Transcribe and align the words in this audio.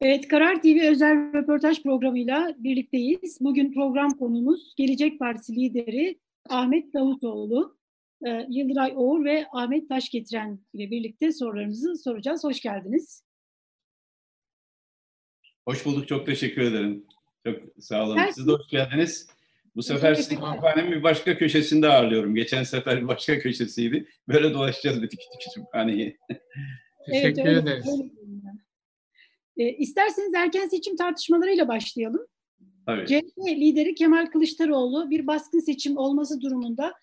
Evet, 0.00 0.28
Karar 0.28 0.62
TV 0.62 0.90
özel 0.90 1.32
röportaj 1.32 1.82
programıyla 1.82 2.54
birlikteyiz. 2.58 3.38
Bugün 3.40 3.72
program 3.72 4.10
konumuz 4.10 4.74
Gelecek 4.76 5.18
Partisi 5.18 5.56
lideri 5.56 6.18
Ahmet 6.48 6.94
Davutoğlu, 6.94 7.78
e, 8.26 8.46
Yıldıray 8.48 8.92
Oğur 8.96 9.24
ve 9.24 9.46
Ahmet 9.52 9.88
Taşgetiren 9.88 10.60
ile 10.74 10.90
birlikte 10.90 11.32
sorularımızı 11.32 11.96
soracağız. 11.96 12.44
Hoş 12.44 12.60
geldiniz. 12.60 13.24
Hoş 15.68 15.86
bulduk, 15.86 16.08
çok 16.08 16.26
teşekkür 16.26 16.62
ederim. 16.62 17.04
Çok 17.46 17.56
sağ 17.78 18.04
olun. 18.06 18.16
Her 18.16 18.30
Siz 18.30 18.46
de 18.46 18.52
hoş 18.52 18.68
geldiniz. 18.68 19.28
Bu 19.76 19.82
sefer 19.82 20.14
sizi 20.14 20.28
kütüphanenin 20.28 20.92
bir 20.92 21.02
başka 21.02 21.38
köşesinde 21.38 21.88
ağırlıyorum. 21.88 22.34
Geçen 22.34 22.62
sefer 22.62 23.02
bir 23.02 23.08
başka 23.08 23.38
köşesiydi. 23.38 24.08
Böyle 24.28 24.54
dolaşacağız 24.54 25.02
bir 25.02 25.08
kütüphaneyi. 25.08 26.18
Teşekkür 27.06 27.42
evet, 27.42 27.62
ederiz. 27.62 27.86
Öyle. 27.88 28.25
E, 29.56 29.72
isterseniz 29.72 30.34
erken 30.34 30.68
seçim 30.68 30.96
tartışmalarıyla 30.96 31.68
başlayalım. 31.68 32.26
Tabii. 32.86 33.06
CHP 33.06 33.38
lideri 33.48 33.94
Kemal 33.94 34.26
Kılıçdaroğlu 34.26 35.10
bir 35.10 35.26
baskın 35.26 35.58
seçim 35.58 35.96
olması 35.96 36.40
durumunda 36.40 36.94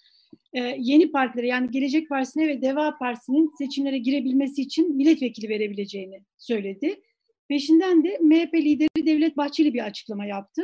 e, 0.54 0.60
yeni 0.80 1.12
partilere 1.12 1.48
yani 1.48 1.72
Gelecek 1.72 2.10
Partisi'ne 2.10 2.48
ve 2.48 2.62
Deva 2.62 2.98
Partisi'nin 2.98 3.52
seçimlere 3.58 3.98
girebilmesi 3.98 4.62
için 4.62 4.96
milletvekili 4.96 5.50
verebileceğini 5.50 6.24
söyledi. 6.38 7.02
Peşinden 7.48 8.04
de 8.04 8.18
MHP 8.22 8.54
lideri 8.54 9.06
Devlet 9.06 9.38
Bahçeli 9.38 9.74
bir 9.74 9.86
açıklama 9.86 10.26
yaptı. 10.26 10.62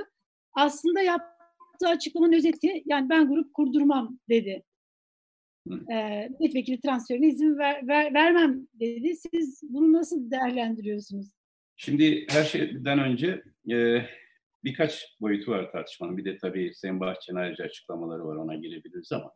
Aslında 0.54 1.02
yaptığı 1.02 1.88
açıklamanın 1.88 2.34
özeti 2.34 2.84
yani 2.86 3.10
ben 3.10 3.28
grup 3.28 3.54
kurdurmam 3.54 4.20
dedi. 4.30 4.64
E, 5.92 6.30
milletvekili 6.40 6.82
transferine 6.82 7.28
izin 7.28 7.58
ver, 7.58 7.88
ver, 7.88 8.14
vermem 8.14 8.68
dedi. 8.74 9.16
Siz 9.16 9.62
bunu 9.64 9.94
nasıl 9.94 10.32
değerlendiriyorsunuz? 10.32 11.28
Şimdi 11.82 12.26
her 12.30 12.44
şeyden 12.44 13.00
önce 13.00 13.44
e, 13.72 14.06
birkaç 14.64 15.18
boyutu 15.22 15.52
var 15.52 15.72
tartışmanın. 15.72 16.18
Bir 16.18 16.26
de 16.26 16.38
tabii 16.38 16.72
Sayın 16.76 17.00
Bahçe'nin 17.00 17.38
ayrıca 17.38 17.64
açıklamaları 17.64 18.26
var 18.26 18.36
ona 18.36 18.56
girebiliriz 18.56 19.12
ama. 19.12 19.32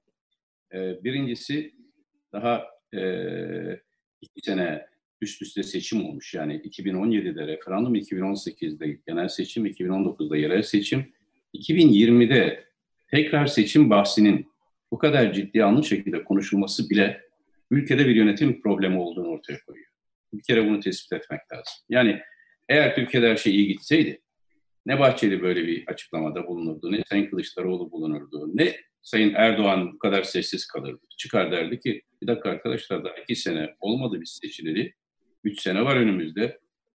E, 0.73 1.03
birincisi 1.03 1.73
daha 2.33 2.65
e, 2.93 3.01
iki 4.21 4.41
sene 4.41 4.85
üst 5.21 5.41
üste 5.41 5.63
seçim 5.63 6.05
olmuş. 6.05 6.33
Yani 6.33 6.61
2017'de 6.61 7.47
referandum, 7.47 7.95
2018'de 7.95 8.99
genel 9.07 9.27
seçim, 9.27 9.65
2019'da 9.65 10.37
yerel 10.37 10.61
seçim. 10.61 11.13
2020'de 11.53 12.65
tekrar 13.07 13.45
seçim 13.45 13.89
bahsinin 13.89 14.51
bu 14.91 14.97
kadar 14.97 15.33
ciddi 15.33 15.57
yanlış 15.57 15.87
şekilde 15.87 16.23
konuşulması 16.23 16.89
bile 16.89 17.21
ülkede 17.71 18.07
bir 18.07 18.15
yönetim 18.15 18.61
problemi 18.61 18.99
olduğunu 18.99 19.27
ortaya 19.27 19.59
koyuyor. 19.65 19.87
Bir 20.33 20.43
kere 20.43 20.65
bunu 20.65 20.79
tespit 20.79 21.13
etmek 21.13 21.41
lazım. 21.51 21.73
Yani 21.89 22.21
eğer 22.69 22.95
Türkiye'de 22.95 23.29
her 23.29 23.37
şey 23.37 23.55
iyi 23.55 23.67
gitseydi 23.67 24.23
ne 24.85 24.99
Bahçeli 24.99 25.41
böyle 25.41 25.67
bir 25.67 25.87
açıklamada 25.87 26.47
bulunurdu, 26.47 26.91
ne 26.91 27.03
Sayın 27.09 27.29
Kılıçdaroğlu 27.29 27.91
bulunurdu, 27.91 28.51
ne 28.53 28.75
Sayın 29.01 29.33
Erdoğan 29.33 29.93
bu 29.93 29.99
kadar 29.99 30.23
sessiz 30.23 30.67
kalırdı. 30.67 31.01
Çıkar 31.17 31.51
derdi 31.51 31.79
ki 31.79 32.01
bir 32.21 32.27
dakika 32.27 32.49
arkadaşlar 32.49 33.03
daha 33.03 33.13
iki 33.15 33.35
sene 33.35 33.75
olmadı 33.79 34.21
biz 34.21 34.39
seçileli, 34.41 34.93
üç 35.43 35.61
sene 35.61 35.85
var 35.85 35.95
önümüzde. 35.95 36.59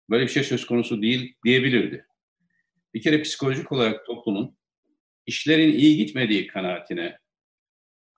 Böyle 0.09 0.23
bir 0.23 0.29
şey 0.29 0.43
söz 0.43 0.65
konusu 0.65 1.01
değil 1.01 1.35
diyebilirdi. 1.45 2.05
Bir 2.93 3.01
kere 3.01 3.21
psikolojik 3.21 3.71
olarak 3.71 4.05
toplumun 4.05 4.57
işlerin 5.25 5.71
iyi 5.71 5.97
gitmediği 5.97 6.47
kanaatine 6.47 7.17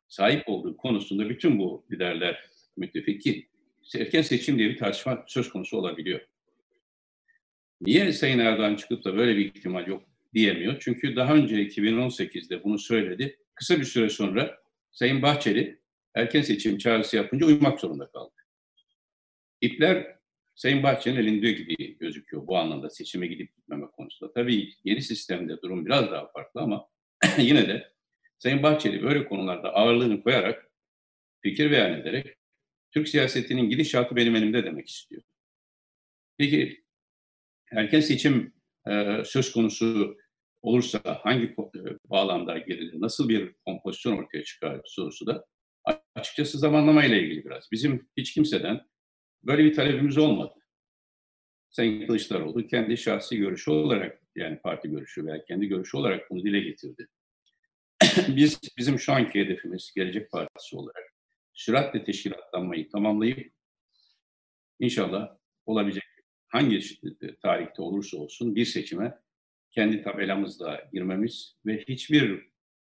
sahip 0.07 0.49
olduğu 0.49 0.77
konusunda 0.77 1.29
bütün 1.29 1.59
bu 1.59 1.85
liderler 1.91 2.45
müttefik 2.77 3.21
ki 3.21 3.49
erken 3.95 4.21
seçim 4.21 4.57
diye 4.57 4.69
bir 4.69 4.77
tartışma 4.77 5.23
söz 5.27 5.49
konusu 5.49 5.77
olabiliyor. 5.77 6.21
Niye 7.81 8.11
Sayın 8.11 8.39
Erdoğan 8.39 8.75
çıkıp 8.75 9.05
da 9.05 9.17
böyle 9.17 9.37
bir 9.37 9.45
ihtimal 9.45 9.87
yok 9.87 10.03
diyemiyor? 10.33 10.77
Çünkü 10.79 11.15
daha 11.15 11.33
önce 11.33 11.55
2018'de 11.55 12.63
bunu 12.63 12.79
söyledi. 12.79 13.37
Kısa 13.55 13.79
bir 13.79 13.85
süre 13.85 14.09
sonra 14.09 14.57
Sayın 14.91 15.21
Bahçeli 15.21 15.79
erken 16.15 16.41
seçim 16.41 16.77
çağrısı 16.77 17.15
yapınca 17.15 17.45
uymak 17.45 17.79
zorunda 17.79 18.11
kaldı. 18.11 18.33
İpler 19.61 20.15
Sayın 20.55 20.83
Bahçeli'nin 20.83 21.21
elinde 21.21 21.51
gibi 21.51 21.97
gözüküyor 21.97 22.47
bu 22.47 22.57
anlamda 22.57 22.89
seçime 22.89 23.27
gidip 23.27 23.55
gitmeme 23.55 23.87
konusunda. 23.87 24.33
Tabii 24.33 24.73
yeni 24.83 25.01
sistemde 25.01 25.61
durum 25.61 25.85
biraz 25.85 26.11
daha 26.11 26.31
farklı 26.31 26.61
ama 26.61 26.87
yine 27.37 27.67
de 27.67 27.91
Sayın 28.37 28.63
Bahçeli 28.63 29.03
böyle 29.03 29.27
konularda 29.27 29.73
ağırlığını 29.73 30.23
koyarak 30.23 30.71
fikir 31.41 31.71
beyan 31.71 31.93
ederek 31.93 32.35
Türk 32.91 33.07
siyasetinin 33.09 33.69
gidişatı 33.69 34.15
benim 34.15 34.35
elimde 34.35 34.63
demek 34.63 34.89
istiyor. 34.89 35.21
Peki 36.37 36.84
erken 37.75 37.99
seçim 37.99 38.53
e, 38.87 39.23
söz 39.25 39.51
konusu 39.51 40.17
olursa 40.61 40.99
hangi 41.23 41.45
e, 41.45 41.55
bağlamda 42.09 42.57
girilir, 42.57 43.01
nasıl 43.01 43.29
bir 43.29 43.53
kompozisyon 43.65 44.17
ortaya 44.17 44.43
çıkar 44.43 44.81
sorusu 44.85 45.27
da 45.27 45.45
açıkçası 46.15 46.57
zamanlama 46.57 47.05
ile 47.05 47.23
ilgili 47.23 47.45
biraz. 47.45 47.71
Bizim 47.71 48.09
hiç 48.17 48.33
kimseden 48.33 48.81
böyle 49.43 49.63
bir 49.63 49.73
talebimiz 49.73 50.17
olmadı. 50.17 50.53
Sayın 51.69 52.07
Kılıçdaroğlu 52.07 52.67
kendi 52.67 52.97
şahsi 52.97 53.37
görüşü 53.37 53.71
olarak 53.71 54.21
yani 54.35 54.59
parti 54.59 54.89
görüşü 54.89 55.25
veya 55.25 55.45
kendi 55.45 55.67
görüşü 55.67 55.97
olarak 55.97 56.29
bunu 56.31 56.43
dile 56.43 56.59
getirdi. 56.59 57.07
Biz 58.27 58.59
bizim 58.77 58.99
şu 58.99 59.13
anki 59.13 59.39
hedefimiz 59.39 59.91
Gelecek 59.95 60.31
Partisi 60.31 60.75
olarak 60.75 61.13
süratle 61.53 62.03
teşkilatlanmayı 62.03 62.89
tamamlayıp 62.89 63.53
inşallah 64.79 65.37
olabilecek 65.65 66.14
hangi 66.55 66.79
tarihte 67.41 67.81
olursa 67.81 68.17
olsun 68.17 68.55
bir 68.55 68.65
seçime 68.65 69.19
kendi 69.71 70.01
tabelamızla 70.01 70.89
girmemiz 70.93 71.55
ve 71.65 71.83
hiçbir 71.87 72.49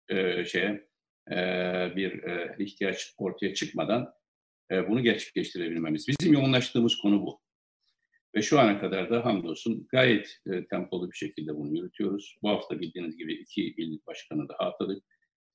e, 0.10 0.46
şeye 0.46 0.88
e, 1.32 1.36
bir 1.96 2.24
e, 2.24 2.56
ihtiyaç 2.60 3.14
ortaya 3.18 3.54
çıkmadan 3.54 4.14
e, 4.72 4.90
bunu 4.90 5.04
gerçekleştirebilmemiz. 5.04 6.08
Bizim 6.08 6.34
yoğunlaştığımız 6.34 6.98
konu 6.98 7.22
bu. 7.22 7.42
Ve 8.36 8.42
şu 8.42 8.60
ana 8.60 8.80
kadar 8.80 9.10
da 9.10 9.26
hamdolsun 9.26 9.88
gayet 9.90 10.40
e, 10.52 10.68
tempolu 10.68 11.12
bir 11.12 11.18
şekilde 11.18 11.56
bunu 11.56 11.78
yürütüyoruz. 11.78 12.38
Bu 12.42 12.50
hafta 12.50 12.80
bildiğiniz 12.80 13.18
gibi 13.18 13.34
iki 13.34 13.64
il 13.64 14.00
başkanı 14.08 14.50
daha 14.50 14.70
atadık. 14.70 15.04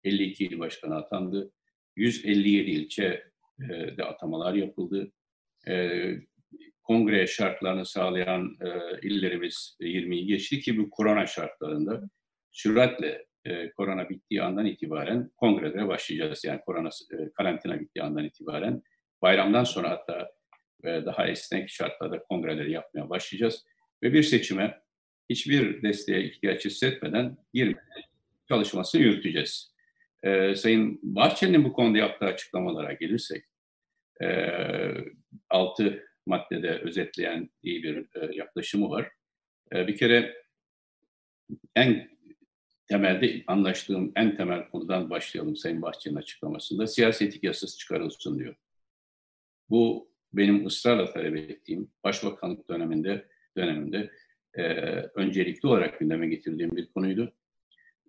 52 0.05 0.45
il 0.45 0.59
başkanı 0.59 0.97
atandı. 0.97 1.53
157 1.97 2.71
ilçe 2.71 3.25
e, 3.61 3.97
de 3.97 4.05
atamalar 4.05 4.55
yapıldı. 4.55 5.13
E, 6.87 6.93
kongre 6.93 7.27
şartlarını 7.27 7.87
sağlayan 7.87 8.57
e, 8.61 9.01
illerimiz 9.03 9.77
20'yi 9.81 10.27
geçti 10.27 10.61
ki 10.61 10.79
bu 10.79 10.91
korona 10.91 11.27
şartlarında 11.27 12.03
süratle 12.53 13.27
e, 13.45 13.71
korona 13.71 14.09
bittiği 14.09 14.43
andan 14.43 14.67
itibaren 14.67 15.31
kongrelere 15.37 15.89
başlayacağız. 15.89 16.45
Yani 16.45 16.61
korona 16.61 16.89
e, 16.89 17.33
karantina 17.33 17.81
bittiği 17.81 18.05
andan 18.05 18.25
itibaren 18.25 18.83
bayramdan 19.23 19.65
sonra 19.65 19.91
hatta 19.91 20.31
e, 20.85 20.89
daha 20.89 21.27
esnek 21.27 21.71
şartlarda 21.71 22.23
kongreleri 22.23 22.73
yapmaya 22.73 23.11
başlayacağız 23.11 23.65
ve 24.03 24.13
bir 24.13 24.23
seçime 24.23 24.81
hiçbir 25.31 25.83
desteğe 25.83 26.25
ihtiyaç 26.25 26.65
hissetmeden 26.65 27.37
girmeye 27.55 28.07
çalışmasını 28.49 29.03
yürüteceğiz. 29.03 29.75
E, 30.23 30.55
Sayın 30.55 31.01
Bahçeli'nin 31.03 31.65
bu 31.65 31.73
konuda 31.73 31.99
yaptığı 31.99 32.27
açıklamalara 32.27 32.93
gelirsek, 32.93 33.45
e, 34.23 34.29
altı 35.51 36.07
maddede 36.27 36.71
özetleyen 36.79 37.51
iyi 37.63 37.83
bir 37.83 37.97
e, 37.97 38.37
yaklaşımı 38.37 38.91
var. 38.91 39.11
E, 39.73 39.87
bir 39.87 39.97
kere 39.97 40.35
en 41.75 42.09
temelde 42.89 43.45
anlaştığım 43.47 44.13
en 44.17 44.37
temel 44.37 44.69
konudan 44.69 45.11
başlayalım 45.11 45.57
Sayın 45.57 45.83
Bahçeli'nin 45.83 46.19
açıklamasında. 46.19 46.87
Siyasetik 46.87 47.45
yasası 47.45 47.79
çıkarılsın 47.79 48.39
diyor. 48.39 48.55
Bu 49.71 50.11
benim 50.33 50.67
ısrarla 50.67 51.13
talep 51.13 51.37
ettiğim 51.37 51.91
başbakanlık 52.05 52.69
döneminde 52.69 53.29
döneminde 53.57 54.11
e, 54.55 54.63
öncelikli 55.15 55.67
olarak 55.67 56.01
gündeme 56.01 56.29
getirdiğim 56.29 56.77
bir 56.77 56.87
konuydu. 56.87 57.33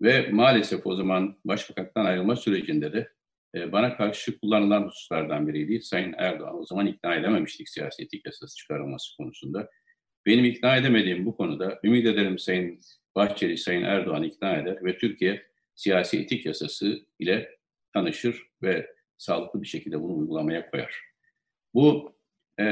Ve 0.02 0.30
maalesef 0.32 0.88
o 0.88 0.96
zaman 0.96 1.38
başbakanlıktan 1.46 2.06
ayrılma 2.06 2.36
sürecinde 2.36 2.94
de 2.94 3.12
e, 3.56 3.72
bana 3.72 3.98
karşı 3.98 4.40
kullanılan 4.40 4.84
hususlardan 4.84 5.48
biriydi. 5.48 5.82
Sayın 5.82 6.16
Erdoğan 6.18 6.60
o 6.60 6.66
zaman 6.66 6.88
ikna 6.88 7.16
edememiştik 7.16 7.70
siyasi 7.70 8.04
etik 8.04 8.26
yasası 8.26 8.56
çıkarılması 8.56 9.18
konusunda. 9.18 9.70
Benim 10.26 10.46
ikna 10.46 10.78
edemediğim 10.78 11.26
bu 11.26 11.38
konuda 11.38 11.80
ümit 11.84 12.06
ederim 12.06 12.40
Sayın 12.40 12.80
Bahçeli, 13.16 13.58
Sayın 13.58 13.84
Erdoğan 13.84 14.24
ikna 14.24 14.56
eder 14.56 14.78
ve 14.84 14.98
Türkiye 14.98 15.44
siyasi 15.76 16.20
etik 16.20 16.46
yasası 16.46 17.00
ile 17.20 17.58
tanışır 17.94 18.48
ve 18.64 18.96
sağlıklı 19.18 19.62
bir 19.62 19.68
şekilde 19.68 20.02
bunu 20.02 20.18
uygulamaya 20.18 20.72
koyar. 20.72 21.02
Bu 21.74 22.18
e, 22.60 22.64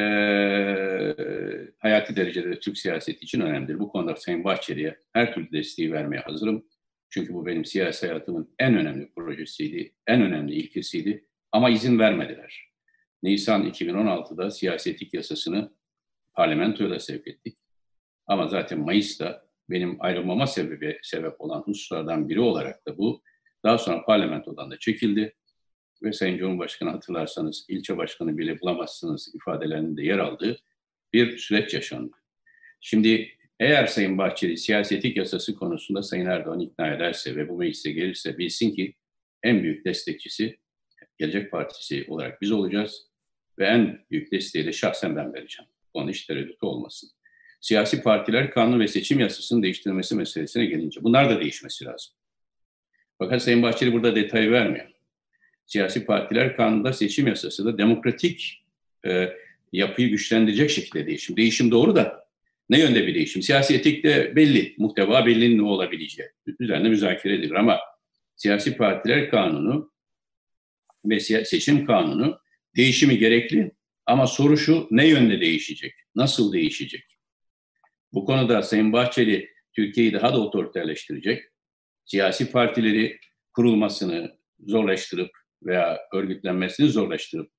hayati 1.80 2.16
derecede 2.16 2.60
Türk 2.60 2.78
siyaseti 2.78 3.25
için 3.25 3.42
önemlidir. 3.42 3.80
Bu 3.80 3.89
konuda 3.89 4.16
Sayın 4.16 4.44
Bahçeli'ye 4.44 5.00
her 5.13 5.33
türlü 5.33 5.51
desteği 5.51 5.92
vermeye 5.92 6.19
hazırım. 6.19 6.66
Çünkü 7.10 7.34
bu 7.34 7.46
benim 7.46 7.66
siyasi 7.66 8.07
hayatımın 8.07 8.56
en 8.60 8.78
önemli 8.78 9.12
projesiydi, 9.16 9.94
en 10.07 10.22
önemli 10.22 10.56
ilkesiydi. 10.56 11.25
Ama 11.52 11.69
izin 11.69 12.00
vermediler. 12.00 12.72
Nisan 13.24 13.69
2016'da 13.69 14.52
siyasetik 14.52 15.13
yasasını 15.13 15.72
parlamentoya 16.34 16.90
da 16.90 17.00
sevk 17.00 17.28
ettik. 17.28 17.57
Ama 18.28 18.48
zaten 18.48 18.80
Mayıs'ta 18.80 19.46
benim 19.69 19.98
ayrılmama 20.00 20.48
sebebi 20.48 21.00
sebep 21.04 21.42
olan 21.42 21.62
hususlardan 21.62 22.30
biri 22.30 22.40
olarak 22.40 22.88
da 22.88 22.98
bu. 22.98 23.24
Daha 23.63 23.78
sonra 23.78 24.06
parlamentodan 24.06 24.72
da 24.72 24.80
çekildi 24.80 25.36
ve 26.04 26.13
Sayın 26.13 26.38
Cumhurbaşkanı 26.38 26.90
hatırlarsanız 26.90 27.66
ilçe 27.68 27.98
başkanı 27.98 28.38
bile 28.38 28.62
bulamazsınız 28.62 29.36
ifadelerinde 29.36 30.04
yer 30.04 30.18
aldığı 30.19 30.57
bir 31.13 31.38
süreç 31.38 31.74
yaşandı. 31.74 32.16
Şimdi 32.81 33.34
eğer 33.60 33.88
Sayın 33.88 34.18
Bahçeli 34.18 34.57
siyasetik 34.57 35.18
yasası 35.18 35.56
konusunda 35.56 36.04
Sayın 36.04 36.25
Erdoğan 36.25 36.60
ikna 36.60 36.94
ederse 36.96 37.36
ve 37.36 37.50
bu 37.50 37.57
meclise 37.57 37.92
gelirse 37.92 38.38
bilsin 38.38 38.75
ki 38.75 38.96
en 39.44 39.63
büyük 39.63 39.86
destekçisi 39.86 40.57
Gelecek 41.18 41.52
Partisi 41.52 42.06
olarak 42.07 42.42
biz 42.42 42.52
olacağız 42.52 43.07
ve 43.60 43.66
en 43.66 44.06
büyük 44.12 44.31
desteği 44.31 44.66
de 44.66 44.72
şahsen 44.72 45.16
ben 45.16 45.34
vereceğim. 45.34 45.69
Onun 45.94 46.10
hiç 46.10 46.25
tereddütü 46.25 46.66
olmasın. 46.66 47.10
Siyasi 47.62 48.02
partiler 48.02 48.52
kanun 48.52 48.80
ve 48.80 48.88
seçim 48.88 49.19
yasasının 49.19 49.63
değiştirilmesi 49.63 50.16
meselesine 50.16 50.66
gelince 50.66 51.04
bunlar 51.04 51.30
da 51.30 51.40
değişmesi 51.42 51.86
lazım. 51.86 52.13
Fakat 53.18 53.42
Sayın 53.42 53.63
Bahçeli 53.63 53.94
burada 53.94 54.16
detay 54.16 54.52
vermiyor. 54.52 54.92
Siyasi 55.66 56.06
partiler 56.06 56.56
kanunda 56.56 56.94
seçim 56.94 57.28
yasası 57.28 57.66
da 57.66 57.78
demokratik 57.78 58.63
e, 59.06 59.30
yapıyı 59.74 60.10
güçlendirecek 60.10 60.69
şekilde 60.69 61.07
değişim. 61.07 61.38
Değişim 61.38 61.72
doğru 61.72 61.96
da 61.96 62.25
ne 62.69 62.79
yönde 62.79 63.07
bir 63.07 63.15
değişim? 63.15 63.41
Siyasi 63.41 63.75
etikte 63.75 64.35
belli, 64.35 64.75
muhteva 64.77 65.25
belli 65.25 65.57
ne 65.57 65.62
olabileceği. 65.62 66.29
Üzerinde 66.59 66.89
müzakere 66.89 67.33
edilir 67.33 67.56
ama 67.56 67.79
siyasi 68.35 68.77
partiler 68.77 69.29
kanunu 69.29 69.91
ve 71.06 71.19
seçim 71.19 71.85
kanunu 71.85 72.39
değişimi 72.77 73.17
gerekli 73.17 73.71
ama 74.06 74.27
soru 74.27 74.57
şu 74.57 74.88
ne 74.91 75.07
yönde 75.07 75.41
değişecek? 75.41 75.94
Nasıl 76.15 76.53
değişecek? 76.53 77.03
Bu 78.13 78.25
konuda 78.25 78.62
Sayın 78.62 78.94
Bahçeli 78.94 79.50
Türkiye'yi 79.73 80.13
daha 80.13 80.33
da 80.33 80.39
otoriterleştirecek. 80.39 81.44
Siyasi 82.06 82.51
partileri 82.51 83.19
kurulmasını 83.53 84.38
zorlaştırıp 84.59 85.31
veya 85.63 86.00
örgütlenmesini 86.13 86.89
zorlaştırıp 86.89 87.51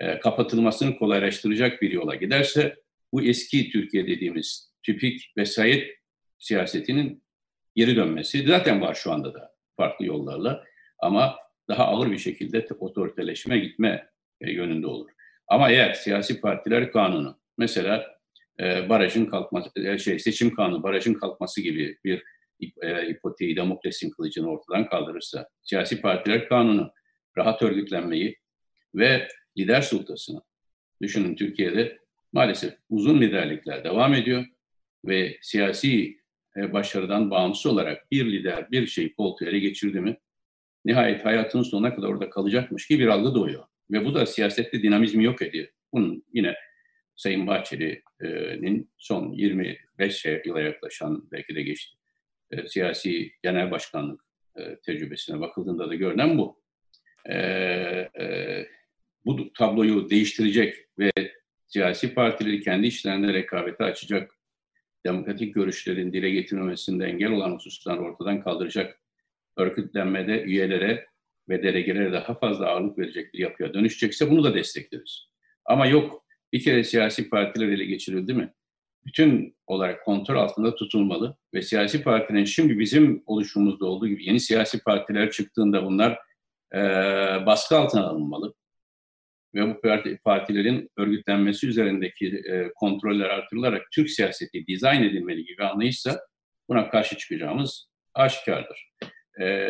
e, 0.00 0.20
kapatılmasını 0.20 0.96
kolaylaştıracak 0.96 1.82
bir 1.82 1.90
yola 1.90 2.14
giderse 2.14 2.81
bu 3.12 3.22
eski 3.22 3.70
Türkiye 3.70 4.06
dediğimiz 4.06 4.72
tipik 4.82 5.32
vesayet 5.36 5.90
siyasetinin 6.38 7.22
geri 7.76 7.96
dönmesi 7.96 8.46
zaten 8.46 8.80
var 8.80 8.94
şu 8.94 9.12
anda 9.12 9.34
da 9.34 9.52
farklı 9.76 10.06
yollarla 10.06 10.64
ama 10.98 11.36
daha 11.68 11.86
ağır 11.86 12.10
bir 12.10 12.18
şekilde 12.18 12.66
otoriteleşme 12.78 13.58
gitme 13.58 14.08
e, 14.40 14.50
yönünde 14.50 14.86
olur. 14.86 15.10
Ama 15.48 15.70
eğer 15.70 15.92
siyasi 15.94 16.40
partiler 16.40 16.92
kanunu 16.92 17.40
mesela 17.58 18.18
e, 18.60 18.88
barajın 18.88 19.26
kalkması 19.26 19.70
e, 19.76 19.98
şey 19.98 20.18
seçim 20.18 20.54
kanunu 20.54 20.82
barajın 20.82 21.14
kalkması 21.14 21.60
gibi 21.60 21.98
bir 22.04 22.22
e, 22.82 23.08
ipoteği 23.08 23.56
demokrasinin 23.56 24.10
kılıcını 24.10 24.50
ortadan 24.50 24.88
kaldırırsa 24.88 25.48
siyasi 25.62 26.00
partiler 26.00 26.48
kanunu 26.48 26.92
rahat 27.36 27.62
örgütlenmeyi 27.62 28.38
ve 28.94 29.28
lider 29.58 29.82
sultasını 29.82 30.42
düşünün 31.02 31.36
Türkiye'de 31.36 31.98
maalesef 32.32 32.74
uzun 32.90 33.20
liderlikler 33.20 33.84
devam 33.84 34.14
ediyor 34.14 34.44
ve 35.04 35.38
siyasi 35.42 36.18
e, 36.56 36.72
başarıdan 36.72 37.30
bağımsız 37.30 37.66
olarak 37.66 38.10
bir 38.10 38.32
lider 38.32 38.70
bir 38.70 38.86
şey 38.86 39.14
koltuğu 39.14 39.44
ele 39.44 39.58
geçirdi 39.58 40.00
mi 40.00 40.16
nihayet 40.84 41.24
hayatının 41.24 41.62
sonuna 41.62 41.94
kadar 41.94 42.08
orada 42.08 42.30
kalacakmış 42.30 42.86
gibi 42.86 43.02
bir 43.02 43.08
algı 43.08 43.34
doğuyor. 43.34 43.64
Ve 43.90 44.04
bu 44.04 44.14
da 44.14 44.26
siyasette 44.26 44.82
dinamizmi 44.82 45.24
yok 45.24 45.42
ediyor. 45.42 45.68
Bunun 45.92 46.24
yine 46.32 46.54
Sayın 47.16 47.46
Bahçeli'nin 47.46 48.90
son 48.98 49.32
25 49.32 50.26
yıla 50.44 50.60
yaklaşan 50.60 51.28
belki 51.32 51.54
de 51.54 51.62
geçti 51.62 51.96
e, 52.52 52.68
siyasi 52.68 53.32
genel 53.42 53.70
başkanlık 53.70 54.20
e, 54.56 54.76
tecrübesine 54.76 55.40
bakıldığında 55.40 55.88
da 55.88 55.94
görünen 55.94 56.38
bu. 56.38 56.62
Bu 59.24 59.52
tabloyu 59.52 60.10
değiştirecek 60.10 60.76
ve 60.98 61.10
siyasi 61.72 62.14
partileri 62.14 62.60
kendi 62.60 62.86
işlerinde 62.86 63.34
rekabete 63.34 63.84
açacak, 63.84 64.38
demokratik 65.06 65.54
görüşlerin 65.54 66.12
dile 66.12 66.30
getirmemesinde 66.30 67.04
engel 67.04 67.30
olan 67.32 67.54
hususları 67.54 68.00
ortadan 68.00 68.42
kaldıracak 68.42 69.00
örgütlenmede 69.56 70.42
üyelere 70.42 71.06
ve 71.48 71.62
delegelere 71.62 72.12
daha 72.12 72.34
fazla 72.34 72.66
ağırlık 72.66 72.98
verecek 72.98 73.34
bir 73.34 73.38
yapıya 73.38 73.74
dönüşecekse 73.74 74.30
bunu 74.30 74.44
da 74.44 74.54
destekleriz. 74.54 75.26
Ama 75.64 75.86
yok 75.86 76.24
bir 76.52 76.62
kere 76.62 76.84
siyasi 76.84 77.30
partiler 77.30 77.68
ele 77.68 77.84
geçirildi 77.84 78.34
mi? 78.34 78.52
Bütün 79.06 79.56
olarak 79.66 80.04
kontrol 80.04 80.36
altında 80.36 80.74
tutulmalı 80.74 81.36
ve 81.54 81.62
siyasi 81.62 82.02
partinin 82.02 82.44
şimdi 82.44 82.78
bizim 82.78 83.22
oluşumumuzda 83.26 83.86
olduğu 83.86 84.08
gibi 84.08 84.24
yeni 84.24 84.40
siyasi 84.40 84.82
partiler 84.82 85.30
çıktığında 85.30 85.84
bunlar 85.84 86.18
e, 86.74 86.78
baskı 87.46 87.76
altına 87.76 88.02
alınmalı 88.02 88.54
ve 89.54 89.68
bu 89.68 89.80
parti, 89.80 90.18
partilerin 90.24 90.90
örgütlenmesi 90.96 91.66
üzerindeki 91.66 92.26
e, 92.26 92.72
kontroller 92.74 93.30
artırılarak 93.30 93.82
Türk 93.92 94.10
siyaseti 94.10 94.66
dizayn 94.66 95.02
edilmeli 95.02 95.44
gibi 95.44 95.64
anlayışsa 95.64 96.20
buna 96.68 96.90
karşı 96.90 97.16
çıkacağımız 97.16 97.88
aşikardır. 98.14 98.92
E, 99.40 99.68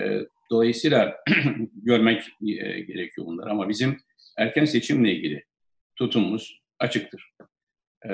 dolayısıyla 0.50 1.16
görmek 1.74 2.22
e, 2.42 2.80
gerekiyor 2.80 3.26
bunlar 3.26 3.46
ama 3.46 3.68
bizim 3.68 3.98
erken 4.38 4.64
seçimle 4.64 5.12
ilgili 5.12 5.44
tutumumuz 5.96 6.62
açıktır. 6.78 7.32
E, 8.04 8.12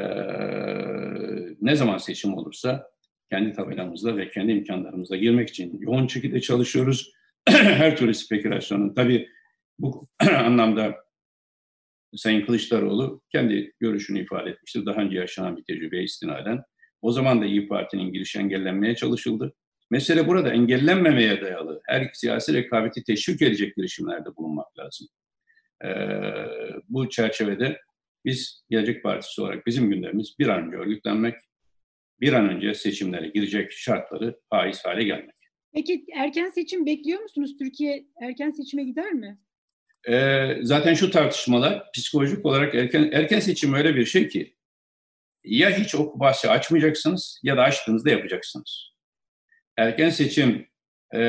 ne 1.60 1.76
zaman 1.76 1.98
seçim 1.98 2.34
olursa 2.34 2.90
kendi 3.30 3.52
tabelamızda 3.52 4.16
ve 4.16 4.30
kendi 4.30 4.52
imkanlarımızla 4.52 5.16
girmek 5.16 5.48
için 5.48 5.78
yoğun 5.80 6.06
şekilde 6.06 6.40
çalışıyoruz. 6.40 7.12
Her 7.48 7.96
türlü 7.96 8.14
spekülasyonun 8.14 8.94
tabii 8.94 9.28
bu 9.78 10.08
anlamda 10.36 11.07
Sayın 12.16 12.46
Kılıçdaroğlu 12.46 13.22
kendi 13.32 13.72
görüşünü 13.80 14.22
ifade 14.22 14.50
etmiştir. 14.50 14.86
Daha 14.86 15.00
önce 15.00 15.18
yaşanan 15.18 15.56
bir 15.56 15.64
tecrübeye 15.64 16.02
istinaden. 16.02 16.62
O 17.02 17.12
zaman 17.12 17.42
da 17.42 17.46
İyi 17.46 17.68
Parti'nin 17.68 18.12
girişi 18.12 18.38
engellenmeye 18.38 18.94
çalışıldı. 18.94 19.54
Mesele 19.90 20.28
burada 20.28 20.52
engellenmemeye 20.52 21.40
dayalı 21.40 21.80
her 21.86 22.10
siyasi 22.12 22.54
rekabeti 22.54 23.04
teşvik 23.04 23.42
edecek 23.42 23.76
girişimlerde 23.76 24.36
bulunmak 24.36 24.78
lazım. 24.78 25.08
Ee, 25.84 25.88
bu 26.88 27.08
çerçevede 27.08 27.78
biz 28.24 28.64
Gelecek 28.70 29.02
Partisi 29.02 29.42
olarak 29.42 29.66
bizim 29.66 29.90
gündemimiz 29.90 30.34
bir 30.38 30.48
an 30.48 30.66
önce 30.66 30.76
örgütlenmek, 30.76 31.34
bir 32.20 32.32
an 32.32 32.48
önce 32.48 32.74
seçimlere 32.74 33.28
girecek 33.28 33.72
şartları 33.72 34.40
faiz 34.50 34.84
hale 34.84 35.04
gelmek. 35.04 35.34
Peki 35.74 36.04
erken 36.16 36.48
seçim 36.48 36.86
bekliyor 36.86 37.20
musunuz? 37.20 37.56
Türkiye 37.58 38.06
erken 38.22 38.50
seçime 38.50 38.84
gider 38.84 39.12
mi? 39.12 39.38
Ee, 40.08 40.56
zaten 40.62 40.94
şu 40.94 41.10
tartışmalar 41.10 41.92
psikolojik 41.92 42.46
olarak 42.46 42.74
erken 42.74 43.10
erken 43.12 43.40
seçim 43.40 43.74
öyle 43.74 43.96
bir 43.96 44.04
şey 44.04 44.28
ki 44.28 44.56
ya 45.44 45.70
hiç 45.70 45.94
o 45.94 46.20
bahsi 46.20 46.50
açmayacaksınız 46.50 47.40
ya 47.42 47.56
da 47.56 47.62
açtığınızda 47.62 48.10
yapacaksınız 48.10 48.92
erken 49.78 50.10
seçim 50.10 50.68
e, 51.14 51.20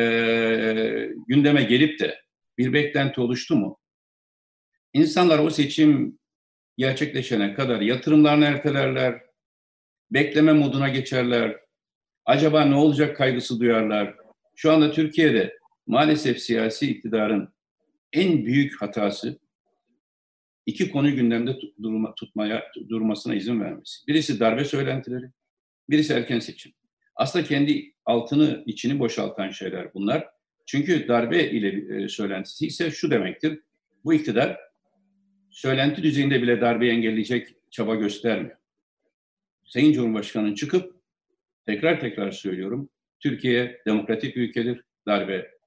gündeme 1.27 1.63
gelip 1.63 1.99
de 1.99 2.21
bir 2.57 2.73
beklenti 2.73 3.21
oluştu 3.21 3.55
mu? 3.55 3.79
İnsanlar 4.93 5.39
o 5.39 5.49
seçim 5.49 6.19
gerçekleşene 6.77 7.53
kadar 7.53 7.81
yatırımlarını 7.81 8.45
ertelerler, 8.45 9.21
bekleme 10.11 10.53
moduna 10.53 10.89
geçerler, 10.89 11.57
acaba 12.25 12.65
ne 12.65 12.75
olacak 12.75 13.17
kaygısı 13.17 13.59
duyarlar. 13.59 14.15
Şu 14.55 14.71
anda 14.71 14.91
Türkiye'de 14.91 15.57
maalesef 15.87 16.39
siyasi 16.39 16.91
iktidarın 16.91 17.53
en 18.13 18.45
büyük 18.45 18.81
hatası 18.81 19.39
iki 20.65 20.91
konu 20.91 21.15
gündemde 21.15 21.57
durma, 21.81 22.15
tutmaya 22.15 22.71
durmasına 22.89 23.35
izin 23.35 23.61
vermesi. 23.61 24.07
Birisi 24.07 24.39
darbe 24.39 24.65
söylentileri, 24.65 25.25
birisi 25.89 26.13
erken 26.13 26.39
seçim. 26.39 26.71
Aslında 27.15 27.45
kendi 27.45 27.93
altını, 28.05 28.63
içini 28.65 28.99
boşaltan 28.99 29.49
şeyler 29.49 29.93
bunlar. 29.93 30.27
Çünkü 30.65 31.07
darbe 31.07 31.49
ile 31.49 32.03
e, 32.03 32.07
söylentisi 32.07 32.67
ise 32.67 32.91
şu 32.91 33.11
demektir. 33.11 33.59
Bu 34.05 34.13
iktidar 34.13 34.57
söylenti 35.51 36.03
düzeyinde 36.03 36.41
bile 36.41 36.61
darbeyi 36.61 36.91
engelleyecek 36.91 37.55
çaba 37.71 37.95
göstermiyor. 37.95 38.57
Sayın 39.65 39.93
Cumhurbaşkanı'nın 39.93 40.55
çıkıp 40.55 40.95
tekrar 41.65 41.99
tekrar 41.99 42.31
söylüyorum. 42.31 42.89
Türkiye 43.19 43.81
demokratik 43.87 44.37
ülkedir. 44.37 44.81
Darbe 45.07 45.58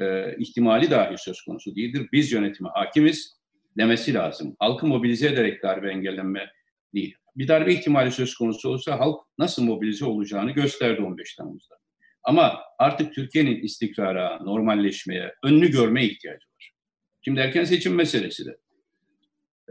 e, 0.00 0.36
ihtimali 0.38 0.90
dahi 0.90 1.18
söz 1.18 1.42
konusu 1.42 1.76
değildir. 1.76 2.08
Biz 2.12 2.32
yönetime 2.32 2.68
hakimiz 2.74 3.36
demesi 3.78 4.14
lazım. 4.14 4.56
Halkı 4.58 4.86
mobilize 4.86 5.28
ederek 5.28 5.62
darbe 5.62 5.90
engellenme 5.90 6.50
değil 6.94 7.16
bir 7.36 7.48
darbe 7.48 7.72
ihtimali 7.72 8.10
söz 8.10 8.34
konusu 8.34 8.68
olsa 8.68 9.00
halk 9.00 9.20
nasıl 9.38 9.62
mobilize 9.62 10.04
olacağını 10.04 10.50
gösterdi 10.50 11.02
15 11.02 11.34
Temmuz'da. 11.34 11.74
Ama 12.24 12.60
artık 12.78 13.14
Türkiye'nin 13.14 13.62
istikrara, 13.62 14.38
normalleşmeye, 14.38 15.34
önünü 15.44 15.70
görmeye 15.70 16.06
ihtiyacı 16.06 16.46
var. 16.54 16.72
Şimdi 17.22 17.40
erken 17.40 17.64
seçim 17.64 17.94
meselesi 17.94 18.46
de. 18.46 18.56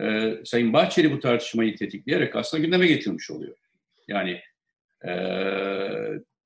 Ee, 0.01 0.41
Sayın 0.45 0.73
Bahçeli 0.73 1.11
bu 1.11 1.19
tartışmayı 1.19 1.75
tetikleyerek 1.75 2.35
aslında 2.35 2.63
gündeme 2.63 2.87
getirmiş 2.87 3.31
oluyor. 3.31 3.57
Yani 4.07 4.41
e, 5.07 5.11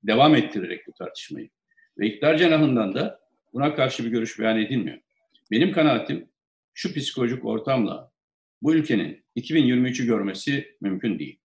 devam 0.02 0.34
ettirerek 0.34 0.86
bu 0.86 0.92
tartışmayı. 0.92 1.48
Ve 1.98 2.06
iktidar 2.06 2.36
cenahından 2.36 2.94
da 2.94 3.20
buna 3.52 3.74
karşı 3.74 4.04
bir 4.04 4.10
görüş 4.10 4.38
beyan 4.38 4.58
edilmiyor. 4.58 4.98
Benim 5.50 5.72
kanaatim 5.72 6.28
şu 6.74 6.94
psikolojik 6.94 7.44
ortamla 7.44 8.12
bu 8.62 8.74
ülkenin 8.74 9.24
2023'ü 9.36 10.06
görmesi 10.06 10.76
mümkün 10.80 11.18
değil. 11.18 11.40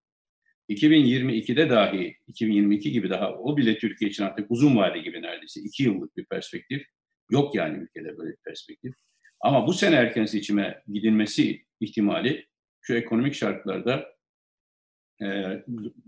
2022'de 0.69 1.69
dahi, 1.69 2.17
2022 2.27 2.91
gibi 2.91 3.09
daha 3.09 3.33
o 3.33 3.57
bile 3.57 3.77
Türkiye 3.77 4.11
için 4.11 4.23
artık 4.23 4.51
uzun 4.51 4.75
vade 4.75 4.99
gibi 4.99 5.21
neredeyse 5.21 5.61
iki 5.61 5.83
yıllık 5.83 6.17
bir 6.17 6.25
perspektif. 6.25 6.85
Yok 7.31 7.55
yani 7.55 7.77
ülkede 7.77 8.17
böyle 8.17 8.31
bir 8.31 8.43
perspektif. 8.45 8.93
Ama 9.39 9.67
bu 9.67 9.73
sene 9.73 9.95
erken 9.95 10.25
seçime 10.25 10.83
gidilmesi 10.87 11.65
ihtimali 11.79 12.47
şu 12.81 12.93
ekonomik 12.93 13.33
şartlarda 13.33 14.15
e, 15.21 15.25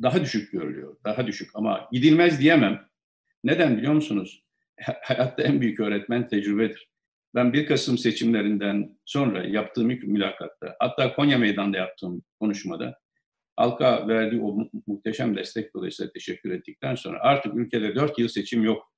daha 0.01 0.21
düşük 0.21 0.51
görülüyor. 0.51 0.97
Daha 1.05 1.27
düşük 1.27 1.49
ama 1.53 1.89
gidilmez 1.91 2.39
diyemem. 2.39 2.89
Neden 3.43 3.77
biliyor 3.77 3.93
musunuz? 3.93 4.46
Hayatta 5.01 5.43
en 5.43 5.61
büyük 5.61 5.79
öğretmen 5.79 6.27
tecrübedir. 6.27 6.89
Ben 7.35 7.53
1 7.53 7.65
Kasım 7.65 7.97
seçimlerinden 7.97 8.97
sonra 9.05 9.43
yaptığım 9.43 9.89
ilk 9.89 10.03
mülakatta, 10.03 10.75
hatta 10.79 11.15
Konya 11.15 11.37
Meydan'da 11.37 11.77
yaptığım 11.77 12.23
konuşmada 12.39 12.99
halka 13.55 14.07
verdiği 14.07 14.41
o 14.41 14.69
muhteşem 14.87 15.37
destek 15.37 15.73
dolayısıyla 15.73 16.11
teşekkür 16.11 16.51
ettikten 16.51 16.95
sonra 16.95 17.19
artık 17.21 17.55
ülkede 17.55 17.95
4 17.95 18.19
yıl 18.19 18.27
seçim 18.27 18.63
yok. 18.63 18.93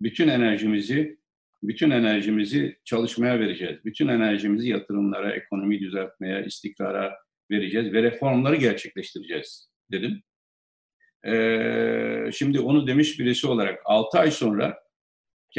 Bütün 0.00 0.28
enerjimizi 0.28 1.18
bütün 1.62 1.90
enerjimizi 1.90 2.78
çalışmaya 2.84 3.40
vereceğiz. 3.40 3.84
Bütün 3.84 4.08
enerjimizi 4.08 4.68
yatırımlara, 4.68 5.32
ekonomi 5.32 5.80
düzeltmeye, 5.80 6.44
istikrara 6.44 7.18
vereceğiz 7.50 7.92
ve 7.92 8.02
reformları 8.02 8.56
gerçekleştireceğiz 8.56 9.70
dedim. 9.92 10.22
Ee, 11.26 12.30
şimdi 12.32 12.60
onu 12.60 12.86
demiş 12.86 13.20
birisi 13.20 13.46
olarak 13.46 13.80
6 13.84 14.18
ay 14.18 14.30
sonra 14.30 14.78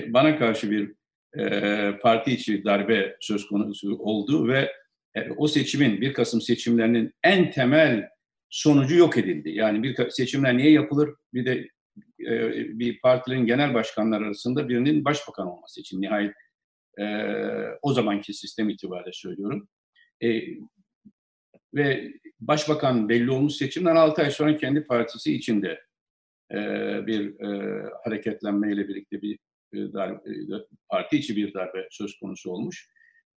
bana 0.07 0.39
karşı 0.39 0.71
bir 0.71 0.93
e, 1.37 1.99
parti 2.01 2.31
içi 2.31 2.63
darbe 2.63 3.17
söz 3.19 3.47
konusu 3.47 3.97
oldu 3.97 4.47
ve 4.47 4.71
e, 5.15 5.31
o 5.37 5.47
seçimin, 5.47 6.01
1 6.01 6.13
Kasım 6.13 6.41
seçimlerinin 6.41 7.13
en 7.23 7.51
temel 7.51 8.09
sonucu 8.49 8.95
yok 8.95 9.17
edildi. 9.17 9.49
Yani 9.49 9.83
bir 9.83 10.09
seçimler 10.09 10.57
niye 10.57 10.71
yapılır? 10.71 11.09
Bir 11.33 11.45
de 11.45 11.67
e, 12.27 12.49
bir 12.79 12.99
partilerin 13.01 13.45
genel 13.45 13.73
başkanları 13.73 14.25
arasında 14.25 14.69
birinin 14.69 15.05
başbakan 15.05 15.47
olması 15.47 15.81
için 15.81 16.01
nihayet 16.01 16.33
e, 16.99 17.05
o 17.81 17.93
zamanki 17.93 18.33
sistem 18.33 18.69
itibariyle 18.69 19.13
söylüyorum. 19.13 19.67
E, 20.23 20.41
ve 21.73 22.13
başbakan 22.39 23.09
belli 23.09 23.31
olmuş 23.31 23.53
seçimden 23.53 23.95
6 23.95 24.21
ay 24.21 24.31
sonra 24.31 24.57
kendi 24.57 24.83
partisi 24.83 25.35
içinde 25.35 25.81
e, 26.51 26.57
bir 27.07 27.39
e, 27.39 27.83
hareketlenmeyle 28.03 28.87
birlikte 28.87 29.21
bir 29.21 29.39
darbe, 29.73 30.29
e, 30.29 30.65
parti 30.89 31.17
içi 31.17 31.35
bir 31.35 31.53
darbe 31.53 31.87
söz 31.91 32.19
konusu 32.19 32.51
olmuş. 32.51 32.89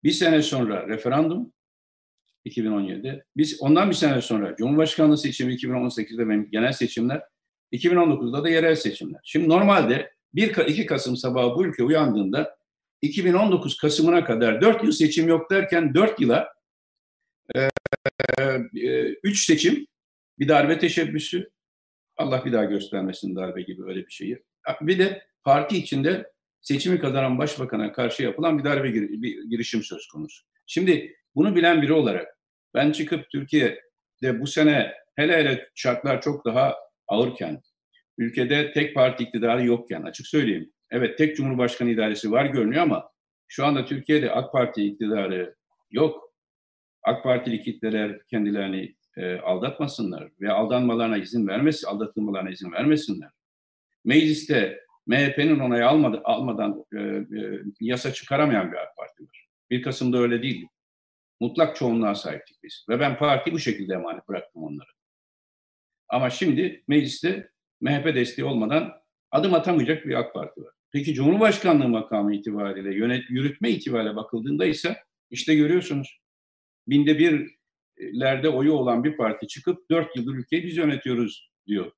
Bir 0.04 0.10
sene 0.10 0.42
sonra 0.42 0.88
referandum 0.88 1.52
2017'de. 2.46 3.24
Biz 3.36 3.62
ondan 3.62 3.90
bir 3.90 3.94
sene 3.94 4.20
sonra 4.20 4.56
Cumhurbaşkanlığı 4.56 5.18
seçimi 5.18 5.54
2018'de 5.54 6.28
benim 6.28 6.50
genel 6.50 6.72
seçimler 6.72 7.22
2019'da 7.72 8.44
da 8.44 8.48
yerel 8.48 8.74
seçimler. 8.74 9.20
Şimdi 9.24 9.48
normalde 9.48 10.12
1-2 10.34 10.86
Kasım 10.86 11.16
sabahı 11.16 11.56
bu 11.56 11.66
ülke 11.66 11.82
uyandığında 11.82 12.56
2019 13.02 13.76
Kasım'ına 13.76 14.24
kadar 14.24 14.60
4 14.60 14.84
yıl 14.84 14.92
seçim 14.92 15.28
yok 15.28 15.50
derken 15.50 15.94
4 15.94 16.20
yıla 16.20 16.48
3 17.54 17.62
e, 18.36 19.28
e, 19.28 19.34
seçim, 19.34 19.86
bir 20.38 20.48
darbe 20.48 20.78
teşebbüsü, 20.78 21.50
Allah 22.16 22.44
bir 22.44 22.52
daha 22.52 22.64
göstermesin 22.64 23.36
darbe 23.36 23.62
gibi 23.62 23.84
öyle 23.84 24.06
bir 24.06 24.12
şeyi. 24.12 24.42
Bir 24.80 24.98
de 24.98 25.26
parti 25.44 25.76
içinde 25.76 26.32
seçimi 26.60 26.98
kazanan 26.98 27.38
başbakana 27.38 27.92
karşı 27.92 28.22
yapılan 28.22 28.58
bir 28.58 28.64
darbe 28.64 28.94
bir 28.94 29.50
girişim 29.50 29.82
söz 29.82 30.06
konusu. 30.06 30.44
Şimdi 30.66 31.16
bunu 31.34 31.56
bilen 31.56 31.82
biri 31.82 31.92
olarak 31.92 32.38
ben 32.74 32.92
çıkıp 32.92 33.30
Türkiye'de 33.30 34.40
bu 34.40 34.46
sene 34.46 34.92
hele 35.16 35.36
hele 35.36 35.68
şartlar 35.74 36.20
çok 36.20 36.44
daha 36.44 36.76
ağırken, 37.08 37.62
ülkede 38.18 38.72
tek 38.72 38.94
parti 38.94 39.24
iktidarı 39.24 39.66
yokken 39.66 40.02
açık 40.02 40.26
söyleyeyim. 40.26 40.72
Evet 40.90 41.18
tek 41.18 41.36
cumhurbaşkanı 41.36 41.90
idaresi 41.90 42.30
var 42.30 42.44
görünüyor 42.44 42.82
ama 42.82 43.10
şu 43.48 43.66
anda 43.66 43.84
Türkiye'de 43.84 44.30
AK 44.30 44.52
Parti 44.52 44.84
iktidarı 44.84 45.54
yok. 45.90 46.32
AK 47.02 47.22
Partili 47.22 47.62
kitleler 47.62 48.26
kendilerini 48.26 48.94
e, 49.16 49.36
aldatmasınlar 49.36 50.28
ve 50.40 50.52
aldanmalarına 50.52 51.16
izin 51.16 51.48
vermesin, 51.48 51.86
aldatılmalarına 51.86 52.50
izin 52.50 52.72
vermesinler. 52.72 53.30
Mecliste 54.04 54.80
MHP'nin 55.06 55.58
onayı 55.58 55.86
almadı, 55.88 56.20
almadan 56.24 56.84
e, 56.92 56.98
e, 56.98 57.60
yasa 57.80 58.12
çıkaramayan 58.12 58.72
bir 58.72 58.76
AK 58.76 58.96
Parti 58.96 59.22
var. 59.22 59.46
1 59.70 59.82
Kasım'da 59.82 60.18
öyle 60.18 60.42
değildi. 60.42 60.66
Mutlak 61.40 61.76
çoğunluğa 61.76 62.14
sahiptik 62.14 62.62
biz. 62.62 62.86
Ve 62.88 63.00
ben 63.00 63.18
parti 63.18 63.52
bu 63.52 63.58
şekilde 63.58 63.94
emanet 63.94 64.28
bıraktım 64.28 64.62
onları. 64.62 64.88
Ama 66.08 66.30
şimdi 66.30 66.84
mecliste 66.88 67.50
MHP 67.80 68.14
desteği 68.14 68.44
olmadan 68.44 68.92
adım 69.30 69.54
atamayacak 69.54 70.06
bir 70.06 70.14
AK 70.14 70.34
Parti 70.34 70.62
var. 70.62 70.72
Peki 70.92 71.14
Cumhurbaşkanlığı 71.14 71.88
makamı 71.88 72.34
itibariyle, 72.34 72.94
yönet, 72.94 73.30
yürütme 73.30 73.70
itibariyle 73.70 74.16
bakıldığında 74.16 74.64
ise 74.64 74.96
işte 75.30 75.54
görüyorsunuz. 75.54 76.20
Binde 76.88 77.18
birlerde 77.98 78.48
oyu 78.48 78.72
olan 78.72 79.04
bir 79.04 79.16
parti 79.16 79.48
çıkıp 79.48 79.90
dört 79.90 80.16
yıldır 80.16 80.34
ülkeyi 80.34 80.64
biz 80.64 80.76
yönetiyoruz 80.76 81.50
diyor. 81.66 81.92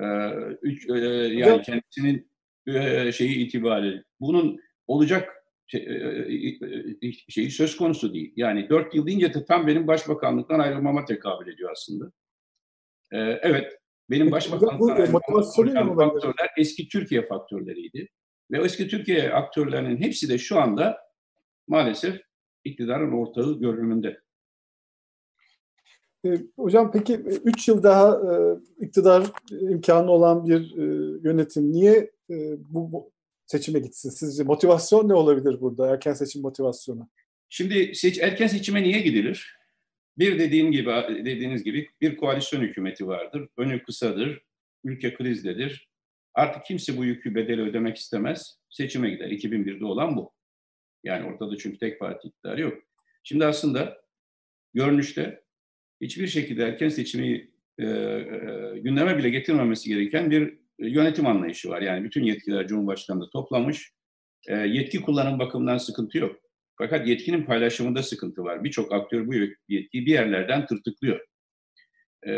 Ee, 0.00 0.30
üç, 0.62 0.90
e, 0.90 0.94
yani 1.34 1.62
kendisinin 1.62 2.30
e, 2.66 3.12
şeyi 3.12 3.36
itibariyle. 3.36 4.04
Bunun 4.20 4.60
olacak 4.86 5.44
şey, 5.66 5.80
e, 7.02 7.12
şeyi 7.12 7.50
söz 7.50 7.76
konusu 7.76 8.14
değil. 8.14 8.32
Yani 8.36 8.68
dört 8.68 8.94
yıl 8.94 9.06
deyince 9.06 9.34
de 9.34 9.44
tam 9.44 9.66
benim 9.66 9.86
başbakanlıktan 9.86 10.58
ayrılmama 10.58 11.04
tekabül 11.04 11.52
ediyor 11.52 11.70
aslında. 11.72 12.12
Ee, 13.12 13.18
evet, 13.18 13.78
benim 14.10 14.30
başbakanlıktan 14.30 15.96
faktörler 15.96 16.50
eski 16.58 16.88
Türkiye 16.88 17.26
faktörleriydi. 17.26 18.08
Ve 18.50 18.64
eski 18.64 18.88
Türkiye 18.88 19.32
aktörlerinin 19.32 20.00
hepsi 20.00 20.28
de 20.28 20.38
şu 20.38 20.58
anda 20.58 20.98
maalesef 21.68 22.20
iktidarın 22.64 23.12
ortağı 23.12 23.60
görünümünde. 23.60 24.20
E, 26.24 26.28
hocam 26.56 26.92
peki 26.92 27.14
3 27.14 27.68
yıl 27.68 27.82
daha 27.82 28.10
e, 28.10 28.34
iktidar 28.84 29.26
imkanı 29.50 30.10
olan 30.10 30.46
bir 30.46 30.76
e, 30.78 30.82
yönetim 31.24 31.72
niye 31.72 32.10
e, 32.30 32.34
bu, 32.58 32.92
bu 32.92 33.12
seçime 33.46 33.78
gitsin? 33.78 34.10
Sizce 34.10 34.42
motivasyon 34.42 35.08
ne 35.08 35.14
olabilir 35.14 35.60
burada? 35.60 35.90
Erken 35.90 36.12
seçim 36.12 36.42
motivasyonu. 36.42 37.08
Şimdi 37.48 37.94
seç, 37.94 38.18
erken 38.18 38.46
seçime 38.46 38.82
niye 38.82 39.00
gidilir? 39.00 39.56
Bir 40.18 40.38
dediğim 40.38 40.72
gibi 40.72 40.90
dediğiniz 41.08 41.64
gibi 41.64 41.90
bir 42.00 42.16
koalisyon 42.16 42.60
hükümeti 42.60 43.06
vardır. 43.06 43.48
Önü 43.56 43.82
kısadır. 43.82 44.42
Ülke 44.84 45.14
krizdedir. 45.14 45.88
Artık 46.34 46.64
kimse 46.64 46.96
bu 46.96 47.04
yükü 47.04 47.34
bedeli 47.34 47.62
ödemek 47.62 47.96
istemez. 47.96 48.58
Seçime 48.70 49.10
gider. 49.10 49.30
2001'de 49.30 49.84
olan 49.84 50.16
bu. 50.16 50.32
Yani 51.04 51.26
ortada 51.26 51.56
çünkü 51.56 51.78
tek 51.78 52.00
parti 52.00 52.28
iktidarı 52.28 52.60
yok. 52.60 52.82
Şimdi 53.22 53.46
aslında 53.46 53.98
görünüşte 54.74 55.43
hiçbir 56.00 56.26
şekilde 56.26 56.64
erken 56.64 56.88
seçimi 56.88 57.50
e, 57.78 57.86
e, 57.86 58.78
gündeme 58.78 59.18
bile 59.18 59.30
getirmemesi 59.30 59.88
gereken 59.88 60.30
bir 60.30 60.58
yönetim 60.78 61.26
anlayışı 61.26 61.68
var. 61.68 61.82
Yani 61.82 62.04
bütün 62.04 62.24
yetkiler 62.24 62.66
Cumhurbaşkanı'nda 62.66 63.30
toplamış. 63.30 63.92
E, 64.48 64.56
yetki 64.56 65.02
kullanım 65.02 65.38
bakımından 65.38 65.78
sıkıntı 65.78 66.18
yok. 66.18 66.36
Fakat 66.78 67.08
yetkinin 67.08 67.44
paylaşımında 67.44 68.02
sıkıntı 68.02 68.44
var. 68.44 68.64
Birçok 68.64 68.92
aktör 68.92 69.26
bu 69.26 69.34
yetkiyi 69.68 70.06
bir 70.06 70.12
yerlerden 70.12 70.66
tırtıklıyor. 70.66 71.20
E, 72.26 72.32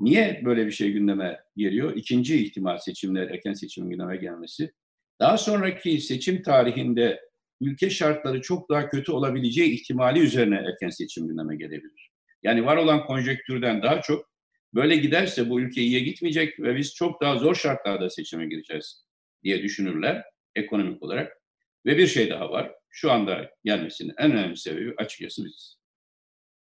niye 0.00 0.42
böyle 0.44 0.66
bir 0.66 0.70
şey 0.70 0.92
gündeme 0.92 1.40
geliyor? 1.56 1.96
İkinci 1.96 2.44
ihtimal 2.44 2.78
seçimler, 2.78 3.30
erken 3.30 3.52
seçimin 3.52 3.90
gündeme 3.90 4.16
gelmesi. 4.16 4.72
Daha 5.20 5.38
sonraki 5.38 6.00
seçim 6.00 6.42
tarihinde 6.42 7.20
ülke 7.60 7.90
şartları 7.90 8.40
çok 8.40 8.70
daha 8.70 8.88
kötü 8.88 9.12
olabileceği 9.12 9.70
ihtimali 9.70 10.18
üzerine 10.18 10.56
erken 10.56 10.90
seçim 10.90 11.28
gündeme 11.28 11.56
gelebilir. 11.56 12.13
Yani 12.44 12.64
var 12.64 12.76
olan 12.76 13.06
konjektürden 13.06 13.82
daha 13.82 14.00
çok 14.00 14.34
Böyle 14.74 14.96
giderse 14.96 15.50
bu 15.50 15.60
ülke 15.60 15.80
iyiye 15.80 16.00
gitmeyecek 16.00 16.60
ve 16.60 16.76
biz 16.76 16.94
çok 16.94 17.22
daha 17.22 17.36
zor 17.36 17.54
şartlarda 17.54 18.10
seçime 18.10 18.46
gireceğiz 18.46 19.06
diye 19.42 19.62
düşünürler 19.62 20.24
ekonomik 20.54 21.02
olarak. 21.02 21.40
Ve 21.86 21.98
bir 21.98 22.06
şey 22.06 22.30
daha 22.30 22.50
var. 22.50 22.72
Şu 22.90 23.12
anda 23.12 23.50
gelmesinin 23.64 24.14
en 24.18 24.32
önemli 24.32 24.56
sebebi 24.56 24.94
açıkçası 24.96 25.44
biz. 25.44 25.78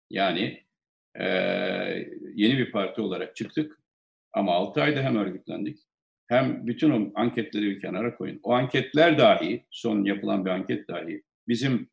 Yani 0.09 0.63
e, 1.19 1.25
yeni 2.33 2.57
bir 2.57 2.71
parti 2.71 3.01
olarak 3.01 3.35
çıktık 3.35 3.79
ama 4.33 4.51
6 4.51 4.81
ayda 4.81 5.01
hem 5.01 5.17
örgütlendik 5.17 5.79
hem 6.27 6.67
bütün 6.67 6.91
o 6.91 7.11
anketleri 7.15 7.65
bir 7.65 7.81
kenara 7.81 8.15
koyun. 8.15 8.39
O 8.43 8.53
anketler 8.53 9.17
dahi, 9.17 9.65
son 9.71 10.03
yapılan 10.03 10.45
bir 10.45 10.49
anket 10.49 10.87
dahi 10.87 11.23
bizim 11.47 11.89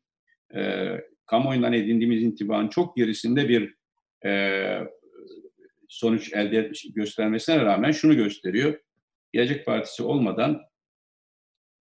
e, 0.55 0.91
kamuoyundan 1.25 1.73
edindiğimiz 1.73 2.23
intibanın 2.23 2.67
çok 2.67 2.97
gerisinde 2.97 3.49
bir 3.49 3.75
e, 4.25 4.79
sonuç 5.89 6.33
elde 6.33 6.57
etmiş, 6.57 6.93
göstermesine 6.93 7.65
rağmen 7.65 7.91
şunu 7.91 8.15
gösteriyor. 8.15 8.79
Gelecek 9.33 9.65
Partisi 9.65 10.03
olmadan 10.03 10.61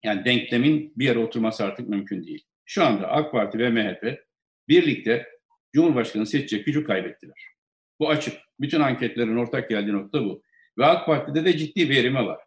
yani 0.03 0.25
denklemin 0.25 0.93
bir 0.95 1.05
yere 1.05 1.19
oturması 1.19 1.63
artık 1.63 1.89
mümkün 1.89 2.23
değil. 2.23 2.45
Şu 2.65 2.83
anda 2.83 3.07
AK 3.07 3.31
Parti 3.31 3.57
ve 3.59 3.69
MHP 3.69 4.19
birlikte 4.67 5.27
Cumhurbaşkanı 5.73 6.25
seçecek 6.25 6.65
gücü 6.65 6.83
kaybettiler. 6.83 7.51
Bu 7.99 8.09
açık. 8.09 8.33
Bütün 8.59 8.79
anketlerin 8.79 9.37
ortak 9.37 9.69
geldiği 9.69 9.93
nokta 9.93 10.23
bu. 10.23 10.43
Ve 10.77 10.85
AK 10.85 11.05
Parti'de 11.05 11.45
de 11.45 11.57
ciddi 11.57 11.89
bir 11.89 11.97
erime 11.97 12.25
var. 12.25 12.43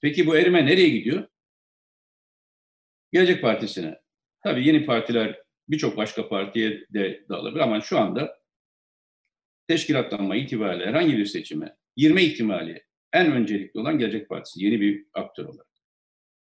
Peki 0.00 0.26
bu 0.26 0.36
erime 0.36 0.66
nereye 0.66 0.88
gidiyor? 0.88 1.28
Gelecek 3.12 3.42
Partisi'ne. 3.42 3.98
Tabii 4.42 4.66
yeni 4.66 4.86
partiler 4.86 5.43
birçok 5.68 5.96
başka 5.96 6.28
partiye 6.28 6.86
de 6.90 7.24
dağılabilir 7.28 7.60
ama 7.60 7.80
şu 7.80 7.98
anda 7.98 8.38
teşkilatlanma 9.68 10.36
itibariyle 10.36 10.86
herhangi 10.86 11.16
bir 11.18 11.26
seçime 11.26 11.76
girme 11.96 12.22
ihtimali 12.22 12.84
en 13.12 13.32
öncelikli 13.32 13.80
olan 13.80 13.98
Gelecek 13.98 14.28
Partisi 14.28 14.64
yeni 14.64 14.80
bir 14.80 15.06
aktör 15.14 15.44
olarak. 15.44 15.66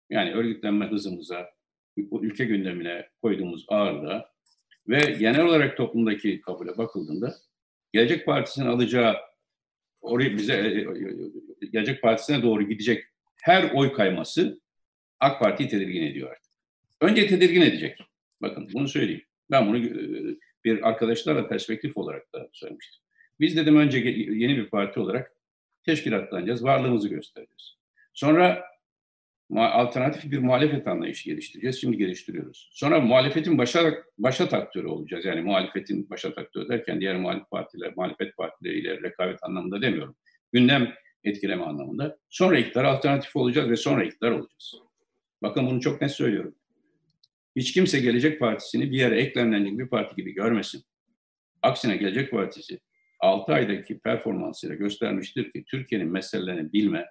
Yani 0.10 0.34
örgütlenme 0.34 0.86
hızımıza, 0.86 1.50
ülke 1.98 2.46
gündemine 2.46 3.10
koyduğumuz 3.22 3.66
ağırlığa 3.68 4.30
ve 4.88 5.00
genel 5.00 5.46
olarak 5.46 5.78
toplumdaki 5.78 6.42
kabule 6.42 6.78
bakıldığında 6.78 7.36
Gelecek 7.94 8.26
Partisi'nin 8.26 8.66
alacağı 8.66 9.16
oraya 10.02 10.38
bize 10.38 10.54
e, 10.54 10.58
e, 10.58 11.68
Gelecek 11.72 12.02
Partisi'ne 12.02 12.42
doğru 12.42 12.64
gidecek 12.64 13.04
her 13.42 13.72
oy 13.74 13.94
kayması 13.94 14.62
AK 15.20 15.40
Parti'yi 15.40 15.70
tedirgin 15.70 16.04
ediyor 16.04 16.32
artık. 16.32 16.52
Önce 17.02 17.28
tedirgin 17.28 17.62
edecek. 17.62 18.00
Bakın 18.46 18.70
bunu 18.74 18.88
söyleyeyim. 18.88 19.22
Ben 19.52 19.68
bunu 19.68 19.78
e, 19.78 19.92
bir 20.66 20.88
arkadaşlarla 20.88 21.48
perspektif 21.48 21.98
olarak 21.98 22.34
da 22.34 22.50
söylemiştim. 22.54 23.04
Biz 23.40 23.58
dedim 23.58 23.78
önce 23.78 23.98
yeni 24.00 24.58
bir 24.58 24.70
parti 24.70 25.00
olarak 25.00 25.32
teşkilatlanacağız, 25.84 26.64
varlığımızı 26.64 27.10
göstereceğiz. 27.10 27.78
Sonra 28.14 28.64
alternatif 29.56 30.32
bir 30.32 30.38
muhalefet 30.38 30.88
anlayışı 30.88 31.30
geliştireceğiz. 31.30 31.82
Şimdi 31.82 31.98
geliştiriyoruz. 31.98 32.70
Sonra 32.74 33.00
muhalefetin 33.00 33.58
başa, 33.58 33.94
başa 34.18 34.44
aktörü 34.44 34.88
olacağız. 34.88 35.26
Yani 35.26 35.42
muhalefetin 35.42 36.10
başa 36.10 36.30
aktörü 36.30 36.70
derken 36.70 37.02
diğer 37.02 37.16
muhalefet 37.16 37.50
partiler, 37.50 37.94
muhalefet 37.96 38.38
partileriyle 38.38 39.02
rekabet 39.02 39.44
anlamında 39.44 39.82
demiyorum. 39.82 40.16
Gündem 40.54 40.94
etkileme 41.24 41.64
anlamında. 41.64 42.18
Sonra 42.30 42.58
iktidar 42.58 42.84
alternatif 42.84 43.36
olacağız 43.36 43.70
ve 43.70 43.76
sonra 43.76 44.04
iktidar 44.04 44.32
olacağız. 44.32 44.76
Bakın 45.42 45.68
bunu 45.68 45.82
çok 45.82 46.02
net 46.02 46.12
söylüyorum. 46.12 46.56
Hiç 47.56 47.74
kimse 47.74 48.00
Gelecek 48.00 48.40
Partisi'ni 48.40 48.92
bir 48.92 48.98
yere 48.98 49.22
eklemlenecek 49.22 49.80
bir 49.80 49.88
parti 49.88 50.16
gibi 50.16 50.34
görmesin. 50.34 50.84
Aksine 51.62 51.98
Gelecek 51.98 52.32
Partisi 52.32 52.80
6 53.20 53.54
aydaki 53.54 54.00
performansıyla 54.00 54.76
göstermiştir 54.76 55.52
ki 55.52 55.64
Türkiye'nin 55.68 56.12
meselelerini 56.12 56.74
bilme, 56.74 57.06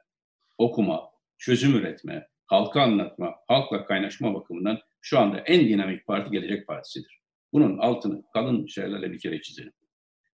okuma, 0.58 1.10
çözüm 1.38 1.74
üretme, 1.74 2.26
halka 2.46 2.82
anlatma, 2.82 3.34
halkla 3.48 3.84
kaynaşma 3.84 4.34
bakımından 4.34 4.80
şu 5.00 5.18
anda 5.18 5.38
en 5.38 5.68
dinamik 5.68 6.06
parti 6.06 6.30
Gelecek 6.30 6.66
Partisi'dir. 6.66 7.20
Bunun 7.52 7.78
altını 7.78 8.22
kalın 8.32 8.66
şeylerle 8.66 9.12
bir 9.12 9.18
kere 9.18 9.42
çizelim. 9.42 9.72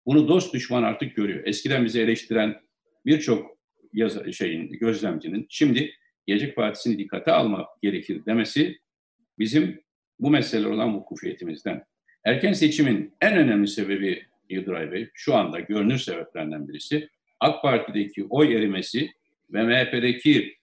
Bunu 0.07 0.29
dost 0.29 0.55
düşman 0.55 0.83
artık 0.83 1.17
görüyor. 1.17 1.47
Eskiden 1.47 1.85
bizi 1.85 2.00
eleştiren 2.00 2.61
birçok 3.07 3.59
şeyin, 4.33 4.71
gözlemcinin 4.71 5.47
şimdi 5.49 5.93
Gelecek 6.26 6.57
Partisi'ni 6.57 6.99
dikkate 6.99 7.33
almak 7.33 7.83
gerekir 7.83 8.26
demesi 8.26 8.79
bizim 9.38 9.81
bu 10.21 10.31
mesele 10.31 10.69
olan 10.69 10.97
vukufiyetimizden. 10.97 11.85
Erken 12.25 12.53
seçimin 12.53 13.15
en 13.21 13.37
önemli 13.37 13.69
sebebi 13.69 14.23
Yıldıray 14.50 14.93
Bey, 14.93 15.09
şu 15.15 15.35
anda 15.35 15.61
görünür 15.61 15.99
sebeplerinden 15.99 16.69
birisi 16.69 17.09
AK 17.41 17.62
Parti'deki 17.62 18.25
oy 18.25 18.57
erimesi 18.57 19.11
ve 19.53 19.62
MHP'deki 19.62 20.55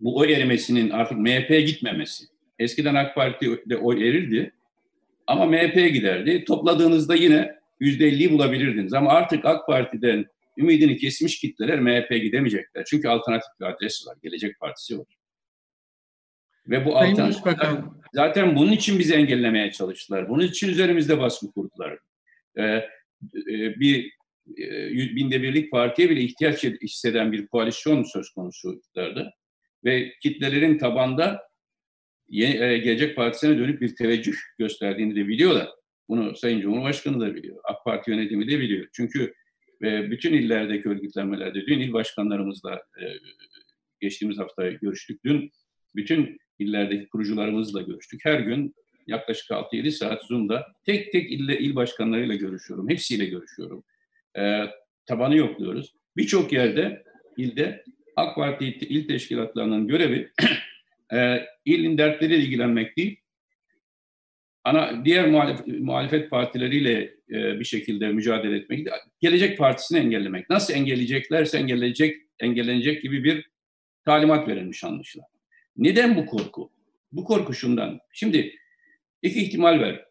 bu 0.00 0.18
oy 0.18 0.32
erimesinin 0.32 0.90
artık 0.90 1.18
MHP'ye 1.18 1.60
gitmemesi. 1.60 2.24
Eskiden 2.58 2.94
AK 2.94 3.14
Parti'de 3.14 3.76
oy 3.76 4.08
erirdi 4.08 4.52
ama 5.26 5.46
MHP'ye 5.46 5.88
giderdi. 5.88 6.44
Topladığınızda 6.44 7.14
yine 7.14 7.54
%50'yi 7.80 8.32
bulabilirdiniz. 8.32 8.94
Ama 8.94 9.10
artık 9.10 9.44
AK 9.44 9.66
Parti'den 9.66 10.26
ümidini 10.58 10.96
kesmiş 10.96 11.38
kitleler 11.38 11.80
MHP'ye 11.80 12.18
gidemeyecekler. 12.18 12.84
Çünkü 12.84 13.08
alternatif 13.08 13.48
bir 13.60 13.64
adres 13.64 14.06
var. 14.06 14.16
Gelecek 14.22 14.60
Partisi 14.60 14.98
var. 14.98 15.06
Ve 16.68 16.84
bu 16.84 16.96
alternatif 16.96 17.42
zaten 18.14 18.56
bunun 18.56 18.72
için 18.72 18.98
bizi 18.98 19.14
engellemeye 19.14 19.72
çalıştılar. 19.72 20.28
Bunun 20.28 20.44
için 20.44 20.68
üzerimizde 20.68 21.18
baskı 21.18 21.52
kurdular. 21.52 21.98
Ee, 22.58 22.62
e, 22.62 23.80
bir 23.80 24.12
e, 24.58 24.90
binde 24.92 25.42
birlik 25.42 25.70
partiye 25.70 26.10
bile 26.10 26.20
ihtiyaç 26.20 26.64
hisseden 26.64 27.32
bir 27.32 27.46
koalisyon 27.46 28.02
söz 28.02 28.30
konusu 28.30 28.74
iktidarda 28.74 29.32
ve 29.84 30.12
kitlelerin 30.22 30.78
tabanda 30.78 31.42
yeni, 32.28 32.56
e, 32.56 32.78
Gelecek 32.78 33.16
Partisi'ne 33.16 33.58
dönük 33.58 33.80
bir 33.80 33.96
teveccüh 33.96 34.36
gösterdiğini 34.58 35.16
de 35.16 35.28
biliyorlar. 35.28 35.68
Bunu 36.08 36.36
Sayın 36.36 36.60
Cumhurbaşkanı 36.60 37.20
da 37.20 37.34
biliyor. 37.34 37.56
AK 37.64 37.84
Parti 37.84 38.10
yönetimi 38.10 38.50
de 38.50 38.60
biliyor. 38.60 38.88
Çünkü 38.92 39.34
bütün 39.80 40.32
illerdeki 40.32 40.88
örgütlenmelerde 40.88 41.66
dün 41.66 41.80
il 41.80 41.92
başkanlarımızla 41.92 42.82
geçtiğimiz 44.00 44.38
hafta 44.38 44.70
görüştük. 44.70 45.24
Dün 45.24 45.50
bütün 45.94 46.38
illerdeki 46.58 47.08
kurucularımızla 47.08 47.82
görüştük. 47.82 48.20
Her 48.24 48.40
gün 48.40 48.74
yaklaşık 49.06 49.50
6-7 49.50 49.90
saat 49.90 50.22
Zoom'da 50.24 50.66
tek 50.86 51.12
tek 51.12 51.32
ille, 51.32 51.58
il 51.58 51.74
başkanlarıyla 51.74 52.34
görüşüyorum. 52.34 52.88
Hepsiyle 52.88 53.24
görüşüyorum. 53.24 53.84
E, 54.38 54.64
tabanı 55.06 55.36
yokluyoruz. 55.36 55.94
Birçok 56.16 56.52
yerde, 56.52 57.04
ilde 57.36 57.84
AK 58.16 58.36
Parti 58.36 58.64
il 58.66 59.08
teşkilatlarının 59.08 59.88
görevi 59.88 60.30
e, 61.12 61.46
ilin 61.64 61.98
dertleriyle 61.98 62.42
ilgilenmek 62.42 62.96
değil, 62.96 63.16
ana 64.64 65.04
diğer 65.04 65.28
muhalef, 65.28 65.66
muhalefet 65.66 66.30
partileriyle 66.30 67.14
e, 67.30 67.60
bir 67.60 67.64
şekilde 67.64 68.08
mücadele 68.08 68.56
etmek, 68.56 68.88
gelecek 69.20 69.58
partisini 69.58 69.98
engellemek. 69.98 70.50
Nasıl 70.50 70.74
engelleyeceklerse 70.74 71.58
engellenecek, 71.58 72.22
engellenecek 72.40 73.02
gibi 73.02 73.24
bir 73.24 73.50
talimat 74.04 74.48
verilmiş 74.48 74.84
anlaşılan. 74.84 75.33
Neden 75.76 76.16
bu 76.16 76.26
korku? 76.26 76.70
Bu 77.12 77.24
korku 77.24 77.54
şundan. 77.54 78.00
Şimdi 78.12 78.54
iki 79.22 79.42
ihtimal 79.42 79.80
var. 79.80 80.04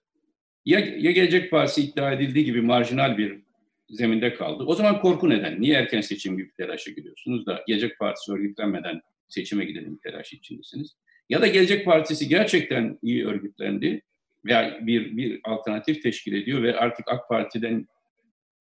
Ya, 0.65 0.80
ya 0.80 1.12
Gelecek 1.12 1.52
Partisi 1.52 1.82
iddia 1.82 2.12
edildiği 2.12 2.45
gibi 2.45 2.62
marjinal 2.62 3.17
bir 3.17 3.43
zeminde 3.89 4.34
kaldı. 4.34 4.63
O 4.63 4.76
zaman 4.76 5.02
korku 5.02 5.30
neden? 5.30 5.62
Niye 5.62 5.76
erken 5.76 6.02
seçim 6.02 6.38
gibi 6.38 6.52
telaşa 6.58 6.91
gidiyorsunuz 6.91 7.45
da 7.45 7.63
Gelecek 7.67 7.99
Partisi 7.99 8.32
örgütlenmeden 8.32 9.02
seçime 9.28 9.65
gidelim 9.65 9.99
telaşı 10.04 10.36
içindesiniz? 10.36 10.95
Ya 11.30 11.41
da 11.41 11.47
Gelecek 11.47 11.86
Partisi 11.86 12.28
gerçekten 12.28 12.99
iyi 13.02 13.28
örgütlendi 13.28 14.02
veya 14.45 14.80
bir, 14.82 15.17
bir 15.17 15.39
alternatif 15.43 16.04
teşkil 16.04 16.34
ediyor 16.34 16.63
ve 16.63 16.78
artık 16.78 17.06
AK 17.08 17.30
Parti'den 17.30 17.88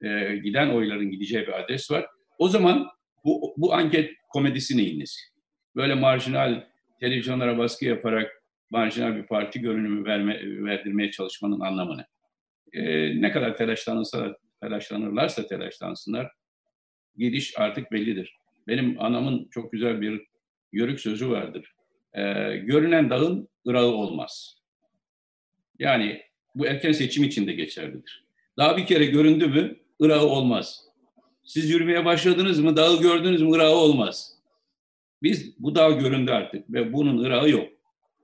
e, 0.02 0.36
giden 0.36 0.68
oyların 0.68 1.10
gideceği 1.10 1.46
bir 1.46 1.60
adres 1.60 1.90
var. 1.90 2.06
O 2.38 2.48
zaman 2.48 2.88
bu, 3.24 3.54
bu 3.56 3.74
anket 3.74 4.10
komedisi 4.28 4.76
neyin 4.76 5.00
nesi? 5.00 5.20
Böyle 5.76 5.94
marjinal 5.94 6.64
televizyonlara 7.02 7.58
baskı 7.58 7.84
yaparak 7.84 8.42
marjinal 8.70 9.16
bir 9.16 9.26
parti 9.26 9.60
görünümü 9.60 10.04
verme, 10.04 10.64
verdirmeye 10.64 11.10
çalışmanın 11.10 11.60
anlamı 11.60 11.98
ne? 11.98 12.06
E, 12.72 13.12
ne 13.20 13.32
kadar 13.32 13.56
telaşlanırsa 13.56 14.36
telaşlanırlarsa 14.62 15.46
telaşlansınlar. 15.46 16.32
Gidiş 17.16 17.58
artık 17.58 17.92
bellidir. 17.92 18.36
Benim 18.68 18.96
anamın 19.00 19.48
çok 19.50 19.72
güzel 19.72 20.00
bir 20.00 20.22
yörük 20.72 21.00
sözü 21.00 21.30
vardır. 21.30 21.72
Ee, 22.14 22.56
görünen 22.56 23.10
dağın 23.10 23.48
ırağı 23.68 23.86
olmaz. 23.86 24.56
Yani 25.78 26.22
bu 26.54 26.66
erken 26.66 26.92
seçim 26.92 27.24
için 27.24 27.46
de 27.46 27.52
geçerlidir. 27.52 28.24
Daha 28.56 28.76
bir 28.76 28.86
kere 28.86 29.06
göründü 29.06 29.46
mü 29.46 29.76
ırağı 30.02 30.26
olmaz. 30.26 30.84
Siz 31.44 31.70
yürümeye 31.70 32.04
başladınız 32.04 32.60
mı 32.60 32.76
dağı 32.76 33.00
gördünüz 33.00 33.42
mü 33.42 33.50
ırağı 33.52 33.74
olmaz. 33.74 34.41
Biz 35.22 35.62
bu 35.62 35.74
dağ 35.74 35.90
göründü 35.90 36.30
artık 36.30 36.72
ve 36.72 36.92
bunun 36.92 37.24
ırağı 37.24 37.50
yok. 37.50 37.68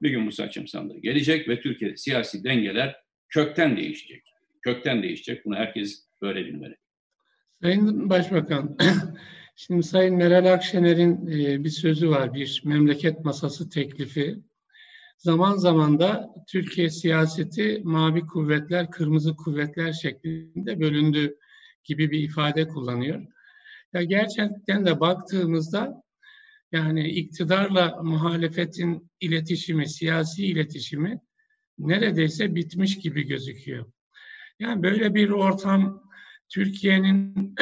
Bir 0.03 0.11
gün 0.11 0.27
bu 0.27 0.33
saçım 0.33 0.67
sandığı 0.67 0.99
gelecek 0.99 1.49
ve 1.49 1.61
Türkiye'de 1.61 1.97
siyasi 1.97 2.45
dengeler 2.45 2.97
kökten 3.29 3.77
değişecek. 3.77 4.23
Kökten 4.63 5.03
değişecek. 5.03 5.45
Bunu 5.45 5.57
herkes 5.57 6.05
böyle 6.23 6.47
bilmeli. 6.47 6.77
Sayın 7.63 8.11
Başbakan, 8.11 8.77
şimdi 9.57 9.83
Sayın 9.83 10.17
Meral 10.17 10.53
Akşener'in 10.53 11.27
e, 11.27 11.65
bir 11.65 11.71
sözü 11.71 12.11
var, 12.11 12.35
bir 12.35 12.63
memleket 12.65 13.25
masası 13.25 13.71
teklifi. 13.71 14.39
Zaman 15.19 15.57
zaman 15.57 16.01
da 16.01 16.35
Türkiye 16.49 16.91
siyaseti 16.91 17.81
mavi 17.85 18.21
kuvvetler, 18.21 18.91
kırmızı 18.91 19.37
kuvvetler 19.37 19.93
şeklinde 19.93 20.81
bölündü 20.81 21.37
gibi 21.85 22.11
bir 22.11 22.21
ifade 22.21 22.69
kullanıyor. 22.69 23.27
Ya 23.93 24.03
gerçekten 24.03 24.87
de 24.87 25.01
baktığımızda 25.01 26.03
yani 26.73 27.09
iktidarla 27.09 28.03
muhalefetin 28.03 29.11
iletişimi, 29.21 29.89
siyasi 29.89 30.47
iletişimi 30.47 31.21
neredeyse 31.79 32.55
bitmiş 32.55 32.99
gibi 32.99 33.23
gözüküyor. 33.23 33.87
Yani 34.61 34.83
böyle 34.83 35.15
bir 35.15 35.31
ortam 35.31 36.03
Türkiye'nin 36.49 37.55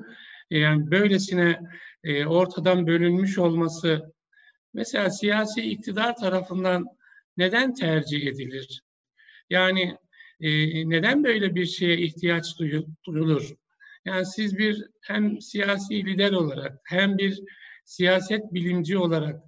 yani 0.50 0.90
böylesine 0.90 1.60
e, 2.04 2.26
ortadan 2.26 2.86
bölünmüş 2.86 3.38
olması 3.38 4.12
mesela 4.74 5.10
siyasi 5.10 5.62
iktidar 5.62 6.16
tarafından 6.16 6.86
neden 7.36 7.74
tercih 7.74 8.26
edilir? 8.26 8.82
Yani 9.50 9.96
e, 10.40 10.50
neden 10.88 11.24
böyle 11.24 11.54
bir 11.54 11.66
şeye 11.66 11.98
ihtiyaç 11.98 12.44
duyulur? 13.06 13.54
Yani 14.04 14.26
siz 14.26 14.58
bir 14.58 14.84
hem 15.02 15.40
siyasi 15.40 16.06
lider 16.06 16.32
olarak 16.32 16.78
hem 16.84 17.18
bir 17.18 17.40
siyaset 17.84 18.54
bilimci 18.54 18.98
olarak 18.98 19.42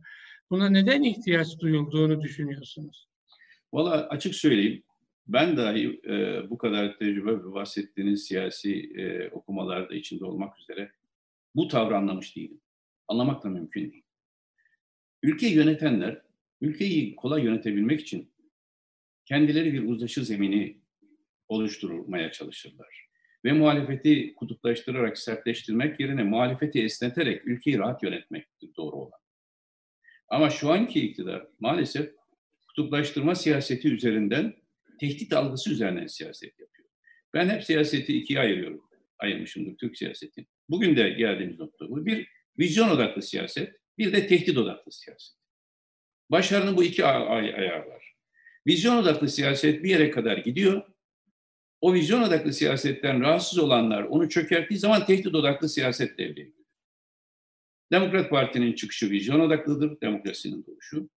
buna 0.51 0.69
neden 0.69 1.03
ihtiyaç 1.03 1.59
duyulduğunu 1.61 2.23
düşünüyorsunuz? 2.23 3.09
Valla 3.73 4.09
açık 4.09 4.35
söyleyeyim. 4.35 4.83
Ben 5.27 5.57
dahi 5.57 6.01
e, 6.09 6.51
bu 6.51 6.59
kadar 6.59 6.99
tecrübe 6.99 7.33
ve 7.33 7.53
bahsettiğiniz 7.53 8.25
siyasi 8.25 8.93
e, 8.97 9.31
okumalarda 9.31 9.95
içinde 9.95 10.25
olmak 10.25 10.59
üzere 10.61 10.93
bu 11.55 11.69
tavrı 11.69 11.97
anlamış 11.97 12.37
değilim. 12.37 12.61
Anlamak 13.09 13.45
da 13.45 13.49
mümkün 13.49 13.93
değil. 13.93 14.05
Ülkeyi 15.23 15.55
yönetenler, 15.55 16.23
ülkeyi 16.61 17.17
kolay 17.17 17.45
yönetebilmek 17.45 18.01
için 18.01 18.33
kendileri 19.25 19.73
bir 19.73 19.89
uzlaşı 19.89 20.25
zemini 20.25 20.81
oluşturmaya 21.49 22.33
çalışırlar. 22.33 23.06
Ve 23.47 23.53
muhalefeti 23.53 24.35
kutuplaştırarak 24.35 25.19
sertleştirmek 25.19 26.01
yerine 26.01 26.23
muhalefeti 26.23 26.83
esneterek 26.83 27.47
ülkeyi 27.47 27.79
rahat 27.79 28.03
yönetmektir 28.03 28.71
doğru 28.77 28.97
olan. 28.97 29.19
Ama 30.29 30.51
şu 30.51 30.71
anki 30.71 31.01
iktidar 31.01 31.47
maalesef 31.61 32.11
kutuplaştırma 32.69 33.35
siyaseti 33.35 33.89
üzerinden 33.89 34.55
tehdit 35.01 35.33
algısı 35.33 35.71
üzerinden 35.71 36.07
siyaset 36.07 36.61
yapıyor. 36.61 36.89
Ben 37.35 37.49
hep 37.49 37.65
siyaseti 37.65 38.17
ikiye 38.19 38.41
ayırıyorum. 38.41 38.83
Ayırmışımdır 39.19 39.77
Türk 39.77 39.99
siyaseti. 39.99 40.47
Bugün 40.69 40.97
de 40.97 41.11
geldiğimiz 41.11 41.59
nokta 41.59 41.89
bu. 41.89 42.07
Bir 42.07 42.29
vizyon 42.59 42.89
odaklı 42.89 43.23
siyaset, 43.23 43.75
bir 43.99 44.13
de 44.13 44.27
tehdit 44.27 44.59
odaklı 44.59 44.93
siyaset. 44.93 45.37
Başarının 46.31 46.77
bu 46.77 46.85
iki 46.85 47.05
ay 47.05 47.55
ayağı 47.55 47.87
var. 47.87 48.15
Vizyon 48.67 48.97
odaklı 48.97 49.29
siyaset 49.29 49.85
bir 49.85 49.91
yere 49.91 50.11
kadar 50.11 50.39
gidiyor. 50.39 50.96
O 51.81 51.95
vizyon 51.95 52.23
odaklı 52.23 52.53
siyasetten 52.53 53.21
rahatsız 53.21 53.59
olanlar 53.59 54.03
onu 54.03 54.29
çökerttiği 54.29 54.79
zaman 54.79 55.07
tehdit 55.07 55.35
odaklı 55.35 55.69
siyaset 55.69 56.19
devreye 56.19 56.47
giriyor. 56.47 56.67
Demokrat 57.93 58.31
Parti'nin 58.31 58.73
çıkışı 58.73 59.11
vizyon 59.11 59.41
odaklıdır, 59.41 60.01
demokrasinin 60.01 60.67
doğuşu. 60.67 61.09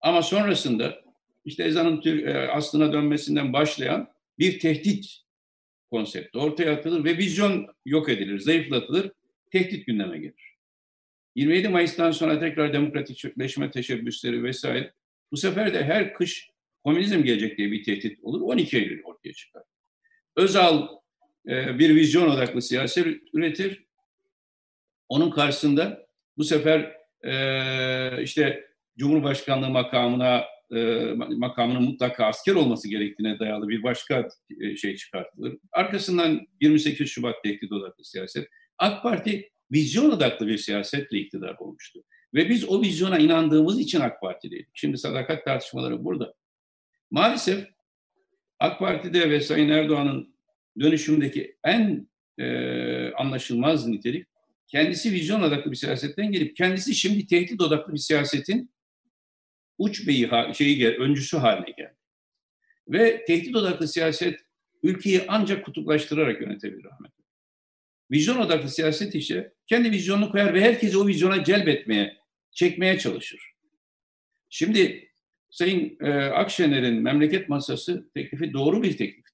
Ama 0.00 0.22
sonrasında 0.22 1.04
işte 1.44 1.64
ezanın 1.64 2.02
e, 2.04 2.34
aslına 2.34 2.92
dönmesinden 2.92 3.52
başlayan 3.52 4.08
bir 4.38 4.58
tehdit 4.58 5.06
konsepti 5.90 6.38
ortaya 6.38 6.72
atılır 6.72 7.04
ve 7.04 7.18
vizyon 7.18 7.66
yok 7.84 8.08
edilir, 8.08 8.38
zayıflatılır, 8.38 9.12
tehdit 9.50 9.86
gündeme 9.86 10.18
gelir. 10.18 10.58
27 11.34 11.68
Mayıs'tan 11.68 12.10
sonra 12.10 12.40
tekrar 12.40 12.72
demokratikleşme 12.72 13.70
teşebbüsleri 13.70 14.42
vesaire. 14.42 14.92
Bu 15.32 15.36
sefer 15.36 15.74
de 15.74 15.84
her 15.84 16.14
kış 16.14 16.50
komünizm 16.84 17.22
gelecek 17.22 17.58
diye 17.58 17.72
bir 17.72 17.84
tehdit 17.84 18.24
olur. 18.24 18.40
12 18.40 18.76
Eylül 18.76 19.02
ortaya 19.04 19.32
çıkar. 19.32 19.62
Özal 20.38 20.88
e, 21.48 21.78
bir 21.78 21.94
vizyon 21.94 22.30
odaklı 22.30 22.62
siyaset 22.62 23.06
üretir. 23.32 23.84
Onun 25.08 25.30
karşısında 25.30 26.06
bu 26.36 26.44
sefer 26.44 26.96
e, 27.24 28.22
işte 28.22 28.68
Cumhurbaşkanlığı 28.98 29.70
makamına 29.70 30.44
e, 30.74 31.12
makamının 31.36 31.82
mutlaka 31.82 32.26
asker 32.26 32.54
olması 32.54 32.88
gerektiğine 32.88 33.38
dayalı 33.38 33.68
bir 33.68 33.82
başka 33.82 34.28
şey 34.76 34.96
çıkartılır. 34.96 35.58
Arkasından 35.72 36.46
28 36.60 37.08
Şubat 37.08 37.42
tehdit 37.42 37.72
odaklı 37.72 38.04
siyaset. 38.04 38.48
AK 38.78 39.02
Parti 39.02 39.50
vizyon 39.72 40.10
odaklı 40.10 40.46
bir 40.46 40.58
siyasetle 40.58 41.18
iktidar 41.18 41.56
olmuştu. 41.58 42.04
Ve 42.34 42.48
biz 42.48 42.68
o 42.68 42.82
vizyona 42.82 43.18
inandığımız 43.18 43.80
için 43.80 44.00
AK 44.00 44.20
Parti'deydik. 44.20 44.68
Şimdi 44.74 44.98
sadakat 44.98 45.44
tartışmaları 45.44 46.04
burada. 46.04 46.34
Maalesef 47.10 47.77
AK 48.58 48.78
Parti'de 48.78 49.30
ve 49.30 49.40
Sayın 49.40 49.68
Erdoğan'ın 49.68 50.34
dönüşümdeki 50.80 51.56
en 51.64 52.08
e, 52.38 53.12
anlaşılmaz 53.12 53.86
nitelik 53.86 54.26
kendisi 54.66 55.12
vizyon 55.12 55.42
odaklı 55.42 55.70
bir 55.70 55.76
siyasetten 55.76 56.32
gelip 56.32 56.56
kendisi 56.56 56.94
şimdi 56.94 57.26
tehdit 57.26 57.60
odaklı 57.60 57.92
bir 57.92 57.98
siyasetin 57.98 58.70
uç 59.78 60.06
beyi 60.06 60.30
şeyi 60.54 60.88
öncüsü 60.88 61.36
haline 61.36 61.70
geldi. 61.70 61.96
Ve 62.88 63.24
tehdit 63.24 63.56
odaklı 63.56 63.88
siyaset 63.88 64.40
ülkeyi 64.82 65.22
ancak 65.28 65.64
kutuplaştırarak 65.64 66.40
yönetebilir 66.40 66.84
Ahmet. 66.84 67.12
Vizyon 68.10 68.38
odaklı 68.38 68.68
siyaset 68.68 69.14
ise 69.14 69.52
kendi 69.66 69.90
vizyonunu 69.90 70.30
koyar 70.30 70.54
ve 70.54 70.60
herkesi 70.60 70.98
o 70.98 71.06
vizyona 71.06 71.44
celbetmeye, 71.44 72.16
çekmeye 72.50 72.98
çalışır. 72.98 73.52
Şimdi 74.50 75.07
Sayın 75.50 75.96
e, 76.00 76.10
Akşener'in 76.12 77.02
memleket 77.02 77.48
masası 77.48 78.10
teklifi 78.14 78.52
doğru 78.52 78.82
bir 78.82 78.96
teklif. 78.96 79.24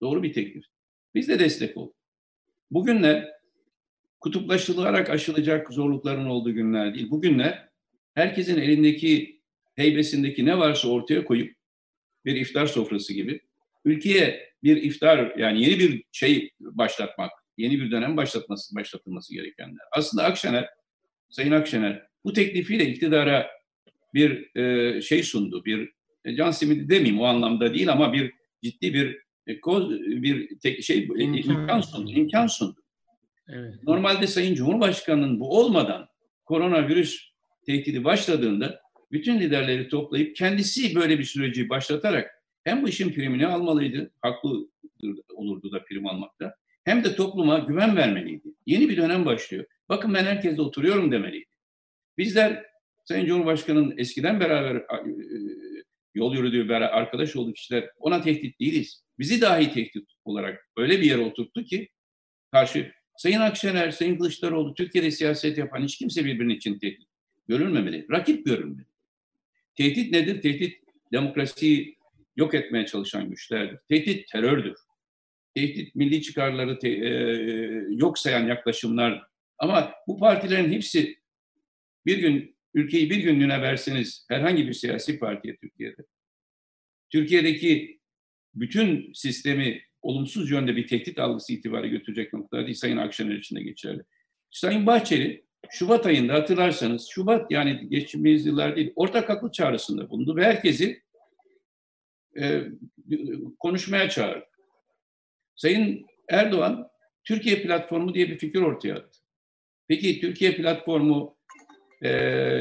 Doğru 0.00 0.22
bir 0.22 0.32
teklif. 0.32 0.64
Biz 1.14 1.28
de 1.28 1.38
destek 1.38 1.76
olduk. 1.76 1.96
Bugünler 2.70 3.32
kutuplaşılarak 4.20 5.10
aşılacak 5.10 5.72
zorlukların 5.72 6.26
olduğu 6.26 6.54
günler 6.54 6.94
değil. 6.94 7.10
Bugünler 7.10 7.68
herkesin 8.14 8.60
elindeki 8.60 9.40
heybesindeki 9.74 10.44
ne 10.44 10.58
varsa 10.58 10.88
ortaya 10.88 11.24
koyup 11.24 11.56
bir 12.24 12.36
iftar 12.36 12.66
sofrası 12.66 13.12
gibi 13.12 13.40
ülkeye 13.84 14.54
bir 14.62 14.76
iftar 14.76 15.36
yani 15.36 15.62
yeni 15.62 15.78
bir 15.78 16.04
şey 16.12 16.50
başlatmak, 16.60 17.30
yeni 17.56 17.80
bir 17.80 17.90
dönem 17.90 18.16
başlatması 18.16 18.76
başlatılması 18.76 19.34
gerekenler. 19.34 19.84
Aslında 19.92 20.24
Akşener, 20.24 20.68
Sayın 21.28 21.52
Akşener 21.52 22.06
bu 22.24 22.32
teklifiyle 22.32 22.86
iktidara 22.86 23.50
bir 24.14 24.56
e, 24.56 25.00
şey 25.00 25.22
sundu, 25.22 25.64
bir 25.64 25.92
e, 26.24 26.36
can 26.36 26.50
simidi 26.50 26.88
demeyeyim 26.88 27.20
o 27.20 27.24
anlamda 27.24 27.74
değil 27.74 27.92
ama 27.92 28.12
bir 28.12 28.32
ciddi 28.62 28.94
bir 28.94 29.18
e, 29.46 29.60
koz, 29.60 29.90
bir 30.00 30.58
tek 30.58 30.82
şey 30.82 30.98
imkan, 30.98 31.34
imkan 31.34 31.80
sundu, 31.80 32.10
imkan 32.10 32.46
sundu. 32.46 32.80
Evet. 33.48 33.74
Normalde 33.82 34.26
Sayın 34.26 34.54
Cumhurbaşkanı'nın 34.54 35.40
bu 35.40 35.58
olmadan 35.58 36.08
koronavirüs 36.44 37.30
tehdidi 37.66 38.04
başladığında 38.04 38.80
bütün 39.12 39.40
liderleri 39.40 39.88
toplayıp 39.88 40.36
kendisi 40.36 40.94
böyle 40.94 41.18
bir 41.18 41.24
süreci 41.24 41.68
başlatarak 41.68 42.30
hem 42.64 42.82
bu 42.82 42.88
işin 42.88 43.12
primini 43.12 43.46
almalıydı, 43.46 44.10
haklı 44.22 44.68
olurdu 45.34 45.72
da 45.72 45.84
prim 45.84 46.06
almakta, 46.06 46.54
hem 46.84 47.04
de 47.04 47.16
topluma 47.16 47.58
güven 47.58 47.96
vermeliydi. 47.96 48.48
Yeni 48.66 48.88
bir 48.88 48.96
dönem 48.96 49.24
başlıyor. 49.24 49.64
Bakın 49.88 50.14
ben 50.14 50.24
herkesle 50.24 50.62
oturuyorum 50.62 51.12
demeliydi. 51.12 51.50
Bizler 52.18 52.64
Sayın 53.04 53.26
Cumhurbaşkanı'nın 53.26 53.98
eskiden 53.98 54.40
beraber 54.40 54.74
e, 54.74 54.84
yol 56.14 56.34
yürüdüğü, 56.34 56.68
beraber 56.68 56.88
arkadaş 56.88 57.36
olduğu 57.36 57.52
kişiler 57.52 57.90
ona 57.98 58.22
tehdit 58.22 58.60
değiliz. 58.60 59.04
Bizi 59.18 59.40
dahi 59.40 59.72
tehdit 59.72 60.08
olarak 60.24 60.68
öyle 60.76 61.00
bir 61.00 61.06
yere 61.06 61.20
oturttu 61.20 61.64
ki 61.64 61.88
karşı 62.52 62.92
Sayın 63.16 63.40
Akşener, 63.40 63.90
Sayın 63.90 64.16
Kılıçdaroğlu, 64.16 64.74
Türkiye'de 64.74 65.10
siyaset 65.10 65.58
yapan 65.58 65.82
hiç 65.82 65.98
kimse 65.98 66.24
birbirinin 66.24 66.54
için 66.54 66.78
tehdit 66.78 67.08
görülmemeli. 67.48 68.06
Rakip 68.10 68.46
görülmeli. 68.46 68.86
Tehdit 69.74 70.12
nedir? 70.12 70.42
Tehdit 70.42 70.78
demokrasiyi 71.12 71.96
yok 72.36 72.54
etmeye 72.54 72.86
çalışan 72.86 73.30
güçlerdir. 73.30 73.78
Tehdit 73.88 74.28
terördür. 74.28 74.76
Tehdit 75.54 75.94
milli 75.94 76.22
çıkarları 76.22 76.78
te, 76.78 76.88
e, 76.88 77.10
yok 77.88 78.18
sayan 78.18 78.46
yaklaşımlar. 78.46 79.22
Ama 79.58 79.92
bu 80.06 80.18
partilerin 80.18 80.72
hepsi 80.72 81.18
bir 82.06 82.18
gün 82.18 82.53
ülkeyi 82.74 83.10
bir 83.10 83.16
günlüğüne 83.16 83.62
verseniz 83.62 84.26
herhangi 84.28 84.66
bir 84.66 84.72
siyasi 84.72 85.18
partiye 85.18 85.56
Türkiye'de 85.56 86.02
Türkiye'deki 87.10 88.00
bütün 88.54 89.12
sistemi 89.12 89.82
olumsuz 90.02 90.50
yönde 90.50 90.76
bir 90.76 90.86
tehdit 90.86 91.18
algısı 91.18 91.52
itibariyle 91.52 91.96
götürecek 91.96 92.32
noktalar 92.32 92.66
değil. 92.66 92.76
Sayın 92.76 92.96
Akşener 92.96 93.36
için 93.36 93.56
de 93.56 93.62
geçerli. 93.62 94.02
Sayın 94.50 94.86
Bahçeli 94.86 95.44
Şubat 95.70 96.06
ayında 96.06 96.34
hatırlarsanız, 96.34 97.06
Şubat 97.06 97.50
yani 97.50 97.88
geçtiğimiz 97.88 98.46
yıllar 98.46 98.76
değil, 98.76 98.92
ortak 98.96 99.30
akıl 99.30 99.50
çağrısında 99.50 100.10
bulundu 100.10 100.36
ve 100.36 100.44
herkesi 100.44 101.02
e, 102.38 102.62
konuşmaya 103.58 104.08
çağırdı. 104.08 104.46
Sayın 105.56 106.06
Erdoğan, 106.28 106.88
Türkiye 107.24 107.62
platformu 107.62 108.14
diye 108.14 108.28
bir 108.28 108.38
fikir 108.38 108.60
ortaya 108.60 108.94
attı. 108.94 109.18
Peki 109.88 110.20
Türkiye 110.20 110.56
platformu 110.56 111.33
e, 112.04 112.10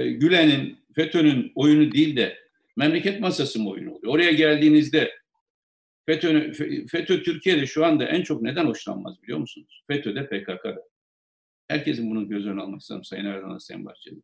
Gülen'in, 0.09 0.77
FETÖ'nün 0.95 1.51
oyunu 1.55 1.91
değil 1.91 2.15
de 2.15 2.37
memleket 2.77 3.19
masası 3.19 3.59
mı 3.59 3.69
oyunu 3.69 3.91
oluyor? 3.91 4.13
Oraya 4.13 4.31
geldiğinizde 4.31 5.11
FETÖ, 6.05 6.53
FETÖ 6.87 7.23
Türkiye'de 7.23 7.65
şu 7.65 7.85
anda 7.85 8.05
en 8.05 8.21
çok 8.21 8.41
neden 8.41 8.65
hoşlanmaz 8.65 9.23
biliyor 9.23 9.39
musunuz? 9.39 9.83
FETÖ'de 9.87 10.27
PKK'da. 10.27 10.83
Herkesin 11.67 12.11
bunu 12.11 12.29
göz 12.29 12.47
önüne 12.47 12.61
almak 12.61 12.81
istedim 12.81 13.03
Sayın 13.03 13.25
Erdoğan, 13.25 13.57
Sayın 13.57 13.85
Bahçeli. 13.85 14.15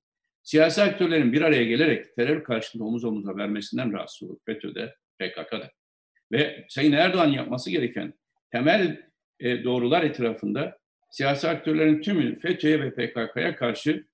Siyasi 0.43 0.81
aktörlerin 0.81 1.33
bir 1.33 1.41
araya 1.41 1.63
gelerek 1.63 2.15
terör 2.15 2.43
karşısında 2.43 2.83
omuz 2.83 3.03
omuza 3.03 3.37
vermesinden 3.37 3.93
rahatsız 3.93 4.29
olur 4.29 4.39
FETÖ'de, 4.45 4.95
PKK'da. 5.19 5.71
Ve 6.31 6.65
Sayın 6.69 6.91
Erdoğan 6.91 7.27
yapması 7.27 7.71
gereken 7.71 8.13
temel 8.51 9.09
e, 9.39 9.63
doğrular 9.63 10.03
etrafında 10.03 10.77
siyasi 11.11 11.47
aktörlerin 11.47 12.01
tümünü 12.01 12.39
FETÖ'ye 12.39 12.81
ve 12.81 12.93
PKK'ya 12.93 13.55
karşı 13.55 14.08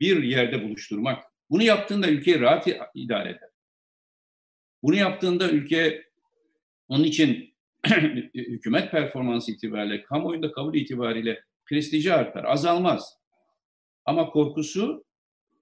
bir 0.00 0.22
yerde 0.22 0.62
buluşturmak. 0.62 1.24
Bunu 1.50 1.62
yaptığında 1.62 2.08
ülkeyi 2.08 2.40
rahat 2.40 2.68
idare 2.94 3.28
eder. 3.28 3.48
Bunu 4.82 4.96
yaptığında 4.96 5.50
ülke 5.50 6.04
onun 6.88 7.04
için 7.04 7.54
hükümet 8.34 8.90
performansı 8.90 9.52
itibariyle, 9.52 10.02
kamuoyunda 10.02 10.52
kabul 10.52 10.74
itibariyle 10.74 11.42
prestiji 11.66 12.14
artar, 12.14 12.44
azalmaz. 12.44 13.18
Ama 14.04 14.30
korkusu 14.30 15.04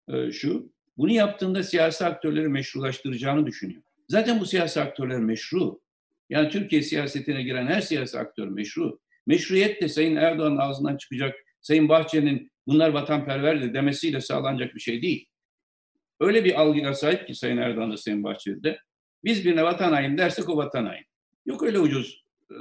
e, 0.09 0.33
şu, 0.33 0.73
bunu 0.97 1.12
yaptığında 1.12 1.62
siyasi 1.62 2.05
aktörleri 2.05 2.49
meşrulaştıracağını 2.49 3.47
düşünüyor. 3.47 3.83
Zaten 4.09 4.40
bu 4.40 4.47
siyasi 4.47 4.81
aktörler 4.81 5.18
meşru. 5.18 5.81
Yani 6.31 6.49
Türkiye 6.49 6.83
siyasetine 6.83 7.42
giren 7.42 7.66
her 7.66 7.81
siyasi 7.81 8.18
aktör 8.18 8.49
meşru. 8.49 9.01
Meşruiyet 9.27 9.83
de 9.83 9.88
Sayın 9.88 10.16
Erdoğan'ın 10.16 10.57
ağzından 10.57 10.97
çıkacak, 10.97 11.35
Sayın 11.61 11.88
Bahçeli'nin 11.88 12.52
bunlar 12.66 12.90
vatanperverdir 12.90 13.75
demesiyle 13.75 14.20
sağlanacak 14.20 14.75
bir 14.75 14.81
şey 14.81 15.03
değil. 15.03 15.27
Öyle 16.20 16.44
bir 16.44 16.61
algıya 16.61 16.94
sahip 16.94 17.27
ki 17.27 17.35
Sayın 17.35 17.57
Erdoğan 17.57 17.92
da 17.92 17.96
Sayın 17.96 18.25
Bahçeli 18.25 18.62
de. 18.62 18.79
Biz 19.25 19.44
birine 19.44 19.62
vatan 19.62 19.92
hain 19.92 20.18
dersek 20.18 20.48
o 20.48 20.57
vatan 20.57 20.87
hain. 20.87 21.05
Yok 21.46 21.62
öyle 21.62 21.79
ucuz 21.79 22.25
e, 22.51 22.55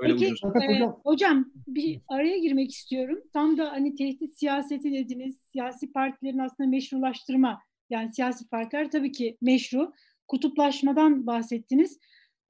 Öyle 0.00 0.12
Peki 0.12 0.26
ucuz. 0.26 0.40
E, 0.44 0.84
hocam 1.04 1.52
bir 1.66 2.00
araya 2.08 2.38
girmek 2.38 2.70
istiyorum. 2.70 3.18
Tam 3.32 3.58
da 3.58 3.72
hani 3.72 3.94
tehdit 3.94 4.38
siyaseti 4.38 4.92
dediniz. 4.92 5.40
Siyasi 5.52 5.92
partilerin 5.92 6.38
aslında 6.38 6.68
meşrulaştırma. 6.68 7.60
Yani 7.90 8.14
siyasi 8.14 8.48
partiler 8.48 8.90
tabii 8.90 9.12
ki 9.12 9.36
meşru. 9.40 9.92
Kutuplaşmadan 10.28 11.26
bahsettiniz. 11.26 11.98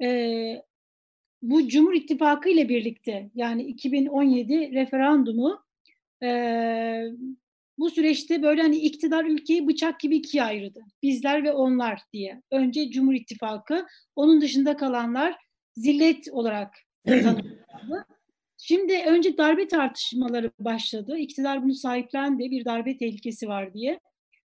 E, 0.02 0.62
bu 1.42 1.68
Cumhur 1.68 1.94
İttifakı 1.94 2.48
ile 2.48 2.68
birlikte 2.68 3.30
yani 3.34 3.62
2017 3.62 4.72
referandumu 4.72 5.62
e, 6.22 6.28
bu 7.78 7.90
süreçte 7.90 8.42
böyle 8.42 8.62
hani 8.62 8.76
iktidar 8.76 9.24
ülkeyi 9.24 9.68
bıçak 9.68 10.00
gibi 10.00 10.16
ikiye 10.16 10.42
ayırdı. 10.42 10.80
Bizler 11.02 11.44
ve 11.44 11.52
onlar 11.52 12.00
diye. 12.12 12.42
Önce 12.50 12.90
Cumhur 12.90 13.14
İttifakı, 13.14 13.86
onun 14.16 14.40
dışında 14.40 14.76
kalanlar 14.76 15.36
zillet 15.76 16.28
olarak 16.32 16.74
tanımlandı. 17.06 18.06
Şimdi 18.58 19.02
önce 19.06 19.36
darbe 19.36 19.68
tartışmaları 19.68 20.50
başladı. 20.58 21.18
İktidar 21.18 21.62
bunu 21.62 21.74
sahiplendi, 21.74 22.50
bir 22.50 22.64
darbe 22.64 22.96
tehlikesi 22.96 23.48
var 23.48 23.74
diye. 23.74 24.00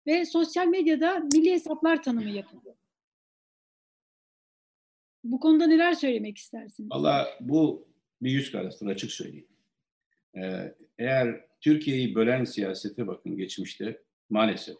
Ve 0.06 0.24
sosyal 0.24 0.66
medyada 0.66 1.18
milli 1.18 1.52
hesaplar 1.52 2.02
tanımı 2.02 2.30
yapıldı. 2.30 2.76
Bu 5.24 5.40
konuda 5.40 5.66
neler 5.66 5.92
söylemek 5.92 6.38
istersiniz? 6.38 6.90
Valla 6.90 7.28
bu 7.40 7.88
bir 8.22 8.30
yüz 8.30 8.52
karasıdır 8.52 8.90
açık 8.90 9.12
söyleyeyim. 9.12 9.48
Ee, 10.36 10.74
eğer 10.98 11.49
Türkiye'yi 11.60 12.14
bölen 12.14 12.44
siyasete 12.44 13.06
bakın 13.06 13.36
geçmişte 13.36 14.02
maalesef 14.30 14.76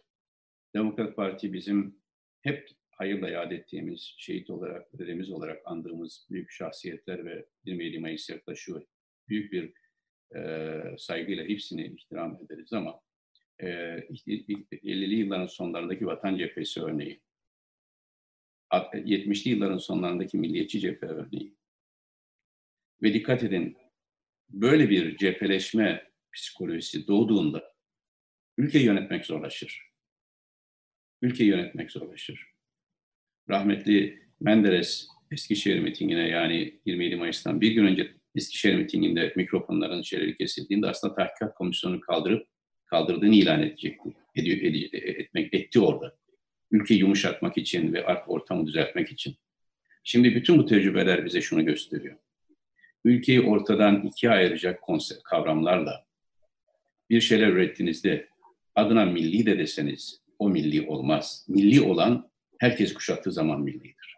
Demokrat 0.75 1.15
Parti 1.15 1.53
bizim 1.53 2.01
hep 2.41 2.69
hayırla 2.91 3.29
yad 3.29 3.51
ettiğimiz, 3.51 4.15
şehit 4.17 4.49
olarak, 4.49 4.99
dedemiz 4.99 5.31
olarak 5.31 5.61
andığımız 5.65 6.27
büyük 6.31 6.51
şahsiyetler 6.51 7.25
ve 7.25 7.45
27 7.65 7.99
Mayıs 7.99 8.29
yaklaşıyor. 8.29 8.85
Büyük 9.27 9.51
bir 9.51 9.73
e, 10.35 10.81
saygıyla 10.97 11.45
hepsini 11.45 11.87
ihtiram 11.87 12.39
ederiz 12.45 12.73
ama 12.73 13.01
e, 13.59 13.67
50'li 13.67 15.15
yılların 15.15 15.47
sonlarındaki 15.47 16.05
Vatan 16.05 16.37
Cephesi 16.37 16.81
örneği, 16.81 17.21
70'li 18.71 19.49
yılların 19.49 19.77
sonlarındaki 19.77 20.37
Milliyetçi 20.37 20.79
Cephe 20.79 21.05
örneği. 21.05 21.55
Ve 23.01 23.13
dikkat 23.13 23.43
edin, 23.43 23.77
böyle 24.49 24.89
bir 24.89 25.17
cepheleşme 25.17 26.10
psikolojisi 26.33 27.07
doğduğunda 27.07 27.73
ülke 28.57 28.79
yönetmek 28.79 29.25
zorlaşır. 29.25 29.91
Ülke 31.21 31.43
yönetmek 31.43 31.91
zorlaşır. 31.91 32.51
Rahmetli 33.49 34.21
Menderes 34.39 35.07
Eskişehir 35.31 35.79
mitingine 35.79 36.29
yani 36.29 36.79
27 36.85 37.15
Mayıs'tan 37.15 37.61
bir 37.61 37.71
gün 37.71 37.85
önce 37.85 38.11
Eskişehir 38.35 38.75
mitinginde 38.75 39.33
mikrofonların 39.35 40.01
şeyleri 40.01 40.37
kesildiğinde 40.37 40.87
aslında 40.87 41.15
tahkikat 41.15 41.55
komisyonu 41.55 42.01
kaldırıp 42.01 42.47
kaldırdığını 42.85 43.35
ilan 43.35 43.63
edecekti. 43.63 44.09
Ediyor, 44.35 44.57
ed, 44.57 44.93
etmek, 44.93 45.53
etti 45.53 45.79
orada. 45.79 46.17
Ülkeyi 46.71 46.99
yumuşatmak 46.99 47.57
için 47.57 47.93
ve 47.93 48.05
artık 48.05 48.29
ortamı 48.29 48.67
düzeltmek 48.67 49.11
için. 49.11 49.35
Şimdi 50.03 50.35
bütün 50.35 50.57
bu 50.57 50.65
tecrübeler 50.65 51.25
bize 51.25 51.41
şunu 51.41 51.65
gösteriyor. 51.65 52.17
Ülkeyi 53.05 53.41
ortadan 53.41 54.01
ikiye 54.01 54.31
ayıracak 54.31 54.81
konsept, 54.81 55.23
kavramlarla 55.23 56.05
bir 57.11 57.21
şeyler 57.21 57.47
ürettiğinizde 57.47 58.27
adına 58.75 59.05
milli 59.05 59.45
de 59.45 59.59
deseniz 59.59 60.21
o 60.39 60.49
milli 60.49 60.87
olmaz. 60.87 61.45
Milli 61.49 61.81
olan 61.81 62.29
herkes 62.57 62.93
kuşattığı 62.93 63.31
zaman 63.31 63.61
millidir. 63.61 64.17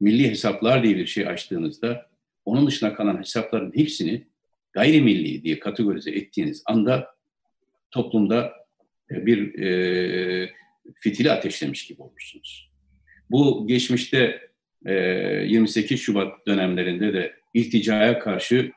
Milli 0.00 0.30
hesaplar 0.30 0.82
diye 0.82 0.96
bir 0.96 1.06
şey 1.06 1.28
açtığınızda 1.28 2.10
onun 2.44 2.66
dışına 2.66 2.94
kalan 2.94 3.18
hesapların 3.18 3.72
hepsini 3.76 4.26
gayrimilli 4.72 5.42
diye 5.44 5.58
kategorize 5.58 6.10
ettiğiniz 6.10 6.62
anda 6.66 7.14
toplumda 7.90 8.52
e, 9.10 9.26
bir 9.26 9.58
e, 9.58 10.50
fitili 10.94 11.32
ateşlemiş 11.32 11.86
gibi 11.86 12.02
olursunuz. 12.02 12.70
Bu 13.30 13.66
geçmişte 13.66 14.50
e, 14.86 14.92
28 14.92 16.00
Şubat 16.00 16.46
dönemlerinde 16.46 17.12
de 17.12 17.41
ilticaya 17.54 18.18
karşı 18.18 18.72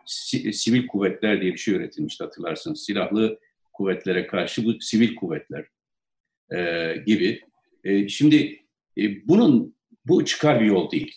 sivil 0.51 0.87
kuvvetler 0.87 1.41
diye 1.41 1.53
bir 1.53 1.57
şey 1.57 1.73
üretilmişti 1.73 2.23
hatırlarsınız. 2.23 2.85
Silahlı 2.85 3.39
kuvvetlere 3.73 4.27
karşı 4.27 4.65
bu 4.65 4.81
sivil 4.81 5.15
kuvvetler 5.15 5.65
e, 6.55 6.97
gibi. 7.05 7.41
E, 7.83 8.07
şimdi 8.07 8.59
e, 8.97 9.27
bunun 9.27 9.75
bu 10.05 10.25
çıkar 10.25 10.61
bir 10.61 10.65
yol 10.65 10.91
değil. 10.91 11.15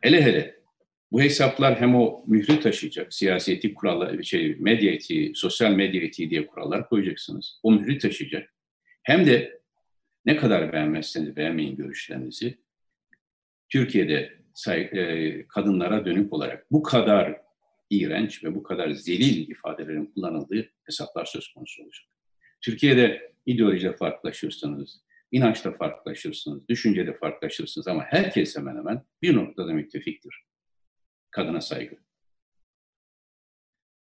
Hele 0.00 0.22
hele 0.22 0.54
bu 1.12 1.22
hesaplar 1.22 1.80
hem 1.80 1.94
o 1.94 2.24
mührü 2.26 2.60
taşıyacak, 2.60 3.14
siyasi 3.14 3.52
etik 3.52 3.76
kurallar, 3.76 4.22
şey, 4.22 4.56
medya 4.58 4.92
etiği, 4.92 5.34
sosyal 5.34 5.72
medya 5.72 6.02
etiği 6.02 6.30
diye 6.30 6.46
kurallar 6.46 6.88
koyacaksınız. 6.88 7.60
O 7.62 7.72
mührü 7.72 7.98
taşıyacak. 7.98 8.54
Hem 9.02 9.26
de 9.26 9.60
ne 10.26 10.36
kadar 10.36 10.72
beğenmezseniz 10.72 11.36
beğenmeyin 11.36 11.76
görüşlerinizi, 11.76 12.58
Türkiye'de 13.68 14.43
kadınlara 15.48 16.04
dönük 16.04 16.32
olarak 16.32 16.66
bu 16.70 16.82
kadar 16.82 17.40
iğrenç 17.90 18.44
ve 18.44 18.54
bu 18.54 18.62
kadar 18.62 18.90
zelil 18.90 19.50
ifadelerin 19.50 20.06
kullanıldığı 20.06 20.70
hesaplar 20.84 21.24
söz 21.24 21.52
konusu 21.52 21.82
olacak. 21.82 22.06
Türkiye'de 22.60 23.34
ideolojide 23.46 23.96
farklılaşırsanız, 23.96 25.04
inançta 25.32 25.72
farklılaşırsınız, 25.72 26.68
düşüncede 26.68 27.18
farklılaşırsınız 27.18 27.88
ama 27.88 28.04
herkes 28.04 28.56
hemen 28.56 28.76
hemen 28.76 29.02
bir 29.22 29.36
noktada 29.36 29.72
müttefiktir. 29.72 30.44
Kadına 31.30 31.60
saygı. 31.60 31.96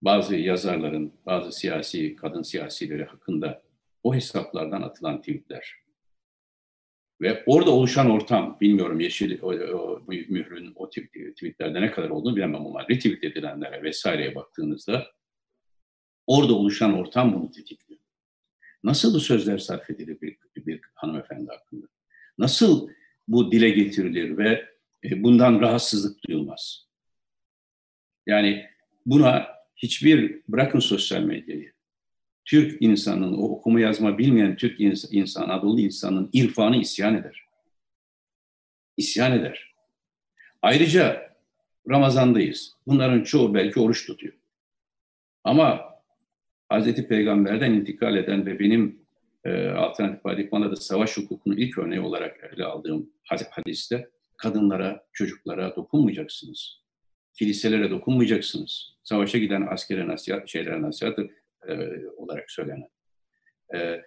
Bazı 0.01 0.36
yazarların, 0.36 1.13
bazı 1.25 1.51
siyasi, 1.51 2.15
kadın 2.15 2.41
siyasileri 2.41 3.03
hakkında 3.03 3.63
o 4.03 4.15
hesaplardan 4.15 4.81
atılan 4.81 5.21
tweetler 5.21 5.87
ve 7.21 7.43
orada 7.45 7.71
oluşan 7.71 8.10
ortam, 8.10 8.58
bilmiyorum 8.62 8.99
yeşil 8.99 9.41
o, 9.41 9.47
o, 9.47 10.01
bu 10.08 10.12
mührün 10.12 10.73
o 10.75 10.89
tweetlerde 10.89 11.82
ne 11.82 11.91
kadar 11.91 12.10
olduğunu 12.10 12.36
bilemem 12.36 12.65
ama 12.65 12.88
retweet 12.89 13.23
edilenlere 13.23 13.84
vesaireye 13.84 14.36
baktığınızda 14.36 15.08
orada 16.27 16.53
oluşan 16.53 16.93
ortam 16.93 17.34
bunu 17.34 17.51
tetikliyor. 17.51 18.01
Nasıl 18.84 19.13
bu 19.13 19.19
sözler 19.19 19.58
sarf 19.58 19.89
edilir 19.89 20.21
bir, 20.21 20.38
bir 20.58 20.82
hanımefendi 20.93 21.51
hakkında? 21.51 21.88
Nasıl 22.38 22.89
bu 23.27 23.51
dile 23.51 23.69
getirilir 23.69 24.38
ve 24.38 24.65
e, 25.03 25.23
bundan 25.23 25.60
rahatsızlık 25.60 26.27
duyulmaz? 26.27 26.88
Yani 28.25 28.65
buna 29.06 29.47
hiçbir, 29.75 30.41
bırakın 30.47 30.80
sosyal 30.80 31.21
medyayı, 31.21 31.73
Türk 32.47 32.81
insanının, 32.81 33.33
o 33.33 33.41
okuma 33.41 33.79
yazma 33.79 34.17
bilmeyen 34.17 34.55
Türk 34.55 34.79
insan, 35.12 35.43
Anadolu 35.43 35.79
insanının 35.79 36.29
irfanı 36.33 36.77
isyan 36.77 37.15
eder. 37.15 37.45
İsyan 38.97 39.31
eder. 39.31 39.75
Ayrıca 40.62 41.36
Ramazan'dayız. 41.89 42.73
Bunların 42.88 43.23
çoğu 43.23 43.53
belki 43.53 43.79
oruç 43.79 44.07
tutuyor. 44.07 44.33
Ama 45.43 45.81
Hazreti 46.69 47.07
Peygamber'den 47.07 47.71
intikal 47.71 48.17
eden 48.17 48.45
ve 48.45 48.60
benim 48.60 48.99
e, 49.45 49.69
alternatif 49.69 50.23
paradigmada 50.23 50.71
da 50.71 50.75
savaş 50.75 51.17
hukukunun 51.17 51.57
ilk 51.57 51.77
örneği 51.77 52.01
olarak 52.01 52.53
ele 52.55 52.65
aldığım 52.65 53.10
hadiste 53.49 54.10
kadınlara, 54.38 55.05
çocuklara 55.13 55.75
dokunmayacaksınız. 55.75 56.81
Kiliselere 57.33 57.89
dokunmayacaksınız. 57.89 58.97
Savaşa 59.03 59.38
giden 59.38 59.67
askere 59.69 60.07
nasihat, 60.07 60.49
şeylere 60.49 60.81
nasihatı 60.81 61.29
e, 61.67 62.01
olarak 62.17 62.51
söylenen. 62.51 62.89
E, 63.73 64.01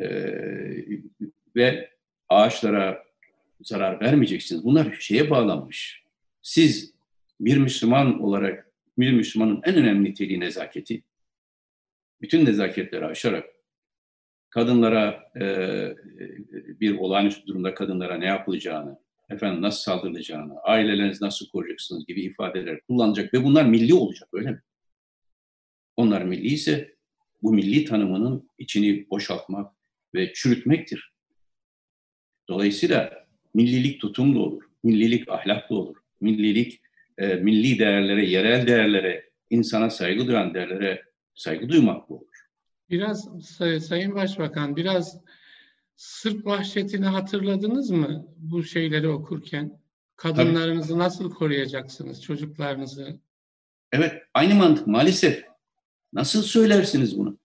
e, 0.00 0.02
ve 1.56 1.90
ağaçlara 2.28 3.04
zarar 3.60 4.00
vermeyeceksiniz. 4.00 4.64
Bunlar 4.64 4.96
şeye 5.00 5.30
bağlanmış. 5.30 6.02
Siz 6.42 6.94
bir 7.40 7.56
Müslüman 7.56 8.22
olarak 8.22 8.72
bir 8.98 9.12
Müslümanın 9.12 9.60
en 9.64 9.74
önemli 9.74 10.10
niteliği 10.10 10.40
nezaketi. 10.40 11.02
Bütün 12.20 12.46
nezaketleri 12.46 13.06
aşarak 13.06 13.46
kadınlara 14.50 15.32
e, 15.40 15.44
bir 16.80 16.98
olağanüstü 16.98 17.46
durumda 17.46 17.74
kadınlara 17.74 18.16
ne 18.16 18.26
yapılacağını, 18.26 18.98
efendim 19.30 19.62
nasıl 19.62 19.82
saldırılacağını, 19.82 20.60
ailelerinizi 20.60 21.24
nasıl 21.24 21.48
koruyacaksınız 21.48 22.06
gibi 22.06 22.22
ifadeler 22.22 22.80
kullanacak 22.80 23.34
ve 23.34 23.44
bunlar 23.44 23.64
milli 23.64 23.94
olacak 23.94 24.28
öyle 24.32 24.50
mi? 24.50 24.62
Onlar 25.96 26.22
milli 26.22 26.46
ise 26.46 26.95
bu 27.42 27.52
milli 27.52 27.84
tanımının 27.84 28.50
içini 28.58 29.10
boşaltmak 29.10 29.72
ve 30.14 30.32
çürütmektir. 30.32 31.12
Dolayısıyla 32.48 33.26
millilik 33.54 34.00
tutumlu 34.00 34.42
olur, 34.42 34.62
millilik 34.82 35.28
ahlaklı 35.28 35.76
olur, 35.76 35.96
millilik 36.20 36.80
e, 37.18 37.34
milli 37.34 37.78
değerlere, 37.78 38.26
yerel 38.26 38.66
değerlere, 38.66 39.30
insana 39.50 39.90
saygı 39.90 40.26
duyan 40.26 40.54
değerlere 40.54 41.02
saygı 41.34 41.68
duymakla 41.68 42.14
olur. 42.14 42.46
Biraz 42.90 43.28
say, 43.42 43.80
Sayın 43.80 44.14
Başbakan, 44.14 44.76
biraz 44.76 45.20
Sırp 45.96 46.46
vahşetini 46.46 47.06
hatırladınız 47.06 47.90
mı 47.90 48.26
bu 48.36 48.64
şeyleri 48.64 49.08
okurken? 49.08 49.80
Kadınlarınızı 50.16 50.88
Tabii. 50.88 50.98
nasıl 50.98 51.30
koruyacaksınız, 51.30 52.22
çocuklarınızı? 52.22 53.20
Evet, 53.92 54.22
aynı 54.34 54.54
mantık 54.54 54.86
maalesef. 54.86 55.44
Nasıl 56.16 56.42
söylersiniz 56.42 57.18
bunu? 57.18 57.38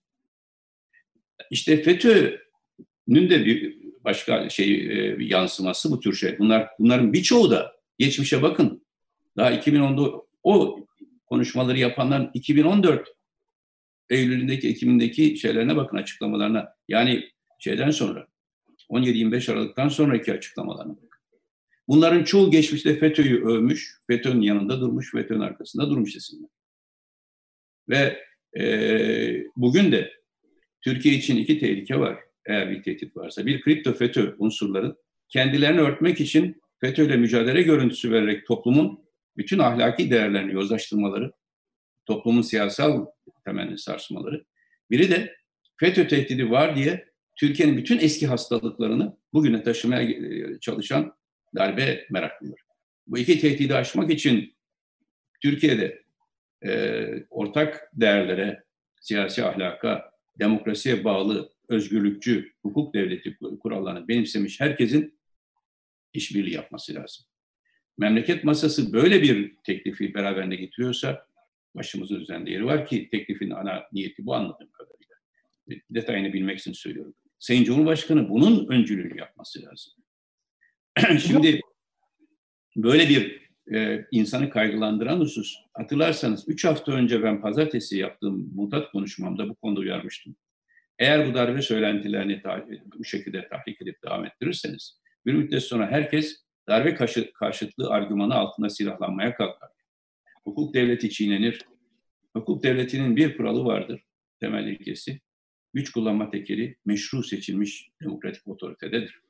İşte 1.49 1.83
FETÖ'nün 1.83 3.29
de 3.29 3.45
bir 3.45 3.77
başka 4.03 4.49
şey 4.49 4.73
e, 4.73 5.17
yansıması 5.19 5.91
bu 5.91 5.99
tür 5.99 6.13
şey. 6.13 6.39
Bunlar 6.39 6.69
bunların 6.79 7.13
birçoğu 7.13 7.51
da 7.51 7.75
geçmişe 7.97 8.41
bakın. 8.41 8.85
Daha 9.37 9.53
2010'da 9.53 10.21
o 10.43 10.85
konuşmaları 11.25 11.79
yapanların 11.79 12.31
2014 12.33 13.09
Eylül'ündeki, 14.09 14.69
Ekim'indeki 14.69 15.37
şeylerine 15.37 15.75
bakın 15.75 15.97
açıklamalarına. 15.97 16.75
Yani 16.87 17.29
şeyden 17.59 17.91
sonra 17.91 18.27
17-25 18.89 19.51
Aralık'tan 19.51 19.89
sonraki 19.89 20.33
açıklamalarına 20.33 20.95
bakın. 20.95 21.19
Bunların 21.87 22.23
çoğu 22.23 22.51
geçmişte 22.51 22.99
FETÖ'yü 22.99 23.45
övmüş, 23.45 23.97
FETÖ'nün 24.07 24.41
yanında 24.41 24.81
durmuş, 24.81 25.11
FETÖ'nün 25.11 25.41
arkasında 25.41 25.89
durmuş 25.89 26.15
isimler. 26.15 26.49
Ve 27.89 28.30
e, 28.59 29.43
bugün 29.55 29.91
de 29.91 30.13
Türkiye 30.81 31.15
için 31.15 31.37
iki 31.37 31.59
tehlike 31.59 31.99
var 31.99 32.19
eğer 32.45 32.71
bir 32.71 32.83
tehdit 32.83 33.17
varsa. 33.17 33.45
Bir 33.45 33.61
kripto 33.61 33.93
FETÖ 33.93 34.35
unsurları 34.37 34.95
kendilerini 35.29 35.81
örtmek 35.81 36.21
için 36.21 36.61
FETÖ 36.81 37.05
ile 37.05 37.17
mücadele 37.17 37.61
görüntüsü 37.61 38.11
vererek 38.11 38.47
toplumun 38.47 38.99
bütün 39.37 39.59
ahlaki 39.59 40.11
değerlerini 40.11 40.53
yozlaştırmaları, 40.53 41.31
toplumun 42.05 42.41
siyasal 42.41 43.05
temelini 43.45 43.77
sarsmaları. 43.77 44.45
Biri 44.89 45.11
de 45.11 45.35
FETÖ 45.77 46.07
tehdidi 46.07 46.51
var 46.51 46.75
diye 46.75 47.11
Türkiye'nin 47.35 47.77
bütün 47.77 47.99
eski 47.99 48.27
hastalıklarını 48.27 49.17
bugüne 49.33 49.63
taşımaya 49.63 50.01
e, 50.01 50.59
çalışan 50.59 51.13
darbe 51.55 52.07
meraklıları. 52.09 52.61
Bu 53.07 53.17
iki 53.17 53.39
tehdidi 53.39 53.75
aşmak 53.75 54.11
için 54.11 54.55
Türkiye'de 55.41 56.00
e, 56.65 57.05
ortak 57.29 57.91
değerlere, 57.93 58.63
siyasi 59.01 59.45
ahlaka, 59.45 60.11
demokrasiye 60.39 61.03
bağlı, 61.03 61.49
özgürlükçü, 61.69 62.51
hukuk 62.61 62.93
devleti 62.93 63.37
kurallarını 63.59 64.07
benimsemiş 64.07 64.59
herkesin 64.59 65.19
işbirliği 66.13 66.53
yapması 66.53 66.95
lazım. 66.95 67.25
Memleket 67.97 68.43
masası 68.43 68.93
böyle 68.93 69.21
bir 69.21 69.55
teklifi 69.63 70.13
beraberinde 70.13 70.55
getiriyorsa 70.55 71.25
başımızın 71.75 72.19
üzerinde 72.19 72.51
yeri 72.51 72.65
var 72.65 72.87
ki 72.87 73.09
teklifin 73.09 73.49
ana 73.49 73.83
niyeti 73.93 74.25
bu 74.25 74.35
anladığım 74.35 74.71
kadarıyla. 74.71 75.15
Detayını 75.89 76.33
bilmek 76.33 76.59
için 76.59 76.73
söylüyorum. 76.73 77.15
Sayın 77.39 77.63
Cumhurbaşkanı 77.63 78.29
bunun 78.29 78.67
öncülüğünü 78.67 79.19
yapması 79.19 79.61
lazım. 79.61 79.93
Şimdi 81.27 81.61
böyle 82.75 83.09
bir 83.09 83.50
e, 83.73 84.05
insanı 84.11 84.49
kaygılandıran 84.49 85.19
husus. 85.19 85.55
Hatırlarsanız 85.73 86.43
3 86.47 86.65
hafta 86.65 86.91
önce 86.91 87.23
ben 87.23 87.41
pazartesi 87.41 87.97
yaptığım 87.97 88.55
mutat 88.55 88.91
konuşmamda 88.91 89.49
bu 89.49 89.55
konuda 89.55 89.79
uyarmıştım. 89.79 90.35
Eğer 90.99 91.29
bu 91.29 91.33
darbe 91.33 91.61
söylentilerini 91.61 92.41
bu 92.99 93.03
şekilde 93.03 93.47
tahrik 93.47 93.81
edip 93.81 94.03
devam 94.03 94.25
ettirirseniz 94.25 95.01
bir 95.25 95.33
müddet 95.33 95.63
sonra 95.63 95.91
herkes 95.91 96.45
darbe 96.67 96.95
karşıtlığı 97.33 97.89
argümanı 97.89 98.35
altında 98.35 98.69
silahlanmaya 98.69 99.35
kalkar. 99.35 99.69
Hukuk 100.43 100.73
devleti 100.73 101.09
çiğnenir. 101.09 101.65
Hukuk 102.35 102.63
devletinin 102.63 103.15
bir 103.15 103.37
kuralı 103.37 103.65
vardır, 103.65 104.03
temel 104.39 104.67
ilkesi. 104.67 105.19
Güç 105.73 105.91
kullanma 105.91 106.31
tekeri 106.31 106.75
meşru 106.85 107.23
seçilmiş 107.23 107.89
demokratik 108.01 108.47
otoritededir. 108.47 109.21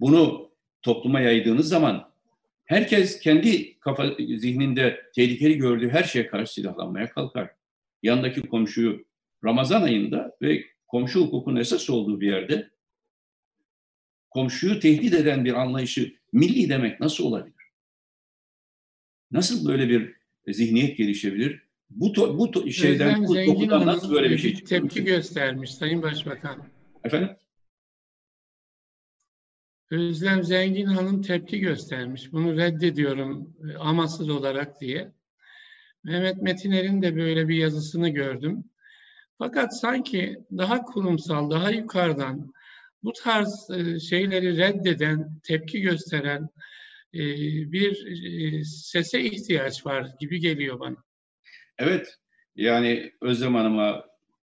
Bunu 0.00 0.50
topluma 0.82 1.20
yaydığınız 1.20 1.68
zaman 1.68 2.12
herkes 2.68 3.20
kendi 3.20 3.78
kafa 3.78 4.16
zihninde 4.18 5.02
tehlikeli 5.14 5.58
gördüğü 5.58 5.88
her 5.88 6.02
şeye 6.02 6.26
karşı 6.26 6.52
silahlanmaya 6.52 7.10
kalkar. 7.10 7.50
Yanındaki 8.02 8.40
komşuyu 8.40 9.06
Ramazan 9.44 9.82
ayında 9.82 10.36
ve 10.42 10.64
komşu 10.86 11.20
hukukun 11.20 11.56
esas 11.56 11.90
olduğu 11.90 12.20
bir 12.20 12.26
yerde 12.26 12.70
komşuyu 14.30 14.80
tehdit 14.80 15.14
eden 15.14 15.44
bir 15.44 15.52
anlayışı 15.52 16.12
milli 16.32 16.68
demek 16.68 17.00
nasıl 17.00 17.24
olabilir? 17.24 17.64
Nasıl 19.30 19.68
böyle 19.68 19.88
bir 19.88 20.16
zihniyet 20.48 20.98
gelişebilir? 20.98 21.62
Bu 21.90 22.12
to, 22.12 22.38
bu 22.38 22.50
to, 22.50 22.70
şeyden 22.70 23.24
Özlem 23.24 23.46
bu 23.46 23.86
nasıl 23.86 24.12
böyle 24.12 24.30
bir 24.30 24.38
şey 24.38 24.54
çıkıyor? 24.54 24.82
Tepki 24.82 25.04
göstermiş 25.04 25.74
Sayın 25.74 26.02
Başbakan. 26.02 26.64
Efendim? 27.04 27.30
Özlem 29.90 30.44
Zengin 30.44 30.86
Hanım 30.86 31.22
tepki 31.22 31.60
göstermiş. 31.60 32.32
Bunu 32.32 32.56
reddediyorum 32.56 33.56
e, 33.70 33.76
amasız 33.76 34.30
olarak 34.30 34.80
diye. 34.80 35.12
Mehmet 36.04 36.42
Metiner'in 36.42 37.02
de 37.02 37.16
böyle 37.16 37.48
bir 37.48 37.56
yazısını 37.56 38.08
gördüm. 38.08 38.64
Fakat 39.38 39.80
sanki 39.80 40.38
daha 40.58 40.82
kurumsal, 40.82 41.50
daha 41.50 41.70
yukarıdan 41.70 42.52
bu 43.02 43.12
tarz 43.12 43.70
e, 43.70 44.00
şeyleri 44.00 44.56
reddeden, 44.56 45.40
tepki 45.42 45.80
gösteren 45.80 46.48
e, 47.14 47.20
bir 47.72 47.94
sese 48.64 49.20
ihtiyaç 49.20 49.86
var 49.86 50.06
gibi 50.20 50.40
geliyor 50.40 50.80
bana. 50.80 50.96
Evet, 51.78 52.14
yani 52.56 53.12
Özlem 53.22 53.54
Hanım'a 53.54 54.04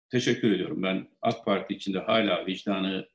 teşekkür 0.10 0.52
ediyorum. 0.52 0.84
Ben 0.84 1.08
AK 1.22 1.46
Parti 1.46 1.74
içinde 1.74 2.00
hala 2.00 2.46
vicdanı 2.46 3.08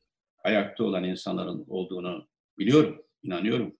ayakta 0.44 0.84
olan 0.84 1.04
insanların 1.04 1.64
olduğunu 1.68 2.28
biliyorum, 2.58 3.02
inanıyorum. 3.22 3.76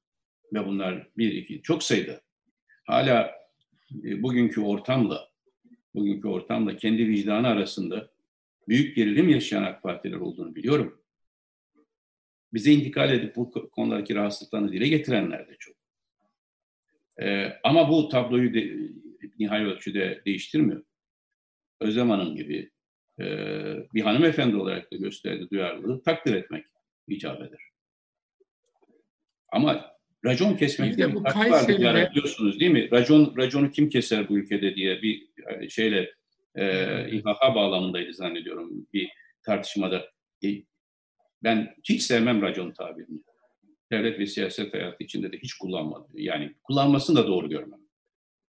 Ve 0.53 0.66
bunlar 0.66 1.09
bir, 1.16 1.33
iki, 1.33 1.62
çok 1.62 1.83
sayıda. 1.83 2.21
Hala 2.87 3.35
bugünkü 3.90 4.61
ortamla, 4.61 5.29
bugünkü 5.94 6.29
ortamla 6.29 6.77
kendi 6.77 7.09
vicdanı 7.09 7.49
arasında 7.49 8.11
büyük 8.68 8.97
gerilim 8.97 9.29
yaşayan 9.29 9.62
AK 9.62 9.83
Partiler 9.83 10.16
olduğunu 10.16 10.55
biliyorum 10.55 10.99
bize 12.53 12.73
intikal 12.73 13.12
edip 13.12 13.37
bu 13.37 13.71
konudaki 13.71 14.14
rahatsızlıklarını 14.14 14.73
dile 14.73 14.88
getirenler 14.88 15.49
de 15.49 15.57
çok. 15.59 15.77
Ee, 17.21 17.53
ama 17.64 17.88
bu 17.88 18.09
tabloyu 18.09 18.55
de, 18.55 18.79
nihai 19.38 19.64
ölçüde 19.64 20.23
değiştirmiyor. 20.27 20.85
Özlem 21.81 22.11
Hanım 22.11 22.37
gibi 22.37 22.71
e, 23.20 23.24
bir 23.94 24.02
hanımefendi 24.02 24.57
olarak 24.57 24.92
da 24.92 24.96
gösterdiği 24.96 25.50
duyarlılığı 25.50 26.02
takdir 26.02 26.35
etmek 26.35 26.64
icap 27.09 27.40
eder. 27.40 27.61
Ama 29.52 29.98
racon 30.24 30.54
kesmek 30.54 30.98
de 30.98 31.14
bu 31.14 31.23
Kayseri'de 31.23 32.10
biliyorsunuz 32.10 32.60
değil 32.60 32.71
mi? 32.71 32.90
Racon 32.90 33.35
raconu 33.37 33.71
kim 33.71 33.88
keser 33.88 34.29
bu 34.29 34.38
ülkede 34.38 34.75
diye 34.75 35.02
bir 35.02 35.29
şeyle 35.69 36.12
e, 36.54 36.64
İHH 37.10 37.54
bağlamındaydı 37.54 38.14
zannediyorum 38.14 38.87
bir 38.92 39.10
tartışmada. 39.42 40.10
E, 40.44 40.48
ben 41.42 41.75
hiç 41.85 42.02
sevmem 42.02 42.42
racon 42.42 42.71
tabirini. 42.71 43.21
Devlet 43.92 44.19
ve 44.19 44.27
siyaset 44.27 44.75
hayatı 44.75 45.04
içinde 45.04 45.33
de 45.33 45.38
hiç 45.38 45.54
kullanmadım. 45.54 46.10
Yani 46.14 46.54
kullanmasını 46.62 47.16
da 47.16 47.27
doğru 47.27 47.48
görmem. 47.48 47.81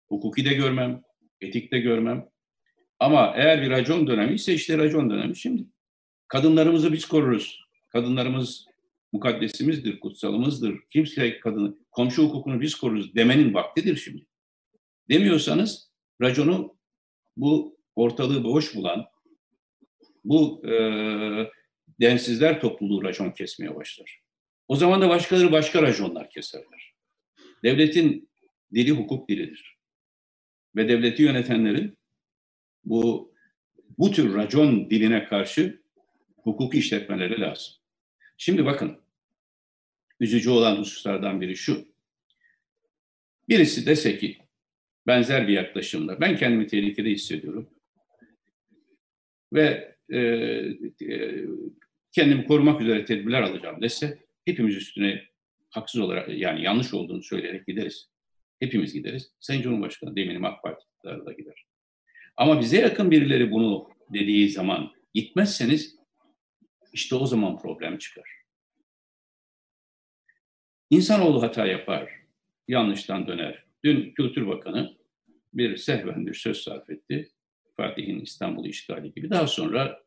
Hukuki 0.07 0.45
de 0.45 0.53
görmem, 0.53 1.01
etik 1.41 1.71
de 1.71 1.79
görmem. 1.79 2.28
Ama 2.99 3.33
eğer 3.35 3.61
bir 3.61 3.69
racon 3.69 4.07
dönemi 4.07 4.35
ise 4.35 4.53
işte 4.53 4.77
racon 4.77 5.09
dönemi 5.09 5.35
şimdi. 5.35 5.65
Kadınlarımızı 6.27 6.93
biz 6.93 7.05
koruruz. 7.05 7.65
Kadınlarımız 7.89 8.65
mukaddesimizdir, 9.11 9.99
kutsalımızdır. 9.99 10.79
Kimse 10.89 11.39
kadını, 11.39 11.75
komşu 11.91 12.23
hukukunu 12.23 12.61
biz 12.61 12.75
koruruz 12.75 13.15
demenin 13.15 13.53
vaktidir 13.53 13.95
şimdi. 13.95 14.25
Demiyorsanız 15.09 15.91
raconu 16.21 16.77
bu 17.37 17.77
ortalığı 17.95 18.43
boş 18.43 18.75
bulan, 18.75 19.05
bu 20.25 20.67
e, 20.67 20.73
densizler 22.01 22.61
topluluğu 22.61 23.03
racon 23.03 23.31
kesmeye 23.31 23.75
başlar. 23.75 24.21
O 24.67 24.75
zaman 24.75 25.01
da 25.01 25.09
başkaları 25.09 25.51
başka 25.51 25.81
raconlar 25.81 26.29
keserler. 26.29 26.93
Devletin 27.63 28.29
dili 28.73 28.91
hukuk 28.91 29.29
dilidir. 29.29 29.79
ve 30.75 30.89
devleti 30.89 31.23
yönetenlerin 31.23 31.98
bu 32.85 33.33
bu 33.97 34.11
tür 34.11 34.33
racon 34.33 34.89
diline 34.89 35.25
karşı 35.25 35.81
hukuku 36.43 36.77
işletmeleri 36.77 37.41
lazım. 37.41 37.73
Şimdi 38.37 38.65
bakın, 38.65 38.97
üzücü 40.19 40.49
olan 40.49 40.75
hususlardan 40.75 41.41
biri 41.41 41.55
şu. 41.55 41.87
Birisi 43.49 43.85
dese 43.85 44.17
ki, 44.17 44.37
benzer 45.07 45.47
bir 45.47 45.53
yaklaşımla, 45.53 46.21
ben 46.21 46.37
kendimi 46.37 46.67
tehlikede 46.67 47.09
hissediyorum 47.09 47.69
ve 49.53 49.95
e, 50.09 50.19
e, 50.19 51.45
kendimi 52.11 52.45
korumak 52.45 52.81
üzere 52.81 53.05
tedbirler 53.05 53.41
alacağım 53.41 53.81
dese, 53.81 54.17
hepimiz 54.45 54.75
üstüne 54.75 55.23
haksız 55.69 56.01
olarak, 56.01 56.29
yani 56.29 56.63
yanlış 56.63 56.93
olduğunu 56.93 57.23
söyleyerek 57.23 57.67
gideriz. 57.67 58.09
Hepimiz 58.59 58.93
gideriz. 58.93 59.31
Sayın 59.39 59.61
Cumhurbaşkanı 59.61 60.15
da 60.15 60.19
eminim 60.19 60.45
AK 60.45 60.63
Parti 60.63 60.85
da 61.03 61.33
gider. 61.33 61.68
Ama 62.39 62.59
bize 62.59 62.77
yakın 62.77 63.11
birileri 63.11 63.51
bunu 63.51 63.89
dediği 64.13 64.49
zaman 64.49 64.91
gitmezseniz 65.13 65.95
işte 66.93 67.15
o 67.15 67.25
zaman 67.25 67.57
problem 67.57 67.97
çıkar. 67.97 68.29
İnsanoğlu 70.89 71.41
hata 71.41 71.65
yapar, 71.65 72.11
yanlıştan 72.67 73.27
döner. 73.27 73.63
Dün 73.83 74.11
Kültür 74.11 74.47
Bakanı 74.47 74.97
bir 75.53 75.77
sehven 75.77 76.27
bir 76.27 76.33
söz 76.33 76.57
sarf 76.57 76.89
etti. 76.89 77.31
Fatih'in 77.77 78.19
İstanbul'u 78.19 78.67
işgali 78.67 79.13
gibi. 79.13 79.29
Daha 79.29 79.47
sonra 79.47 80.03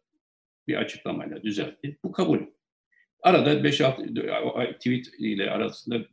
bir 0.69 0.75
açıklamayla 0.75 1.43
düzeltti. 1.43 1.99
Bu 2.05 2.13
kabul. 2.13 2.39
Arada 3.23 3.55
5-6 3.55 4.75
tweet 4.79 5.07
ile 5.19 5.51
arasında 5.51 6.07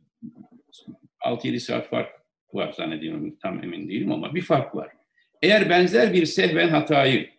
6-7 1.20 1.60
saat 1.60 1.88
fark 1.88 2.12
var 2.52 2.72
zannediyorum. 2.72 3.36
Tam 3.42 3.64
emin 3.64 3.88
değilim 3.88 4.12
ama 4.12 4.34
bir 4.34 4.42
fark 4.42 4.74
var. 4.74 4.99
Eğer 5.42 5.70
benzer 5.70 6.12
bir 6.12 6.26
sehven 6.26 6.68
hatayı 6.68 7.30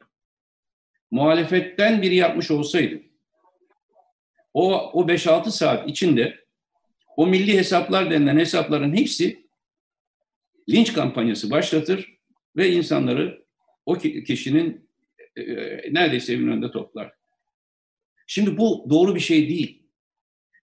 muhalefetten 1.11 2.01
biri 2.01 2.15
yapmış 2.15 2.51
olsaydı 2.51 3.01
o, 4.53 4.91
o 4.91 5.07
5-6 5.07 5.51
saat 5.51 5.89
içinde 5.89 6.39
o 7.17 7.27
milli 7.27 7.57
hesaplar 7.57 8.11
denilen 8.11 8.37
hesapların 8.37 8.97
hepsi 8.97 9.45
linç 10.69 10.93
kampanyası 10.93 11.51
başlatır 11.51 12.17
ve 12.55 12.71
insanları 12.71 13.45
o 13.85 13.97
kişinin 13.97 14.89
e, 15.35 15.41
e, 15.41 15.93
neredeyse 15.93 16.33
evin 16.33 16.47
önünde 16.47 16.71
toplar. 16.71 17.13
Şimdi 18.27 18.57
bu 18.57 18.87
doğru 18.89 19.15
bir 19.15 19.19
şey 19.19 19.49
değil. 19.49 19.83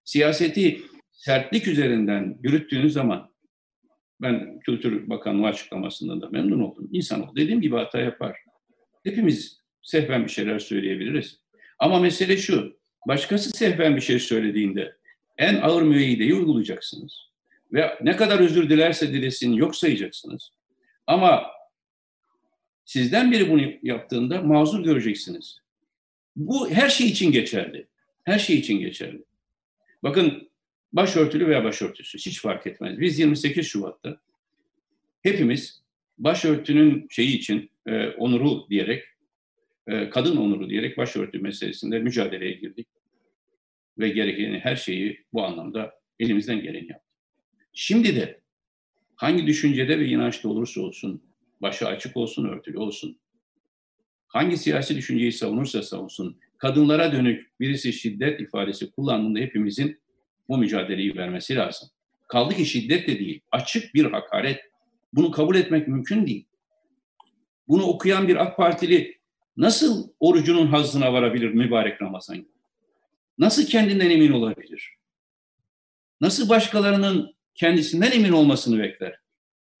Siyaseti 0.03 0.81
sertlik 1.11 1.67
üzerinden 1.67 2.37
yürüttüğünüz 2.43 2.93
zaman 2.93 3.28
ben 4.21 4.59
Kültür 4.59 5.09
Bakanlığı 5.09 5.47
açıklamasından 5.47 6.21
da 6.21 6.29
memnun 6.29 6.61
oldum. 6.61 6.89
İnsan 6.91 7.35
dediğim 7.35 7.61
gibi 7.61 7.75
hata 7.75 7.99
yapar. 7.99 8.37
Hepimiz 9.03 9.59
sehven 9.81 10.23
bir 10.23 10.29
şeyler 10.29 10.59
söyleyebiliriz. 10.59 11.39
Ama 11.79 11.99
mesele 11.99 12.37
şu, 12.37 12.79
başkası 13.07 13.49
sehven 13.49 13.95
bir 13.95 14.01
şey 14.01 14.19
söylediğinde 14.19 14.95
en 15.37 15.55
ağır 15.55 15.81
müeyyideyi 15.81 16.33
uygulayacaksınız. 16.33 17.29
Ve 17.73 17.97
ne 18.01 18.15
kadar 18.15 18.39
özür 18.39 18.69
dilerse 18.69 19.13
dilesin 19.13 19.53
yok 19.53 19.75
sayacaksınız. 19.75 20.51
Ama 21.07 21.47
sizden 22.85 23.31
biri 23.31 23.49
bunu 23.49 23.61
yaptığında 23.83 24.41
mazur 24.41 24.83
göreceksiniz. 24.83 25.59
Bu 26.35 26.69
her 26.69 26.89
şey 26.89 27.07
için 27.07 27.31
geçerli. 27.31 27.87
Her 28.23 28.39
şey 28.39 28.55
için 28.57 28.79
geçerli. 28.79 29.23
Bakın 30.03 30.48
başörtülü 30.93 31.47
veya 31.47 31.63
başörtüsü 31.63 32.17
hiç 32.17 32.41
fark 32.41 32.67
etmez. 32.67 32.99
Biz 32.99 33.19
28 33.19 33.67
Şubat'ta 33.67 34.21
hepimiz 35.23 35.83
başörtünün 36.17 37.07
şeyi 37.09 37.37
için 37.37 37.71
e, 37.87 38.07
onuru 38.07 38.69
diyerek, 38.69 39.03
e, 39.87 40.09
kadın 40.09 40.37
onuru 40.37 40.69
diyerek 40.69 40.97
başörtü 40.97 41.39
meselesinde 41.39 41.99
mücadeleye 41.99 42.51
girdik 42.51 42.87
ve 43.99 44.09
gerekeni 44.09 44.59
her 44.59 44.75
şeyi 44.75 45.23
bu 45.33 45.43
anlamda 45.43 45.99
elimizden 46.19 46.61
geleni 46.61 46.87
yaptık. 46.89 47.09
Şimdi 47.73 48.15
de 48.15 48.39
hangi 49.15 49.47
düşüncede 49.47 49.99
ve 49.99 50.07
inançta 50.07 50.49
olursa 50.49 50.81
olsun, 50.81 51.23
başı 51.61 51.87
açık 51.87 52.17
olsun, 52.17 52.47
örtülü 52.47 52.77
olsun, 52.77 53.19
hangi 54.27 54.57
siyasi 54.57 54.95
düşünceyi 54.95 55.31
savunursa 55.31 55.83
savunsun, 55.83 56.39
kadınlara 56.57 57.11
dönük 57.11 57.59
birisi 57.59 57.93
şiddet 57.93 58.39
ifadesi 58.39 58.91
kullandığında 58.91 59.39
hepimizin 59.39 59.99
bu 60.49 60.57
mücadeleyi 60.57 61.15
vermesi 61.15 61.55
lazım. 61.55 61.89
Kaldı 62.27 62.55
ki 62.55 62.65
şiddet 62.65 63.07
de 63.07 63.19
değil, 63.19 63.41
açık 63.51 63.93
bir 63.93 64.11
hakaret. 64.11 64.59
Bunu 65.13 65.31
kabul 65.31 65.55
etmek 65.55 65.87
mümkün 65.87 66.27
değil. 66.27 66.45
Bunu 67.67 67.83
okuyan 67.83 68.27
bir 68.27 68.35
AK 68.35 68.57
Partili 68.57 69.19
nasıl 69.57 70.09
orucunun 70.19 70.67
hazzına 70.67 71.13
varabilir 71.13 71.49
mübarek 71.49 72.01
Ramazan 72.01 72.37
gibi? 72.37 72.59
nasıl 73.39 73.65
kendinden 73.65 74.09
emin 74.09 74.31
olabilir? 74.31 74.95
Nasıl 76.21 76.49
başkalarının 76.49 77.35
kendisinden 77.55 78.11
emin 78.11 78.31
olmasını 78.31 78.79
bekler? 78.79 79.19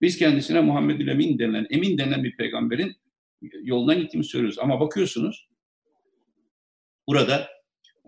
Biz 0.01 0.17
kendisine 0.17 0.61
Muhammedül 0.61 1.07
Emin 1.07 1.39
denilen, 1.39 1.67
emin 1.69 1.97
denilen 1.97 2.23
bir 2.23 2.37
peygamberin 2.37 2.95
yolundan 3.41 3.99
gittiğini 3.99 4.23
söylüyoruz. 4.23 4.59
Ama 4.59 4.79
bakıyorsunuz 4.79 5.47
burada 7.07 7.49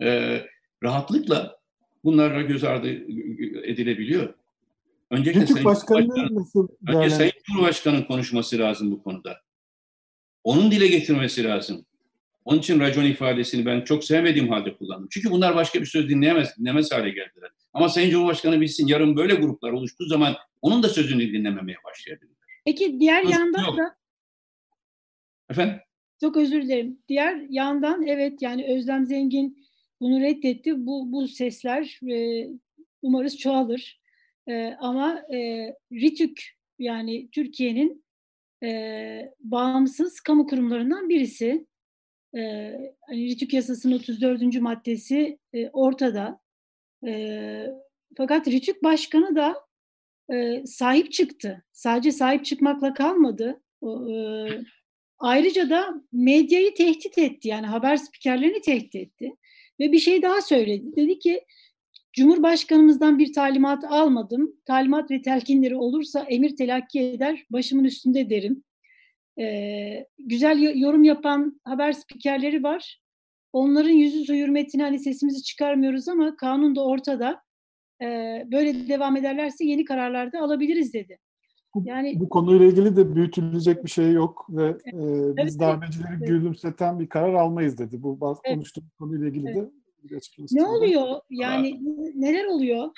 e, 0.02 0.40
rahatlıkla 0.82 1.61
bunlarla 2.04 2.42
göz 2.42 2.64
ardı 2.64 2.88
edilebiliyor. 3.66 4.34
Öncelikle 5.10 5.46
Sayın 5.46 5.64
Cumhurbaşkanı 5.64 6.34
nasıl 6.34 6.68
önce 6.88 7.10
Sayın 7.10 7.32
Cumhurbaşkanı'nın 7.44 8.02
konuşması 8.02 8.58
lazım 8.58 8.90
bu 8.90 9.02
konuda. 9.02 9.40
Onun 10.44 10.70
dile 10.70 10.86
getirmesi 10.86 11.44
lazım. 11.44 11.86
Onun 12.44 12.58
için 12.58 12.80
racon 12.80 13.04
ifadesini 13.04 13.66
ben 13.66 13.80
çok 13.80 14.04
sevmediğim 14.04 14.48
halde 14.48 14.76
kullandım. 14.76 15.08
Çünkü 15.10 15.30
bunlar 15.30 15.54
başka 15.54 15.80
bir 15.80 15.86
söz 15.86 16.08
dinleyemez, 16.08 16.58
dinlemez 16.58 16.92
hale 16.92 17.10
geldiler. 17.10 17.50
Ama 17.72 17.88
Sayın 17.88 18.10
Cumhurbaşkanı 18.10 18.60
bilsin 18.60 18.86
yarın 18.86 19.16
böyle 19.16 19.34
gruplar 19.34 19.72
oluştuğu 19.72 20.06
zaman 20.06 20.34
onun 20.62 20.82
da 20.82 20.88
sözünü 20.88 21.32
dinlememeye 21.32 21.78
başlayabilirler. 21.84 22.36
Peki 22.64 23.00
diğer 23.00 23.22
yandan 23.22 23.64
yok. 23.64 23.78
da... 23.78 23.96
Efendim? 25.50 25.76
Çok 26.20 26.36
özür 26.36 26.62
dilerim. 26.62 26.98
Diğer 27.08 27.36
yandan 27.50 28.06
evet 28.06 28.42
yani 28.42 28.76
Özlem 28.76 29.06
Zengin 29.06 29.58
bunu 30.02 30.20
reddetti. 30.20 30.86
Bu, 30.86 31.12
bu 31.12 31.28
sesler 31.28 32.00
e, 32.10 32.48
umarız 33.02 33.38
çoğalır. 33.38 34.00
E, 34.48 34.76
ama 34.80 35.22
e, 35.34 35.68
RİTÜK 35.92 36.42
yani 36.78 37.30
Türkiye'nin 37.30 38.04
e, 38.62 39.32
bağımsız 39.40 40.20
kamu 40.20 40.46
kurumlarından 40.46 41.08
birisi 41.08 41.66
e, 42.36 42.40
hani 43.00 43.28
Ritük 43.28 43.54
Yasası'nın 43.54 43.94
34. 43.94 44.60
maddesi 44.60 45.38
e, 45.52 45.68
ortada. 45.68 46.40
E, 47.06 47.66
fakat 48.16 48.48
Ritük 48.48 48.82
Başkanı 48.82 49.36
da 49.36 49.54
e, 50.32 50.66
sahip 50.66 51.12
çıktı. 51.12 51.64
Sadece 51.72 52.12
sahip 52.12 52.44
çıkmakla 52.44 52.94
kalmadı. 52.94 53.62
E, 53.82 53.90
ayrıca 55.18 55.70
da 55.70 55.94
medyayı 56.12 56.74
tehdit 56.74 57.18
etti. 57.18 57.48
Yani 57.48 57.66
haber 57.66 57.96
spikerlerini 57.96 58.60
tehdit 58.60 58.94
etti. 58.94 59.36
Ve 59.80 59.92
bir 59.92 59.98
şey 59.98 60.22
daha 60.22 60.40
söyledi. 60.40 60.96
Dedi 60.96 61.18
ki 61.18 61.44
Cumhurbaşkanımızdan 62.12 63.18
bir 63.18 63.32
talimat 63.32 63.84
almadım. 63.84 64.56
Talimat 64.66 65.10
ve 65.10 65.22
telkinleri 65.22 65.76
olursa 65.76 66.26
emir 66.28 66.56
telakki 66.56 67.00
eder, 67.00 67.46
başımın 67.50 67.84
üstünde 67.84 68.30
derim. 68.30 68.64
E, 69.40 70.06
güzel 70.18 70.78
yorum 70.80 71.04
yapan 71.04 71.60
haber 71.64 71.92
spikerleri 71.92 72.62
var. 72.62 73.00
Onların 73.52 73.90
yüzü 73.90 74.24
su 74.24 74.34
hürmetine 74.34 74.82
hani 74.82 74.98
sesimizi 74.98 75.42
çıkarmıyoruz 75.42 76.08
ama 76.08 76.36
kanun 76.36 76.76
da 76.76 76.84
ortada. 76.84 77.42
E, 78.02 78.06
böyle 78.52 78.88
devam 78.88 79.16
ederlerse 79.16 79.64
yeni 79.64 79.84
kararlar 79.84 80.32
da 80.32 80.40
alabiliriz 80.40 80.94
dedi. 80.94 81.18
Yani 81.84 82.20
bu 82.20 82.28
konuyla 82.28 82.66
ilgili 82.66 82.96
de 82.96 83.14
büyütülecek 83.14 83.84
bir 83.84 83.90
şey 83.90 84.12
yok 84.12 84.46
ve 84.48 84.66
e, 84.66 84.92
biz 84.92 85.36
evet, 85.38 85.60
darbecileri 85.60 86.12
evet. 86.18 86.28
gülümseten 86.28 87.00
bir 87.00 87.08
karar 87.08 87.34
almayız 87.34 87.78
dedi. 87.78 88.02
Bu 88.02 88.18
evet. 88.22 88.54
konuştuğumuz 88.54 88.92
konuyla 88.98 89.28
ilgili 89.28 89.48
evet. 89.48 89.56
de 89.56 89.70
ne 90.52 90.64
oluyor? 90.64 91.20
Yani 91.30 91.80
neler 92.14 92.44
oluyor? 92.44 92.90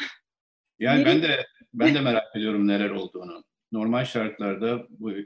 Yani 0.79 1.01
Neler? 1.01 1.15
ben 1.15 1.23
de 1.23 1.47
ben 1.75 1.95
de 1.95 2.01
merak 2.01 2.37
ediyorum 2.37 2.69
neler 2.69 2.91
olduğunu 2.91 3.45
normal 3.73 4.05
şartlarda 4.05 4.87
bu 4.91 5.13
e, 5.13 5.23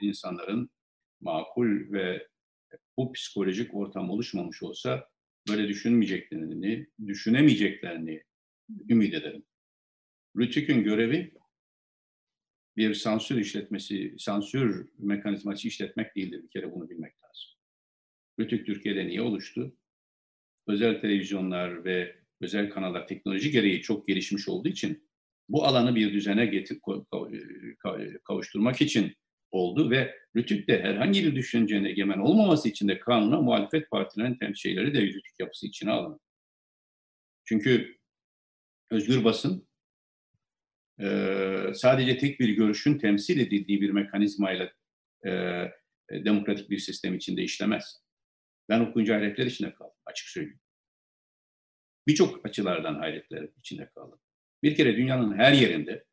insanların 0.00 0.70
makul 1.20 1.92
ve 1.92 2.28
bu 2.96 3.12
psikolojik 3.12 3.74
ortam 3.74 4.10
oluşmamış 4.10 4.62
olsa 4.62 5.08
böyle 5.48 5.68
düşünmeyeceklerini, 5.68 6.86
düşünemeyeceklerini 7.06 8.22
ümit 8.88 9.14
ederim. 9.14 9.44
Rütük'ün 10.36 10.84
görevi 10.84 11.34
bir 12.76 12.94
sansür 12.94 13.36
işletmesi, 13.36 14.14
sansür 14.18 14.88
mekanizması 14.98 15.68
işletmek 15.68 16.16
değildir. 16.16 16.42
Bir 16.42 16.48
kere 16.48 16.72
bunu 16.72 16.90
bilmek 16.90 17.14
lazım. 17.22 17.50
Rütük 18.40 18.66
Türkiye'de 18.66 19.06
niye 19.06 19.22
oluştu? 19.22 19.76
Özel 20.66 21.00
televizyonlar 21.00 21.84
ve 21.84 22.16
özel 22.40 22.70
kanallar 22.70 23.08
teknoloji 23.08 23.50
gereği 23.50 23.82
çok 23.82 24.08
gelişmiş 24.08 24.48
olduğu 24.48 24.68
için 24.68 25.08
bu 25.48 25.64
alanı 25.64 25.94
bir 25.94 26.12
düzene 26.12 26.46
getir, 26.46 26.80
kavuşturmak 28.24 28.80
için 28.80 29.14
oldu 29.50 29.90
ve 29.90 30.14
Rütük'te 30.36 30.82
herhangi 30.82 31.24
bir 31.24 31.34
düşüncenin 31.34 31.84
egemen 31.84 32.18
olmaması 32.18 32.68
için 32.68 32.88
de 32.88 32.98
kanuna 32.98 33.40
muhalefet 33.40 33.90
partilerinin 33.90 34.38
temsilcileri 34.38 34.94
de 34.94 35.02
Rütük 35.02 35.40
yapısı 35.40 35.66
içine 35.66 35.90
alındı. 35.90 36.20
Çünkü 37.44 37.98
özgür 38.90 39.24
basın 39.24 39.68
e, 41.00 41.72
sadece 41.74 42.18
tek 42.18 42.40
bir 42.40 42.48
görüşün 42.48 42.98
temsil 42.98 43.40
edildiği 43.40 43.80
bir 43.80 43.90
mekanizmayla 43.90 44.72
e, 45.26 45.30
demokratik 46.10 46.70
bir 46.70 46.78
sistem 46.78 47.14
içinde 47.14 47.42
işlemez. 47.42 48.02
Ben 48.68 48.80
okuyunca 48.80 49.14
hayretler 49.14 49.46
içinde 49.46 49.74
kaldım, 49.74 49.96
açık 50.06 50.28
söyleyeyim. 50.28 50.60
Birçok 52.08 52.46
açılardan 52.46 52.94
hayretler 52.94 53.48
içinde 53.58 53.90
kaldım. 53.94 54.20
Bir 54.62 54.76
kere 54.76 54.96
dünyanın 54.96 55.38
her 55.38 55.52
yerinde 55.52 56.04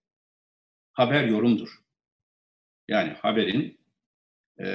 haber 0.91 1.23
yorumdur. 1.23 1.69
Yani 2.87 3.09
haberin 3.09 3.79
e, 4.57 4.67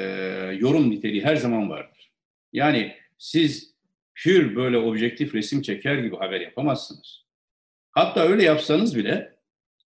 yorum 0.58 0.90
niteliği 0.90 1.24
her 1.24 1.36
zaman 1.36 1.70
vardır. 1.70 2.12
Yani 2.52 2.96
siz 3.18 3.74
hür 4.24 4.56
böyle 4.56 4.78
objektif 4.78 5.34
resim 5.34 5.62
çeker 5.62 5.98
gibi 5.98 6.16
haber 6.16 6.40
yapamazsınız. 6.40 7.26
Hatta 7.90 8.20
öyle 8.20 8.42
yapsanız 8.42 8.96
bile 8.96 9.35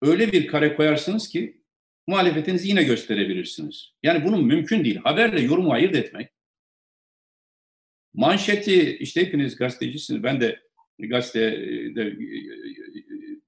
öyle 0.01 0.31
bir 0.31 0.47
kare 0.47 0.75
koyarsınız 0.75 1.29
ki 1.29 1.61
muhalefetinizi 2.07 2.67
yine 2.67 2.83
gösterebilirsiniz. 2.83 3.93
Yani 4.03 4.25
bunun 4.25 4.45
mümkün 4.45 4.83
değil. 4.83 4.99
Haberle 5.03 5.41
yorumu 5.41 5.71
ayırt 5.71 5.95
etmek. 5.95 6.29
Manşeti 8.13 8.97
işte 8.97 9.21
hepiniz 9.21 9.55
gazetecisiniz. 9.55 10.23
Ben 10.23 10.41
de 10.41 10.59
gazetede 10.99 12.19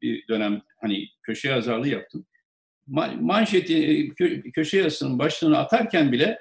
bir 0.02 0.28
dönem 0.28 0.62
hani 0.82 1.10
köşe 1.24 1.50
yazarlığı 1.50 1.88
yaptım. 1.88 2.26
Manşeti 3.20 4.14
köşe 4.54 4.78
yazısının 4.78 5.20
başlığını 5.20 5.58
atarken 5.58 6.12
bile 6.12 6.40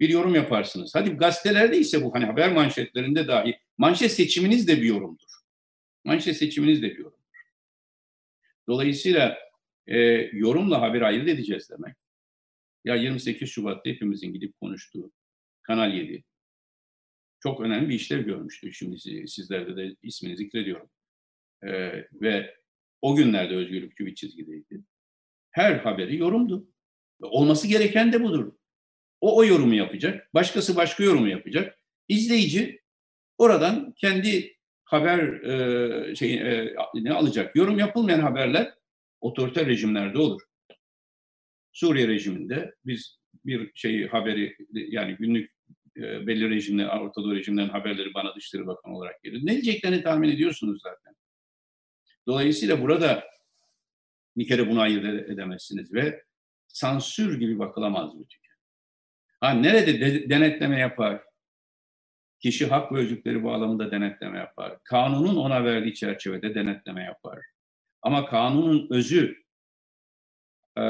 bir 0.00 0.08
yorum 0.08 0.34
yaparsınız. 0.34 0.94
Hadi 0.94 1.10
gazetelerde 1.10 1.78
ise 1.78 2.04
bu 2.04 2.14
hani 2.14 2.24
haber 2.24 2.52
manşetlerinde 2.52 3.28
dahi 3.28 3.58
manşet 3.78 4.12
seçiminiz 4.12 4.68
de 4.68 4.76
bir 4.76 4.86
yorumdur. 4.86 5.28
Manşet 6.04 6.36
seçiminiz 6.36 6.82
de 6.82 6.90
bir 6.90 6.98
yorumdur. 6.98 7.21
Dolayısıyla 8.68 9.38
e, 9.86 9.98
yorumla 10.32 10.80
haberi 10.80 11.06
ayırt 11.06 11.28
edeceğiz 11.28 11.70
demek. 11.70 11.96
Ya 12.84 12.94
28 12.94 13.50
Şubat'ta 13.50 13.90
hepimizin 13.90 14.32
gidip 14.32 14.60
konuştuğu 14.60 15.12
Kanal 15.62 15.94
7 15.94 16.24
çok 17.42 17.60
önemli 17.60 17.88
bir 17.88 17.94
işlev 17.94 18.24
görmüştü. 18.24 18.72
Şimdi 18.72 18.98
sizlerde 19.28 19.76
de 19.76 19.96
ismini 20.02 20.36
zikrediyorum. 20.36 20.90
E, 21.62 21.70
ve 22.12 22.54
o 23.02 23.16
günlerde 23.16 23.54
özgürlükçü 23.54 24.06
bir 24.06 24.14
çizgideydi. 24.14 24.84
Her 25.50 25.74
haberi 25.76 26.16
yorumdu. 26.16 26.68
Olması 27.20 27.68
gereken 27.68 28.12
de 28.12 28.22
budur. 28.22 28.52
O 29.20 29.36
o 29.36 29.44
yorumu 29.44 29.74
yapacak, 29.74 30.34
başkası 30.34 30.76
başka 30.76 31.04
yorumu 31.04 31.28
yapacak. 31.28 31.78
İzleyici 32.08 32.80
oradan 33.38 33.92
kendi 33.96 34.56
haber 34.92 35.18
e, 35.42 36.14
şey 36.14 36.34
e, 36.34 36.74
ne 36.94 37.12
alacak? 37.12 37.56
Yorum 37.56 37.78
yapılmayan 37.78 38.20
haberler 38.20 38.74
otoriter 39.20 39.66
rejimlerde 39.66 40.18
olur. 40.18 40.42
Suriye 41.72 42.08
rejiminde 42.08 42.74
biz 42.84 43.18
bir 43.44 43.70
şeyi 43.74 44.06
haberi 44.06 44.56
yani 44.72 45.16
günlük 45.16 45.52
e, 45.96 46.26
belli 46.26 46.50
rejimler, 46.50 46.86
Orta 46.86 47.22
Doğu 47.22 47.34
haberleri 47.72 48.14
bana 48.14 48.34
Dışişleri 48.34 48.66
Bakanı 48.66 48.96
olarak 48.96 49.22
gelir. 49.22 49.40
Ne 49.42 49.52
diyeceklerini 49.52 50.02
tahmin 50.02 50.28
ediyorsunuz 50.28 50.82
zaten. 50.82 51.14
Dolayısıyla 52.26 52.82
burada 52.82 53.24
bir 54.36 54.46
kere 54.46 54.70
bunu 54.70 54.80
ayırt 54.80 55.30
edemezsiniz 55.30 55.94
ve 55.94 56.22
sansür 56.68 57.40
gibi 57.40 57.58
bakılamaz 57.58 58.10
bu. 58.14 58.26
Ha 59.40 59.50
nerede 59.50 60.00
de, 60.00 60.30
denetleme 60.30 60.78
yapar? 60.78 61.22
Kişi 62.42 62.66
hak 62.66 62.92
ve 62.92 62.98
özgürlükleri 62.98 63.44
bağlamında 63.44 63.90
denetleme 63.90 64.38
yapar. 64.38 64.78
Kanunun 64.84 65.36
ona 65.36 65.64
verdiği 65.64 65.94
çerçevede 65.94 66.54
denetleme 66.54 67.02
yapar. 67.04 67.38
Ama 68.02 68.26
kanunun 68.26 68.86
özü 68.90 69.42
e, 70.78 70.84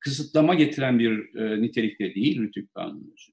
kısıtlama 0.00 0.54
getiren 0.54 0.98
bir 0.98 1.34
e, 1.34 1.62
nitelikte 1.62 2.14
değil 2.14 2.40
Rütük 2.40 2.74
Kanunu 2.74 3.12
özü. 3.12 3.32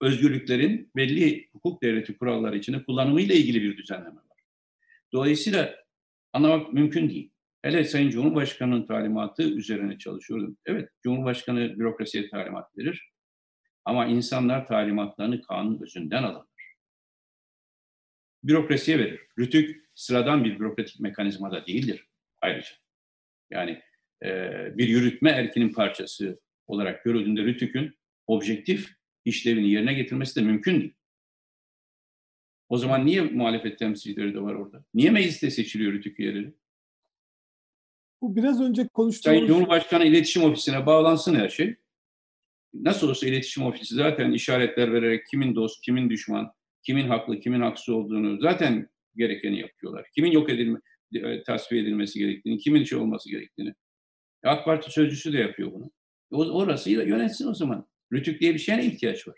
Özgürlüklerin 0.00 0.90
belli 0.96 1.48
hukuk 1.52 1.82
devleti 1.82 2.18
kuralları 2.18 2.58
içinde 2.58 2.84
kullanımıyla 2.84 3.34
ilgili 3.34 3.62
bir 3.62 3.76
düzenleme 3.76 4.16
var. 4.16 4.40
Dolayısıyla 5.12 5.74
anlamak 6.32 6.72
mümkün 6.72 7.10
değil. 7.10 7.30
Hele 7.62 7.84
Sayın 7.84 8.10
Cumhurbaşkanı'nın 8.10 8.86
talimatı 8.86 9.42
üzerine 9.42 9.98
çalışıyordum. 9.98 10.56
Evet, 10.66 10.88
Cumhurbaşkanı 11.02 11.78
bürokrasiye 11.78 12.28
talimat 12.30 12.78
verir. 12.78 13.11
Ama 13.84 14.06
insanlar 14.06 14.66
talimatlarını 14.66 15.42
kanun 15.42 15.82
özünden 15.82 16.22
alırlar. 16.22 16.76
Bürokrasiye 18.44 18.98
verir. 18.98 19.20
Rütük 19.38 19.90
sıradan 19.94 20.44
bir 20.44 20.58
bürokratik 20.58 21.00
mekanizma 21.00 21.52
da 21.52 21.66
değildir 21.66 22.06
ayrıca. 22.40 22.70
Yani 23.50 23.82
e, 24.24 24.28
bir 24.78 24.88
yürütme 24.88 25.30
erkinin 25.30 25.72
parçası 25.72 26.40
olarak 26.66 27.04
görüldüğünde 27.04 27.42
Rütük'ün 27.42 27.98
objektif 28.26 28.94
işlevini 29.24 29.70
yerine 29.70 29.94
getirmesi 29.94 30.40
de 30.40 30.44
mümkün 30.44 30.80
değil. 30.80 30.94
O 32.68 32.78
zaman 32.78 33.06
niye 33.06 33.22
muhalefet 33.22 33.78
temsilcileri 33.78 34.34
de 34.34 34.42
var 34.42 34.54
orada? 34.54 34.84
Niye 34.94 35.10
mecliste 35.10 35.50
seçiliyor 35.50 35.92
Rütük 35.92 36.20
üyeleri? 36.20 36.54
Bu 38.22 38.36
biraz 38.36 38.60
önce 38.60 38.88
konuştuğumuz... 38.88 39.38
Sayın 39.38 39.46
Cumhurbaşkanı 39.46 40.04
iletişim 40.04 40.42
ofisine 40.42 40.86
bağlansın 40.86 41.34
her 41.34 41.48
şey. 41.48 41.76
Nasıl 42.74 43.10
olsa 43.10 43.26
iletişim 43.26 43.64
ofisi 43.64 43.94
zaten 43.94 44.32
işaretler 44.32 44.92
vererek 44.92 45.26
kimin 45.26 45.54
dost, 45.54 45.80
kimin 45.84 46.10
düşman, 46.10 46.52
kimin 46.82 47.08
haklı, 47.08 47.40
kimin 47.40 47.60
haksız 47.60 47.88
olduğunu 47.88 48.40
zaten 48.40 48.88
gerekeni 49.16 49.60
yapıyorlar. 49.60 50.06
Kimin 50.14 50.30
yok 50.30 50.50
edilme, 50.50 50.80
e, 51.14 51.42
tasfiye 51.42 51.82
edilmesi 51.82 52.18
gerektiğini, 52.18 52.58
kimin 52.58 52.84
şey 52.84 52.98
olması 52.98 53.30
gerektiğini. 53.30 53.74
AK 54.44 54.64
Parti 54.64 54.90
sözcüsü 54.90 55.32
de 55.32 55.38
yapıyor 55.38 55.72
bunu. 55.72 55.90
O, 56.30 56.44
orası 56.44 56.90
yönetsin 56.90 57.46
o 57.46 57.54
zaman. 57.54 57.88
Rütük 58.12 58.40
diye 58.40 58.54
bir 58.54 58.58
şeye 58.58 58.84
ihtiyaç 58.84 59.28
var? 59.28 59.36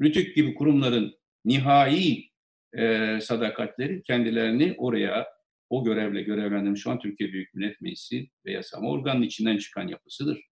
Rütük 0.00 0.36
gibi 0.36 0.54
kurumların 0.54 1.14
nihai 1.44 2.30
e, 2.78 3.18
sadakatleri 3.20 4.02
kendilerini 4.02 4.74
oraya 4.78 5.26
o 5.70 5.84
görevle 5.84 6.22
görevlendirmiş 6.22 6.86
an 6.86 6.98
Türkiye 6.98 7.32
Büyük 7.32 7.54
Millet 7.54 7.80
Meclisi 7.80 8.30
ve 8.46 8.52
yasama 8.52 8.90
organının 8.90 9.22
içinden 9.22 9.58
çıkan 9.58 9.88
yapısıdır. 9.88 10.51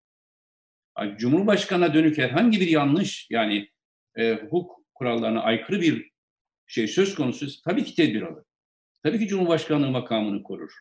Cumhurbaşkanına 1.17 1.93
dönük 1.93 2.17
herhangi 2.17 2.59
bir 2.59 2.67
yanlış 2.67 3.27
yani 3.29 3.69
e, 4.17 4.33
hukuk 4.33 4.81
kurallarına 4.93 5.41
aykırı 5.41 5.81
bir 5.81 6.11
şey 6.67 6.87
söz 6.87 7.15
konusu 7.15 7.61
tabii 7.65 7.83
ki 7.83 7.95
tedbir 7.95 8.21
alır. 8.21 8.43
Tabii 9.03 9.19
ki 9.19 9.27
Cumhurbaşkanlığı 9.27 9.91
makamını 9.91 10.43
korur. 10.43 10.71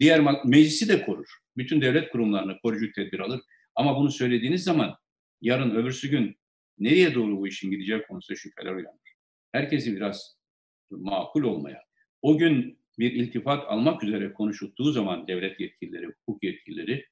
Diğer 0.00 0.20
meclisi 0.44 0.88
de 0.88 1.02
korur. 1.02 1.28
Bütün 1.56 1.80
devlet 1.80 2.12
kurumlarına 2.12 2.58
koruyucu 2.58 2.92
tedbir 2.92 3.20
alır. 3.20 3.40
Ama 3.74 3.96
bunu 3.96 4.10
söylediğiniz 4.10 4.64
zaman 4.64 4.96
yarın 5.40 5.74
öbürsü 5.74 6.10
gün 6.10 6.36
nereye 6.78 7.14
doğru 7.14 7.38
bu 7.38 7.48
işin 7.48 7.70
gideceği 7.70 8.02
konusunda 8.02 8.38
şüpheler 8.38 8.74
uyanır. 8.74 9.14
Herkesi 9.52 9.96
biraz 9.96 10.36
makul 10.90 11.42
olmaya, 11.42 11.82
o 12.22 12.38
gün 12.38 12.78
bir 12.98 13.12
iltifat 13.12 13.64
almak 13.68 14.04
üzere 14.04 14.32
konuşulduğu 14.32 14.92
zaman 14.92 15.28
devlet 15.28 15.60
yetkilileri, 15.60 16.06
hukuk 16.06 16.44
yetkilileri 16.44 17.06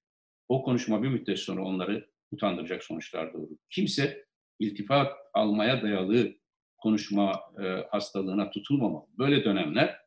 o 0.49 0.63
konuşma 0.63 1.03
bir 1.03 1.09
müddet 1.09 1.39
sonra 1.39 1.65
onları 1.65 2.09
utandıracak 2.31 2.85
sonuçlar 2.85 3.33
doğurur. 3.33 3.57
Kimse 3.71 4.27
iltifat 4.59 5.13
almaya 5.35 5.83
dayalı 5.83 6.35
konuşma 6.79 7.41
e, 7.63 7.65
hastalığına 7.91 8.51
tutulmamalı. 8.51 9.07
Böyle 9.19 9.45
dönemler 9.45 10.01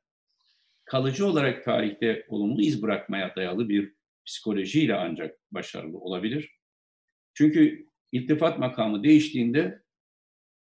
kalıcı 0.85 1.27
olarak 1.27 1.63
tarihte 1.63 2.25
olumlu 2.27 2.61
iz 2.61 2.81
bırakmaya 2.81 3.35
dayalı 3.35 3.69
bir 3.69 3.93
psikolojiyle 4.25 4.95
ancak 4.95 5.39
başarılı 5.51 5.97
olabilir. 5.97 6.59
Çünkü 7.33 7.85
iltifat 8.11 8.59
makamı 8.59 9.03
değiştiğinde 9.03 9.83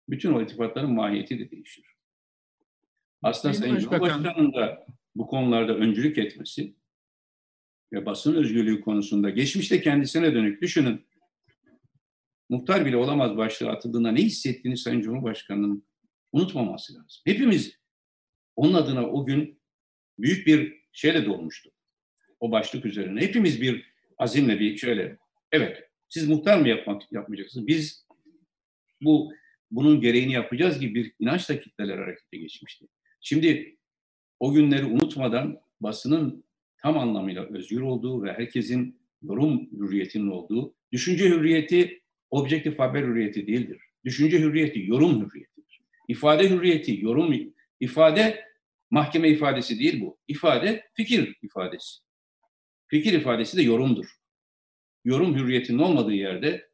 bütün 0.09 0.33
o 0.33 0.43
iltifatların 0.43 0.93
mahiyeti 0.93 1.39
de 1.39 1.51
değişir. 1.51 1.85
Aslında 3.23 3.55
Sayın 3.55 3.79
Cumhurbaşkanı'nın 3.79 4.53
da 4.53 4.87
bu 5.15 5.27
konularda 5.27 5.75
öncülük 5.75 6.19
etmesi 6.19 6.75
ve 7.93 8.07
basın 8.07 8.35
özgürlüğü 8.35 8.81
konusunda 8.81 9.31
geçmişte 9.31 9.81
kendisine 9.81 10.35
dönük 10.35 10.63
düşünün. 10.63 11.08
Muhtar 12.49 12.87
bile 12.87 12.97
olamaz 12.97 13.37
başlığı 13.37 13.71
atıldığında 13.71 14.11
ne 14.11 14.23
hissettiğini 14.23 14.77
Sayın 14.77 15.01
Cumhurbaşkanı'nın 15.01 15.87
unutmaması 16.33 16.95
lazım. 16.95 17.23
Hepimiz 17.25 17.79
onun 18.57 18.75
adına 18.75 19.07
o 19.07 19.27
gün 19.27 19.61
büyük 20.19 20.47
bir 20.47 20.79
şeyle 20.93 21.27
dolmuştu. 21.27 21.71
O 22.41 22.51
başlık 22.53 22.87
üzerine. 22.87 23.21
Hepimiz 23.21 23.63
bir 23.63 23.93
azimle 24.19 24.61
bir 24.61 24.77
şöyle, 24.77 25.19
evet 25.53 25.83
siz 26.09 26.29
muhtar 26.29 26.61
mı 26.61 26.69
yapmak 26.69 27.13
yapmayacaksınız? 27.13 27.67
Biz 27.67 28.07
bu 29.01 29.33
bunun 29.71 30.01
gereğini 30.01 30.33
yapacağız 30.33 30.81
gibi 30.81 30.95
bir 30.95 31.13
inançla 31.19 31.61
kitleler 31.61 31.99
harekete 31.99 32.39
geçmişti. 32.39 32.87
Şimdi 33.21 33.77
o 34.41 34.53
günleri 34.53 34.85
unutmadan 34.85 35.61
basının 35.81 36.45
tam 36.83 36.99
anlamıyla 36.99 37.45
özgür 37.45 37.81
olduğu 37.81 38.23
ve 38.23 38.33
herkesin 38.33 39.01
yorum 39.23 39.71
hürriyetinin 39.73 40.31
olduğu, 40.31 40.75
düşünce 40.93 41.29
hürriyeti 41.29 42.03
objektif 42.31 42.79
haber 42.79 43.03
hürriyeti 43.03 43.47
değildir. 43.47 43.81
Düşünce 44.05 44.41
hürriyeti 44.41 44.87
yorum 44.87 45.11
hürriyetidir. 45.11 45.81
İfade 46.09 46.51
hürriyeti, 46.51 47.05
yorum, 47.05 47.53
ifade 47.81 48.45
mahkeme 48.91 49.29
ifadesi 49.29 49.79
değil 49.79 50.01
bu. 50.01 50.19
İfade 50.29 50.85
fikir 50.95 51.39
ifadesi. 51.43 51.99
Fikir 52.89 53.13
ifadesi 53.13 53.57
de 53.57 53.63
yorumdur. 53.63 54.07
Yorum 55.05 55.37
hürriyetinin 55.37 55.79
olmadığı 55.79 56.13
yerde 56.13 56.69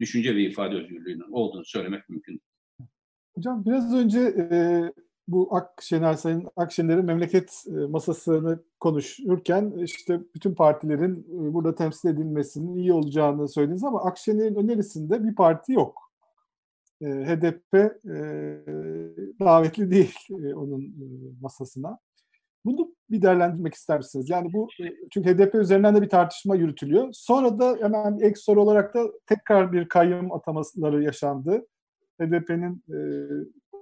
düşünce 0.00 0.36
ve 0.36 0.42
ifade 0.42 0.76
özgürlüğünün 0.76 1.32
olduğunu 1.32 1.64
söylemek 1.64 2.08
mümkün. 2.08 2.42
Hocam 3.34 3.64
biraz 3.64 3.94
önce 3.94 4.20
e, 4.20 4.56
bu 5.28 5.56
Akşener 5.56 6.14
Sayın 6.14 6.48
Akşener'in 6.56 7.04
memleket 7.04 7.64
e, 7.66 7.70
masasını 7.70 8.62
konuşurken 8.80 9.72
işte 9.76 10.20
bütün 10.34 10.54
partilerin 10.54 11.26
e, 11.32 11.54
burada 11.54 11.74
temsil 11.74 12.08
edilmesinin 12.08 12.74
iyi 12.74 12.92
olacağını 12.92 13.48
söylediniz 13.48 13.84
ama 13.84 14.04
Akşener'in 14.04 14.54
önerisinde 14.54 15.24
bir 15.24 15.34
parti 15.34 15.72
yok. 15.72 16.12
E, 17.00 17.06
HDP 17.06 17.72
davetli 19.40 19.90
değil 19.90 20.14
onun 20.54 20.94
masasına. 21.40 21.98
Bunu 22.64 22.94
bir 23.10 23.22
değerlendirmek 23.22 23.74
ister 23.74 23.98
misiniz? 23.98 24.30
Yani 24.30 24.52
bu 24.52 24.68
çünkü 25.10 25.34
HDP 25.34 25.54
üzerinden 25.54 25.96
de 25.96 26.02
bir 26.02 26.08
tartışma 26.08 26.56
yürütülüyor. 26.56 27.08
Sonra 27.12 27.58
da 27.58 27.76
hemen 27.80 28.18
ek 28.20 28.34
soru 28.36 28.62
olarak 28.62 28.94
da 28.94 29.04
tekrar 29.26 29.72
bir 29.72 29.88
kayyum 29.88 30.32
atamaları 30.32 31.02
yaşandı. 31.02 31.66
HDP'nin 32.20 32.84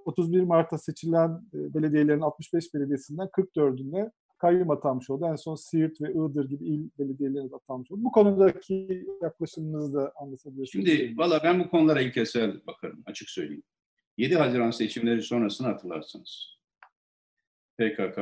31 0.04 0.40
Mart'ta 0.42 0.78
seçilen 0.78 1.28
e, 1.54 1.74
belediyelerin 1.74 2.20
65 2.20 2.74
belediyesinden 2.74 3.26
44'üne 3.26 4.10
kayyum 4.38 4.70
atanmış 4.70 5.10
oldu. 5.10 5.26
En 5.26 5.36
son 5.36 5.54
Siirt 5.54 6.00
ve 6.00 6.12
Iğdır 6.12 6.48
gibi 6.48 6.68
il 6.68 6.90
belediyelerine 6.98 7.54
atanmış 7.54 7.90
oldu. 7.90 8.04
Bu 8.04 8.12
konudaki 8.12 9.06
yaklaşımınızı 9.22 9.94
da 9.94 10.12
anlatabilirsiniz. 10.16 10.70
Şimdi 10.70 11.18
valla 11.18 11.40
ben 11.44 11.60
bu 11.60 11.70
konulara 11.70 12.00
ilk 12.00 12.16
eser 12.16 12.66
bakarım 12.66 13.02
açık 13.06 13.30
söyleyeyim. 13.30 13.62
7 14.18 14.36
Haziran 14.36 14.70
seçimleri 14.70 15.22
sonrasını 15.22 15.66
hatırlarsınız. 15.66 16.58
PKK 17.78 18.18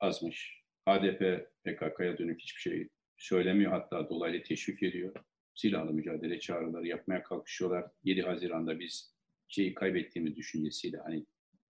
azmış. 0.00 0.60
HDP 0.88 1.50
PKK'ya 1.64 2.18
dönük 2.18 2.40
hiçbir 2.40 2.60
şey 2.60 2.88
söylemiyor 3.16 3.72
hatta 3.72 4.08
dolaylı 4.08 4.42
teşvik 4.42 4.82
ediyor. 4.82 5.14
Silahlı 5.54 5.92
mücadele 5.92 6.40
çağrıları 6.40 6.86
yapmaya 6.86 7.22
kalkışıyorlar. 7.22 7.90
7 8.04 8.22
Haziran'da 8.22 8.80
biz 8.80 9.14
şeyi 9.50 9.74
kaybettiğimiz 9.74 10.36
düşüncesiyle 10.36 10.98
hani 10.98 11.26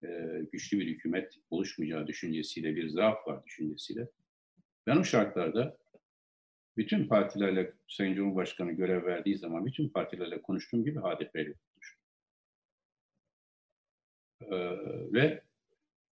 e, 0.03 0.41
güçlü 0.51 0.79
bir 0.79 0.87
hükümet 0.87 1.33
oluşmayacağı 1.49 2.07
düşüncesiyle 2.07 2.75
bir 2.75 2.89
zaaf 2.89 3.27
var 3.27 3.45
düşüncesiyle. 3.45 4.07
Ben 4.87 4.97
o 4.97 5.03
şartlarda 5.03 5.77
bütün 6.77 7.07
partilerle 7.07 7.73
Sayın 7.87 8.15
Cumhurbaşkanı 8.15 8.71
görev 8.71 9.05
verdiği 9.05 9.37
zaman 9.37 9.65
bütün 9.65 9.89
partilerle 9.89 10.41
konuştuğum 10.41 10.85
gibi 10.85 10.99
HDP 10.99 11.35
ile 11.35 11.53
konuştum. 11.53 12.01
Ee, 14.41 14.57
ve 15.13 15.43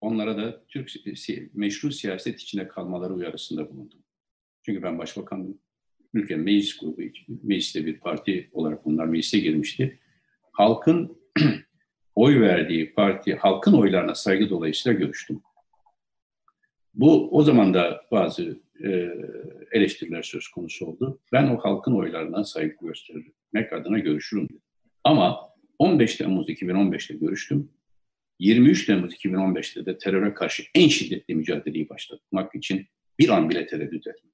onlara 0.01 0.38
da 0.38 0.66
Türk 0.68 0.91
meşru 1.53 1.91
siyaset 1.91 2.39
içine 2.39 2.68
kalmaları 2.68 3.13
uyarısında 3.13 3.70
bulundum. 3.70 3.99
Çünkü 4.63 4.84
ben 4.84 4.99
başbakandım. 4.99 5.59
Ülkenin 6.13 6.43
meclis 6.43 6.78
grubu, 6.78 7.01
mecliste 7.28 7.86
bir 7.86 7.99
parti 7.99 8.49
olarak 8.53 8.86
bunlar 8.86 9.05
meclise 9.05 9.39
girmişti. 9.39 9.99
Halkın 10.51 11.24
oy 12.15 12.41
verdiği 12.41 12.93
parti 12.93 13.36
halkın 13.36 13.73
oylarına 13.73 14.15
saygı 14.15 14.49
dolayısıyla 14.49 14.99
görüştüm. 14.99 15.41
Bu 16.93 17.38
o 17.38 17.43
zaman 17.43 17.73
da 17.73 18.01
bazı 18.11 18.59
e, 18.83 19.09
eleştiriler 19.71 20.23
söz 20.23 20.47
konusu 20.47 20.86
oldu. 20.86 21.19
Ben 21.31 21.47
o 21.47 21.57
halkın 21.57 21.95
oylarına 21.95 22.43
saygı 22.43 22.75
göstermek 22.81 23.73
adına 23.73 23.99
görüşürüm 23.99 24.49
dedim. 24.49 24.61
Ama 25.03 25.49
15 25.79 26.15
Temmuz 26.15 26.49
2015'te 26.49 27.13
görüştüm. 27.13 27.69
23 28.39 28.86
Temmuz 28.86 29.13
2015'te 29.13 29.86
de 29.86 29.97
teröre 29.97 30.33
karşı 30.33 30.63
en 30.75 30.88
şiddetli 30.88 31.36
mücadeleyi 31.36 31.89
başlatmak 31.89 32.55
için 32.55 32.88
bir 33.19 33.29
an 33.29 33.49
bile 33.49 33.67
tereddüt 33.67 34.07
etmedim. 34.07 34.31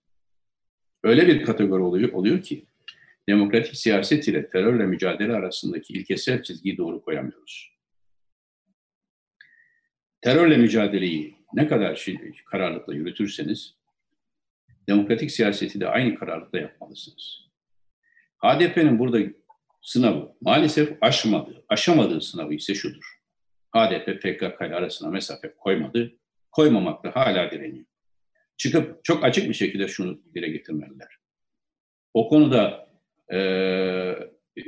Öyle 1.04 1.28
bir 1.28 1.44
kategori 1.44 1.82
oluyor, 1.82 2.14
oluyor 2.14 2.42
ki 2.42 2.66
demokratik 3.30 3.76
siyaset 3.76 4.28
ile 4.28 4.50
terörle 4.50 4.86
mücadele 4.86 5.34
arasındaki 5.34 5.94
ilkesel 5.94 6.44
çizgiyi 6.44 6.78
doğru 6.78 7.02
koyamıyoruz. 7.02 7.72
Terörle 10.22 10.58
mücadeleyi 10.58 11.36
ne 11.54 11.68
kadar 11.68 12.08
kararlılıkla 12.46 12.94
yürütürseniz 12.94 13.76
demokratik 14.88 15.32
siyaseti 15.32 15.80
de 15.80 15.88
aynı 15.88 16.16
kararlılıkla 16.16 16.60
yapmalısınız. 16.60 17.52
HDP'nin 18.38 19.00
burada 19.00 19.20
sınavı 19.82 20.36
maalesef 20.42 20.98
aşmadı. 21.02 21.66
Aşamadığı 21.70 22.22
sınavı 22.22 22.54
ise 22.54 22.76
şudur. 22.76 23.22
HDP 23.76 24.22
PKK 24.22 24.62
ile 24.62 24.76
arasına 24.76 25.10
mesafe 25.10 25.54
koymadı. 25.54 26.14
Koymamakta 26.52 27.16
hala 27.16 27.52
direniyor. 27.52 27.86
Çıkıp 28.58 29.04
çok 29.04 29.24
açık 29.24 29.50
bir 29.50 29.54
şekilde 29.54 29.88
şunu 29.88 30.22
dile 30.36 30.50
getirmeliler. 30.50 31.18
O 32.14 32.30
konuda 32.30 32.91
e, 33.32 33.38
e, 34.58 34.64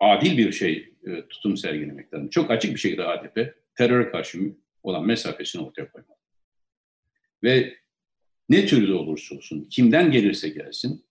adil 0.00 0.38
bir 0.38 0.52
şey 0.52 0.94
e, 1.06 1.28
tutum 1.28 1.56
sergilemek 1.56 2.14
lazım. 2.14 2.28
Çok 2.28 2.50
açık 2.50 2.74
bir 2.74 2.80
şekilde 2.80 3.02
HDP 3.02 3.54
teröre 3.74 4.10
karşı 4.10 4.38
olan 4.82 5.06
mesafesini 5.06 5.62
ortaya 5.62 5.92
koymalı. 5.92 6.16
Ve 7.42 7.76
ne 8.48 8.66
türlü 8.66 8.94
olursa 8.94 9.34
olsun, 9.34 9.68
kimden 9.70 10.10
gelirse 10.10 10.48
gelsin, 10.48 11.04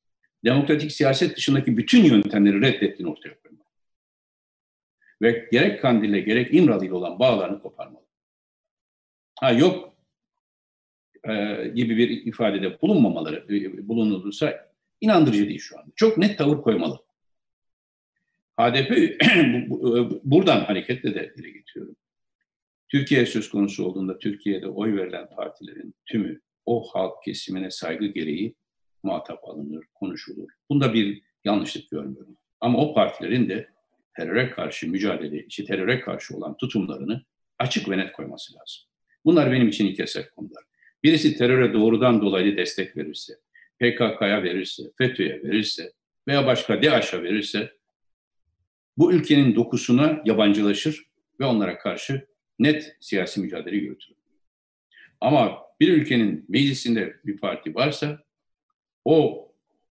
demokratik 0.44 0.92
siyaset 0.92 1.38
dışındaki 1.38 1.78
bütün 1.78 2.04
yöntemleri 2.04 2.62
reddettiğini 2.62 3.12
ortaya 3.12 3.40
koymalı. 3.42 3.66
Ve 5.22 5.50
gerek 5.52 5.82
Kandil'le 5.82 6.26
gerek 6.26 6.54
İmralı 6.54 6.86
ile 6.86 6.94
olan 6.94 7.20
bağlarını 7.20 7.62
koparmalı. 7.62 8.06
Ha 9.40 9.52
yok 9.52 9.96
e, 11.24 11.68
gibi 11.76 11.98
bir 11.98 12.10
ifadede 12.10 12.82
bulunmamaları 12.82 13.56
e, 13.56 13.88
bulunulursa 13.88 14.75
inandırıcı 15.02 15.48
değil 15.48 15.60
şu 15.60 15.80
an. 15.80 15.86
Çok 15.96 16.18
net 16.18 16.38
tavır 16.38 16.62
koymalı. 16.62 17.00
HDP 18.60 19.22
buradan 20.24 20.60
hareketle 20.60 21.16
de 21.16 21.34
dile 21.38 21.50
getiriyorum. 21.50 21.96
Türkiye 22.88 23.26
söz 23.26 23.50
konusu 23.50 23.86
olduğunda 23.86 24.20
Türkiye'de 24.20 24.68
oy 24.68 24.98
verilen 24.98 25.30
partilerin 25.36 25.96
tümü 26.06 26.42
o 26.66 26.84
halk 26.84 27.24
kesimine 27.24 27.72
saygı 27.72 28.06
gereği 28.06 28.56
muhatap 29.04 29.50
alınır, 29.50 29.86
konuşulur. 29.94 30.50
Bunda 30.70 30.94
bir 30.94 31.22
yanlışlık 31.44 31.90
görmüyorum. 31.90 32.38
Ama 32.62 32.80
o 32.80 32.94
partilerin 32.94 33.50
de 33.50 33.70
teröre 34.16 34.50
karşı 34.50 34.90
mücadele, 34.90 35.46
işte 35.46 35.66
teröre 35.66 36.00
karşı 36.00 36.38
olan 36.38 36.58
tutumlarını 36.58 37.26
açık 37.60 37.90
ve 37.90 37.98
net 37.98 38.14
koyması 38.14 38.54
lazım. 38.54 38.84
Bunlar 39.26 39.52
benim 39.52 39.68
için 39.68 39.86
ilk 39.86 40.36
konular. 40.36 40.64
Birisi 41.04 41.38
teröre 41.38 41.74
doğrudan 41.74 42.22
dolaylı 42.22 42.58
destek 42.58 42.98
verirse, 42.98 43.34
PKK'ya 43.80 44.44
verirse, 44.44 44.84
FETÖ'ye 44.98 45.44
verirse 45.44 45.94
veya 46.28 46.46
başka 46.46 46.84
DAEŞ'e 46.84 47.24
verirse 47.24 47.72
bu 48.98 49.14
ülkenin 49.14 49.56
dokusuna 49.56 50.22
yabancılaşır 50.26 51.06
ve 51.40 51.46
onlara 51.46 51.78
karşı 51.78 52.28
net 52.60 52.98
siyasi 53.00 53.40
mücadele 53.42 53.76
yürütür. 53.76 54.16
Ama 55.22 55.66
bir 55.80 55.94
ülkenin 55.94 56.46
meclisinde 56.50 57.16
bir 57.26 57.38
parti 57.38 57.76
varsa 57.76 58.24
o 59.06 59.48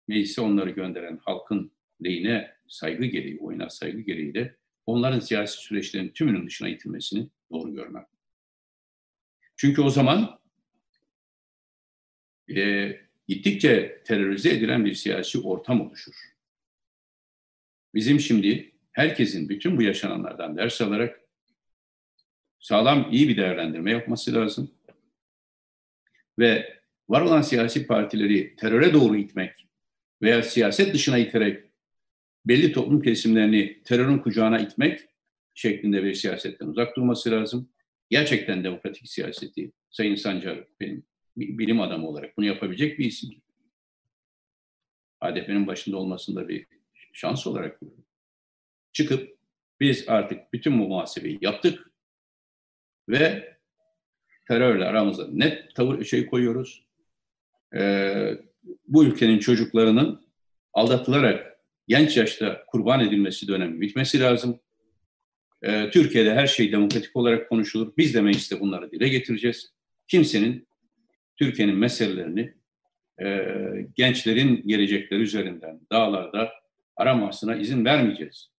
meclise 0.07 0.41
onları 0.41 0.69
gönderen 0.69 1.19
halkın 1.25 1.71
lehine 2.03 2.53
saygı 2.67 3.05
gereği, 3.05 3.39
oyuna 3.39 3.69
saygı 3.69 4.01
gereği 4.01 4.33
de 4.33 4.55
onların 4.85 5.19
siyasi 5.19 5.57
süreçlerin 5.57 6.09
tümünün 6.09 6.47
dışına 6.47 6.69
itilmesini 6.69 7.29
doğru 7.51 7.73
görmem. 7.73 8.05
Çünkü 9.55 9.81
o 9.81 9.89
zaman 9.89 10.39
e, 12.55 12.91
gittikçe 13.27 14.01
terörize 14.05 14.49
edilen 14.49 14.85
bir 14.85 14.93
siyasi 14.93 15.39
ortam 15.39 15.81
oluşur. 15.81 16.15
Bizim 17.93 18.19
şimdi 18.19 18.71
herkesin 18.91 19.49
bütün 19.49 19.77
bu 19.77 19.81
yaşananlardan 19.81 20.57
ders 20.57 20.81
alarak 20.81 21.21
sağlam, 22.59 23.09
iyi 23.11 23.27
bir 23.27 23.37
değerlendirme 23.37 23.91
yapması 23.91 24.33
lazım. 24.33 24.71
Ve 26.39 26.79
var 27.09 27.21
olan 27.21 27.41
siyasi 27.41 27.87
partileri 27.87 28.55
teröre 28.55 28.93
doğru 28.93 29.15
itmek 29.15 29.67
veya 30.21 30.43
siyaset 30.43 30.93
dışına 30.93 31.17
iterek 31.17 31.63
belli 32.45 32.71
toplum 32.71 33.01
kesimlerini 33.01 33.83
terörün 33.83 34.17
kucağına 34.17 34.59
itmek 34.59 34.99
şeklinde 35.53 36.03
bir 36.03 36.13
siyasetten 36.13 36.67
uzak 36.67 36.95
durması 36.95 37.31
lazım. 37.31 37.69
Gerçekten 38.09 38.63
demokratik 38.63 39.09
siyaseti 39.09 39.71
Sayın 39.89 40.15
Sancar 40.15 40.63
benim 40.79 41.03
bilim 41.37 41.81
adamı 41.81 42.07
olarak 42.07 42.37
bunu 42.37 42.45
yapabilecek 42.45 42.99
bir 42.99 43.05
isim. 43.05 43.29
HDP'nin 45.23 45.67
başında 45.67 45.97
olmasında 45.97 46.47
bir 46.47 46.67
şans 47.13 47.47
olarak. 47.47 47.79
Çıkıp 48.93 49.37
biz 49.79 50.09
artık 50.09 50.53
bütün 50.53 50.79
bu 50.79 50.87
muhasebeyi 50.87 51.37
yaptık 51.41 51.91
ve 53.09 53.53
terörle 54.47 54.85
aramızda 54.85 55.27
net 55.31 55.75
tavır 55.75 56.03
şey 56.03 56.25
koyuyoruz. 56.25 56.85
Ee, 57.75 58.37
bu 58.87 59.05
ülkenin 59.05 59.39
çocuklarının 59.39 60.27
aldatılarak 60.73 61.59
genç 61.87 62.17
yaşta 62.17 62.65
kurban 62.65 62.99
edilmesi 62.99 63.47
dönemi 63.47 63.81
bitmesi 63.81 64.19
lazım. 64.19 64.59
Ee, 65.61 65.89
Türkiye'de 65.89 66.33
her 66.33 66.47
şey 66.47 66.71
demokratik 66.71 67.15
olarak 67.15 67.49
konuşulur. 67.49 67.93
Biz 67.97 68.13
de 68.13 68.21
mecliste 68.21 68.59
bunları 68.59 68.91
dile 68.91 69.07
getireceğiz. 69.07 69.73
Kimsenin 70.07 70.67
Türkiye'nin 71.37 71.75
meselelerini 71.75 72.53
e, 73.21 73.47
gençlerin 73.95 74.67
gelecekleri 74.67 75.21
üzerinden 75.21 75.79
dağlarda 75.91 76.53
aramasına 76.95 77.55
izin 77.55 77.85
vermeyeceğiz. 77.85 78.49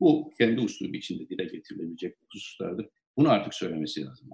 Bu 0.00 0.32
kendi 0.38 0.60
uslubu 0.60 0.96
içinde 0.96 1.28
dile 1.28 1.44
getirilebilecek 1.44 2.16
hususlardır. 2.32 2.86
Bunu 3.16 3.30
artık 3.30 3.54
söylemesi 3.54 4.04
lazım. 4.04 4.30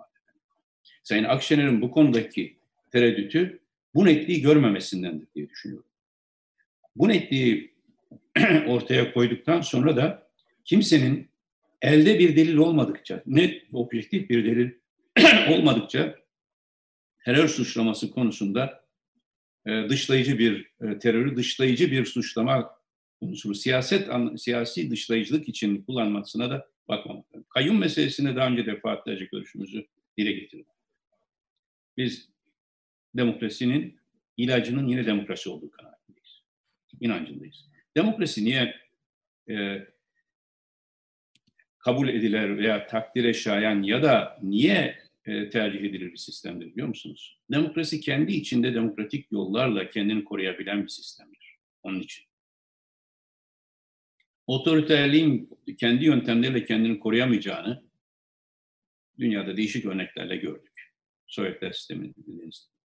Sayın 1.03 1.25
Akşener'in 1.25 1.83
bu 1.83 1.91
konudaki 1.91 2.57
tereddütü 2.93 3.61
bu 3.95 4.05
netliği 4.05 4.43
görmemesindendir 4.43 5.27
diye 5.35 5.49
düşünüyorum. 5.49 5.91
Bu 6.97 7.09
netliği 7.09 7.75
ortaya 8.67 9.13
koyduktan 9.13 9.61
sonra 9.61 9.97
da 9.97 10.31
kimsenin 10.65 11.29
elde 11.83 12.19
bir 12.19 12.37
delil 12.37 12.57
olmadıkça, 12.57 13.23
net, 13.27 13.63
objektif 13.73 14.31
bir 14.31 14.45
delil 14.45 14.71
olmadıkça 15.55 16.20
terör 17.25 17.49
suçlaması 17.49 18.11
konusunda 18.11 18.85
e, 19.67 19.89
dışlayıcı 19.89 20.39
bir 20.39 20.71
e, 20.81 20.99
terörü 20.99 21.37
dışlayıcı 21.37 21.91
bir 21.91 22.05
suçlama 22.05 22.81
konusunu 23.21 23.55
siyaset 23.55 24.09
siyasi 24.37 24.91
dışlayıcılık 24.91 25.49
için 25.49 25.83
kullanmasına 25.83 26.51
da 26.51 26.69
bakmamak. 26.89 27.25
Kayyum 27.49 27.79
meselesine 27.79 28.37
daha 28.37 28.49
önce 28.49 28.67
defaatlerce 28.67 29.25
görüşümüzü 29.33 29.87
dile 30.19 30.33
getirdik. 30.33 30.67
Biz 31.97 32.29
demokrasinin 33.17 34.01
ilacının 34.37 34.89
yine 34.89 35.07
demokrasi 35.07 35.51
olduğu 35.51 35.71
kanaatindeyiz. 35.71 36.43
İnancındayız. 37.01 37.67
Demokrasi 37.97 38.45
niye 38.45 38.75
e, 39.51 39.87
kabul 41.79 42.09
edilir 42.09 42.59
veya 42.59 42.87
takdire 42.87 43.35
şayan 43.35 43.83
ya 43.83 44.03
da 44.03 44.39
niye 44.43 45.00
e, 45.25 45.51
tercih 45.51 45.81
edilir 45.81 46.13
bir 46.13 46.17
sistemdir 46.17 46.67
biliyor 46.67 46.89
musunuz? 46.89 47.41
Demokrasi 47.53 48.01
kendi 48.01 48.33
içinde 48.33 48.75
demokratik 48.75 49.33
yollarla 49.33 49.91
kendini 49.91 50.25
koruyabilen 50.25 50.83
bir 50.83 50.89
sistemdir. 50.89 51.57
Onun 51.83 52.01
için. 52.01 52.25
Otoriterliğin 54.47 55.51
kendi 55.79 56.05
yöntemleriyle 56.05 56.65
kendini 56.65 56.99
koruyamayacağını 56.99 57.85
dünyada 59.19 59.57
değişik 59.57 59.85
örneklerle 59.85 60.37
gördük. 60.37 60.93
Sovyetler 61.27 61.73
sisteminin 61.73 62.15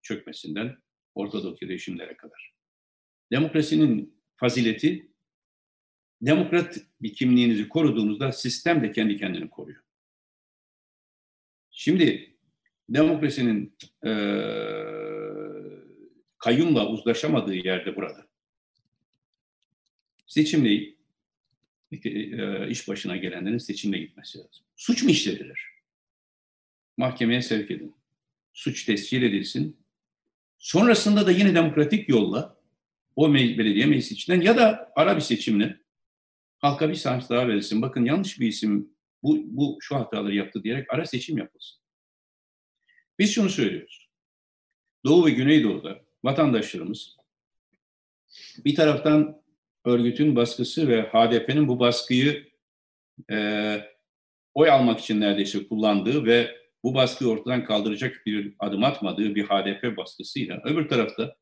çökmesinden 0.01 0.77
Ortadoğu 1.15 1.57
rejimlere 1.61 2.17
kadar. 2.17 2.53
Demokrasinin 3.31 4.21
fazileti 4.35 5.11
demokrat 6.21 6.77
bir 7.01 7.13
kimliğinizi 7.13 7.69
koruduğunuzda 7.69 8.31
sistem 8.31 8.83
de 8.83 8.91
kendi 8.91 9.17
kendini 9.17 9.49
koruyor. 9.49 9.84
Şimdi 11.77 12.35
demokrasinin 12.89 13.77
e, 14.05 14.11
kayyumla 16.37 16.87
uzlaşamadığı 16.87 17.55
yerde 17.55 17.95
burada 17.95 18.27
seçimle 20.27 20.95
e, 21.91 22.69
iş 22.69 22.87
başına 22.87 23.17
gelenlerin 23.17 23.57
seçimle 23.57 23.97
gitmesi 23.97 24.37
lazım. 24.37 24.63
Suç 24.75 25.03
mu 25.03 25.09
işlediler? 25.09 25.59
Mahkemeye 26.97 27.41
sevk 27.41 27.71
edin. 27.71 27.95
Suç 28.53 28.85
tescil 28.85 29.23
edilsin. 29.23 29.77
Sonrasında 30.57 31.27
da 31.27 31.31
yine 31.31 31.55
demokratik 31.55 32.09
yolla 32.09 32.57
o 33.15 33.33
belediye 33.33 33.85
meclisi 33.85 34.13
içinden 34.13 34.41
ya 34.41 34.57
da 34.57 34.91
ara 34.95 35.15
bir 35.15 35.21
seçimle 35.21 35.79
halka 36.57 36.89
bir 36.89 36.95
şans 36.95 37.29
daha 37.29 37.47
verilsin. 37.47 37.81
Bakın 37.81 38.05
yanlış 38.05 38.39
bir 38.39 38.47
isim 38.47 38.94
bu, 39.25 39.39
bu 39.45 39.77
şu 39.81 39.95
hataları 39.95 40.35
yaptı 40.35 40.63
diyerek 40.63 40.93
ara 40.93 41.05
seçim 41.05 41.37
yapılsın. 41.37 41.79
Biz 43.19 43.33
şunu 43.33 43.49
söylüyoruz. 43.49 44.09
Doğu 45.05 45.25
ve 45.25 45.31
Güneydoğu'da 45.31 46.01
vatandaşlarımız 46.23 47.17
bir 48.65 48.75
taraftan 48.75 49.41
örgütün 49.85 50.35
baskısı 50.35 50.87
ve 50.87 51.01
HDP'nin 51.01 51.67
bu 51.67 51.79
baskıyı 51.79 52.49
e, 53.31 53.79
oy 54.53 54.69
almak 54.69 54.99
için 54.99 55.21
neredeyse 55.21 55.67
kullandığı 55.67 56.25
ve 56.25 56.57
bu 56.83 56.95
baskıyı 56.95 57.29
ortadan 57.29 57.65
kaldıracak 57.65 58.21
bir 58.25 58.55
adım 58.59 58.83
atmadığı 58.83 59.35
bir 59.35 59.45
HDP 59.45 59.97
baskısıyla 59.97 60.61
öbür 60.63 60.89
tarafta 60.89 61.35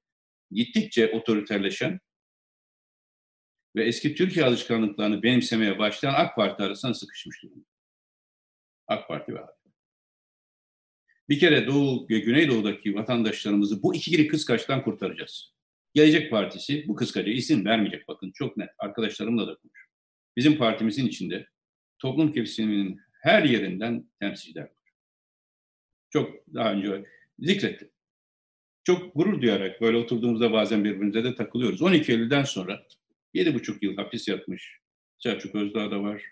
gittikçe 0.51 1.11
otoriterleşen 1.11 1.99
ve 3.75 3.85
eski 3.85 4.15
Türkiye 4.15 4.45
alışkanlıklarını 4.45 5.23
benimsemeye 5.23 5.79
başlayan 5.79 6.13
AK 6.13 6.35
Parti 6.35 6.63
arasında 6.63 6.93
sıkışmış 6.93 7.43
durumda. 7.43 7.72
AK 8.87 9.07
Parti 9.07 9.33
ve 9.33 9.39
HDP. 9.39 9.63
Bir 11.29 11.39
kere 11.39 11.67
Doğu 11.67 12.09
ve 12.09 12.19
Güneydoğu'daki 12.19 12.95
vatandaşlarımızı 12.95 13.83
bu 13.83 13.95
ikili 13.95 14.27
kıskaçtan 14.27 14.83
kurtaracağız. 14.83 15.53
Gelecek 15.93 16.31
Partisi 16.31 16.87
bu 16.87 16.95
kıskaca 16.95 17.31
isim 17.31 17.65
vermeyecek 17.65 18.07
bakın 18.07 18.31
çok 18.31 18.57
net. 18.57 18.69
Arkadaşlarımla 18.77 19.47
da 19.47 19.55
konuş. 19.55 19.87
Bizim 20.37 20.57
partimizin 20.57 21.07
içinde 21.07 21.47
toplum 21.99 22.31
kesiminin 22.31 22.99
her 23.21 23.43
yerinden 23.43 24.09
temsilciler 24.19 24.63
var. 24.63 24.91
Çok 26.09 26.53
daha 26.53 26.73
önce 26.73 27.05
zikrettim. 27.39 27.89
Çok 28.83 29.15
gurur 29.15 29.41
duyarak 29.41 29.81
böyle 29.81 29.97
oturduğumuzda 29.97 30.53
bazen 30.53 30.83
birbirimize 30.83 31.23
de 31.23 31.35
takılıyoruz. 31.35 31.81
12 31.81 32.11
Eylül'den 32.11 32.43
sonra 32.43 32.83
7,5 33.35 33.77
yıl 33.81 33.95
hapis 33.95 34.27
yatmış 34.27 34.79
Selçuk 35.19 35.55
Özdağ 35.55 35.91
da 35.91 36.03
var. 36.03 36.23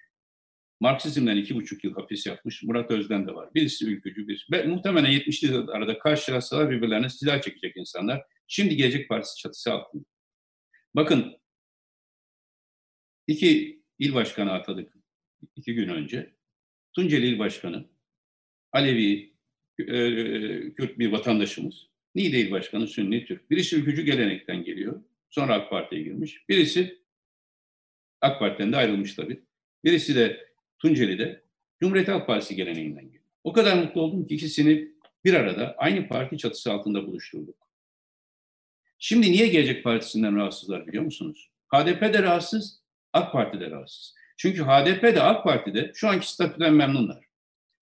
Marksizmden 0.81 1.37
2,5 1.37 1.79
yıl 1.87 1.93
hapis 1.93 2.25
yatmış 2.25 2.63
Murat 2.63 2.91
Özden 2.91 3.27
de 3.27 3.35
var. 3.35 3.49
Birisi 3.55 3.85
ülkücü, 3.85 4.27
birisi. 4.27 4.51
Ve 4.51 4.63
muhtemelen 4.63 5.11
70'li 5.11 5.71
arada 5.71 5.99
karşılaşsalar 5.99 6.69
birbirlerine 6.69 7.09
silah 7.09 7.41
çekecek 7.41 7.77
insanlar. 7.77 8.23
Şimdi 8.47 8.75
Gelecek 8.75 9.09
Partisi 9.09 9.37
çatısı 9.37 9.73
altında. 9.73 10.03
Bakın 10.95 11.37
iki 13.27 13.81
il 13.99 14.13
başkanı 14.13 14.51
atadık 14.51 14.93
iki 15.55 15.73
gün 15.73 15.89
önce. 15.89 16.33
Tunceli 16.93 17.27
il 17.27 17.39
başkanı 17.39 17.89
Alevi 18.71 19.33
e, 19.79 19.85
Kürt 20.73 20.99
bir 20.99 21.11
vatandaşımız. 21.11 21.87
Niğde 22.15 22.39
il 22.39 22.51
başkanı 22.51 22.87
Sünni 22.87 23.25
Türk. 23.25 23.51
Birisi 23.51 23.75
ülkücü 23.75 24.01
gelenekten 24.01 24.63
geliyor. 24.63 25.03
Sonra 25.29 25.53
AK 25.53 25.69
Parti'ye 25.69 26.03
girmiş. 26.03 26.49
Birisi 26.49 27.01
AK 28.21 28.39
Parti'den 28.39 28.71
de 28.71 28.77
ayrılmış 28.77 29.15
tabii. 29.15 29.43
Birisi 29.83 30.15
de 30.15 30.50
Tunceli'de 30.81 31.43
Cumhuriyet 31.79 32.07
Halk 32.07 32.27
Partisi 32.27 32.55
geleneğinden 32.55 33.05
geliyor. 33.05 33.23
O 33.43 33.53
kadar 33.53 33.77
mutlu 33.77 34.01
oldum 34.01 34.27
ki 34.27 34.35
ikisini 34.35 34.91
bir 35.25 35.33
arada 35.33 35.75
aynı 35.77 36.07
parti 36.07 36.37
çatısı 36.37 36.71
altında 36.71 37.07
buluşturduk. 37.07 37.55
Şimdi 38.99 39.31
niye 39.31 39.47
Gelecek 39.47 39.83
Partisi'nden 39.83 40.35
rahatsızlar 40.35 40.87
biliyor 40.87 41.03
musunuz? 41.03 41.49
HDP 41.73 42.01
de 42.01 42.23
rahatsız, 42.23 42.81
AK 43.13 43.31
Parti 43.31 43.59
de 43.59 43.71
rahatsız. 43.71 44.15
Çünkü 44.37 44.63
HDP 44.63 45.03
de 45.03 45.21
AK 45.21 45.43
Parti'de 45.43 45.91
şu 45.95 46.09
anki 46.09 46.31
statüden 46.31 46.73
memnunlar. 46.73 47.25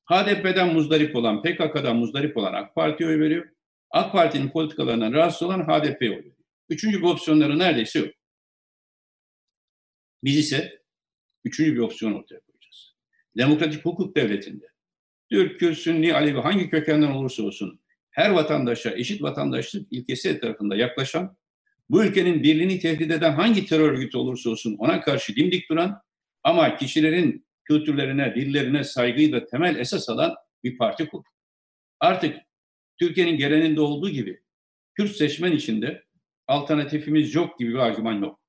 HDP'den 0.05 0.73
muzdarip 0.73 1.15
olan, 1.15 1.41
PKK'dan 1.41 1.95
muzdarip 1.95 2.37
olan 2.37 2.53
AK 2.53 2.75
Parti'ye 2.75 3.09
oy 3.09 3.19
veriyor. 3.19 3.49
AK 3.91 4.11
Parti'nin 4.11 4.49
politikalarından 4.49 5.13
rahatsız 5.13 5.43
olan 5.43 5.63
HDP'ye 5.63 6.11
oy 6.11 6.17
veriyor. 6.17 6.35
Üçüncü 6.69 6.97
bir 6.97 7.07
opsiyonları 7.07 7.59
neredeyse 7.59 7.99
yok. 7.99 8.09
Biz 10.23 10.37
ise 10.37 10.81
üçüncü 11.45 11.73
bir 11.73 11.79
opsiyon 11.79 12.13
ortaya. 12.13 12.48
Demokratik 13.39 13.85
hukuk 13.85 14.15
devletinde 14.15 14.65
Türk, 15.31 15.59
Kürt, 15.59 15.77
Sünni, 15.77 16.13
Alevi 16.13 16.39
hangi 16.39 16.69
kökenden 16.69 17.11
olursa 17.11 17.43
olsun 17.43 17.79
her 18.11 18.29
vatandaşa 18.29 18.91
eşit 18.91 19.21
vatandaşlık 19.21 19.87
ilkesi 19.91 20.29
etrafında 20.29 20.75
yaklaşan, 20.75 21.37
bu 21.89 22.03
ülkenin 22.03 22.43
birliğini 22.43 22.79
tehdit 22.79 23.11
eden 23.11 23.31
hangi 23.31 23.65
terör 23.65 23.91
örgütü 23.91 24.17
olursa 24.17 24.49
olsun 24.49 24.75
ona 24.79 25.01
karşı 25.01 25.35
dimdik 25.35 25.69
duran 25.69 26.01
ama 26.43 26.75
kişilerin 26.75 27.45
kültürlerine, 27.63 28.35
dillerine 28.35 28.83
saygıyı 28.83 29.31
da 29.31 29.45
temel 29.45 29.75
esas 29.75 30.09
alan 30.09 30.35
bir 30.63 30.77
parti 30.77 31.07
kurdu. 31.07 31.27
Artık 31.99 32.37
Türkiye'nin 32.99 33.37
geleninde 33.37 33.81
olduğu 33.81 34.09
gibi 34.09 34.41
Kürt 34.93 35.15
seçmen 35.15 35.51
içinde 35.51 36.03
alternatifimiz 36.47 37.35
yok 37.35 37.59
gibi 37.59 37.73
bir 37.73 37.79
argüman 37.79 38.21
yok. 38.21 38.39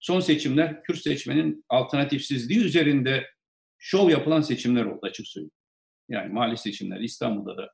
Son 0.00 0.20
seçimler 0.20 0.82
Kürt 0.82 0.98
seçmenin 0.98 1.64
alternatifsizliği 1.68 2.60
üzerinde 2.60 3.31
şov 3.82 4.10
yapılan 4.10 4.40
seçimler 4.40 4.84
oldu 4.84 5.00
açık 5.02 5.26
söyleyeyim. 5.26 5.52
Yani 6.08 6.32
mahalle 6.32 6.56
seçimler 6.56 7.00
İstanbul'da 7.00 7.56
da 7.56 7.70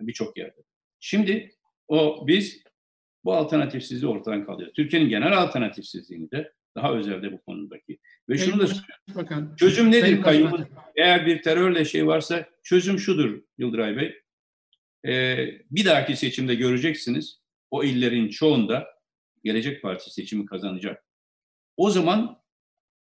birçok 0.00 0.38
yerde. 0.38 0.62
Şimdi 1.00 1.54
o 1.88 2.26
biz 2.26 2.62
bu 3.24 3.34
alternatifsizliği 3.34 4.12
ortadan 4.12 4.46
kaldırıyoruz. 4.46 4.76
Türkiye'nin 4.76 5.08
genel 5.08 5.38
alternatifsizliğini 5.38 6.30
de 6.30 6.52
daha 6.76 6.94
özelde 6.94 7.32
bu 7.32 7.42
konudaki. 7.42 7.98
Ve 8.28 8.38
şunu 8.38 8.60
da 8.60 8.66
söylüyorum. 8.66 9.56
Çözüm 9.56 9.90
nedir 9.90 10.22
kayyumun? 10.22 10.68
Eğer 10.96 11.26
bir 11.26 11.42
terörle 11.42 11.84
şey 11.84 12.06
varsa 12.06 12.48
çözüm 12.62 12.98
şudur 12.98 13.42
Yıldıray 13.58 13.96
Bey. 13.96 14.22
Ee, 15.06 15.48
bir 15.70 15.84
dahaki 15.84 16.16
seçimde 16.16 16.54
göreceksiniz 16.54 17.40
o 17.70 17.84
illerin 17.84 18.28
çoğunda 18.28 18.88
Gelecek 19.44 19.82
Partisi 19.82 20.10
seçimi 20.10 20.46
kazanacak. 20.46 21.04
O 21.76 21.90
zaman 21.90 22.41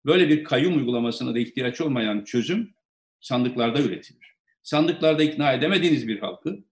böyle 0.07 0.29
bir 0.29 0.43
kayyum 0.43 0.77
uygulamasına 0.77 1.35
da 1.35 1.39
ihtiyaç 1.39 1.81
olmayan 1.81 2.23
çözüm 2.23 2.73
sandıklarda 3.19 3.81
üretilir. 3.81 4.35
Sandıklarda 4.63 5.23
ikna 5.23 5.53
edemediğiniz 5.53 6.07
bir 6.07 6.19
halkı 6.19 6.63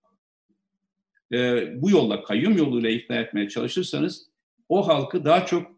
e, 1.33 1.67
bu 1.81 1.89
yolla 1.89 2.23
kayyum 2.23 2.57
yoluyla 2.57 2.89
ikna 2.89 3.15
etmeye 3.15 3.49
çalışırsanız 3.49 4.29
o 4.69 4.88
halkı 4.88 5.25
daha 5.25 5.45
çok 5.45 5.71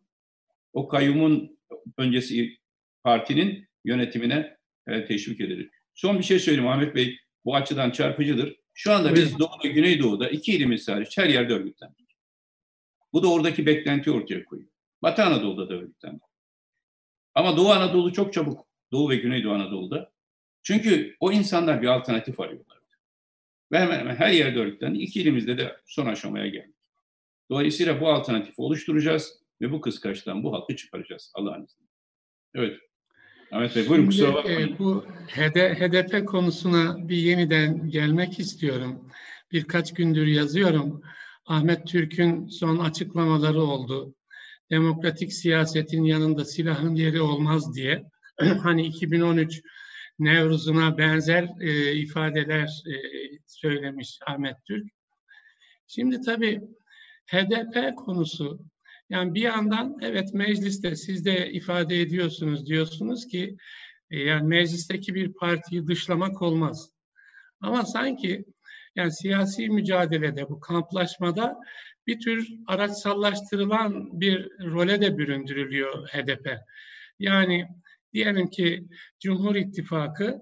o 0.73 0.87
kayyumun 0.87 1.57
öncesi 1.97 2.57
partinin 3.03 3.67
yönetimine 3.85 4.57
e, 4.87 5.05
teşvik 5.05 5.41
edilir. 5.41 5.69
Son 5.95 6.19
bir 6.19 6.23
şey 6.23 6.39
söyleyeyim 6.39 6.67
Ahmet 6.67 6.95
Bey. 6.95 7.19
Bu 7.45 7.55
açıdan 7.55 7.91
çarpıcıdır. 7.91 8.55
Şu 8.73 8.91
anda 8.91 9.15
biz 9.15 9.39
Doğu 9.39 9.49
ve 9.63 9.67
Güneydoğu'da 9.67 10.29
iki 10.29 10.55
ilimiz 10.55 10.87
hariç 10.87 11.17
her 11.17 11.29
yerde 11.29 11.53
örgütlendik. 11.53 12.07
Bu 13.13 13.23
da 13.23 13.31
oradaki 13.31 13.65
beklenti 13.65 14.11
ortaya 14.11 14.45
koyuyor. 14.45 14.69
Batı 15.01 15.23
Anadolu'da 15.23 15.69
da 15.69 15.73
örgütlendik. 15.73 16.26
Ama 17.37 17.57
Doğu 17.57 17.69
Anadolu 17.69 18.13
çok 18.13 18.33
çabuk. 18.33 18.67
Doğu 18.91 19.09
ve 19.09 19.15
Güneydoğu 19.15 19.53
Anadolu'da. 19.53 20.11
Çünkü 20.63 21.15
o 21.19 21.31
insanlar 21.31 21.81
bir 21.81 21.87
alternatif 21.87 22.39
arıyorlar. 22.39 22.77
Ve 23.71 23.79
hemen 23.79 23.99
hemen 23.99 24.15
her 24.15 24.29
yerde 24.29 24.59
örgütlendi. 24.59 24.97
İki 24.97 25.21
ilimizde 25.21 25.57
de 25.57 25.77
son 25.85 26.05
aşamaya 26.05 26.47
geldik. 26.47 26.75
Dolayısıyla 27.49 28.01
bu 28.01 28.09
alternatifi 28.09 28.61
oluşturacağız 28.61 29.41
ve 29.61 29.71
bu 29.71 29.81
kıskaçtan 29.81 30.43
bu 30.43 30.53
halkı 30.53 30.75
çıkaracağız 30.75 31.31
Allah'ın 31.35 31.63
izniyle. 31.63 31.91
Evet. 32.55 32.79
Ahmet 33.51 33.75
Bey 33.75 33.89
buyurun 33.89 34.05
kusura 34.05 34.33
bakmayın. 34.33 34.73
E, 34.75 34.79
bu 34.79 35.05
HDP 35.27 36.27
konusuna 36.27 37.09
bir 37.09 37.17
yeniden 37.17 37.89
gelmek 37.89 38.39
istiyorum. 38.39 39.09
Birkaç 39.51 39.93
gündür 39.93 40.27
yazıyorum. 40.27 41.01
Ahmet 41.45 41.87
Türk'ün 41.87 42.47
son 42.47 42.77
açıklamaları 42.77 43.61
oldu. 43.61 44.16
Demokratik 44.71 45.33
siyasetin 45.33 46.03
yanında 46.03 46.45
silahın 46.45 46.95
yeri 46.95 47.21
olmaz 47.21 47.75
diye. 47.75 48.03
hani 48.63 48.87
2013 48.87 49.61
Nevruz'una 50.19 50.97
benzer 50.97 51.49
e, 51.59 51.93
ifadeler 51.93 52.83
e, 52.87 52.95
söylemiş 53.45 54.19
Ahmet 54.27 54.55
Türk. 54.67 54.87
Şimdi 55.87 56.21
tabii 56.21 56.61
HDP 57.27 57.95
konusu 57.95 58.59
yani 59.09 59.33
bir 59.33 59.41
yandan 59.41 59.97
evet 60.01 60.33
mecliste 60.33 60.95
siz 60.95 61.25
de 61.25 61.51
ifade 61.51 62.01
ediyorsunuz 62.01 62.65
diyorsunuz 62.65 63.27
ki 63.27 63.57
e, 64.11 64.19
yani 64.19 64.47
meclisteki 64.47 65.15
bir 65.15 65.33
partiyi 65.33 65.87
dışlamak 65.87 66.41
olmaz. 66.41 66.89
Ama 67.61 67.85
sanki 67.85 68.45
yani 68.95 69.11
siyasi 69.11 69.69
mücadelede 69.69 70.49
bu 70.49 70.59
kamplaşmada 70.59 71.55
bir 72.07 72.19
tür 72.19 72.49
araçsallaştırılan 72.67 74.21
bir 74.21 74.49
role 74.59 75.01
de 75.01 75.17
büründürülüyor 75.17 76.07
HDP. 76.07 76.57
Yani 77.19 77.67
diyelim 78.13 78.49
ki 78.49 78.87
Cumhur 79.19 79.55
İttifakı 79.55 80.41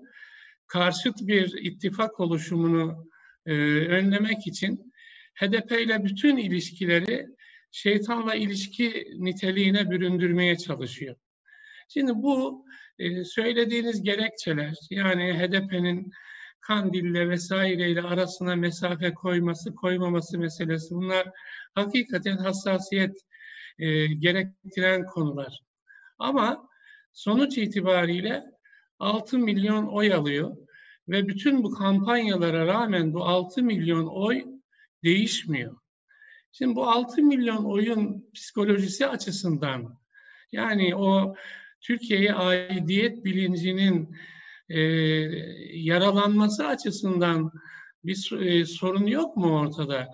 karşıt 0.67 1.15
bir 1.21 1.53
ittifak 1.61 2.19
oluşumunu 2.19 3.09
e, 3.45 3.53
önlemek 3.87 4.47
için 4.47 4.93
HDP 5.35 5.71
ile 5.71 6.03
bütün 6.03 6.37
ilişkileri 6.37 7.27
şeytanla 7.71 8.35
ilişki 8.35 9.07
niteliğine 9.17 9.89
büründürmeye 9.91 10.57
çalışıyor. 10.57 11.15
Şimdi 11.89 12.11
bu 12.15 12.65
e, 12.99 13.23
söylediğiniz 13.23 14.03
gerekçeler 14.03 14.75
yani 14.89 15.33
HDP'nin 15.33 16.11
Kandil'le 16.67 17.29
vesaireyle 17.29 18.01
arasına 18.01 18.55
mesafe 18.55 19.13
koyması, 19.13 19.75
koymaması 19.75 20.39
meselesi 20.39 20.95
bunlar 20.95 21.27
hakikaten 21.75 22.37
hassasiyet 22.37 23.17
e, 23.79 24.07
gerektiren 24.07 25.05
konular. 25.05 25.59
Ama 26.19 26.69
sonuç 27.13 27.57
itibariyle 27.57 28.43
6 28.99 29.39
milyon 29.39 29.87
oy 29.87 30.13
alıyor 30.13 30.57
ve 31.07 31.27
bütün 31.27 31.63
bu 31.63 31.71
kampanyalara 31.71 32.67
rağmen 32.67 33.13
bu 33.13 33.25
6 33.25 33.63
milyon 33.63 34.07
oy 34.07 34.45
değişmiyor. 35.03 35.77
Şimdi 36.51 36.75
bu 36.75 36.89
6 36.89 37.23
milyon 37.23 37.63
oyun 37.63 38.29
psikolojisi 38.33 39.07
açısından 39.07 39.99
yani 40.51 40.95
o 40.95 41.35
Türkiye'ye 41.81 42.33
aidiyet 42.33 43.25
bilincinin 43.25 44.17
e, 44.69 44.79
yaralanması 45.73 46.67
açısından 46.67 47.51
bir 48.03 48.31
e, 48.41 48.65
sorun 48.65 49.07
yok 49.07 49.37
mu 49.37 49.59
ortada? 49.59 50.07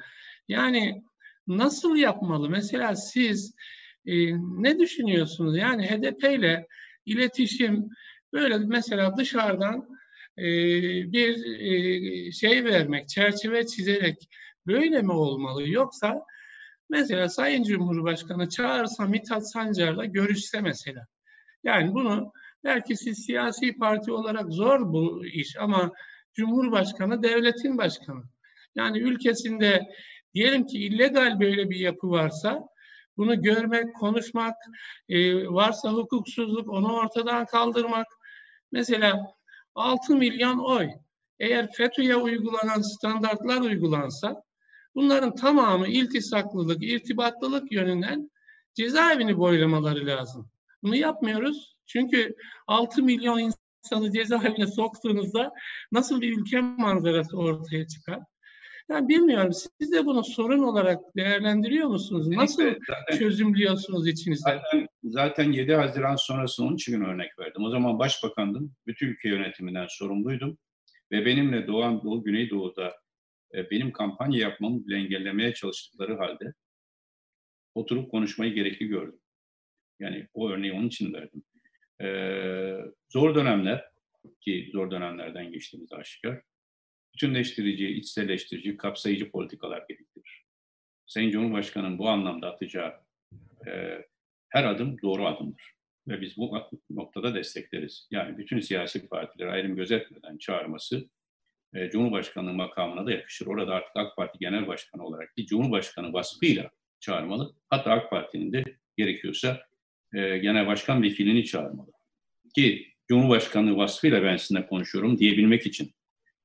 Yani 0.48 1.04
nasıl 1.48 1.96
yapmalı? 1.96 2.50
Mesela 2.50 2.96
siz 2.96 3.56
e, 4.06 4.14
ne 4.38 4.80
düşünüyorsunuz? 4.80 5.58
Yani 5.58 5.88
HDP 5.88 6.24
ile 6.24 6.68
iletişim 7.06 7.90
böyle 8.34 8.58
mesela 8.58 9.18
dışarıdan 9.18 9.88
e, 10.38 10.44
bir 11.12 11.46
e, 11.60 12.32
şey 12.32 12.66
vermek, 12.66 13.10
çerçeve 13.10 13.66
çizerek 13.66 14.30
böyle 14.68 15.02
mi 15.02 15.12
olmalı? 15.12 15.70
Yoksa 15.70 16.22
mesela 16.90 17.30
Sayın 17.30 17.64
Cumhurbaşkanı 17.64 18.50
çağırsa 18.50 19.06
Mithat 19.06 19.52
Sancar'la 19.52 20.06
görüşse 20.06 20.62
mesela. 20.62 21.06
Yani 21.64 21.94
bunu 21.94 22.32
belki 22.64 22.98
siz 22.98 23.26
siyasi 23.26 23.78
parti 23.78 24.12
olarak 24.12 24.52
zor 24.54 24.94
bu 24.94 25.26
iş 25.26 25.56
ama 25.60 25.92
Cumhurbaşkanı 26.34 27.24
devletin 27.24 27.78
başkanı. 27.78 28.24
Yani 28.76 29.00
ülkesinde 29.00 29.82
diyelim 30.34 30.66
ki 30.66 30.78
illegal 30.78 31.40
böyle 31.40 31.70
bir 31.70 31.80
yapı 31.80 32.10
varsa 32.10 32.68
bunu 33.18 33.42
görmek, 33.42 33.96
konuşmak, 33.96 34.56
e, 35.10 35.48
varsa 35.48 35.92
hukuksuzluk 35.92 36.70
onu 36.70 36.94
ortadan 36.94 37.46
kaldırmak. 37.46 38.08
Mesela 38.72 39.36
6 39.76 40.16
milyon 40.16 40.60
oy 40.60 40.90
eğer 41.40 41.72
FETÖ'ye 41.72 42.16
uygulanan 42.16 42.82
standartlar 42.82 43.62
uygulansa 43.62 44.44
bunların 44.96 45.36
tamamı 45.36 45.88
iltisaklılık, 45.88 46.84
irtibatlılık 46.84 47.72
yönünden 47.72 48.32
cezaevini 48.74 49.38
boylamaları 49.38 50.06
lazım. 50.06 50.52
Bunu 50.84 50.96
yapmıyoruz. 50.96 51.76
Çünkü 51.92 52.36
6 52.68 53.04
milyon 53.04 53.40
insanı 53.40 54.12
cezaevine 54.12 54.68
soktuğunuzda 54.68 55.52
nasıl 55.92 56.22
bir 56.22 56.38
ülke 56.38 56.62
manzarası 56.62 57.38
ortaya 57.38 57.88
çıkar? 57.88 58.20
Yani 58.90 59.08
bilmiyorum. 59.08 59.54
Siz 59.54 59.92
de 59.92 60.06
bunu 60.06 60.24
sorun 60.24 60.64
olarak 60.64 61.00
değerlendiriyor 61.16 61.88
musunuz? 61.88 62.28
Nasıl 62.28 62.64
zaten, 62.64 63.18
çözümlüyorsunuz 63.20 64.08
içinizde? 64.08 64.50
Zaten, 64.50 64.88
zaten 65.04 65.52
7 65.52 65.74
Haziran 65.74 66.16
sonrası 66.16 66.64
onun 66.64 66.76
için 66.76 67.02
örnek 67.02 67.40
verdim. 67.40 67.64
O 67.64 67.70
zaman 67.70 68.00
başbakandım. 68.00 68.76
Bütün 68.88 69.08
ülke 69.08 69.30
yönetiminden 69.30 69.88
sorumluydum. 69.90 70.58
Ve 71.12 71.26
benimle 71.26 71.68
Doğu 71.68 72.04
Doğu, 72.04 72.24
Güneydoğu'da 72.24 72.96
e, 73.54 73.72
benim 73.72 73.92
kampanya 73.92 74.40
yapmamı 74.40 74.88
bile 74.88 74.96
engellemeye 74.96 75.54
çalıştıkları 75.54 76.18
halde 76.18 76.54
oturup 77.76 78.12
konuşmayı 78.12 78.54
gerekli 78.54 78.88
gördüm. 78.88 79.20
Yani 80.00 80.28
o 80.34 80.50
örneği 80.50 80.74
onun 80.74 80.88
için 80.88 81.14
verdim. 81.14 81.44
Ee, 82.02 82.78
zor 83.10 83.36
dönemler 83.36 83.86
ki 84.42 84.70
zor 84.74 84.92
dönemlerden 84.92 85.52
geçtiğimiz 85.52 85.94
aşikar 85.94 86.42
bütünleştirici, 87.14 87.88
içselleştirici, 87.88 88.78
kapsayıcı 88.78 89.32
politikalar 89.32 89.86
gerektirir. 89.90 90.46
Sayın 91.06 91.32
Cumhurbaşkanı'nın 91.32 91.98
bu 91.98 92.10
anlamda 92.10 92.54
atacağı 92.54 92.94
e, 93.68 93.72
her 94.50 94.64
adım 94.64 95.02
doğru 95.02 95.28
adımdır. 95.28 95.72
Ve 96.08 96.22
biz 96.22 96.38
bu 96.38 96.70
noktada 96.90 97.36
destekleriz. 97.36 98.08
Yani 98.12 98.38
bütün 98.38 98.60
siyasi 98.60 99.08
partileri 99.08 99.52
ayrım 99.52 99.76
gözetmeden 99.76 100.38
çağırması 100.38 101.10
e, 101.74 101.90
Cumhurbaşkanlığı 101.90 102.54
makamına 102.54 103.06
da 103.06 103.12
yakışır. 103.12 103.48
Orada 103.48 103.74
artık 103.74 103.92
AK 103.96 104.16
Parti 104.16 104.40
Genel 104.40 104.68
Başkanı 104.68 105.06
olarak 105.06 105.38
bir 105.38 105.46
Cumhurbaşkanı 105.46 106.14
vasfıyla 106.14 106.72
çağırmalı. 107.00 107.56
Hatta 107.70 107.92
AK 107.92 108.10
Parti'nin 108.10 108.54
de 108.54 108.64
gerekiyorsa 108.98 109.71
e, 110.14 110.38
Genel 110.38 110.68
Başkan 110.68 111.04
vekilini 111.04 111.46
çağırmalı. 111.46 111.92
Ki 112.56 112.88
Cumhurbaşkanlığı 113.08 113.78
vasfıyla 113.78 114.24
ben 114.24 114.38
sizinle 114.38 114.68
konuşuyorum 114.68 115.18
diyebilmek 115.18 115.66
için 115.66 115.92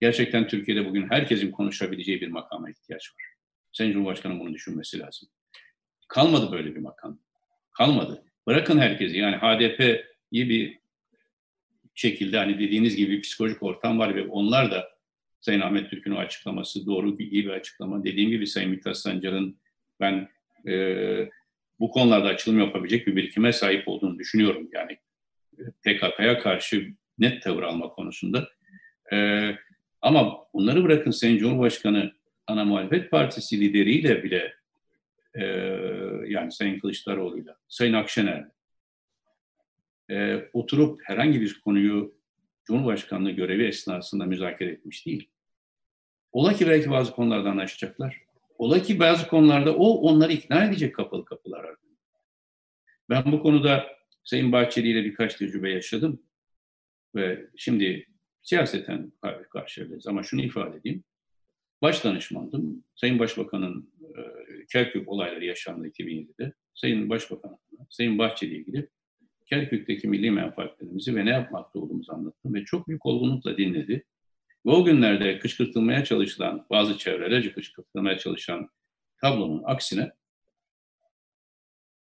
gerçekten 0.01 0.49
Türkiye'de 0.49 0.87
bugün 0.89 1.11
herkesin 1.11 1.51
konuşabileceği 1.51 2.21
bir 2.21 2.29
makama 2.29 2.71
ihtiyaç 2.71 3.11
var. 3.11 3.25
Sayın 3.73 3.93
Cumhurbaşkanı 3.93 4.41
bunu 4.41 4.55
düşünmesi 4.55 4.99
lazım. 4.99 5.29
Kalmadı 6.09 6.53
böyle 6.53 6.75
bir 6.75 6.81
makam. 6.81 7.19
Kalmadı. 7.73 8.25
Bırakın 8.47 8.79
herkesi 8.79 9.19
yani 9.19 9.37
HDP'yi 9.37 10.49
bir 10.49 10.79
şekilde 11.95 12.39
hani 12.39 12.59
dediğiniz 12.59 12.97
gibi 12.97 13.12
bir 13.12 13.23
psikolojik 13.23 13.62
ortam 13.62 13.99
var 13.99 14.14
ve 14.14 14.27
onlar 14.27 14.71
da 14.71 14.89
Sayın 15.41 15.61
Ahmet 15.61 15.91
Türk'ün 15.91 16.14
açıklaması 16.14 16.87
doğru 16.87 17.19
iyi 17.19 17.45
bir 17.45 17.51
açıklama. 17.51 18.05
Dediğim 18.05 18.31
gibi 18.31 18.47
Sayın 18.47 18.71
Mithat 18.71 18.99
Sancar'ın 18.99 19.59
ben 20.01 20.29
e, 20.69 21.31
bu 21.81 21.91
konularda 21.91 22.29
açılım 22.29 22.59
yapabilecek 22.59 23.07
bir 23.07 23.16
birikime 23.16 23.53
sahip 23.53 23.89
olduğunu 23.89 24.18
düşünüyorum. 24.18 24.68
Yani 24.72 24.99
PKK'ya 25.83 26.39
karşı 26.39 26.93
net 27.18 27.43
tavır 27.43 27.62
alma 27.62 27.89
konusunda. 27.89 28.49
E, 29.12 29.51
ama 30.03 30.39
bunları 30.55 30.85
bırakın 30.85 31.11
Sayın 31.11 31.39
Cumhurbaşkanı 31.39 32.12
ana 32.47 32.64
muhalefet 32.64 33.11
partisi 33.11 33.61
lideriyle 33.61 34.22
bile 34.24 34.55
e, 35.35 35.45
yani 36.27 36.53
Sayın 36.53 36.79
Kılıçdaroğlu'yla, 36.79 37.57
Sayın 37.68 37.93
Akşener'le 37.93 38.57
e, 40.11 40.37
oturup 40.53 41.01
herhangi 41.05 41.41
bir 41.41 41.61
konuyu 41.61 42.16
Cumhurbaşkanlığı 42.64 43.31
görevi 43.31 43.64
esnasında 43.64 44.24
müzakere 44.24 44.70
etmiş 44.70 45.07
değil. 45.07 45.29
Ola 46.33 46.53
ki 46.53 46.68
belki 46.68 46.91
bazı 46.91 47.12
konulardan 47.12 47.51
anlaşacaklar. 47.51 48.26
Ola 48.59 48.82
ki 48.82 48.98
bazı 48.98 49.28
konularda 49.28 49.76
o 49.76 49.88
onları 49.88 50.32
ikna 50.32 50.64
edecek 50.64 50.94
kapalı 50.94 51.24
kapılar 51.24 51.64
ardında. 51.64 51.96
Ben 53.11 53.32
bu 53.32 53.42
konuda 53.42 53.86
Sayın 54.24 54.52
Bahçeli 54.52 54.88
ile 54.88 55.04
birkaç 55.04 55.34
tecrübe 55.34 55.70
yaşadım. 55.70 56.22
Ve 57.14 57.50
şimdi 57.57 58.07
siyaseten 58.42 59.12
karşılayacağız. 59.50 60.07
Ama 60.07 60.22
şunu 60.22 60.42
ifade 60.42 60.76
edeyim. 60.76 61.04
Baş 61.82 62.04
danışmandım. 62.04 62.84
Sayın 62.94 63.18
Başbakan'ın 63.18 63.92
e, 64.02 64.20
Kerkük 64.72 65.09
olayları 65.09 65.44
yaşandı 65.44 65.88
2007'de. 65.88 66.52
Sayın 66.74 67.11
Başbakan, 67.11 67.59
Sayın 67.90 68.18
Bahçeli 68.18 68.50
ile 68.50 68.59
ilgili 68.59 68.88
Kerkük'teki 69.46 70.09
milli 70.09 70.30
menfaatlerimizi 70.30 71.16
ve 71.16 71.24
ne 71.24 71.30
yapmakta 71.30 71.78
olduğumuzu 71.78 72.12
anlattım 72.12 72.54
ve 72.54 72.64
çok 72.64 72.88
büyük 72.88 73.07
olgunlukla 73.07 73.57
dinledi. 73.57 74.04
O 74.67 74.85
günlerde 74.85 75.39
kışkırtılmaya 75.39 76.05
çalışılan, 76.05 76.67
bazı 76.71 76.99
çevrelerce 76.99 77.53
kışkırtılmaya 77.53 78.19
çalışan 78.19 78.71
tablonun 79.21 79.62
aksine 79.67 80.12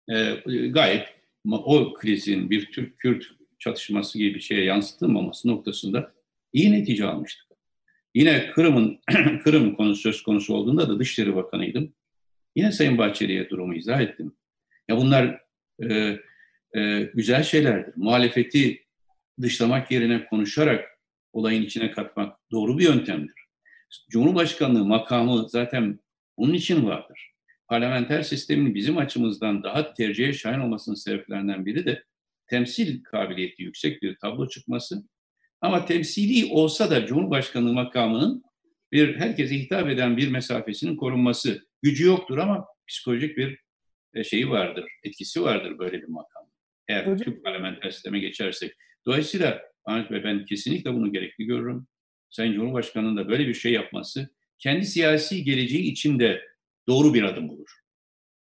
e, 0.09 0.35
gayet 0.69 1.09
o 1.53 1.95
krizin 1.95 2.51
bir 2.51 2.73
Türk-Kürt 2.73 3.25
çatışması 3.59 4.19
gibi 4.19 4.35
bir 4.35 4.41
şeye 4.41 4.65
yansıtılmaması 4.65 5.49
noktasında 5.49 6.13
iyi 6.53 6.73
netice 6.73 7.05
almıştık. 7.05 7.47
Yine 8.15 8.51
Kırım'ın 8.51 9.01
Kırım 9.45 9.75
konusu 9.75 10.01
söz 10.01 10.23
konusu 10.23 10.55
olduğunda 10.55 10.89
da 10.89 10.99
Dışişleri 10.99 11.37
Bakanıydım. 11.37 11.95
Yine 12.57 12.73
Sayın 12.73 12.99
Bahçeli'ye 12.99 13.51
durumu 13.51 13.75
izah 13.75 14.01
ettim. 14.01 14.33
Ya 14.89 14.97
bunlar 14.97 15.41
e, 15.83 16.19
e, 16.77 17.11
güzel 17.15 17.43
şeylerdir. 17.43 17.93
Muhalefeti 17.97 18.85
dışlamak 19.43 19.91
yerine 19.91 20.27
konuşarak 20.27 20.96
olayın 21.37 21.62
içine 21.62 21.91
katmak 21.91 22.39
doğru 22.51 22.78
bir 22.78 22.84
yöntemdir. 22.84 23.34
Cumhurbaşkanlığı 24.11 24.84
makamı 24.84 25.49
zaten 25.49 26.01
bunun 26.39 26.55
için 26.55 26.87
vardır. 26.87 27.32
Parlamenter 27.68 28.22
sistemin 28.22 28.74
bizim 28.74 28.99
açımızdan 28.99 29.62
daha 29.62 29.95
tercihe 29.95 30.32
şahin 30.32 30.61
olmasının 30.61 30.97
sebeplerinden 30.97 31.66
biri 31.66 31.87
de 31.87 32.05
temsil 32.47 33.05
kabiliyeti 33.05 33.62
yüksek 33.62 34.03
bir 34.03 34.16
tablo 34.16 34.49
çıkması. 34.49 35.03
Ama 35.61 35.84
temsili 35.84 36.53
olsa 36.53 36.91
da 36.91 37.07
Cumhurbaşkanlığı 37.07 37.72
makamının 37.72 38.43
bir 38.93 39.16
herkese 39.16 39.55
hitap 39.55 39.89
eden 39.89 40.16
bir 40.16 40.28
mesafesinin 40.28 40.97
korunması 40.97 41.66
gücü 41.82 42.07
yoktur 42.07 42.39
ama 42.39 42.66
psikolojik 42.89 43.37
bir 43.37 43.59
e, 44.14 44.24
şeyi 44.24 44.51
vardır, 44.51 44.84
etkisi 45.03 45.43
vardır 45.43 45.78
böyle 45.78 46.03
bir 46.03 46.09
makam. 46.09 46.43
Eğer 46.89 47.07
Hocam. 47.07 47.18
Türk 47.18 47.45
parlamenter 47.45 47.91
sisteme 47.91 48.18
geçersek. 48.18 48.72
Dolayısıyla 49.07 49.62
Bey 49.87 50.24
ben 50.24 50.45
kesinlikle 50.45 50.95
bunu 50.95 51.12
gerekli 51.12 51.45
görürüm. 51.45 51.87
Sayın 52.30 52.53
Cumhurbaşkanı'nın 52.53 53.16
da 53.16 53.28
böyle 53.28 53.49
bir 53.49 53.55
şey 53.55 53.72
yapması 53.72 54.28
kendi 54.59 54.84
siyasi 54.84 55.45
geleceği 55.45 55.82
için 55.82 56.18
de 56.18 56.41
doğru 56.89 57.14
bir 57.14 57.22
adım 57.22 57.51
olur. 57.51 57.70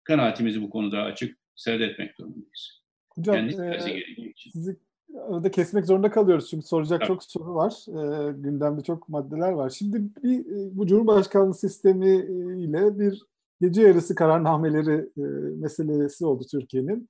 Kanaatimizi 0.04 0.62
bu 0.62 0.70
konuda 0.70 1.02
açık 1.02 1.38
seyretmek 1.56 2.18
durumundayız. 2.20 2.82
Hocam, 3.10 3.36
kendi 3.36 3.54
siyasi 3.54 3.90
e, 3.90 4.00
geleceği 4.00 4.32
için. 4.32 4.52
Sizi 4.52 4.80
orada 5.14 5.52
kesmek 5.52 5.86
zorunda 5.86 6.12
kalıyoruz 6.12 6.50
çünkü 6.50 6.68
soracak 6.68 7.00
evet. 7.00 7.08
çok 7.08 7.24
soru 7.24 7.56
var. 7.56 7.74
E, 7.88 8.32
gündemde 8.32 8.84
çok 8.84 9.10
maddeler 9.10 9.52
var. 9.52 9.70
Şimdi 9.70 10.02
bir, 10.24 10.40
e, 10.40 10.78
bu 10.78 10.88
Cumhurbaşkanlığı 10.88 11.54
sistemi 11.54 12.16
ile 12.64 13.00
bir 13.00 13.22
gece 13.62 13.82
yarısı 13.82 14.16
kararnameleri 14.16 15.10
e, 15.18 15.22
meselesi 15.60 16.26
oldu 16.26 16.44
Türkiye'nin 16.52 17.10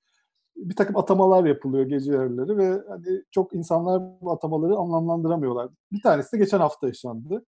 bir 0.55 0.75
takım 0.75 0.97
atamalar 0.97 1.45
yapılıyor 1.45 1.85
gece 1.85 2.11
yarıları 2.11 2.57
ve 2.57 2.81
hani 2.89 3.23
çok 3.31 3.53
insanlar 3.53 4.21
bu 4.21 4.31
atamaları 4.31 4.75
anlamlandıramıyorlar. 4.75 5.69
Bir 5.91 6.01
tanesi 6.01 6.33
de 6.33 6.37
geçen 6.37 6.59
hafta 6.59 6.87
yaşandı. 6.87 7.45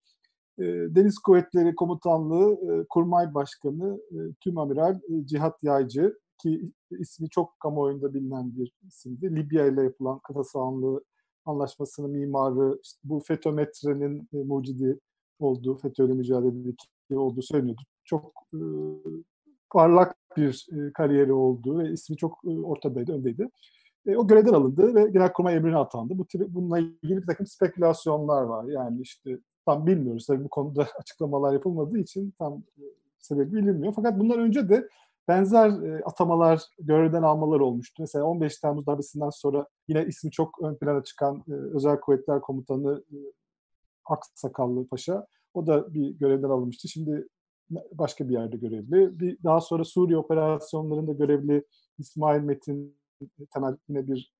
Deniz 0.59 1.18
Kuvvetleri 1.18 1.74
Komutanlığı 1.74 2.59
Kurmay 2.88 3.34
Başkanı 3.34 4.00
Tüm 4.40 4.59
Amiral 4.59 5.00
Cihat 5.24 5.62
Yaycı 5.62 6.18
ki 6.38 6.72
ismi 6.90 7.28
çok 7.30 7.61
kamuoyunda 7.61 8.14
bilinen 8.14 8.57
bir 8.57 8.72
isimdi. 8.86 9.36
Libya 9.36 9.66
ile 9.66 9.82
yapılan 9.82 10.18
kıta 10.18 10.44
sahanlığı 10.44 11.04
anlaşmasının 11.44 12.11
mimarı, 12.11 12.78
işte 12.82 13.00
bu 13.04 13.20
FETÖ 13.20 13.50
metrenin 13.50 14.28
mucidi 14.32 15.00
olduğu, 15.40 15.76
FETÖ 15.76 16.07
ile 16.07 16.12
mücadeledeki 16.12 16.86
olduğu 17.11 17.42
söyleniyordu. 17.42 17.82
Çok 18.04 18.32
parlak 19.70 20.16
bir 20.37 20.66
e, 20.72 20.93
kariyeri 20.93 21.32
olduğu 21.32 21.78
ve 21.78 21.93
ismi 21.93 22.16
çok 22.16 22.39
e, 22.45 22.49
ortadaydı, 22.49 23.12
öndeydi. 23.12 23.49
E, 24.07 24.16
o 24.16 24.26
görevden 24.26 24.53
alındı 24.53 24.95
ve 24.95 25.11
Genelkurmay 25.11 25.57
emrine 25.57 25.76
atandı. 25.76 26.18
Bu 26.18 26.26
bununla 26.49 26.78
ilgili 26.78 27.22
bir 27.22 27.26
takım 27.26 27.47
spekülasyonlar 27.47 28.43
var. 28.43 28.64
Yani 28.64 29.01
işte 29.01 29.39
tam 29.66 29.87
bilmiyoruz. 29.87 30.26
Tabii 30.26 30.45
bu 30.45 30.49
konuda 30.49 30.87
açıklamalar 31.01 31.53
yapılmadığı 31.53 31.99
için 31.99 32.34
tam 32.39 32.55
e, 32.55 32.82
sebebi 33.18 33.53
bilinmiyor. 33.53 33.93
Fakat 33.97 34.18
bundan 34.18 34.39
önce 34.39 34.68
de 34.68 34.89
benzer 35.28 36.01
atamalar, 36.05 36.62
görevden 36.78 37.22
almalar 37.22 37.61
olmuştu. 37.61 38.03
Mesela 38.03 38.24
15 38.24 38.59
Temmuz 38.59 38.87
darbesinden 38.87 39.30
sonra 39.30 39.66
yine 39.89 40.07
ismi 40.07 40.30
çok 40.30 40.62
ön 40.62 40.74
plana 40.74 41.03
çıkan 41.03 41.45
Özel 41.74 42.01
Kuvvetler 42.01 42.41
Komutanı 42.41 43.05
e, 43.12 43.16
Aksakallı 44.05 44.87
Paşa 44.87 45.26
o 45.55 45.66
da 45.66 45.95
bir 45.95 46.11
görevden 46.11 46.49
alınmıştı. 46.49 46.89
Şimdi 46.89 47.28
başka 47.70 48.28
bir 48.28 48.32
yerde 48.32 48.56
görevli. 48.56 49.20
Bir 49.20 49.42
daha 49.44 49.60
sonra 49.60 49.84
Suriye 49.84 50.18
operasyonlarında 50.18 51.12
görevli 51.12 51.64
İsmail 51.98 52.40
Metin 52.40 52.96
temel 53.54 53.76
yine 53.88 54.06
bir 54.06 54.32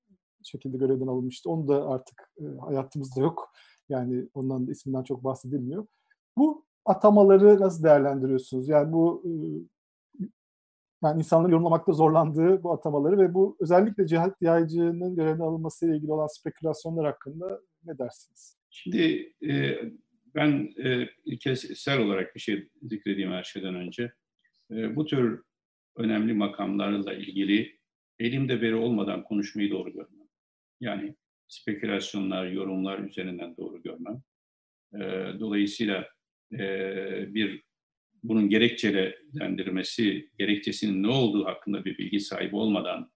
şekilde 0.43 0.77
görevden 0.77 1.07
alınmıştı. 1.07 1.49
Onu 1.49 1.67
da 1.67 1.89
artık 1.89 2.31
e, 2.39 2.43
hayatımızda 2.59 3.21
yok. 3.21 3.53
Yani 3.89 4.27
ondan 4.33 4.67
da 4.67 4.71
isminden 4.71 5.03
çok 5.03 5.23
bahsedilmiyor. 5.23 5.87
Bu 6.37 6.65
atamaları 6.85 7.59
nasıl 7.59 7.83
değerlendiriyorsunuz? 7.83 8.67
Yani 8.69 8.93
bu 8.93 9.23
e, 9.25 9.31
yani 11.03 11.19
insanların 11.19 11.51
yorumlamakta 11.51 11.93
zorlandığı 11.93 12.63
bu 12.63 12.73
atamaları 12.73 13.17
ve 13.17 13.33
bu 13.33 13.57
özellikle 13.59 14.07
cihat 14.07 14.41
yaycının 14.41 15.15
görevden 15.15 15.43
alınması 15.43 15.85
ile 15.85 15.95
ilgili 15.95 16.11
olan 16.11 16.27
spekülasyonlar 16.27 17.05
hakkında 17.05 17.61
ne 17.85 17.97
dersiniz? 17.97 18.57
Şimdi 18.69 19.33
e, 19.49 19.75
ben 20.37 20.73
e, 20.83 21.09
ilkesel 21.25 21.99
olarak 21.99 22.35
bir 22.35 22.39
şey 22.39 22.67
zikredeyim 22.81 23.31
her 23.31 23.43
şeyden 23.43 23.75
önce. 23.75 24.11
E, 24.71 24.95
bu 24.95 25.05
tür 25.05 25.41
önemli 25.95 26.33
makamlarla 26.33 27.13
ilgili 27.13 27.77
elimde 28.19 28.61
veri 28.61 28.75
olmadan 28.75 29.23
konuşmayı 29.23 29.71
doğru 29.71 29.93
görmem. 29.93 30.27
Yani 30.79 31.15
spekülasyonlar, 31.47 32.47
yorumlar 32.47 32.99
üzerinden 32.99 33.57
doğru 33.57 33.83
görmem. 33.83 34.21
E, 34.93 34.99
dolayısıyla 35.39 36.09
e, 36.53 36.59
bir 37.33 37.63
bunun 38.23 38.49
gerekçelendirmesi, 38.49 40.29
gerekçesinin 40.39 41.03
ne 41.03 41.07
olduğu 41.07 41.45
hakkında 41.45 41.85
bir 41.85 41.97
bilgi 41.97 42.19
sahibi 42.19 42.55
olmadan 42.55 43.11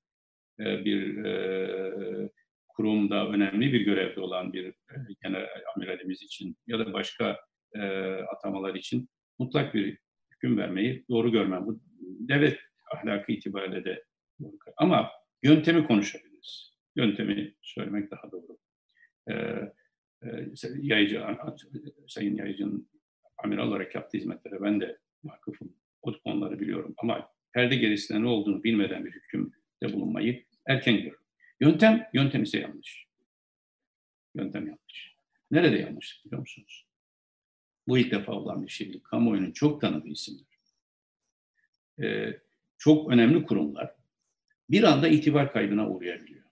e, 0.60 0.86
bir 0.86 1.26
e, 1.26 2.30
kurumda 2.76 3.28
önemli 3.28 3.74
bir 3.74 3.82
görevde 3.82 4.20
olan 4.20 4.54
bir 4.54 4.66
e, 4.66 4.96
genel 5.24 5.48
amiralimiz 5.76 6.22
için 6.22 6.56
ya 6.68 6.80
da 6.80 6.94
başka 6.94 7.38
e, 7.76 7.82
atamalar 8.12 8.76
için 8.76 9.10
mutlak 9.40 9.74
bir 9.74 9.98
hüküm 10.32 10.58
vermeyi 10.58 11.06
doğru 11.10 11.32
görmem. 11.32 11.66
Bu 11.66 11.82
devlet 12.02 12.60
ahlakı 12.96 13.32
itibariyle 13.32 13.86
de 13.86 14.04
doğru. 14.42 14.58
Ama 14.78 15.12
yöntemi 15.44 15.88
konuşabiliriz. 15.88 16.72
Yöntemi 16.96 17.56
söylemek 17.62 18.12
daha 18.12 18.32
doğru. 18.32 18.58
Ee, 19.30 19.34
e, 20.24 20.48
yayıcı, 20.82 21.22
Sayın 22.08 22.36
Yayıcı'nın 22.36 22.90
amiral 23.44 23.68
olarak 23.68 23.96
yaptığı 23.96 24.18
hizmetlere 24.18 24.62
ben 24.62 24.82
de 24.82 24.98
vakıfım. 25.24 25.76
O 26.02 26.14
konuları 26.24 26.60
biliyorum 26.60 26.94
ama 26.98 27.30
perde 27.54 27.76
gerisinde 27.76 28.22
ne 28.22 28.28
olduğunu 28.28 28.64
bilmeden 28.64 29.06
bir 29.06 29.12
hükümde 29.12 29.94
bulunmayı 29.94 30.46
erken 30.68 30.96
görüyorum. 30.96 31.21
Yöntem, 31.62 32.08
yöntem 32.14 32.44
ise 32.44 32.60
yanlış. 32.60 33.08
Yöntem 34.36 34.68
yanlış. 34.68 35.16
Nerede 35.52 35.76
yanlış 35.76 36.26
biliyor 36.26 36.40
musunuz? 36.40 36.88
Bu 37.88 37.98
ilk 37.98 38.12
defa 38.12 38.32
olan 38.32 38.64
bir 38.64 38.72
şey 38.72 38.88
değil. 38.88 39.04
Kamuoyunun 39.04 39.52
çok 39.52 39.82
tanıdığı 39.82 40.08
isimler. 40.08 40.46
Ee, 42.02 42.40
çok 42.78 43.12
önemli 43.12 43.44
kurumlar 43.44 43.96
bir 44.70 44.84
anda 44.84 45.08
itibar 45.08 45.54
kaybına 45.54 45.90
uğrayabiliyor. 45.90 46.44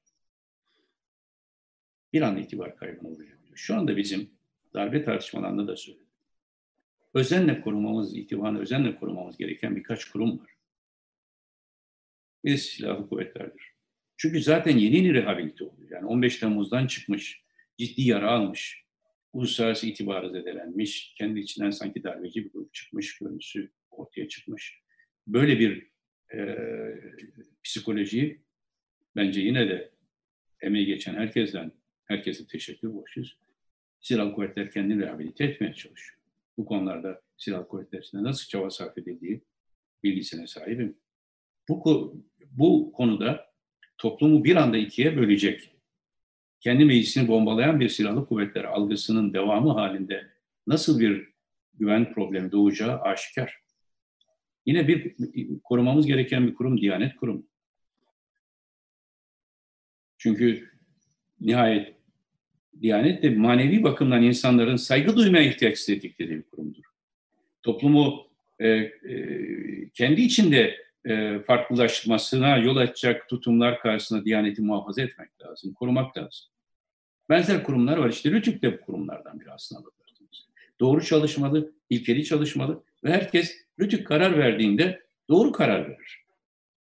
Bir 2.14 2.22
anda 2.22 2.40
itibar 2.40 2.76
kaybına 2.76 3.10
uğrayabiliyor. 3.10 3.58
Şu 3.58 3.76
anda 3.76 3.98
bizim 3.98 4.32
darbe 4.74 5.04
tartışmalarında 5.04 5.68
da 5.68 5.76
söyledim. 5.76 6.08
Özenle 7.14 7.62
korumamız, 7.62 8.18
itibarını 8.18 8.60
özenle 8.60 8.96
korumamız 8.96 9.38
gereken 9.38 9.76
birkaç 9.76 10.06
kurum 10.06 10.40
var. 10.40 10.50
Birisi 12.46 12.76
silahlı 12.76 13.10
kuvvetlerdir. 13.10 13.79
Çünkü 14.22 14.42
zaten 14.42 14.78
yeni 14.78 14.96
yeni 14.96 15.14
rehabilite 15.14 15.64
oluyor. 15.64 15.92
Yani 15.92 16.06
15 16.06 16.38
Temmuz'dan 16.38 16.88
çıkmış, 16.88 17.44
ciddi 17.78 18.02
yara 18.02 18.32
almış, 18.32 18.84
uluslararası 19.34 19.88
itibarı 19.88 20.32
zedelenmiş, 20.32 21.14
kendi 21.18 21.40
içinden 21.40 21.70
sanki 21.70 22.04
darbeci 22.04 22.46
bir 22.46 22.52
grup 22.52 22.74
çıkmış, 22.74 23.18
görüntüsü 23.18 23.72
ortaya 23.90 24.28
çıkmış. 24.28 24.82
Böyle 25.28 25.60
bir 25.60 25.88
e, 26.34 26.58
psikolojiyi 27.64 28.42
bence 29.16 29.42
yine 29.42 29.70
de 29.70 29.92
emeği 30.62 30.86
geçen 30.86 31.14
herkesten, 31.14 31.72
herkese 32.06 32.48
teşekkür 32.48 32.94
borçluyuz. 32.94 33.40
Silahlı 34.00 34.34
kuvvetler 34.34 34.72
kendini 34.72 35.02
rehabilite 35.02 35.44
etmeye 35.44 35.74
çalışıyor. 35.74 36.20
Bu 36.58 36.66
konularda 36.66 37.22
silahlı 37.38 37.68
kuvvetler 37.68 38.00
içinde 38.00 38.24
nasıl 38.24 38.48
çaba 38.50 38.70
sarf 38.70 38.98
edildiği 38.98 39.42
bilgisine 40.04 40.48
sahibim. 40.48 40.98
Bu, 41.70 42.16
bu 42.52 42.92
konuda 42.92 43.49
toplumu 44.00 44.44
bir 44.44 44.56
anda 44.56 44.78
ikiye 44.78 45.18
bölecek, 45.18 45.72
kendi 46.60 46.86
meclisini 46.86 47.28
bombalayan 47.28 47.80
bir 47.80 47.90
silahlı 47.90 48.26
kuvvetler 48.26 48.64
algısının 48.64 49.34
devamı 49.34 49.72
halinde 49.72 50.28
nasıl 50.68 51.00
bir 51.00 51.30
güven 51.74 52.14
problemi 52.14 52.52
doğacağı 52.52 53.02
aşikar. 53.02 53.60
Yine 54.66 54.88
bir 54.88 55.16
korumamız 55.64 56.06
gereken 56.08 56.48
bir 56.48 56.54
kurum 56.54 56.82
Diyanet 56.82 57.16
Kurumu. 57.16 57.48
Çünkü 60.18 60.70
nihayet 61.42 61.96
Diyanet 62.82 63.24
de 63.24 63.30
manevi 63.30 63.84
bakımdan 63.84 64.24
insanların 64.24 64.76
saygı 64.76 65.18
duymaya 65.18 65.44
ihtiyaç 65.44 65.78
hissettikleri 65.78 66.30
bir 66.30 66.44
kurumdur. 66.44 66.84
Toplumu 67.64 68.28
e, 68.60 68.68
e, 68.68 69.90
kendi 69.94 70.22
içinde 70.22 70.89
e, 71.10 71.40
farklılaşmasına 71.48 72.58
yol 72.58 72.78
açacak 72.78 73.30
tutumlar 73.30 73.80
karşısında 73.80 74.26
Diyaneti 74.26 74.62
muhafaza 74.62 75.02
etmek 75.02 75.42
lazım, 75.42 75.74
korumak 75.74 76.18
lazım. 76.18 76.48
Benzer 77.30 77.64
kurumlar 77.64 77.98
var. 77.98 78.10
İşte 78.10 78.32
Rütük 78.32 78.62
de 78.62 78.74
bu 78.74 78.86
kurumlardan 78.86 79.40
biri 79.40 79.52
aslında 79.52 79.86
bakarsanız. 79.86 80.48
Doğru 80.80 81.06
çalışmalı, 81.06 81.72
ilkeli 81.90 82.26
çalışmalı 82.26 82.84
ve 83.04 83.12
herkes 83.12 83.58
Rütük 83.80 84.08
karar 84.08 84.38
verdiğinde 84.38 85.02
doğru 85.30 85.52
karar 85.52 85.90
verir. 85.90 86.26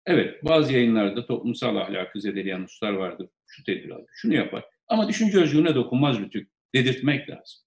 Evet, 0.05 0.45
bazı 0.45 0.73
yayınlarda 0.73 1.25
toplumsal 1.25 1.75
ahlakı 1.75 2.21
zedeleyen 2.21 2.63
hususlar 2.63 2.93
vardır. 2.93 3.27
Şu 3.47 3.63
tedbir 3.63 3.89
alır, 3.89 4.09
şunu 4.11 4.33
yapar. 4.33 4.65
Ama 4.87 5.07
düşünce 5.07 5.39
özgürlüğüne 5.39 5.75
dokunmaz 5.75 6.19
Rütük. 6.19 6.49
Dedirtmek 6.75 7.29
lazım. 7.29 7.61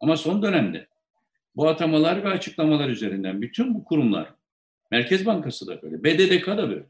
Ama 0.00 0.16
son 0.16 0.42
dönemde 0.42 0.86
bu 1.56 1.68
atamalar 1.68 2.24
ve 2.24 2.28
açıklamalar 2.28 2.88
üzerinden 2.88 3.42
bütün 3.42 3.74
bu 3.74 3.84
kurumlar, 3.84 4.34
Merkez 4.90 5.26
Bankası 5.26 5.66
da 5.66 5.82
böyle, 5.82 6.04
BDDK 6.04 6.46
da 6.46 6.68
böyle. 6.68 6.86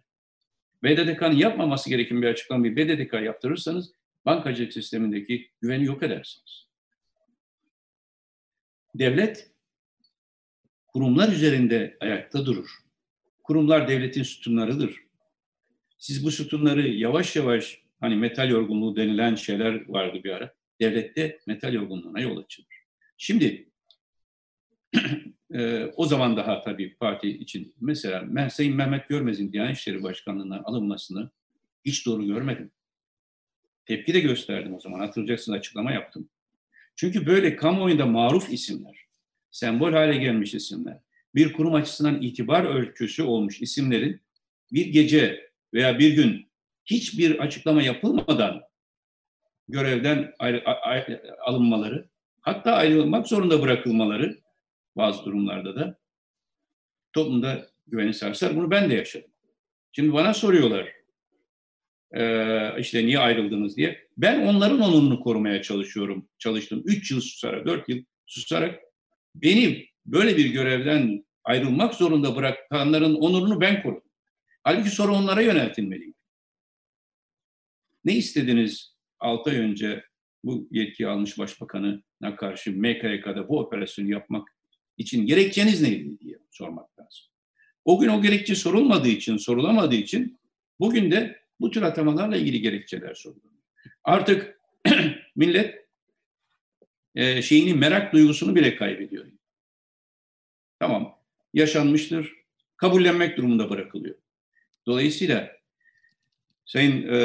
BDDK'nın 0.82 1.36
yapmaması 1.36 1.90
gereken 1.90 2.22
bir 2.22 2.26
açıklamayı 2.26 2.76
BDDK 2.76 3.12
yaptırırsanız 3.12 3.92
bankacılık 4.26 4.72
sistemindeki 4.72 5.50
güveni 5.60 5.84
yok 5.84 6.02
edersiniz. 6.02 6.68
Devlet 8.94 9.50
kurumlar 10.88 11.28
üzerinde 11.32 11.96
ayakta 12.00 12.46
durur. 12.46 12.70
Kurumlar 13.42 13.88
devletin 13.88 14.22
sütunlarıdır. 14.22 15.00
Siz 15.98 16.24
bu 16.24 16.30
sütunları 16.30 16.88
yavaş 16.88 17.36
yavaş 17.36 17.82
hani 18.00 18.16
metal 18.16 18.50
yorgunluğu 18.50 18.96
denilen 18.96 19.34
şeyler 19.34 19.88
vardı 19.88 20.24
bir 20.24 20.30
ara. 20.30 20.54
Devlette 20.80 21.38
metal 21.46 21.74
yorgunluğuna 21.74 22.20
yol 22.20 22.36
açılır. 22.36 22.84
Şimdi 23.16 23.68
e, 25.54 25.84
o 25.96 26.06
zaman 26.06 26.36
daha 26.36 26.60
tabii 26.60 26.94
parti 26.94 27.28
için 27.28 27.74
mesela 27.80 28.50
Sayın 28.50 28.76
Mehmet 28.76 29.08
Görmez'in 29.08 29.52
Diyanet 29.52 29.76
İşleri 29.76 30.02
Başkanlığı'na 30.02 30.62
alınmasını 30.64 31.30
hiç 31.84 32.06
doğru 32.06 32.26
görmedim. 32.26 32.70
Tepki 33.86 34.14
de 34.14 34.20
gösterdim 34.20 34.74
o 34.74 34.80
zaman. 34.80 35.00
Hatırlayacaksınız 35.00 35.58
açıklama 35.58 35.92
yaptım. 35.92 36.28
Çünkü 36.96 37.26
böyle 37.26 37.56
kamuoyunda 37.56 38.06
maruf 38.06 38.52
isimler, 38.52 39.06
sembol 39.50 39.92
hale 39.92 40.16
gelmiş 40.16 40.54
isimler, 40.54 40.98
bir 41.34 41.52
kurum 41.52 41.74
açısından 41.74 42.22
itibar 42.22 42.64
ölçüsü 42.64 43.22
olmuş 43.22 43.62
isimlerin 43.62 44.20
bir 44.72 44.86
gece 44.86 45.50
veya 45.74 45.98
bir 45.98 46.14
gün 46.14 46.48
hiçbir 46.84 47.38
açıklama 47.38 47.82
yapılmadan 47.82 48.62
görevden 49.68 50.34
ayrı, 50.38 50.64
ayrı, 50.64 51.36
alınmaları, 51.40 52.08
hatta 52.40 52.72
ayrılmak 52.72 53.28
zorunda 53.28 53.62
bırakılmaları 53.62 54.38
bazı 54.96 55.24
durumlarda 55.24 55.76
da 55.76 55.98
toplumda 57.12 57.68
güveni 57.86 58.14
sarsar. 58.14 58.56
Bunu 58.56 58.70
ben 58.70 58.90
de 58.90 58.94
yaşadım. 58.94 59.30
Şimdi 59.92 60.12
bana 60.12 60.34
soruyorlar, 60.34 60.92
e, 62.14 62.80
işte 62.80 63.06
niye 63.06 63.18
ayrıldınız 63.18 63.76
diye. 63.76 64.08
Ben 64.16 64.46
onların 64.46 64.80
onurunu 64.80 65.20
korumaya 65.20 65.62
çalışıyorum, 65.62 66.28
çalıştım. 66.38 66.82
Üç 66.84 67.10
yıl 67.10 67.20
susarak, 67.20 67.66
dört 67.66 67.88
yıl 67.88 68.04
susarak 68.26 68.80
beni 69.34 69.88
böyle 70.06 70.36
bir 70.36 70.46
görevden 70.46 71.24
ayrılmak 71.44 71.94
zorunda 71.94 72.36
bırakanların 72.36 73.14
onurunu 73.14 73.60
ben 73.60 73.82
korudum. 73.82 74.10
Halbuki 74.62 74.90
soru 74.90 75.14
onlara 75.14 75.42
yöneltilmeliydi. 75.42 76.14
Ne 78.04 78.16
istediniz 78.16 78.96
6 79.18 79.50
ay 79.50 79.56
önce 79.56 80.04
bu 80.44 80.68
yetkiyi 80.70 81.08
almış 81.08 81.38
başbakanına 81.38 82.36
karşı 82.36 82.72
MKYK'da 82.72 83.48
bu 83.48 83.60
operasyonu 83.60 84.10
yapmak 84.10 84.48
için 85.00 85.26
gerekçeniz 85.26 85.82
neydi 85.82 86.20
diye 86.20 86.38
sormak 86.50 86.98
lazım. 86.98 87.24
O 87.84 88.00
gün 88.00 88.08
o 88.08 88.22
gerekçe 88.22 88.54
sorulmadığı 88.54 89.08
için, 89.08 89.36
sorulamadığı 89.36 89.94
için 89.94 90.38
bugün 90.80 91.10
de 91.10 91.40
bu 91.60 91.70
tür 91.70 91.82
atamalarla 91.82 92.36
ilgili 92.36 92.60
gerekçeler 92.60 93.14
soruluyor. 93.14 93.54
Artık 94.04 94.60
millet 95.36 95.86
e, 97.14 97.42
şeyini 97.42 97.74
merak 97.74 98.12
duygusunu 98.12 98.54
bile 98.54 98.76
kaybediyor. 98.76 99.26
Tamam, 100.78 101.18
yaşanmıştır, 101.54 102.32
kabullenmek 102.76 103.36
durumunda 103.36 103.70
bırakılıyor. 103.70 104.16
Dolayısıyla 104.86 105.60
Sayın 106.70 107.08
e, 107.08 107.16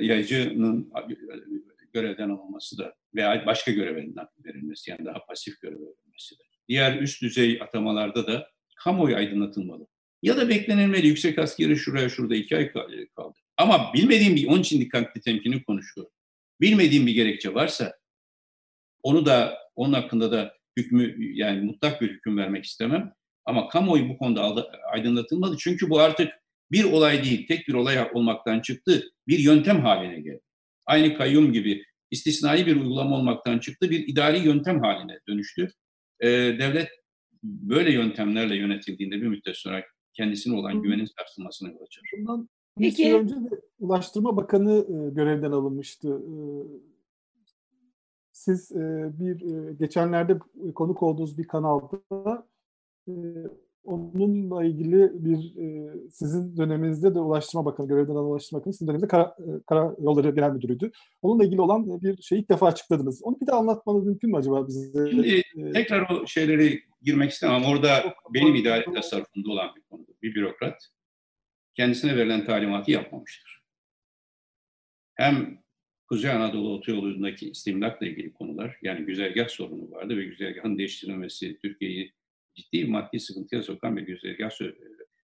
Yaycı'nın 0.00 0.92
görevden 1.92 2.28
alınması 2.28 2.78
da 2.78 2.96
veya 3.14 3.46
başka 3.46 3.70
görevinden 3.70 4.26
verilmesi 4.44 4.90
yani 4.90 5.04
daha 5.04 5.26
pasif 5.26 5.60
görev 5.60 5.80
verilmesi 5.80 6.38
de. 6.38 6.42
Diğer 6.68 7.00
üst 7.00 7.22
düzey 7.22 7.58
atamalarda 7.62 8.26
da 8.26 8.50
kamuoyu 8.76 9.16
aydınlatılmalı. 9.16 9.86
Ya 10.22 10.36
da 10.36 10.48
beklenilmeli 10.48 11.06
yüksek 11.06 11.38
askeri 11.38 11.76
şuraya 11.76 12.08
şurada 12.08 12.34
iki 12.34 12.56
ay 12.56 12.72
kaldı. 13.16 13.38
Ama 13.56 13.94
bilmediğim 13.94 14.36
bir, 14.36 14.46
onun 14.46 14.60
için 14.60 14.80
dikkatli 14.80 15.20
temkini 15.20 15.62
konuşuyorum. 15.62 16.12
Bilmediğim 16.60 17.06
bir 17.06 17.12
gerekçe 17.12 17.54
varsa 17.54 17.94
onu 19.02 19.26
da, 19.26 19.58
onun 19.76 19.92
hakkında 19.92 20.32
da 20.32 20.54
hükmü 20.76 21.14
yani 21.36 21.60
mutlak 21.60 22.00
bir 22.00 22.10
hüküm 22.10 22.38
vermek 22.38 22.64
istemem. 22.64 23.12
Ama 23.44 23.68
kamuoyu 23.68 24.08
bu 24.08 24.18
konuda 24.18 24.70
aydınlatılmalı. 24.92 25.56
Çünkü 25.58 25.90
bu 25.90 26.00
artık 26.00 26.32
bir 26.72 26.84
olay 26.84 27.24
değil, 27.24 27.46
tek 27.46 27.68
bir 27.68 27.74
olay 27.74 27.98
olmaktan 28.12 28.60
çıktı, 28.60 29.12
bir 29.28 29.38
yöntem 29.38 29.80
haline 29.80 30.20
geldi. 30.20 30.40
Aynı 30.86 31.16
kayyum 31.16 31.52
gibi 31.52 31.84
istisnai 32.10 32.66
bir 32.66 32.76
uygulama 32.76 33.16
olmaktan 33.16 33.58
çıktı, 33.58 33.90
bir 33.90 34.08
idari 34.08 34.38
yöntem 34.38 34.80
haline 34.82 35.20
dönüştü. 35.28 35.68
Ee, 36.20 36.28
devlet 36.58 36.88
böyle 37.42 37.92
yöntemlerle 37.92 38.56
yönetildiğinde 38.56 39.16
bir 39.16 39.26
müddet 39.26 39.56
sonra 39.56 39.84
kendisine 40.14 40.56
olan 40.56 40.82
güvenin 40.82 41.04
sarsılmasına 41.04 41.68
yol 41.68 41.82
açar. 41.82 42.04
Bundan 42.18 42.48
bir 42.78 42.90
süre 42.90 43.14
önce 43.14 43.34
de 43.34 43.60
Ulaştırma 43.80 44.36
Bakanı 44.36 44.72
e, 44.72 45.14
görevden 45.14 45.52
alınmıştı. 45.52 46.08
E, 46.08 46.36
siz 48.32 48.72
e, 48.72 49.10
bir 49.20 49.68
geçenlerde 49.70 50.38
konuk 50.74 51.02
olduğunuz 51.02 51.38
bir 51.38 51.44
kanalda 51.44 52.46
onunla 53.84 54.64
ilgili 54.64 55.10
bir 55.24 55.54
sizin 56.10 56.56
döneminizde 56.56 57.14
de 57.14 57.20
Ulaştırma 57.20 57.64
Bakanı, 57.64 57.88
görevden 57.88 58.12
alan 58.12 58.24
Ulaştırma 58.24 58.60
Bakanı, 58.60 58.74
sizin 58.74 58.86
döneminizde 58.86 59.08
Kara, 59.08 59.36
Kara 59.66 59.94
Yolları 60.02 60.30
Genel 60.30 60.50
Müdürüydü. 60.50 60.90
Onunla 61.22 61.44
ilgili 61.44 61.60
olan 61.60 62.02
bir 62.02 62.22
şeyi 62.22 62.42
ilk 62.42 62.50
defa 62.50 62.66
açıkladınız. 62.66 63.22
Onu 63.22 63.40
bir 63.40 63.46
de 63.46 63.52
anlatmanız 63.52 64.06
mümkün 64.06 64.30
mü 64.30 64.36
acaba 64.36 64.68
bize? 64.68 65.10
Şimdi 65.10 65.42
tekrar 65.72 66.10
o 66.10 66.26
şeyleri 66.26 66.82
girmek 67.02 67.30
istemem. 67.30 67.64
Orada 67.64 68.14
benim 68.34 68.54
idare 68.54 68.84
tasarrufumda 68.84 69.50
olan 69.50 69.68
bir 69.76 69.82
konu. 69.82 70.06
Bir 70.22 70.34
bürokrat 70.34 70.88
kendisine 71.74 72.16
verilen 72.16 72.44
talimatı 72.44 72.90
yapmamıştır. 72.90 73.62
Hem 75.14 75.58
Kuzey 76.08 76.30
Anadolu 76.30 76.74
Otoyolu'ndaki 76.74 77.50
istimlakla 77.50 78.06
ilgili 78.06 78.32
konular, 78.32 78.78
yani 78.82 79.06
güzergah 79.06 79.48
sorunu 79.48 79.90
vardı 79.90 80.16
ve 80.16 80.24
güzergahın 80.24 80.78
değiştirilmesi 80.78 81.58
Türkiye'yi 81.58 82.12
ciddi 82.58 82.84
maddi 82.84 83.20
sıkıntıya 83.20 83.62
sokan 83.62 83.96
bir 83.96 84.02
güzergah 84.02 84.50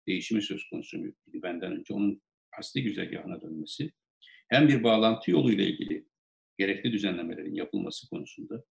değişimi 0.06 0.42
söz 0.42 0.68
konusu 0.68 0.96
idi 0.96 1.42
benden 1.42 1.72
önce. 1.72 1.94
Onun 1.94 2.22
asli 2.59 2.82
güzergahına 2.82 3.40
dönmesi, 3.40 3.92
hem 4.48 4.68
bir 4.68 4.82
bağlantı 4.82 5.30
yoluyla 5.30 5.64
ilgili 5.64 6.06
gerekli 6.59 6.92
düzenlemelerin 6.92 7.55
yapılması 7.55 8.09
konusunda 8.09 8.64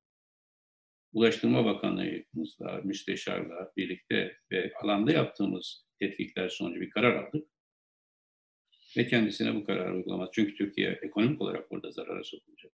Ulaştırma 1.13 1.65
Bakanlığımızla, 1.65 2.81
müsteşarla 2.83 3.71
birlikte 3.77 4.37
ve 4.51 4.73
alanda 4.83 5.11
yaptığımız 5.11 5.85
tetkikler 5.99 6.49
sonucu 6.49 6.81
bir 6.81 6.89
karar 6.89 7.23
aldık 7.23 7.47
ve 8.97 9.07
kendisine 9.07 9.55
bu 9.55 9.63
kararı 9.63 9.95
uygulamaz. 9.95 10.29
Çünkü 10.33 10.55
Türkiye 10.55 10.99
ekonomik 11.01 11.41
olarak 11.41 11.71
burada 11.71 11.91
zarara 11.91 12.23
sokulacak. 12.23 12.71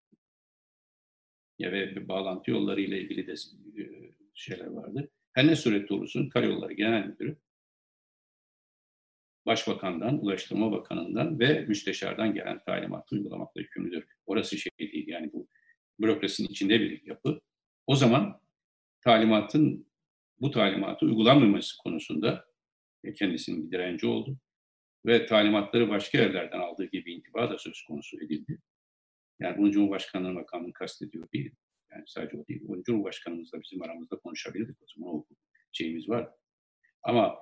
Ya 1.59 1.71
ve 1.71 1.95
bir 1.95 2.07
bağlantı 2.07 2.51
yolları 2.51 2.81
ile 2.81 3.01
ilgili 3.01 3.27
de 3.27 3.33
e, 3.81 3.85
şeyler 4.33 4.67
vardı. 4.67 5.11
Her 5.33 5.47
ne 5.47 5.55
surette 5.55 5.93
olursun 5.93 6.29
Karayolları 6.29 6.73
Genel 6.73 7.05
Müdürü 7.05 7.37
Başbakandan, 9.45 10.25
Ulaştırma 10.25 10.71
Bakanı'ndan 10.71 11.39
ve 11.39 11.65
Müsteşar'dan 11.67 12.33
gelen 12.33 12.59
talimatı 12.65 13.15
uygulamakla 13.15 13.61
yükümlüdür. 13.61 14.05
Orası 14.25 14.57
şey 14.57 14.71
değil 14.79 15.07
yani 15.07 15.33
bu 15.33 15.47
bürokrasinin 15.99 16.47
içinde 16.47 16.79
bir 16.79 17.05
yapı. 17.05 17.41
O 17.87 17.95
zaman 17.95 18.41
talimatın 19.01 19.87
bu 20.39 20.51
talimatı 20.51 21.05
uygulanmaması 21.05 21.77
konusunda 21.77 22.45
e, 23.03 23.13
kendisinin 23.13 23.65
bir 23.65 23.71
direnci 23.71 24.07
oldu. 24.07 24.37
Ve 25.05 25.25
talimatları 25.25 25.89
başka 25.89 26.17
yerlerden 26.17 26.59
aldığı 26.59 26.85
gibi 26.85 27.13
intiba 27.13 27.49
da 27.49 27.57
söz 27.57 27.81
konusu 27.81 28.17
edildi. 28.17 28.59
Yani 29.39 29.57
bunu 29.57 29.71
Cumhurbaşkanlığı 29.71 30.33
makamını 30.33 30.73
kastediyor 30.73 31.27
değil. 31.33 31.55
Yani 31.95 32.03
sadece 32.07 32.37
o 32.37 32.47
değil. 32.47 32.61
Bunu 32.63 32.83
Cumhurbaşkanımızla 32.83 33.61
bizim 33.61 33.81
aramızda 33.81 34.15
konuşabilirdik 34.15 34.81
o 34.81 34.85
zaman 34.95 35.15
o 35.15 35.25
şeyimiz 35.71 36.09
var. 36.09 36.29
Ama 37.03 37.39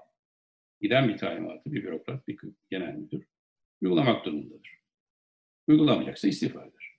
giden 0.82 1.10
bir 1.10 1.18
talimatı 1.18 1.72
bir 1.72 1.84
bürokrat, 1.84 2.28
bir 2.28 2.40
genel 2.70 2.94
müdür 2.94 3.26
uygulamak 3.82 4.26
durumundadır. 4.26 4.82
Uygulamayacaksa 5.68 6.28
istifa 6.28 6.62
eder. 6.62 6.98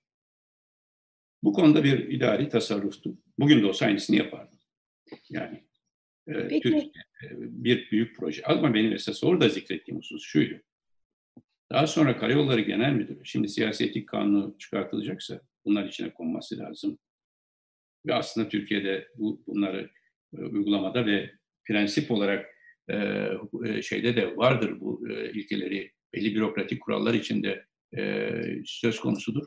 Bu 1.42 1.52
konuda 1.52 1.84
bir 1.84 2.08
idari 2.08 2.48
tasarruftu. 2.48 3.18
Bugün 3.38 3.62
de 3.62 3.66
olsa 3.66 3.86
aynısını 3.86 4.16
yapardı. 4.16 4.56
Yani 5.30 5.64
e, 6.26 6.60
Türkiye 6.60 6.84
e, 7.24 7.28
bir 7.64 7.90
büyük 7.90 8.16
proje. 8.16 8.42
Ama 8.42 8.74
benim 8.74 8.92
esas 8.92 9.24
orada 9.24 9.48
zikrettiğim 9.48 9.98
husus 9.98 10.22
şuydu. 10.22 10.60
Daha 11.72 11.86
sonra 11.86 12.16
Karayolları 12.16 12.60
Genel 12.60 12.92
Müdürü, 12.92 13.20
şimdi 13.24 13.48
siyasi 13.48 13.84
etik 13.84 14.08
kanunu 14.08 14.58
çıkartılacaksa 14.58 15.40
bunlar 15.64 15.84
içine 15.84 16.14
konması 16.14 16.58
lazım. 16.58 16.98
Ve 18.06 18.14
aslında 18.14 18.48
Türkiye'de 18.48 19.08
bu 19.16 19.42
bunları 19.46 19.90
e, 20.38 20.40
uygulamada 20.40 21.06
ve 21.06 21.30
prensip 21.64 22.10
olarak 22.10 22.46
e, 22.88 22.96
e, 23.64 23.82
şeyde 23.82 24.16
de 24.16 24.36
vardır 24.36 24.80
bu 24.80 25.08
e, 25.10 25.32
ilkeleri 25.32 25.92
belli 26.14 26.34
bürokratik 26.34 26.80
kurallar 26.80 27.14
içinde 27.14 27.66
e, 27.96 28.30
söz 28.64 29.00
konusudur. 29.00 29.46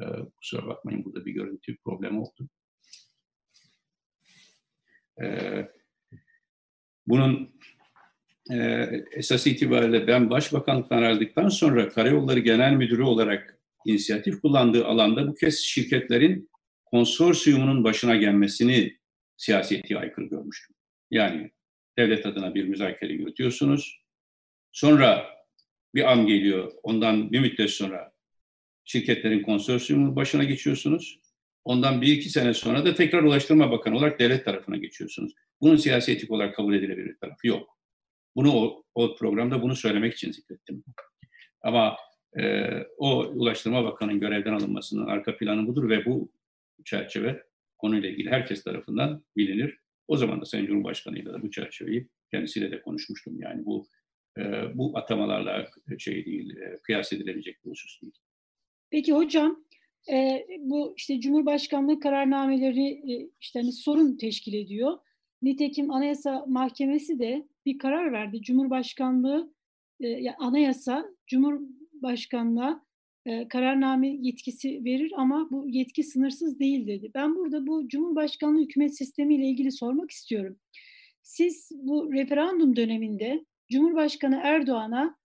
E, 0.00 0.04
kusura 0.36 0.66
bakmayın 0.66 1.04
burada 1.04 1.26
bir 1.26 1.32
görüntü 1.32 1.76
problemi 1.84 2.20
oldu. 2.20 2.48
E, 5.22 5.26
bunun 7.06 7.60
e, 8.50 8.88
esas 9.12 9.46
itibariyle 9.46 10.06
ben 10.06 10.30
başbakanlıktan 10.30 11.02
ayrıldıktan 11.02 11.48
sonra 11.48 11.88
Karayolları 11.88 12.40
Genel 12.40 12.72
Müdürü 12.72 13.02
olarak 13.02 13.58
inisiyatif 13.86 14.40
kullandığı 14.40 14.86
alanda 14.86 15.28
bu 15.28 15.34
kez 15.34 15.58
şirketlerin 15.58 16.50
konsorsiyumunun 16.90 17.84
başına 17.84 18.16
gelmesini 18.16 18.98
siyaseti 19.36 19.98
aykırı 19.98 20.26
görmüştüm. 20.26 20.76
Yani 21.10 21.50
devlet 21.98 22.26
adına 22.26 22.54
bir 22.54 22.64
müzakere 22.64 23.12
yürütüyorsunuz. 23.12 24.00
Sonra 24.72 25.26
bir 25.94 26.12
an 26.12 26.26
geliyor, 26.26 26.72
ondan 26.82 27.32
bir 27.32 27.40
müddet 27.40 27.70
sonra 27.70 28.12
şirketlerin 28.84 29.42
konsorsiyumunun 29.42 30.16
başına 30.16 30.44
geçiyorsunuz. 30.44 31.20
Ondan 31.64 32.02
bir 32.02 32.12
iki 32.12 32.30
sene 32.30 32.54
sonra 32.54 32.84
da 32.84 32.94
tekrar 32.94 33.22
Ulaştırma 33.22 33.70
Bakanı 33.70 33.96
olarak 33.96 34.20
devlet 34.20 34.44
tarafına 34.44 34.76
geçiyorsunuz. 34.76 35.32
Bunun 35.60 35.76
siyasi 35.76 36.12
etik 36.12 36.30
olarak 36.30 36.56
kabul 36.56 36.74
edilebilir 36.74 37.16
tarafı 37.20 37.46
yok. 37.46 37.78
Bunu 38.36 38.52
o, 38.52 38.84
o 38.94 39.16
programda 39.16 39.62
bunu 39.62 39.76
söylemek 39.76 40.14
için 40.14 40.32
zikrettim. 40.32 40.84
Ama 41.62 41.96
e, 42.40 42.70
o 42.98 43.18
Ulaştırma 43.18 43.84
Bakanı'nın 43.84 44.20
görevden 44.20 44.52
alınmasının 44.52 45.06
arka 45.06 45.36
planı 45.36 45.66
budur 45.66 45.88
ve 45.88 46.04
bu 46.04 46.32
çerçeve 46.84 47.42
konuyla 47.78 48.08
ilgili 48.08 48.30
herkes 48.30 48.64
tarafından 48.64 49.24
bilinir. 49.36 49.78
O 50.08 50.16
zaman 50.16 50.40
da 50.40 50.44
Sayın 50.44 50.66
Cumhurbaşkanı'yla 50.66 51.32
da 51.32 51.42
bu 51.42 51.50
çerçeveyi 51.50 52.08
kendisiyle 52.30 52.70
de 52.70 52.82
konuşmuştum. 52.82 53.40
Yani 53.40 53.64
bu 53.66 53.86
e, 54.38 54.42
bu 54.74 54.98
atamalarla 54.98 55.70
şey 55.98 56.24
değil, 56.24 56.56
e, 56.56 56.78
kıyas 56.82 57.12
edilebilecek 57.12 57.64
bir 57.64 57.70
husus 57.70 58.02
değil. 58.02 58.14
Peki 58.90 59.12
hocam, 59.12 59.64
e, 60.12 60.46
bu 60.58 60.94
işte 60.96 61.20
Cumhurbaşkanlığı 61.20 62.00
kararnameleri 62.00 63.12
e, 63.12 63.30
işte 63.40 63.60
hani 63.60 63.72
sorun 63.72 64.16
teşkil 64.16 64.54
ediyor. 64.54 64.98
Nitekim 65.42 65.90
Anayasa 65.90 66.44
Mahkemesi 66.46 67.18
de 67.18 67.48
bir 67.66 67.78
karar 67.78 68.12
verdi. 68.12 68.42
Cumhurbaşkanlığı 68.42 69.54
e, 70.00 70.30
anayasa 70.30 71.04
Cumhurbaşkanlığa 71.26 72.87
kararname 73.48 74.08
yetkisi 74.08 74.84
verir 74.84 75.12
ama 75.16 75.48
bu 75.50 75.68
yetki 75.68 76.02
sınırsız 76.02 76.58
değil 76.58 76.86
dedi. 76.86 77.10
Ben 77.14 77.36
burada 77.36 77.66
bu 77.66 77.88
Cumhurbaşkanlığı 77.88 78.60
hükümet 78.60 78.96
sistemi 78.96 79.34
ile 79.34 79.46
ilgili 79.46 79.72
sormak 79.72 80.10
istiyorum. 80.10 80.56
Siz 81.22 81.70
bu 81.74 82.12
referandum 82.12 82.76
döneminde 82.76 83.44
Cumhurbaşkanı 83.72 84.40
Erdoğan'a 84.42 85.16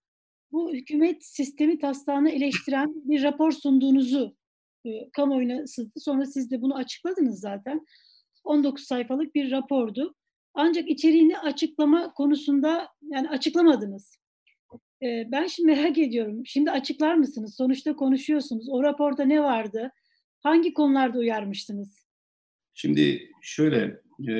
bu 0.52 0.74
hükümet 0.74 1.24
sistemi 1.24 1.78
taslağını 1.78 2.30
eleştiren 2.30 2.92
bir 2.94 3.22
rapor 3.22 3.52
sunduğunuzu 3.52 4.36
e, 4.84 5.10
kamuoyuna 5.10 5.66
sızdı. 5.66 6.00
Sonra 6.00 6.26
siz 6.26 6.50
de 6.50 6.62
bunu 6.62 6.76
açıkladınız 6.76 7.40
zaten. 7.40 7.86
19 8.44 8.84
sayfalık 8.84 9.34
bir 9.34 9.50
rapordu. 9.50 10.14
Ancak 10.54 10.88
içeriğini 10.88 11.38
açıklama 11.38 12.12
konusunda 12.12 12.88
yani 13.02 13.28
açıklamadınız. 13.28 14.18
Ben 15.04 15.46
şimdi 15.46 15.66
merak 15.66 15.98
ediyorum. 15.98 16.46
Şimdi 16.46 16.70
açıklar 16.70 17.14
mısınız? 17.14 17.54
Sonuçta 17.56 17.96
konuşuyorsunuz. 17.96 18.68
O 18.68 18.82
raporda 18.82 19.24
ne 19.24 19.42
vardı? 19.42 19.92
Hangi 20.40 20.74
konularda 20.74 21.18
uyarmıştınız? 21.18 22.06
Şimdi 22.74 23.30
şöyle 23.42 24.00
e, 24.28 24.34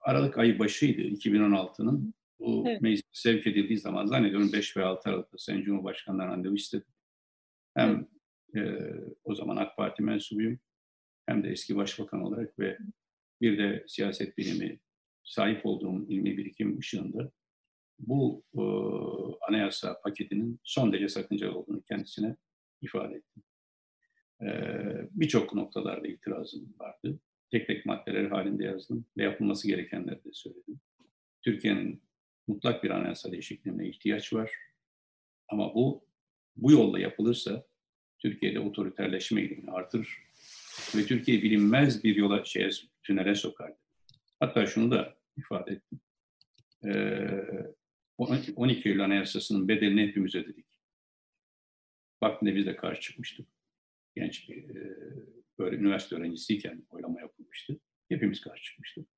Aralık 0.00 0.38
ayı 0.38 0.58
başıydı 0.58 1.00
2016'nın. 1.00 2.14
Bu 2.38 2.64
evet. 2.68 2.80
meclis 2.80 3.02
sevk 3.12 3.46
edildiği 3.46 3.78
zaman 3.78 4.06
zannediyorum 4.06 4.52
5 4.52 4.76
ve 4.76 4.84
6 4.84 5.10
Aralık'ta 5.10 5.38
Sayın 5.38 5.62
Cumhurbaşkanı'ndan 5.62 6.28
randevu 6.28 6.54
istedim. 6.54 6.86
Hem 7.74 8.08
evet. 8.54 8.80
e, 8.80 8.94
o 9.24 9.34
zaman 9.34 9.56
AK 9.56 9.76
Parti 9.76 10.02
mensubuyum 10.02 10.58
hem 11.26 11.44
de 11.44 11.48
eski 11.48 11.76
başbakan 11.76 12.22
olarak 12.22 12.58
ve 12.58 12.78
bir 13.40 13.58
de 13.58 13.84
siyaset 13.88 14.38
bilimi 14.38 14.80
sahip 15.24 15.66
olduğum 15.66 16.06
ilmi 16.08 16.36
birikim 16.36 16.78
ışığında 16.78 17.32
bu 18.02 18.44
e, 18.54 18.62
anayasa 19.48 20.00
paketinin 20.00 20.60
son 20.64 20.92
derece 20.92 21.08
sakıncalı 21.08 21.58
olduğunu 21.58 21.82
kendisine 21.82 22.36
ifade 22.80 23.14
ettim. 23.14 23.42
E, 24.42 24.48
Birçok 25.10 25.54
noktalarda 25.54 26.08
itirazım 26.08 26.74
vardı. 26.78 27.18
Tek 27.50 27.66
tek 27.66 27.86
maddeler 27.86 28.24
halinde 28.30 28.64
yazdım 28.64 29.04
ve 29.16 29.22
yapılması 29.22 29.68
gerekenleri 29.68 30.24
de 30.24 30.32
söyledim. 30.32 30.80
Türkiye'nin 31.42 32.02
mutlak 32.46 32.84
bir 32.84 32.90
anayasa 32.90 33.32
değişikliğine 33.32 33.88
ihtiyaç 33.88 34.32
var. 34.32 34.52
Ama 35.48 35.74
bu 35.74 36.04
bu 36.56 36.72
yolla 36.72 36.98
yapılırsa 36.98 37.66
Türkiye'de 38.18 38.60
otoriterleşme 38.60 39.40
eğilimini 39.40 39.70
artırır 39.70 40.18
ve 40.96 41.06
Türkiye 41.06 41.42
bilinmez 41.42 42.04
bir 42.04 42.16
yola 42.16 42.44
şeye, 42.44 42.70
tünele 43.02 43.34
sokar. 43.34 43.72
Hatta 44.40 44.66
şunu 44.66 44.90
da 44.90 45.16
ifade 45.36 45.72
ettim. 45.72 46.00
Ee, 46.86 47.72
12 48.18 48.88
Eylül 48.88 49.04
Anayasası'nın 49.04 49.68
bedelini 49.68 50.02
hepimiz 50.02 50.34
ödedik. 50.34 50.66
Vaktinde 52.22 52.54
biz 52.54 52.66
de 52.66 52.76
karşı 52.76 53.00
çıkmıştık. 53.00 53.48
Genç 54.16 54.48
bir 54.48 54.64
böyle 55.58 55.76
üniversite 55.76 56.16
öğrencisiyken 56.16 56.86
oylama 56.90 57.20
yapılmıştı. 57.20 57.80
Hepimiz 58.08 58.40
karşı 58.40 58.64
çıkmıştık. 58.64 59.08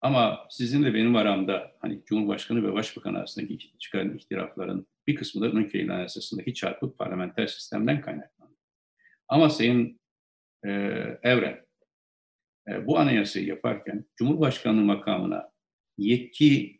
Ama 0.00 0.46
sizin 0.50 0.84
de 0.84 0.94
benim 0.94 1.16
aramda 1.16 1.76
hani 1.80 2.02
Cumhurbaşkanı 2.04 2.68
ve 2.68 2.72
Başbakan 2.72 3.14
arasındaki 3.14 3.78
çıkan 3.78 4.16
ihtilafların 4.16 4.86
bir 5.06 5.14
kısmı 5.14 5.42
da 5.42 5.50
12 5.50 5.78
Eylül 5.78 5.94
Anayasası'ndaki 5.94 6.54
çarpık 6.54 6.98
parlamenter 6.98 7.46
sistemden 7.46 8.00
kaynaklandı. 8.00 8.56
Ama 9.28 9.50
Sayın 9.50 10.00
e, 10.64 10.70
Evren 11.22 11.66
e, 12.68 12.86
bu 12.86 12.98
anayasayı 12.98 13.46
yaparken 13.46 14.04
Cumhurbaşkanlığı 14.16 14.84
makamına 14.84 15.50
yetki 15.98 16.75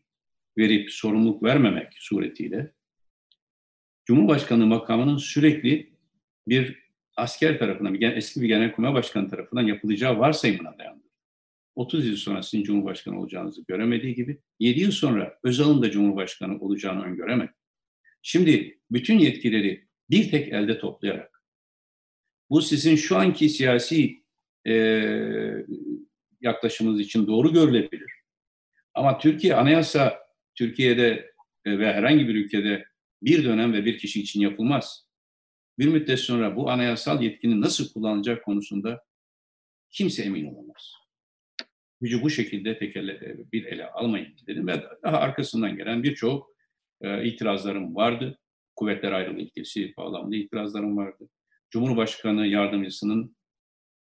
verip 0.59 0.93
sorumluluk 0.93 1.43
vermemek 1.43 1.93
suretiyle 1.97 2.73
Cumhurbaşkanlığı 4.07 4.67
makamının 4.67 5.17
sürekli 5.17 5.93
bir 6.49 6.87
asker 7.17 7.59
tarafından, 7.59 7.95
bir 7.95 8.13
eski 8.13 8.43
bir 8.43 8.49
genelkurmay 8.49 8.95
başkanı 8.95 9.31
tarafından 9.31 9.63
yapılacağı 9.63 10.19
varsayımına 10.19 10.79
dayandı. 10.79 11.05
30 11.75 12.07
yıl 12.07 12.17
sonra 12.17 12.43
sizin 12.43 12.65
Cumhurbaşkanı 12.65 13.21
olacağınızı 13.21 13.65
göremediği 13.69 14.15
gibi 14.15 14.41
7 14.61 14.81
yıl 14.81 14.91
sonra 14.91 15.39
Özal'ın 15.43 15.83
da 15.83 15.91
Cumhurbaşkanı 15.91 16.59
olacağını 16.59 17.05
öngöremedi. 17.05 17.53
Şimdi 18.23 18.81
bütün 18.91 19.19
yetkileri 19.19 19.87
bir 20.11 20.31
tek 20.31 20.53
elde 20.53 20.79
toplayarak 20.79 21.43
bu 22.51 22.63
sizin 22.63 22.97
şu 22.97 23.17
anki 23.17 23.49
siyasi 23.49 24.23
e, 24.67 24.75
yaklaşımınız 26.41 27.01
için 27.01 27.27
doğru 27.27 27.53
görülebilir. 27.53 28.13
Ama 28.95 29.19
Türkiye 29.19 29.55
anayasa 29.55 30.26
Türkiye'de 30.57 31.33
e, 31.65 31.79
ve 31.79 31.93
herhangi 31.93 32.29
bir 32.29 32.35
ülkede 32.35 32.85
bir 33.23 33.45
dönem 33.45 33.73
ve 33.73 33.85
bir 33.85 33.99
kişi 33.99 34.21
için 34.21 34.41
yapılmaz. 34.41 35.07
Bir 35.79 35.89
müddet 35.89 36.21
sonra 36.21 36.57
bu 36.57 36.71
anayasal 36.71 37.23
yetkinin 37.23 37.61
nasıl 37.61 37.93
kullanılacak 37.93 38.45
konusunda 38.45 39.05
kimse 39.91 40.23
emin 40.23 40.47
olamaz. 40.47 40.93
gücü 42.01 42.23
bu 42.23 42.31
şekilde 42.31 42.79
tekelle, 42.79 43.37
bir 43.53 43.65
ele 43.65 43.87
almayın 43.87 44.37
dedim 44.47 44.67
ve 44.67 44.85
daha 45.03 45.19
arkasından 45.19 45.77
gelen 45.77 46.03
birçok 46.03 46.57
e, 47.01 47.29
itirazlarım 47.29 47.97
vardı. 47.97 48.39
Kuvvetler 48.77 49.13
ayrılığı 49.13 49.41
ilkesi 49.41 49.95
bağlamında 49.97 50.37
itirazlarım 50.37 50.97
vardı. 50.97 51.29
Cumhurbaşkanı 51.71 52.47
yardımcısının 52.47 53.37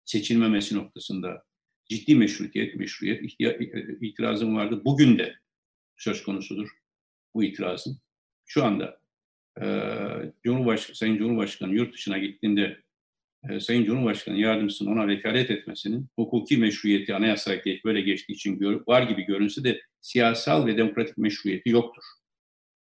seçilmemesi 0.04 0.76
noktasında 0.76 1.44
ciddi 1.88 2.14
meşrutiyet, 2.14 2.76
meşruiyet 2.76 3.40
itirazım 4.00 4.56
vardı. 4.56 4.82
Bugün 4.84 5.18
de 5.18 5.34
söz 5.98 6.22
konusudur 6.22 6.68
bu 7.34 7.44
itirazım. 7.44 8.00
Şu 8.46 8.64
anda 8.64 9.00
e, 9.62 9.66
Cumhurbaşkanı, 10.44 10.96
Sayın 10.96 11.18
Cumhurbaşkanı 11.18 11.74
yurt 11.74 11.94
dışına 11.94 12.18
gittiğinde 12.18 12.82
e, 13.50 13.60
Sayın 13.60 13.84
Cumhurbaşkanı 13.84 14.38
yardımcısının 14.38 14.92
ona 14.92 15.08
vekalet 15.08 15.50
etmesinin 15.50 16.06
hukuki 16.16 16.56
meşruiyeti 16.56 17.14
anayasa 17.14 17.54
ekleyip 17.54 17.84
böyle 17.84 18.00
geçtiği 18.00 18.32
için 18.32 18.58
gör, 18.58 18.82
var 18.86 19.02
gibi 19.02 19.22
görünse 19.22 19.64
de 19.64 19.80
siyasal 20.00 20.66
ve 20.66 20.76
demokratik 20.76 21.18
meşruiyeti 21.18 21.70
yoktur. 21.70 22.02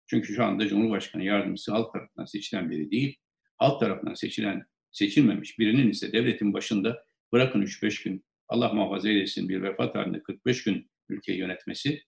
Çünkü 0.08 0.34
şu 0.34 0.44
anda 0.44 0.68
Cumhurbaşkanı 0.68 1.24
yardımcısı 1.24 1.72
halk 1.72 1.94
tarafından 1.94 2.26
seçilen 2.26 2.72
biri 2.72 2.92
değil, 2.92 3.18
halk 3.58 3.80
tarafından 3.80 4.14
seçilen, 4.14 4.66
seçilmemiş 4.92 5.60
birinin 5.60 5.90
ise 5.90 6.14
devletin 6.14 6.54
başında 6.54 7.04
bırakın 7.32 7.62
3-5 7.62 8.04
gün, 8.04 8.26
Allah 8.48 8.74
muhafaza 8.74 9.10
eylesin 9.10 9.50
bir 9.50 9.62
vefat 9.62 9.96
halinde 9.96 10.24
45 10.24 10.64
gün 10.64 10.90
ülkeyi 11.10 11.38
yönetmesi, 11.40 12.04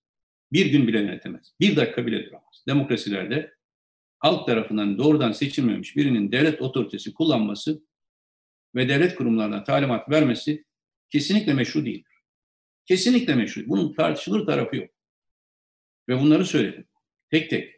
bir 0.51 0.65
gün 0.65 0.87
bile 0.87 0.99
yönetemez. 0.99 1.53
Bir 1.59 1.75
dakika 1.75 2.05
bile 2.05 2.25
duramaz. 2.25 2.63
Demokrasilerde 2.67 3.53
halk 4.19 4.47
tarafından 4.47 4.97
doğrudan 4.97 5.31
seçilmemiş 5.31 5.95
birinin 5.95 6.31
devlet 6.31 6.61
otoritesi 6.61 7.13
kullanması 7.13 7.83
ve 8.75 8.89
devlet 8.89 9.15
kurumlarına 9.15 9.63
talimat 9.63 10.09
vermesi 10.09 10.65
kesinlikle 11.09 11.53
meşru 11.53 11.85
değildir. 11.85 12.11
Kesinlikle 12.85 13.35
meşru. 13.35 13.69
Bunun 13.69 13.93
tartışılır 13.93 14.45
tarafı 14.45 14.75
yok. 14.75 14.89
Ve 16.09 16.19
bunları 16.19 16.45
söyledim. 16.45 16.87
Tek 17.31 17.49
tek. 17.49 17.75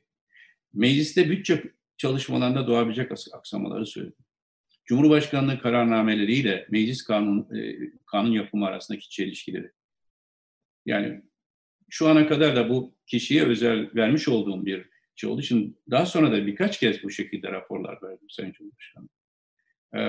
Mecliste 0.73 1.29
bütçe 1.29 1.63
çalışmalarında 1.97 2.67
doğabilecek 2.67 3.11
aksamaları 3.33 3.85
söyledim. 3.85 4.25
Cumhurbaşkanlığı 4.85 5.59
kararnameleriyle 5.59 6.67
meclis 6.69 7.03
kanun, 7.03 7.55
e, 7.55 7.77
kanun 8.05 8.31
yapımı 8.31 8.65
arasındaki 8.65 9.09
çelişkileri. 9.09 9.71
Yani 10.85 11.21
şu 11.89 12.07
ana 12.07 12.27
kadar 12.27 12.55
da 12.55 12.69
bu 12.69 12.95
kişiye 13.05 13.43
özel 13.43 13.89
vermiş 13.95 14.27
olduğum 14.27 14.65
bir 14.65 14.89
şey 15.15 15.29
olduğu 15.29 15.41
için 15.41 15.77
daha 15.91 16.05
sonra 16.05 16.31
da 16.31 16.47
birkaç 16.47 16.79
kez 16.79 17.03
bu 17.03 17.09
şekilde 17.09 17.51
raporlar 17.51 18.03
verdim 18.03 18.29
Sayın 18.29 18.51
Cumhurbaşkanı. 18.51 19.07
E, 19.95 20.01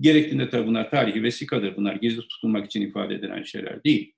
gerektiğinde 0.00 0.48
tabii 0.48 0.66
bunlar 0.66 0.90
tarihi 0.90 1.22
vesikadır. 1.22 1.76
Bunlar 1.76 1.94
gizli 1.94 2.20
tutulmak 2.28 2.66
için 2.66 2.82
ifade 2.82 3.14
edilen 3.14 3.42
şeyler 3.42 3.84
değil. 3.84 4.14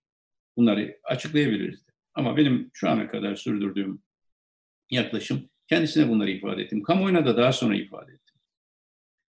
Bunları 0.56 0.98
açıklayabiliriz. 1.04 1.86
Ama 2.14 2.36
benim 2.36 2.70
şu 2.72 2.90
ana 2.90 3.10
kadar 3.10 3.36
sürdürdüğüm 3.36 4.02
yaklaşım 4.90 5.50
kendisine 5.68 6.08
bunları 6.08 6.30
ifade 6.30 6.62
ettim. 6.62 6.82
Kamuoyuna 6.82 7.26
da 7.26 7.36
daha 7.36 7.52
sonra 7.52 7.76
ifade 7.76 8.12
ettim. 8.12 8.36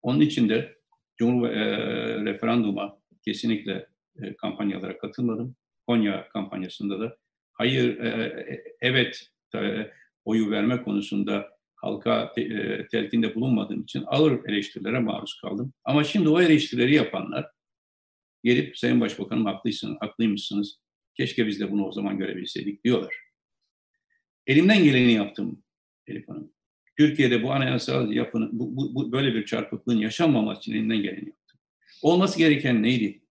Onun 0.01 0.19
için 0.21 0.49
de 0.49 0.77
Cumhur 1.17 1.49
e, 1.49 2.25
referanduma 2.25 2.97
kesinlikle 3.25 3.87
e, 4.21 4.35
kampanyalara 4.35 4.97
katılmadım. 4.97 5.55
Konya 5.87 6.29
kampanyasında 6.29 6.99
da 6.99 7.17
hayır, 7.53 7.99
e, 7.99 8.07
e 8.07 8.63
evet 8.81 9.27
e, 9.55 9.91
oyu 10.25 10.51
verme 10.51 10.83
konusunda 10.83 11.49
halka 11.75 12.31
te, 12.35 12.41
e, 12.41 12.87
telkinde 12.87 13.35
bulunmadığım 13.35 13.81
için 13.81 14.03
ağır 14.07 14.45
eleştirilere 14.45 14.99
maruz 14.99 15.39
kaldım. 15.41 15.73
Ama 15.83 16.03
şimdi 16.03 16.29
o 16.29 16.41
eleştirileri 16.41 16.95
yapanlar 16.95 17.51
gelip 18.43 18.77
Sayın 18.77 19.01
Başbakanım 19.01 19.45
haklısınız, 19.45 19.97
haklıymışsınız, 19.99 20.79
keşke 21.17 21.47
biz 21.47 21.59
de 21.59 21.71
bunu 21.71 21.87
o 21.87 21.91
zaman 21.91 22.17
görebilseydik 22.17 22.83
diyorlar. 22.83 23.13
Elimden 24.47 24.83
geleni 24.83 25.11
yaptım 25.11 25.63
Elif 26.07 26.29
Hanım. 26.29 26.53
Türkiye'de 26.97 27.43
bu 27.43 27.51
anayasal 27.51 28.11
yapının, 28.11 28.49
bu, 28.59 28.75
bu, 28.75 28.95
bu, 28.95 29.11
böyle 29.11 29.35
bir 29.35 29.45
çarpıklığın 29.45 29.97
yaşanmaması 29.97 30.59
için 30.59 30.73
elinden 30.73 30.97
geleni 30.97 31.29
yaptım. 31.29 31.59
Olması 32.01 32.37
gereken 32.37 32.83
neydi? 32.83 33.21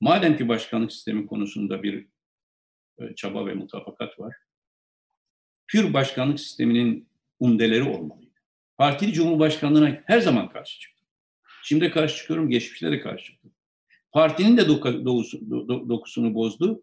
Madem 0.00 0.36
ki 0.36 0.48
başkanlık 0.48 0.92
sistemi 0.92 1.26
konusunda 1.26 1.82
bir 1.82 2.06
çaba 3.16 3.46
ve 3.46 3.54
mutabakat 3.54 4.18
var, 4.18 4.36
pür 5.66 5.94
başkanlık 5.94 6.40
sisteminin 6.40 7.08
umdeleri 7.40 7.82
olmalıydı. 7.82 8.30
Partili 8.78 9.12
Cumhurbaşkanlığına 9.12 10.02
her 10.06 10.20
zaman 10.20 10.48
karşı 10.48 10.80
çıktım. 10.80 11.06
Şimdi 11.62 11.90
karşı 11.90 12.16
çıkıyorum, 12.16 12.50
geçmişte 12.50 12.90
de 12.90 13.00
karşı 13.00 13.24
çıktım. 13.24 13.52
Partinin 14.12 14.56
de 14.56 14.68
doku, 14.68 15.04
dokusu, 15.04 15.50
do, 15.50 15.88
dokusunu 15.88 16.34
bozdu, 16.34 16.82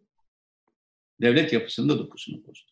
devlet 1.22 1.53
yapısının 1.53 1.89
da 1.89 1.99
dokusunu 1.99 2.38
bozdu. 2.48 2.72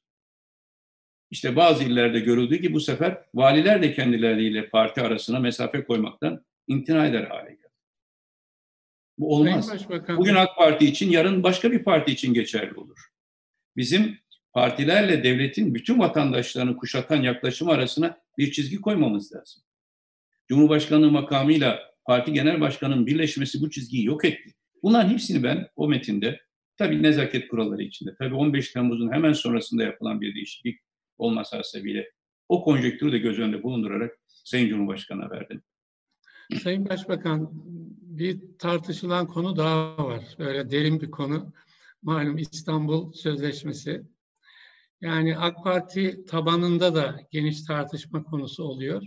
İşte 1.31 1.55
bazı 1.55 1.83
illerde 1.83 2.19
görüldüğü 2.19 2.55
gibi 2.55 2.73
bu 2.73 2.79
sefer 2.79 3.21
valiler 3.33 3.81
de 3.81 3.93
kendileriyle 3.93 4.69
parti 4.69 5.01
arasına 5.01 5.39
mesafe 5.39 5.83
koymaktan 5.83 6.45
imtina 6.67 7.05
eder 7.05 7.23
hale 7.23 7.49
geldi. 7.49 7.65
Bu 9.17 9.35
olmaz. 9.35 9.89
Bugün 10.17 10.35
AK 10.35 10.55
Parti 10.57 10.85
için, 10.85 11.11
yarın 11.11 11.43
başka 11.43 11.71
bir 11.71 11.83
parti 11.83 12.11
için 12.11 12.33
geçerli 12.33 12.73
olur. 12.73 13.14
Bizim 13.77 14.17
partilerle 14.53 15.23
devletin 15.23 15.75
bütün 15.75 15.99
vatandaşlarını 15.99 16.77
kuşatan 16.77 17.21
yaklaşım 17.21 17.69
arasına 17.69 18.17
bir 18.37 18.51
çizgi 18.51 18.81
koymamız 18.81 19.33
lazım. 19.33 19.63
Cumhurbaşkanlığı 20.47 21.11
makamıyla 21.11 21.79
parti 22.05 22.33
genel 22.33 22.61
başkanının 22.61 23.07
birleşmesi 23.07 23.61
bu 23.61 23.69
çizgiyi 23.69 24.05
yok 24.05 24.25
etti. 24.25 24.53
Bunların 24.83 25.09
hepsini 25.09 25.43
ben 25.43 25.67
o 25.75 25.87
metinde 25.87 26.41
tabii 26.77 27.03
nezaket 27.03 27.47
kuralları 27.47 27.83
içinde, 27.83 28.15
tabii 28.19 28.35
15 28.35 28.71
Temmuz'un 28.71 29.11
hemen 29.11 29.33
sonrasında 29.33 29.83
yapılan 29.83 30.21
bir 30.21 30.35
değişiklik 30.35 30.79
olması 31.17 31.55
hasebiyle 31.55 32.11
o 32.49 32.63
konjektürü 32.63 33.11
de 33.11 33.17
göz 33.17 33.39
önünde 33.39 33.63
bulundurarak 33.63 34.11
Sayın 34.27 34.69
Cumhurbaşkanı'na 34.69 35.29
verdim. 35.29 35.61
Sayın 36.63 36.89
Başbakan, 36.89 37.49
bir 38.01 38.39
tartışılan 38.59 39.27
konu 39.27 39.57
daha 39.57 40.07
var. 40.07 40.23
Böyle 40.39 40.71
derin 40.71 41.01
bir 41.01 41.11
konu. 41.11 41.53
Malum 42.05 42.37
İstanbul 42.37 43.13
Sözleşmesi. 43.13 44.03
Yani 45.01 45.37
AK 45.37 45.63
Parti 45.63 46.25
tabanında 46.25 46.95
da 46.95 47.19
geniş 47.31 47.63
tartışma 47.63 48.23
konusu 48.23 48.63
oluyor. 48.63 49.03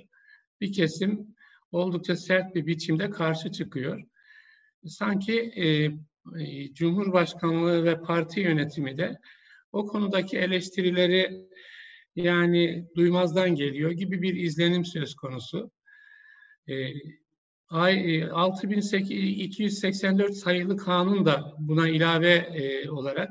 Bir 0.60 0.72
kesim 0.72 1.36
oldukça 1.72 2.16
sert 2.16 2.54
bir 2.54 2.66
biçimde 2.66 3.10
karşı 3.10 3.52
çıkıyor. 3.52 4.02
Sanki 4.86 5.40
e, 5.40 5.66
e, 6.42 6.74
Cumhurbaşkanlığı 6.74 7.84
ve 7.84 8.00
parti 8.00 8.40
yönetimi 8.40 8.98
de 8.98 9.18
o 9.72 9.86
konudaki 9.86 10.38
eleştirileri 10.38 11.48
yani 12.16 12.88
duymazdan 12.96 13.54
geliyor 13.54 13.90
gibi 13.90 14.22
bir 14.22 14.34
izlenim 14.34 14.84
söz 14.84 15.14
konusu. 15.14 15.70
E, 16.68 16.92
6284 17.70 20.30
e, 20.30 20.32
sayılı 20.32 20.76
kanun 20.76 21.26
da 21.26 21.54
buna 21.58 21.88
ilave 21.88 22.34
e, 22.34 22.90
olarak 22.90 23.30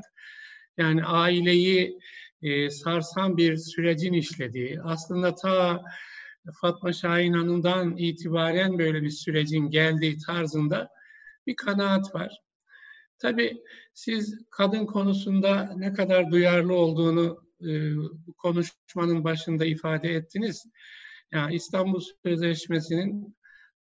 yani 0.77 1.03
aileyi 1.03 1.99
e, 2.41 2.69
sarsan 2.69 3.37
bir 3.37 3.57
sürecin 3.57 4.13
işlediği, 4.13 4.81
aslında 4.81 5.35
ta 5.35 5.83
Fatma 6.61 6.93
Şahin 6.93 7.33
Hanım'dan 7.33 7.97
itibaren 7.97 8.79
böyle 8.79 9.01
bir 9.01 9.09
sürecin 9.09 9.69
geldiği 9.69 10.17
tarzında 10.17 10.89
bir 11.47 11.55
kanaat 11.55 12.15
var. 12.15 12.41
Tabii 13.19 13.63
siz 13.93 14.45
kadın 14.49 14.85
konusunda 14.85 15.73
ne 15.77 15.93
kadar 15.93 16.31
duyarlı 16.31 16.75
olduğunu 16.75 17.47
e, 17.61 17.71
konuşmanın 18.37 19.23
başında 19.23 19.65
ifade 19.65 20.09
ettiniz. 20.09 20.65
Yani 21.31 21.55
İstanbul 21.55 22.01
Sözleşmesi'nin 22.25 23.36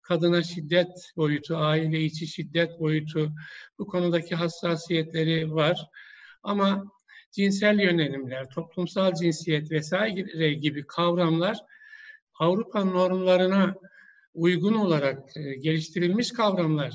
kadına 0.08 0.42
şiddet 0.42 1.12
boyutu, 1.16 1.56
aile 1.56 2.00
içi 2.00 2.26
şiddet 2.26 2.80
boyutu 2.80 3.32
bu 3.78 3.86
konudaki 3.86 4.34
hassasiyetleri 4.34 5.54
var. 5.54 5.86
Ama 6.42 6.84
cinsel 7.32 7.80
yönelimler, 7.80 8.48
toplumsal 8.48 9.14
cinsiyet 9.14 9.70
vesaire 9.70 10.54
gibi 10.54 10.86
kavramlar 10.86 11.58
Avrupa 12.38 12.84
normlarına 12.84 13.74
uygun 14.34 14.74
olarak 14.74 15.36
e, 15.36 15.54
geliştirilmiş 15.54 16.32
kavramlar. 16.32 16.94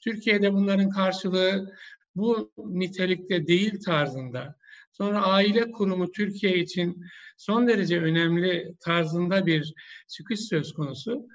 Türkiye'de 0.00 0.52
bunların 0.52 0.90
karşılığı 0.90 1.72
bu 2.16 2.52
nitelikte 2.56 3.46
değil 3.46 3.80
tarzında. 3.84 4.56
Sonra 4.92 5.22
aile 5.22 5.70
kurumu 5.70 6.12
Türkiye 6.12 6.58
için 6.58 7.04
son 7.36 7.68
derece 7.68 8.00
önemli 8.00 8.74
tarzında 8.80 9.46
bir 9.46 9.74
çıkış 10.08 10.40
söz 10.40 10.72
konusu. 10.72 11.26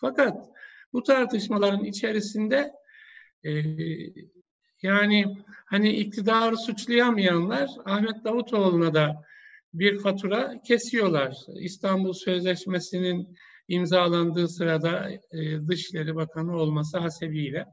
Fakat 0.00 0.48
bu 0.92 1.02
tartışmaların 1.02 1.84
içerisinde 1.84 2.72
e, 3.44 3.50
yani 4.82 5.36
hani 5.66 5.92
iktidarı 5.92 6.56
suçlayamayanlar 6.56 7.70
Ahmet 7.84 8.24
Davutoğlu'na 8.24 8.94
da 8.94 9.24
bir 9.74 9.98
fatura 9.98 10.62
kesiyorlar. 10.62 11.36
İstanbul 11.60 12.12
Sözleşmesi'nin 12.12 13.36
imzalandığı 13.68 14.48
sırada 14.48 15.10
e, 15.10 15.68
Dışişleri 15.68 16.16
Bakanı 16.16 16.56
olması 16.56 16.98
hasebiyle. 16.98 17.66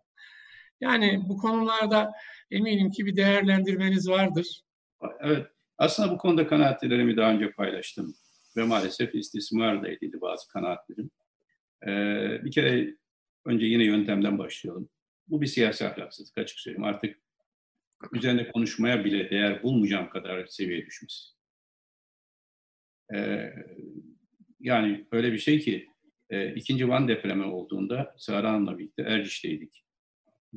Yani 0.82 1.24
bu 1.30 1.38
konularda 1.38 2.12
eminim 2.52 2.92
ki 2.92 3.06
bir 3.06 3.16
değerlendirmeniz 3.16 4.10
vardır. 4.10 4.62
Evet, 5.20 5.48
aslında 5.78 6.12
bu 6.12 6.18
konuda 6.18 6.48
kanaatlerimi 6.48 7.18
daha 7.18 7.32
önce 7.32 7.52
paylaştım 7.52 8.16
ve 8.58 8.64
maalesef 8.64 9.16
istismar 9.16 9.84
da 9.84 9.88
edildi 9.88 10.22
bazı 10.22 10.48
kanaatlerim. 10.48 11.12
Ee, 11.88 12.46
bir 12.46 12.52
kere 12.52 12.96
önce 13.46 13.66
yine 13.66 13.84
yöntemden 13.84 14.38
başlayalım. 14.38 14.90
Bu 15.28 15.42
bir 15.42 15.48
siyasi 15.48 15.86
ahlaksızlık 15.86 16.38
açık 16.38 16.60
söyleyeyim. 16.60 16.84
Artık 16.84 17.20
üzerine 18.14 18.52
konuşmaya 18.52 19.06
bile 19.06 19.30
değer 19.30 19.64
bulmayacağım 19.64 20.10
kadar 20.10 20.46
seviye 20.46 20.86
düşmesi. 20.86 21.36
Ee, 23.14 23.54
yani 24.60 25.06
öyle 25.12 25.32
bir 25.32 25.38
şey 25.38 25.60
ki 25.60 25.90
e, 26.30 26.54
ikinci 26.54 26.90
Van 26.90 27.08
depremi 27.08 27.46
olduğunda 27.46 28.16
Sara 28.18 28.50
Hanım'la 28.50 28.78
birlikte 28.78 29.02
Erciş'teydik. 29.04 29.86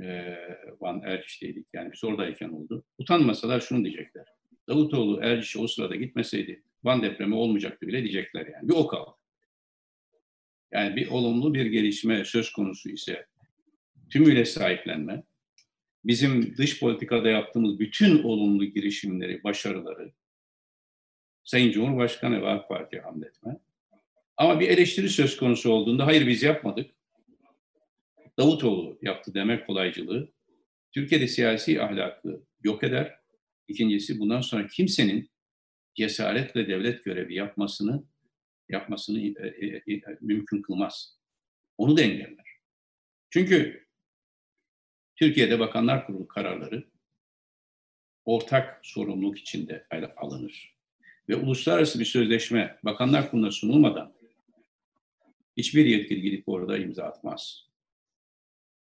E, 0.02 0.36
Van 0.80 1.02
Erciş'teydik. 1.04 1.66
Yani 1.72 1.92
biz 1.92 2.04
oradayken 2.04 2.48
oldu. 2.48 2.84
Utanmasalar 2.98 3.60
şunu 3.60 3.84
diyecekler. 3.84 4.26
Davutoğlu 4.68 5.20
Erciş'e 5.22 5.58
o 5.58 5.66
sırada 5.66 5.96
gitmeseydi 5.96 6.62
Van 6.84 7.02
depremi 7.02 7.34
olmayacaktı 7.34 7.86
bile 7.86 8.02
diyecekler 8.02 8.46
yani. 8.46 8.68
Bir 8.68 8.74
o 8.74 8.86
kaldı. 8.86 9.17
Yani 10.72 10.96
bir 10.96 11.08
olumlu 11.08 11.54
bir 11.54 11.66
gelişme 11.66 12.24
söz 12.24 12.52
konusu 12.52 12.88
ise 12.88 13.26
tümüyle 14.10 14.44
sahiplenme, 14.44 15.22
bizim 16.04 16.56
dış 16.56 16.80
politikada 16.80 17.28
yaptığımız 17.28 17.78
bütün 17.78 18.22
olumlu 18.22 18.64
girişimleri, 18.64 19.44
başarıları 19.44 20.12
Sayın 21.44 21.72
Cumhurbaşkanı 21.72 22.42
ve 22.42 22.48
AK 22.48 22.68
Parti'ye 22.68 23.02
hamletme. 23.02 23.60
Ama 24.36 24.60
bir 24.60 24.68
eleştiri 24.68 25.08
söz 25.08 25.36
konusu 25.36 25.70
olduğunda 25.70 26.06
hayır 26.06 26.26
biz 26.26 26.42
yapmadık. 26.42 26.90
Davutoğlu 28.38 28.98
yaptı 29.02 29.34
demek 29.34 29.66
kolaycılığı 29.66 30.32
Türkiye'de 30.92 31.28
siyasi 31.28 31.82
ahlakı 31.82 32.42
yok 32.64 32.84
eder. 32.84 33.14
İkincisi 33.68 34.18
bundan 34.18 34.40
sonra 34.40 34.66
kimsenin 34.66 35.30
cesaretle 35.94 36.68
devlet 36.68 37.04
görevi 37.04 37.34
yapmasını 37.34 38.04
yapmasını 38.68 39.20
e, 39.20 39.48
e, 39.66 39.94
e, 39.94 40.02
mümkün 40.20 40.62
kılmaz. 40.62 41.18
Onu 41.78 41.96
da 41.96 42.02
engeller. 42.02 42.46
Çünkü 43.30 43.86
Türkiye'de 45.16 45.58
Bakanlar 45.58 46.06
Kurulu 46.06 46.28
kararları 46.28 46.88
ortak 48.24 48.80
sorumluluk 48.82 49.38
içinde 49.38 49.86
alınır. 50.16 50.74
Ve 51.28 51.36
uluslararası 51.36 52.00
bir 52.00 52.04
sözleşme 52.04 52.78
Bakanlar 52.82 53.30
Kurulu'na 53.30 53.50
sunulmadan 53.50 54.14
hiçbir 55.56 55.86
yetkili 55.86 56.22
gidip 56.22 56.48
orada 56.48 56.78
imza 56.78 57.04
atmaz. 57.04 57.68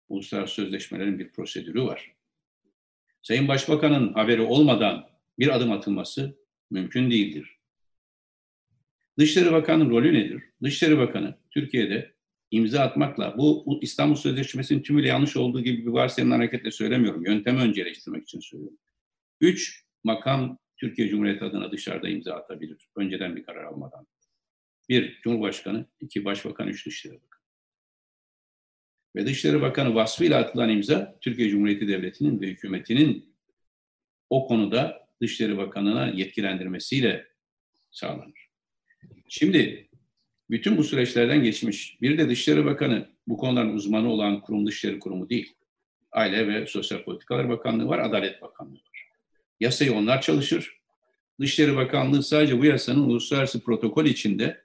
Uluslararası 0.09 0.55
sözleşmelerin 0.55 1.19
bir 1.19 1.33
prosedürü 1.33 1.83
var. 1.83 2.15
Sayın 3.23 3.49
Başbakan'ın 3.49 4.13
haberi 4.13 4.41
olmadan 4.41 5.11
bir 5.39 5.57
adım 5.57 5.73
atılması 5.73 6.39
mümkün 6.71 7.11
değildir. 7.11 7.60
Dışişleri 9.19 9.53
Bakanı'nın 9.53 9.91
rolü 9.91 10.15
nedir? 10.15 10.43
Dışişleri 10.63 10.99
Bakanı 10.99 11.35
Türkiye'de 11.51 12.15
imza 12.51 12.81
atmakla 12.81 13.39
bu 13.39 13.79
İstanbul 13.83 14.15
Sözleşmesi'nin 14.15 14.83
tümüyle 14.83 15.09
yanlış 15.09 15.37
olduğu 15.37 15.61
gibi 15.61 15.87
bir 15.87 15.91
varsayımdan 15.91 16.37
hareketle 16.37 16.71
söylemiyorum. 16.71 17.25
Yöntemi 17.27 17.61
önce 17.61 17.83
eleştirmek 17.83 18.23
için 18.23 18.41
söylüyorum. 18.41 18.79
Üç, 19.41 19.85
makam 20.05 20.59
Türkiye 20.77 21.09
Cumhuriyeti 21.09 21.45
adına 21.45 21.73
dışarıda 21.73 22.09
imza 22.09 22.35
atabilir. 22.35 22.89
Önceden 22.97 23.37
bir 23.37 23.43
karar 23.43 23.65
almadan. 23.65 24.07
Bir, 24.89 25.21
Cumhurbaşkanı. 25.23 25.87
iki 26.01 26.25
Başbakan. 26.25 26.69
Üç, 26.69 26.87
Dışişleri 26.87 27.15
Bakanı. 27.15 27.41
Ve 29.17 29.27
Dışişleri 29.27 29.61
Bakanı 29.61 29.95
vasfıyla 29.95 30.41
atılan 30.41 30.71
imza 30.71 31.19
Türkiye 31.21 31.49
Cumhuriyeti 31.51 31.89
Devleti'nin 31.89 32.41
ve 32.41 32.47
hükümetinin 32.47 33.37
o 34.31 34.47
konuda 34.47 35.09
Dışişleri 35.21 35.57
Bakanı'na 35.57 36.07
yetkilendirmesiyle 36.07 37.29
sağlanır. 37.91 38.50
Şimdi 39.33 39.89
bütün 40.51 40.77
bu 40.77 40.85
süreçlerden 40.85 41.43
geçmiş. 41.43 41.99
Bir 42.03 42.19
de 42.19 42.29
Dışişleri 42.29 42.65
Bakanı 42.65 43.09
bu 43.27 43.37
konuların 43.37 43.75
uzmanı 43.75 44.13
olan 44.13 44.41
kurum 44.41 44.67
Dışişleri 44.67 44.99
Kurumu 44.99 45.31
değil. 45.31 45.55
Aile 46.13 46.49
ve 46.49 46.67
Sosyal 46.67 47.03
Politikalar 47.03 47.49
Bakanlığı 47.49 47.89
var, 47.89 47.99
Adalet 47.99 48.43
Bakanlığı 48.43 48.73
var. 48.73 49.09
Yasayı 49.61 49.95
onlar 49.95 50.21
çalışır. 50.21 50.81
Dışişleri 51.41 51.77
Bakanlığı 51.77 52.23
sadece 52.23 52.61
bu 52.61 52.65
yasanın 52.65 53.01
uluslararası 53.01 53.61
protokol 53.61 54.07
içinde, 54.07 54.61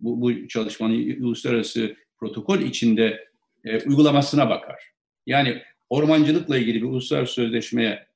bu, 0.00 0.20
bu 0.20 0.48
çalışmanın 0.48 1.20
uluslararası 1.20 1.96
protokol 2.16 2.60
içinde 2.60 3.28
e, 3.64 3.84
uygulamasına 3.84 4.50
bakar. 4.50 4.82
Yani 5.26 5.62
ormancılıkla 5.90 6.58
ilgili 6.58 6.82
bir 6.82 6.86
uluslararası 6.86 7.32
sözleşmeye 7.32 8.06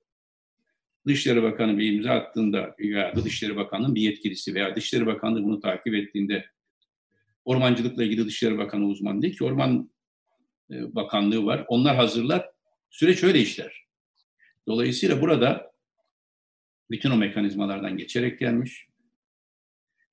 Dışişleri 1.07 1.43
Bakanı 1.43 1.79
bir 1.79 1.93
imza 1.93 2.11
attığında 2.11 2.75
veya 2.79 3.15
Dışişleri 3.17 3.57
Bakanı'nın 3.57 3.95
bir 3.95 4.01
yetkilisi 4.01 4.55
veya 4.55 4.77
Dışişleri 4.77 5.07
Bakanlığı 5.07 5.45
bunu 5.45 5.61
takip 5.61 5.95
ettiğinde 5.95 6.45
ormancılıkla 7.45 8.05
ilgili 8.05 8.27
Dışişleri 8.27 8.59
Bakanı 8.59 8.87
uzman 8.87 9.23
değil 9.23 9.37
ki 9.37 9.45
Orman 9.45 9.91
e, 10.71 10.95
Bakanlığı 10.95 11.47
var. 11.47 11.65
Onlar 11.69 11.97
hazırlar. 11.97 12.51
Süreç 12.91 13.25
öyle 13.25 13.41
işler. 13.41 13.87
Dolayısıyla 14.67 15.21
burada 15.21 15.73
bütün 16.91 17.11
o 17.11 17.17
mekanizmalardan 17.17 17.97
geçerek 17.97 18.39
gelmiş. 18.39 18.87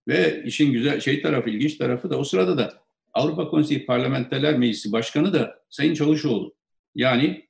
Ve 0.07 0.43
işin 0.45 0.71
güzel 0.71 0.99
şey 0.99 1.21
tarafı, 1.21 1.49
ilginç 1.49 1.77
tarafı 1.77 2.09
da 2.09 2.17
o 2.17 2.23
sırada 2.23 2.57
da 2.57 2.83
Avrupa 3.13 3.47
Konseyi 3.47 3.85
Parlamenterler 3.85 4.57
Meclisi 4.57 4.91
Başkanı 4.91 5.33
da 5.33 5.63
Sayın 5.69 5.93
Çavuşoğlu. 5.93 6.55
Yani 6.95 7.47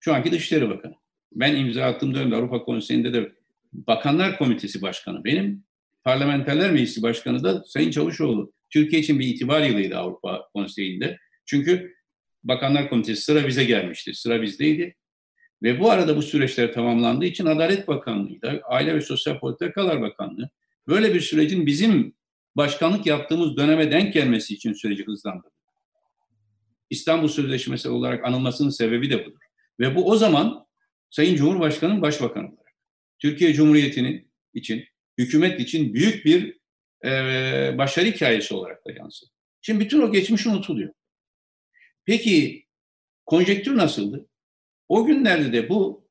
şu 0.00 0.14
anki 0.14 0.32
Dışişleri 0.32 0.70
Bakanı. 0.70 0.94
Ben 1.32 1.56
imza 1.56 1.84
attığım 1.84 2.14
dönemde 2.14 2.36
Avrupa 2.36 2.64
Konseyi'nde 2.64 3.12
de 3.12 3.32
Bakanlar 3.72 4.38
Komitesi 4.38 4.82
Başkanı 4.82 5.24
benim. 5.24 5.64
Parlamenterler 6.04 6.72
Meclisi 6.72 7.02
Başkanı 7.02 7.44
da 7.44 7.64
Sayın 7.64 7.90
Çavuşoğlu. 7.90 8.52
Türkiye 8.70 9.02
için 9.02 9.18
bir 9.18 9.26
itibar 9.26 9.62
yılıydı 9.62 9.96
Avrupa 9.96 10.48
Konseyi'nde. 10.54 11.18
Çünkü 11.46 11.94
Bakanlar 12.44 12.88
Komitesi 12.88 13.22
sıra 13.22 13.48
bize 13.48 13.64
gelmişti. 13.64 14.14
Sıra 14.14 14.42
bizdeydi. 14.42 14.94
Ve 15.62 15.80
bu 15.80 15.90
arada 15.90 16.16
bu 16.16 16.22
süreçler 16.22 16.72
tamamlandığı 16.72 17.24
için 17.24 17.46
Adalet 17.46 17.88
Bakanlığı 17.88 18.42
da 18.42 18.60
Aile 18.64 18.94
ve 18.94 19.00
Sosyal 19.00 19.38
Politikalar 19.38 20.00
Bakanlığı 20.00 20.50
böyle 20.88 21.14
bir 21.14 21.20
sürecin 21.20 21.66
bizim 21.66 22.14
başkanlık 22.56 23.06
yaptığımız 23.06 23.56
döneme 23.56 23.90
denk 23.90 24.12
gelmesi 24.12 24.54
için 24.54 24.72
süreci 24.72 25.06
hızlandırdı. 25.06 25.50
İstanbul 26.90 27.28
Sözleşmesi 27.28 27.88
olarak 27.88 28.24
anılmasının 28.24 28.70
sebebi 28.70 29.10
de 29.10 29.26
budur. 29.26 29.40
Ve 29.80 29.96
bu 29.96 30.10
o 30.10 30.16
zaman 30.16 30.65
Sayın 31.10 31.36
Cumhurbaşkanı'nın 31.36 32.02
başbakanı 32.02 32.48
olarak 32.48 32.74
Türkiye 33.18 33.52
Cumhuriyeti'nin 33.52 34.30
için, 34.54 34.84
hükümet 35.18 35.60
için 35.60 35.94
büyük 35.94 36.24
bir 36.24 36.58
e, 37.04 37.10
başarı 37.78 38.06
hikayesi 38.06 38.54
olarak 38.54 38.86
da 38.86 38.92
yansıdı. 38.92 39.30
Şimdi 39.60 39.84
bütün 39.84 40.00
o 40.00 40.12
geçmiş 40.12 40.46
unutuluyor. 40.46 40.92
Peki 42.04 42.64
konjektür 43.26 43.76
nasıldı? 43.76 44.28
O 44.88 45.06
günlerde 45.06 45.52
de 45.52 45.68
bu 45.68 46.08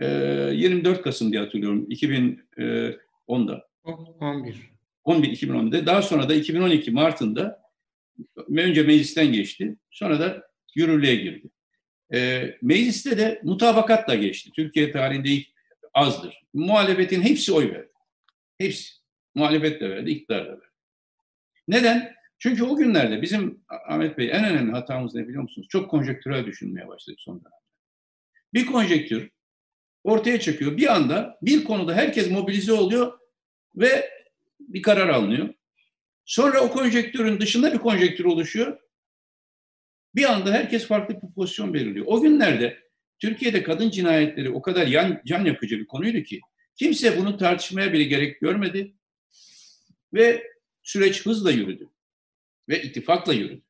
e, 0.00 0.06
24 0.06 1.02
Kasım 1.02 1.32
diye 1.32 1.42
hatırlıyorum 1.42 1.86
2010'da. 1.90 3.68
11. 3.84 4.56
11 5.04 5.28
2010'da. 5.28 5.86
Daha 5.86 6.02
sonra 6.02 6.28
da 6.28 6.34
2012 6.34 6.90
Mart'ında 6.90 7.62
önce 8.48 8.82
meclisten 8.82 9.32
geçti. 9.32 9.76
Sonra 9.90 10.20
da 10.20 10.48
yürürlüğe 10.74 11.14
girdi. 11.14 11.50
E, 12.12 12.50
mecliste 12.62 13.18
de 13.18 13.40
mutabakatla 13.44 14.14
geçti. 14.14 14.50
Türkiye 14.56 14.92
tarihinde 14.92 15.28
ilk 15.28 15.48
azdır. 15.94 16.42
Muhalefetin 16.54 17.22
hepsi 17.22 17.52
oy 17.52 17.72
verdi. 17.72 17.92
Hepsi. 18.58 18.92
Muhalefet 19.34 19.80
de 19.80 19.90
verdi, 19.90 20.10
iktidar 20.10 20.44
da 20.46 20.50
verdi. 20.50 20.64
Neden? 21.68 22.14
Çünkü 22.38 22.64
o 22.64 22.76
günlerde 22.76 23.22
bizim 23.22 23.64
Ahmet 23.88 24.18
Bey 24.18 24.30
en 24.30 24.44
önemli 24.44 24.72
hatamız 24.72 25.14
ne 25.14 25.28
biliyor 25.28 25.42
musunuz? 25.42 25.66
Çok 25.70 25.90
konjektürel 25.90 26.46
düşünmeye 26.46 26.88
başladık 26.88 27.20
son 27.20 27.34
dönemde. 27.34 27.56
Bir 28.54 28.66
konjektür 28.66 29.30
ortaya 30.04 30.40
çıkıyor. 30.40 30.76
Bir 30.76 30.94
anda 30.94 31.38
bir 31.42 31.64
konuda 31.64 31.94
herkes 31.94 32.30
mobilize 32.30 32.72
oluyor 32.72 33.18
ve 33.76 34.10
bir 34.60 34.82
karar 34.82 35.08
alınıyor. 35.08 35.54
Sonra 36.24 36.60
o 36.60 36.70
konjektürün 36.70 37.40
dışında 37.40 37.72
bir 37.72 37.78
konjektür 37.78 38.24
oluşuyor. 38.24 38.78
Bir 40.14 40.32
anda 40.32 40.52
herkes 40.52 40.86
farklı 40.86 41.14
bir 41.14 41.34
pozisyon 41.34 41.74
belirliyor. 41.74 42.06
O 42.08 42.20
günlerde 42.20 42.78
Türkiye'de 43.18 43.62
kadın 43.62 43.90
cinayetleri 43.90 44.50
o 44.50 44.62
kadar 44.62 44.86
yan, 44.86 45.22
can 45.26 45.44
yakıcı 45.44 45.78
bir 45.78 45.86
konuydu 45.86 46.22
ki 46.22 46.40
kimse 46.76 47.18
bunu 47.18 47.36
tartışmaya 47.36 47.92
bile 47.92 48.04
gerek 48.04 48.40
görmedi 48.40 48.94
ve 50.14 50.42
süreç 50.82 51.26
hızla 51.26 51.50
yürüdü 51.50 51.90
ve 52.68 52.82
ittifakla 52.82 53.32
yürüdü. 53.32 53.62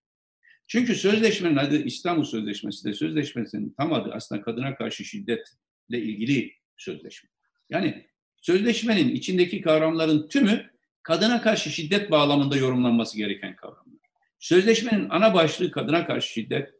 Çünkü 0.66 0.94
sözleşmenin 0.94 1.56
adı 1.56 1.84
İstanbul 1.84 2.24
Sözleşmesi 2.24 2.84
de 2.84 2.94
sözleşmesinin 2.94 3.74
tam 3.76 3.92
adı 3.92 4.10
aslında 4.12 4.42
kadına 4.42 4.74
karşı 4.74 5.04
şiddetle 5.04 5.98
ilgili 5.98 6.52
sözleşme. 6.76 7.30
Yani 7.70 8.06
sözleşmenin 8.42 9.08
içindeki 9.08 9.60
kavramların 9.60 10.28
tümü 10.28 10.70
kadına 11.02 11.42
karşı 11.42 11.70
şiddet 11.70 12.10
bağlamında 12.10 12.56
yorumlanması 12.56 13.16
gereken 13.16 13.56
kavramlar. 13.56 13.93
Sözleşmenin 14.38 15.08
ana 15.10 15.34
başlığı 15.34 15.70
kadına 15.70 16.06
karşı 16.06 16.32
şiddet 16.32 16.74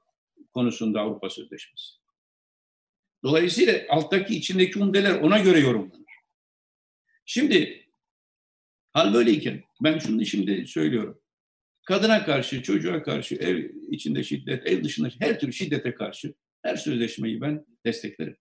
konusunda 0.52 1.00
Avrupa 1.00 1.30
Sözleşmesi. 1.30 1.94
Dolayısıyla 3.22 3.80
alttaki 3.88 4.36
içindeki 4.36 4.78
umdeler 4.78 5.20
ona 5.20 5.38
göre 5.38 5.58
yorumlanır. 5.58 6.04
Şimdi 7.24 7.86
hal 8.92 9.14
böyleyken 9.14 9.62
ben 9.80 9.98
şunu 9.98 10.26
şimdi 10.26 10.66
söylüyorum. 10.66 11.20
Kadına 11.84 12.24
karşı, 12.24 12.62
çocuğa 12.62 13.02
karşı, 13.02 13.34
ev 13.34 13.70
içinde 13.90 14.24
şiddet, 14.24 14.66
ev 14.66 14.84
dışında 14.84 15.08
her 15.18 15.40
türlü 15.40 15.52
şiddete 15.52 15.94
karşı 15.94 16.34
her 16.62 16.76
sözleşmeyi 16.76 17.40
ben 17.40 17.66
desteklerim. 17.86 18.36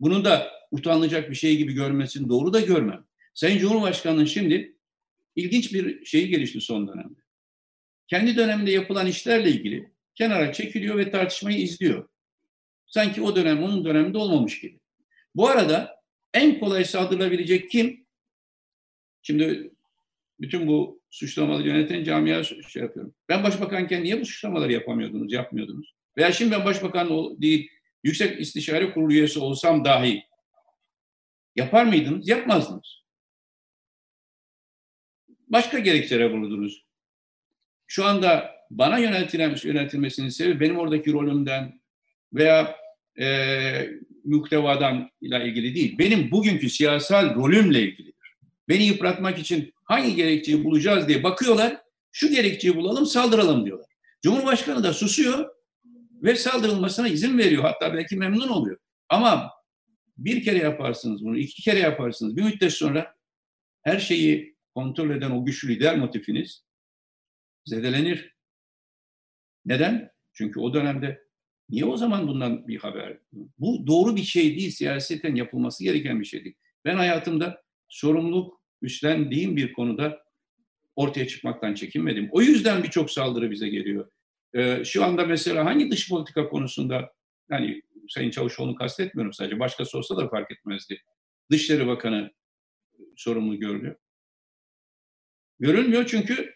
Bunu 0.00 0.24
da 0.24 0.52
utanılacak 0.70 1.30
bir 1.30 1.34
şey 1.34 1.56
gibi 1.56 1.72
görmesini 1.72 2.28
doğru 2.28 2.52
da 2.52 2.60
görmem. 2.60 3.04
Sayın 3.34 3.58
Cumhurbaşkanı'nın 3.58 4.24
şimdi 4.24 4.76
ilginç 5.36 5.74
bir 5.74 6.04
şeyi 6.04 6.28
gelişti 6.28 6.60
son 6.60 6.88
dönemde. 6.88 7.21
Kendi 8.12 8.36
döneminde 8.36 8.70
yapılan 8.70 9.06
işlerle 9.06 9.50
ilgili 9.50 9.92
kenara 10.14 10.52
çekiliyor 10.52 10.98
ve 10.98 11.10
tartışmayı 11.10 11.58
izliyor. 11.58 12.08
Sanki 12.86 13.22
o 13.22 13.36
dönem 13.36 13.62
onun 13.62 13.84
döneminde 13.84 14.18
olmamış 14.18 14.60
gibi. 14.60 14.80
Bu 15.34 15.48
arada 15.48 16.02
en 16.34 16.60
kolay 16.60 16.84
saldırılabilecek 16.84 17.70
kim? 17.70 18.06
Şimdi 19.22 19.70
bütün 20.40 20.66
bu 20.66 21.02
suçlamaları 21.10 21.68
yöneten 21.68 22.04
camia 22.04 22.44
şey 22.44 22.82
yapıyorum. 22.82 23.14
Ben 23.28 23.44
başbakanken 23.44 24.04
niye 24.04 24.20
bu 24.20 24.26
suçlamaları 24.26 24.72
yapamıyordunuz, 24.72 25.32
yapmıyordunuz? 25.32 25.94
Veya 26.16 26.32
şimdi 26.32 26.52
ben 26.52 26.64
başbakan 26.64 27.40
değil, 27.42 27.70
Yüksek 28.04 28.40
İstişare 28.40 28.92
Kurulu 28.92 29.12
üyesi 29.12 29.38
olsam 29.38 29.84
dahi 29.84 30.22
yapar 31.56 31.84
mıydınız? 31.84 32.28
Yapmazdınız. 32.28 33.02
Başka 35.48 35.78
gerekçelere 35.78 36.32
bulundunuz. 36.32 36.91
Şu 37.92 38.04
anda 38.04 38.50
bana 38.70 38.98
yöneltilen, 38.98 39.56
yöneltilmesinin 39.62 40.28
sebebi 40.28 40.60
benim 40.60 40.78
oradaki 40.78 41.12
rolümden 41.12 41.80
veya 42.32 42.76
e, 43.20 43.26
muhtevadan 44.24 45.10
ile 45.20 45.48
ilgili 45.48 45.74
değil. 45.74 45.98
Benim 45.98 46.30
bugünkü 46.30 46.70
siyasal 46.70 47.34
rolümle 47.34 47.82
ilgilidir. 47.82 48.36
Beni 48.68 48.86
yıpratmak 48.86 49.38
için 49.38 49.72
hangi 49.84 50.16
gerekçeyi 50.16 50.64
bulacağız 50.64 51.08
diye 51.08 51.22
bakıyorlar. 51.22 51.76
Şu 52.12 52.30
gerekçeyi 52.30 52.76
bulalım, 52.76 53.06
saldıralım 53.06 53.66
diyorlar. 53.66 53.90
Cumhurbaşkanı 54.22 54.84
da 54.84 54.92
susuyor 54.92 55.48
ve 56.22 56.34
saldırılmasına 56.34 57.08
izin 57.08 57.38
veriyor. 57.38 57.62
Hatta 57.62 57.94
belki 57.94 58.16
memnun 58.16 58.48
oluyor. 58.48 58.76
Ama 59.08 59.50
bir 60.18 60.44
kere 60.44 60.58
yaparsınız 60.58 61.24
bunu, 61.24 61.38
iki 61.38 61.62
kere 61.62 61.78
yaparsınız. 61.78 62.36
Bir 62.36 62.42
müddet 62.42 62.72
sonra 62.72 63.14
her 63.82 63.98
şeyi 63.98 64.56
kontrol 64.74 65.10
eden 65.10 65.30
o 65.30 65.44
güçlü 65.44 65.68
lider 65.68 65.98
motifiniz 65.98 66.64
zedelenir. 67.64 68.34
Neden? 69.64 70.10
Çünkü 70.32 70.60
o 70.60 70.74
dönemde 70.74 71.22
niye 71.70 71.84
o 71.84 71.96
zaman 71.96 72.28
bundan 72.28 72.68
bir 72.68 72.78
haber? 72.78 73.18
Bu 73.58 73.86
doğru 73.86 74.16
bir 74.16 74.22
şey 74.22 74.56
değil, 74.56 74.70
siyaseten 74.70 75.34
yapılması 75.34 75.84
gereken 75.84 76.20
bir 76.20 76.24
şey 76.24 76.44
değil. 76.44 76.56
Ben 76.84 76.96
hayatımda 76.96 77.62
sorumluluk 77.88 78.62
üstlendiğim 78.82 79.56
bir 79.56 79.72
konuda 79.72 80.22
ortaya 80.96 81.28
çıkmaktan 81.28 81.74
çekinmedim. 81.74 82.28
O 82.32 82.42
yüzden 82.42 82.82
birçok 82.82 83.10
saldırı 83.10 83.50
bize 83.50 83.68
geliyor. 83.68 84.10
Ee, 84.54 84.84
şu 84.84 85.04
anda 85.04 85.26
mesela 85.26 85.64
hangi 85.64 85.90
dış 85.90 86.08
politika 86.08 86.48
konusunda, 86.48 87.12
yani 87.50 87.82
Sayın 88.08 88.30
Çavuşoğlu'nu 88.30 88.74
kastetmiyorum 88.74 89.32
sadece, 89.32 89.58
başkası 89.58 89.98
olsa 89.98 90.16
da 90.16 90.28
fark 90.28 90.50
etmezdi. 90.50 91.02
Dışişleri 91.50 91.86
Bakanı 91.86 92.30
sorumlu 93.16 93.58
görülüyor. 93.58 93.96
Görülmüyor 95.60 96.06
çünkü 96.06 96.54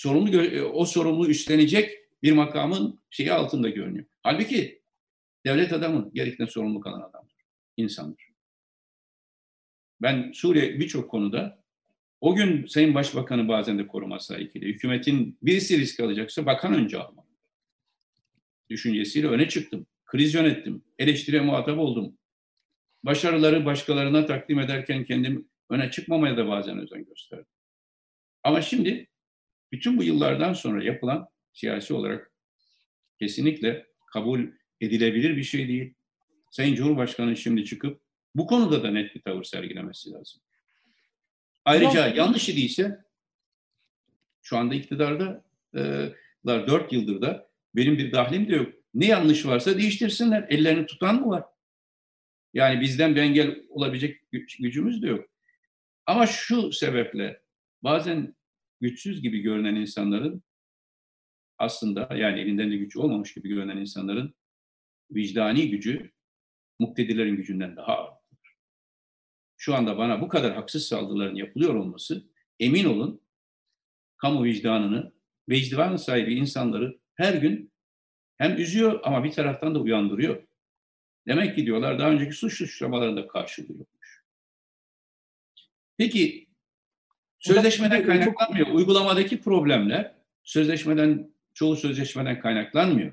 sorumlu 0.00 0.60
o 0.72 0.84
sorumlu 0.84 1.28
üstlenecek 1.28 1.98
bir 2.22 2.32
makamın 2.32 3.00
şeyi 3.10 3.32
altında 3.32 3.68
görünüyor. 3.68 4.06
Halbuki 4.22 4.82
devlet 5.46 5.72
adamı 5.72 6.10
gerekten 6.14 6.46
sorumluluk 6.46 6.86
alan 6.86 7.00
adamdır, 7.00 7.36
insandır. 7.76 8.24
Ben 10.02 10.32
Suriye 10.32 10.80
birçok 10.80 11.10
konuda 11.10 11.64
o 12.20 12.34
gün 12.34 12.66
Sayın 12.66 12.94
Başbakanı 12.94 13.48
bazen 13.48 13.78
de 13.78 13.86
koruması 13.86 14.38
ilgili. 14.38 14.66
Hükümetin 14.66 15.38
birisi 15.42 15.78
risk 15.78 16.00
alacaksa 16.00 16.46
bakan 16.46 16.74
önce 16.74 16.98
almalı. 16.98 17.26
Düşüncesiyle 18.70 19.26
öne 19.28 19.48
çıktım. 19.48 19.86
Kriz 20.04 20.34
yönettim. 20.34 20.84
Eleştiriye 20.98 21.42
muhatap 21.42 21.78
oldum. 21.78 22.18
Başarıları 23.02 23.64
başkalarına 23.64 24.26
takdim 24.26 24.60
ederken 24.60 25.04
kendim 25.04 25.48
öne 25.70 25.90
çıkmamaya 25.90 26.36
da 26.36 26.48
bazen 26.48 26.78
özen 26.78 27.04
gösterdim. 27.04 27.52
Ama 28.42 28.62
şimdi 28.62 29.10
bütün 29.72 29.98
bu 29.98 30.02
yıllardan 30.02 30.52
sonra 30.52 30.84
yapılan 30.84 31.28
siyasi 31.52 31.94
olarak 31.94 32.32
kesinlikle 33.18 33.86
kabul 34.12 34.46
edilebilir 34.80 35.36
bir 35.36 35.42
şey 35.42 35.68
değil. 35.68 35.94
Sayın 36.50 36.74
Cumhurbaşkanı 36.74 37.36
şimdi 37.36 37.64
çıkıp 37.64 38.00
bu 38.34 38.46
konuda 38.46 38.82
da 38.82 38.90
net 38.90 39.14
bir 39.14 39.20
tavır 39.20 39.44
sergilemesi 39.44 40.10
lazım. 40.10 40.42
Ayrıca 41.64 42.04
Ama... 42.04 42.16
yanlış 42.16 42.48
idiyse 42.48 42.98
şu 44.42 44.56
anda 44.56 44.74
iktidarda 44.74 45.44
e, 45.76 46.12
4 46.46 46.92
yıldır 46.92 47.22
da 47.22 47.50
benim 47.74 47.98
bir 47.98 48.12
dahlim 48.12 48.48
de 48.48 48.56
yok. 48.56 48.72
Ne 48.94 49.06
yanlış 49.06 49.46
varsa 49.46 49.78
değiştirsinler. 49.78 50.46
Ellerini 50.48 50.86
tutan 50.86 51.20
mı 51.20 51.28
var? 51.28 51.44
Yani 52.54 52.80
bizden 52.80 53.16
bir 53.16 53.20
engel 53.20 53.56
olabilecek 53.68 54.20
gücümüz 54.32 55.02
de 55.02 55.06
yok. 55.06 55.30
Ama 56.06 56.26
şu 56.26 56.72
sebeple 56.72 57.42
bazen 57.82 58.34
güçsüz 58.80 59.22
gibi 59.22 59.40
görünen 59.40 59.74
insanların 59.74 60.42
aslında 61.58 62.08
yani 62.14 62.40
elinden 62.40 62.70
de 62.70 62.76
gücü 62.76 62.98
olmamış 62.98 63.34
gibi 63.34 63.48
görünen 63.48 63.76
insanların 63.76 64.34
vicdani 65.10 65.70
gücü 65.70 66.12
muktedilerin 66.78 67.36
gücünden 67.36 67.76
daha 67.76 67.96
ağır 67.96 68.20
şu 69.60 69.74
anda 69.74 69.98
bana 69.98 70.20
bu 70.20 70.28
kadar 70.28 70.54
haksız 70.54 70.86
saldırıların 70.86 71.34
yapılıyor 71.34 71.74
olması 71.74 72.26
emin 72.58 72.84
olun 72.84 73.20
kamu 74.16 74.44
vicdanını, 74.44 75.12
vicdan 75.48 75.96
sahibi 75.96 76.34
insanları 76.34 77.00
her 77.14 77.34
gün 77.34 77.72
hem 78.38 78.56
üzüyor 78.56 79.00
ama 79.02 79.24
bir 79.24 79.32
taraftan 79.32 79.74
da 79.74 79.80
uyandırıyor. 79.80 80.46
Demek 81.26 81.56
ki 81.56 81.66
diyorlar 81.66 81.98
daha 81.98 82.10
önceki 82.10 82.32
suç 82.32 82.58
suçlamalarında 82.58 83.26
karşılıyormuş. 83.26 84.24
Peki 85.96 86.49
sözleşmeden 87.40 88.06
kaynaklanmıyor. 88.06 88.66
Uygulamadaki 88.66 89.40
problemler 89.40 90.14
sözleşmeden 90.44 91.30
çoğu 91.54 91.76
sözleşmeden 91.76 92.40
kaynaklanmıyor. 92.40 93.12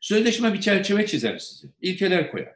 Sözleşme 0.00 0.54
bir 0.54 0.60
çerçeve 0.60 1.06
çizer 1.06 1.38
size. 1.38 1.68
ilkeler 1.80 2.30
koyar. 2.30 2.54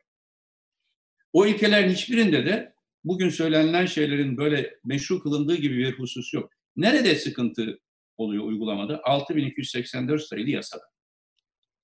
O 1.33 1.47
ilkelerin 1.47 1.91
hiçbirinde 1.91 2.47
de 2.47 2.75
bugün 3.05 3.29
söylenen 3.29 3.87
şeylerin 3.87 4.37
böyle 4.37 4.79
meşru 4.85 5.23
kılındığı 5.23 5.57
gibi 5.57 5.79
bir 5.79 5.99
husus 5.99 6.35
yok. 6.35 6.53
Nerede 6.77 7.15
sıkıntı 7.15 7.79
oluyor 8.17 8.45
uygulamada? 8.45 9.01
6284 9.05 10.23
sayılı 10.23 10.51
yasada. 10.51 10.85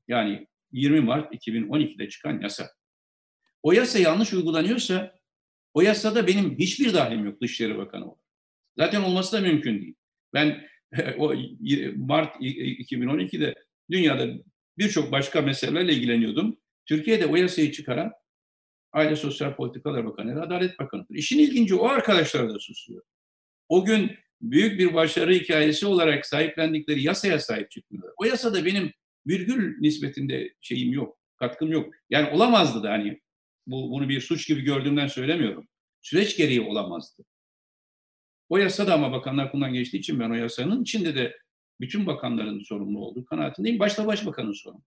Yani 0.09 0.47
20 0.73 1.01
Mart 1.01 1.35
2012'de 1.35 2.09
çıkan 2.09 2.41
yasa. 2.41 2.71
O 3.63 3.73
yasa 3.73 3.99
yanlış 3.99 4.33
uygulanıyorsa 4.33 5.19
o 5.75 5.81
yasada 5.81 6.27
benim 6.27 6.59
hiçbir 6.59 6.95
dahlim 6.95 7.25
yok 7.25 7.41
Dışişleri 7.41 7.79
Bakanı 7.79 8.05
olarak. 8.05 8.26
Zaten 8.79 9.03
olması 9.03 9.37
da 9.37 9.41
mümkün 9.41 9.83
değil. 9.83 9.95
Ben 10.35 10.69
o 11.19 11.35
Mart 11.97 12.37
2012'de 12.41 13.55
dünyada 13.91 14.29
birçok 14.79 15.13
başka 15.13 15.43
meselelerle 15.43 15.93
ilgileniyordum. 15.93 16.59
Türkiye'de 16.87 17.27
o 17.27 17.37
yasayı 17.37 17.73
çıkaran 17.73 18.13
Aile 18.93 19.17
Sosyal 19.17 19.57
Politikalar 19.57 20.07
Bakanı, 20.07 20.43
Adalet 20.43 20.79
Bakanı'dır. 20.79 21.15
İşin 21.15 21.39
ilginci 21.39 21.75
o 21.75 21.89
arkadaşlar 21.89 22.49
da 22.49 22.59
susuyor. 22.59 23.03
O 23.69 23.85
gün 23.85 24.13
büyük 24.41 24.79
bir 24.79 24.95
başarı 24.95 25.35
hikayesi 25.35 25.87
olarak 25.87 26.27
sahiplendikleri 26.27 27.03
yasaya 27.03 27.39
sahip 27.39 27.71
çıkmıyorlar. 27.71 28.13
O 28.17 28.25
yasada 28.25 28.65
benim 28.65 28.93
virgül 29.27 29.81
nispetinde 29.81 30.55
şeyim 30.61 30.93
yok, 30.93 31.19
katkım 31.37 31.73
yok. 31.73 31.95
Yani 32.11 32.31
olamazdı 32.31 32.83
da 32.83 32.91
hani 32.91 33.21
bu, 33.67 33.91
bunu 33.91 34.09
bir 34.09 34.21
suç 34.21 34.49
gibi 34.49 34.61
gördüğümden 34.61 35.07
söylemiyorum. 35.07 35.69
Süreç 36.03 36.37
gereği 36.37 36.61
olamazdı. 36.61 37.25
O 38.49 38.59
yasa 38.59 38.87
da 38.87 38.95
ama 38.95 39.13
bakanlar 39.13 39.53
kullan 39.53 39.73
geçtiği 39.73 39.99
için 39.99 40.21
ben 40.21 40.31
o 40.31 40.35
yasanın 40.35 40.83
içinde 40.83 41.15
de 41.15 41.37
bütün 41.81 42.07
bakanların 42.07 42.61
sorumlu 42.61 42.99
olduğu 42.99 43.25
kanaatindeyim. 43.25 43.79
Başta 43.79 44.07
başbakanın 44.07 44.53
sorumlu. 44.53 44.85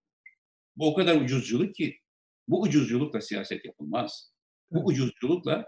Bu 0.76 0.91
o 0.91 0.94
kadar 0.94 1.22
ucuzculuk 1.22 1.76
ki 1.76 1.99
bu 2.48 2.61
ucuzculukla 2.61 3.22
siyaset 3.22 3.65
yapılmaz. 3.65 4.31
Bu 4.72 4.86
ucuzculukla 4.86 5.65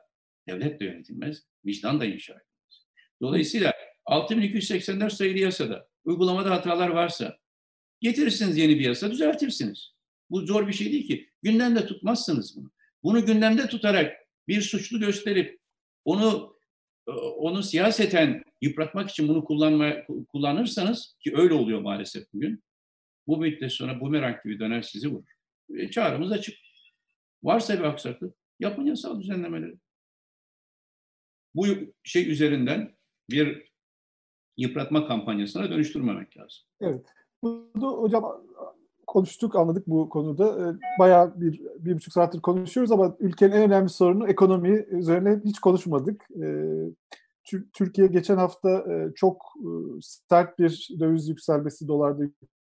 devlet 0.48 0.80
de 0.80 0.86
yönetilmez, 0.86 1.44
vicdan 1.66 2.00
da 2.00 2.06
inşa 2.06 2.34
edilmez. 2.34 2.86
Dolayısıyla 3.22 3.74
6284 4.06 5.14
sayılı 5.14 5.38
yasada 5.40 5.88
uygulamada 6.04 6.52
hatalar 6.52 6.90
varsa 6.90 7.38
getirirsiniz 8.02 8.58
yeni 8.58 8.80
bir 8.80 8.86
yasa 8.86 9.12
düzeltirsiniz. 9.12 9.94
Bu 10.30 10.46
zor 10.46 10.68
bir 10.68 10.74
şey 10.74 10.92
değil 10.92 11.08
ki. 11.08 11.30
Gündemde 11.44 11.86
tutmazsınız 11.86 12.58
bunu. 12.58 12.72
Bunu 13.04 13.26
gündemde 13.26 13.68
tutarak 13.68 14.14
bir 14.48 14.62
suçlu 14.62 15.00
gösterip 15.00 15.60
onu 16.06 16.56
onu 17.20 17.64
siyaseten 17.64 18.44
yıpratmak 18.62 19.10
için 19.10 19.28
bunu 19.28 19.44
kullanma, 19.44 19.94
kullanırsanız 20.32 21.16
ki 21.20 21.34
öyle 21.36 21.54
oluyor 21.54 21.82
maalesef 21.82 22.34
bugün. 22.34 22.64
Bu 23.28 23.38
müddet 23.38 23.72
sonra 23.72 24.00
bumerang 24.00 24.44
gibi 24.44 24.60
döner 24.60 24.82
sizi 24.82 25.08
vurur. 25.08 25.32
E, 25.78 25.92
çağrımız 25.92 26.32
açık. 26.32 26.56
Varsa 27.44 27.80
bir 27.80 27.84
aksaklık 27.84 28.36
yapın 28.60 28.86
yasal 28.86 29.20
düzenlemeleri. 29.20 29.76
Bu 31.56 31.66
şey 32.04 32.32
üzerinden 32.32 32.96
bir 33.30 33.72
yıpratma 34.58 35.08
kampanyasına 35.08 35.70
dönüştürmemek 35.70 36.38
lazım. 36.38 36.64
Evet. 36.82 37.06
Bunu 37.44 37.88
hocam 38.02 38.24
konuştuk, 39.12 39.56
anladık 39.56 39.88
bu 39.88 40.10
konuda. 40.10 40.46
Ee, 40.46 41.00
bayağı 41.00 41.42
bir, 41.42 41.62
bir 41.80 41.96
buçuk 41.96 42.14
saattir 42.14 42.42
konuşuyoruz 42.42 42.92
ama 42.92 43.16
ülkenin 43.20 43.52
en 43.52 43.64
önemli 43.64 43.90
sorunu 43.90 44.28
ekonomi 44.28 44.86
üzerine 44.90 45.42
hiç 45.46 45.60
konuşmadık. 45.60 46.28
Ee, 46.44 46.92
Türkiye 47.74 48.08
geçen 48.08 48.38
hafta 48.38 48.70
e, 48.70 49.14
çok 49.16 49.38
e, 49.60 49.70
sert 50.02 50.60
bir 50.60 50.90
döviz 51.00 51.30
yükselmesi, 51.30 51.88
dolarda 51.88 52.24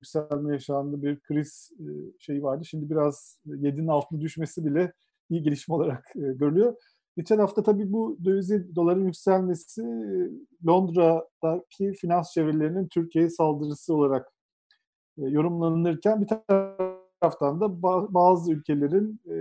yükselme 0.02 0.52
yaşandı, 0.52 1.02
bir 1.02 1.20
kriz 1.20 1.70
e, 1.80 1.86
şeyi 2.18 2.42
vardı. 2.42 2.64
Şimdi 2.64 2.90
biraz 2.90 3.38
7'nin 3.46 3.88
altına 3.88 4.20
düşmesi 4.20 4.64
bile 4.64 4.92
iyi 5.30 5.42
gelişme 5.42 5.74
olarak 5.74 6.12
görülüyor. 6.14 6.74
Geçen 7.16 7.38
hafta 7.38 7.62
tabii 7.62 7.92
bu 7.92 8.18
döviz 8.24 8.76
doların 8.76 9.04
yükselmesi 9.04 9.82
Londra'daki 10.66 11.92
finans 11.92 12.32
çevrelerinin 12.32 12.88
Türkiye'ye 12.88 13.30
saldırısı 13.30 13.94
olarak 13.94 14.32
yorumlanırken 15.28 16.20
bir 16.20 16.26
taraftan 16.26 17.60
da 17.60 17.82
bazı 18.14 18.52
ülkelerin 18.52 19.20
e, 19.26 19.36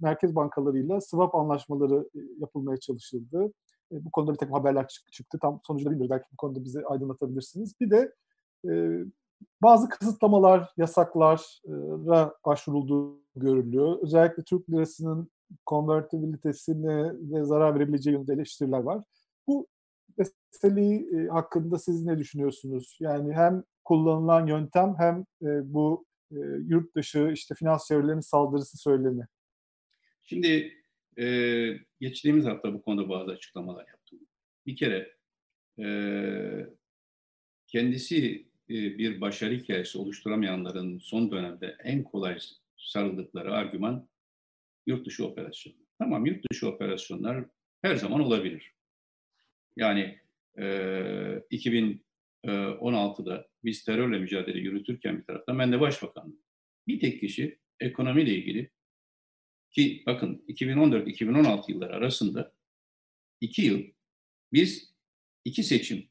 merkez 0.00 0.36
bankalarıyla 0.36 1.00
swap 1.00 1.34
anlaşmaları 1.34 2.08
e, 2.14 2.18
yapılmaya 2.38 2.76
çalışıldı. 2.76 3.52
bu 3.90 4.10
konuda 4.10 4.32
bir 4.32 4.38
takım 4.38 4.54
haberler 4.54 4.88
çıktı. 5.12 5.38
Tam 5.42 5.60
sonucu 5.66 5.84
da 5.84 5.90
bilmiyoruz. 5.90 6.10
Belki 6.10 6.26
bu 6.32 6.36
konuda 6.36 6.64
bizi 6.64 6.86
aydınlatabilirsiniz. 6.86 7.80
Bir 7.80 7.90
de 7.90 8.12
bazı 9.62 9.88
kısıtlamalar, 9.88 10.72
yasaklara 10.76 12.34
başvurulduğu 12.46 13.22
görülüyor. 13.36 13.98
Özellikle 14.02 14.42
Türk 14.42 14.70
lirasının 14.70 15.30
konvertibilitesine 15.66 17.12
ve 17.20 17.44
zarar 17.44 17.74
verebileceği 17.74 18.14
yönünde 18.14 18.32
eleştiriler 18.32 18.78
var. 18.78 19.04
Bu 19.46 19.66
meseleyi 20.18 21.28
hakkında 21.28 21.78
siz 21.78 22.04
ne 22.04 22.18
düşünüyorsunuz? 22.18 22.96
Yani 23.00 23.32
hem 23.32 23.64
kullanılan 23.84 24.46
yöntem 24.46 24.94
hem 24.98 25.20
e, 25.42 25.74
bu 25.74 26.06
e, 26.30 26.36
yurt 26.66 26.96
dışı 26.96 27.30
işte 27.34 27.54
finans 27.54 27.88
çevrelerinin 27.88 28.20
saldırısı 28.20 28.78
söylemi. 28.78 29.26
Şimdi 30.22 30.74
e, 31.18 31.26
geçtiğimiz 32.00 32.44
hafta 32.44 32.74
bu 32.74 32.82
konuda 32.82 33.08
bazı 33.08 33.30
açıklamalar 33.30 33.88
yaptım. 33.88 34.18
Bir 34.66 34.76
kere 34.76 35.16
e, 35.78 35.86
kendisi 37.66 38.46
e, 38.70 38.74
bir 38.98 39.20
başarı 39.20 39.54
hikayesi 39.54 39.98
oluşturamayanların 39.98 40.98
son 40.98 41.30
dönemde 41.30 41.76
en 41.84 42.04
kolay 42.04 42.38
sarıldıkları 42.76 43.52
argüman 43.52 44.08
yurt 44.86 45.06
dışı 45.06 45.26
operasyon. 45.26 45.74
Tamam 45.98 46.26
yurt 46.26 46.50
dışı 46.50 46.68
operasyonlar 46.68 47.44
her 47.82 47.96
zaman 47.96 48.20
olabilir. 48.20 48.74
Yani 49.76 50.18
e, 50.58 51.42
2000 51.50 52.01
16'da 52.44 53.36
ee, 53.36 53.46
biz 53.64 53.84
terörle 53.84 54.18
mücadele 54.18 54.58
yürütürken 54.58 55.18
bir 55.18 55.24
taraftan 55.24 55.58
ben 55.58 55.72
de 55.72 55.80
başbakanım. 55.80 56.36
Bir 56.88 57.00
tek 57.00 57.20
kişi 57.20 57.58
ekonomiyle 57.80 58.34
ilgili 58.34 58.70
ki 59.70 60.02
bakın 60.06 60.44
2014-2016 60.48 61.72
yılları 61.72 61.94
arasında 61.94 62.54
iki 63.40 63.62
yıl 63.62 63.82
biz 64.52 64.94
iki 65.44 65.62
seçim, 65.62 66.08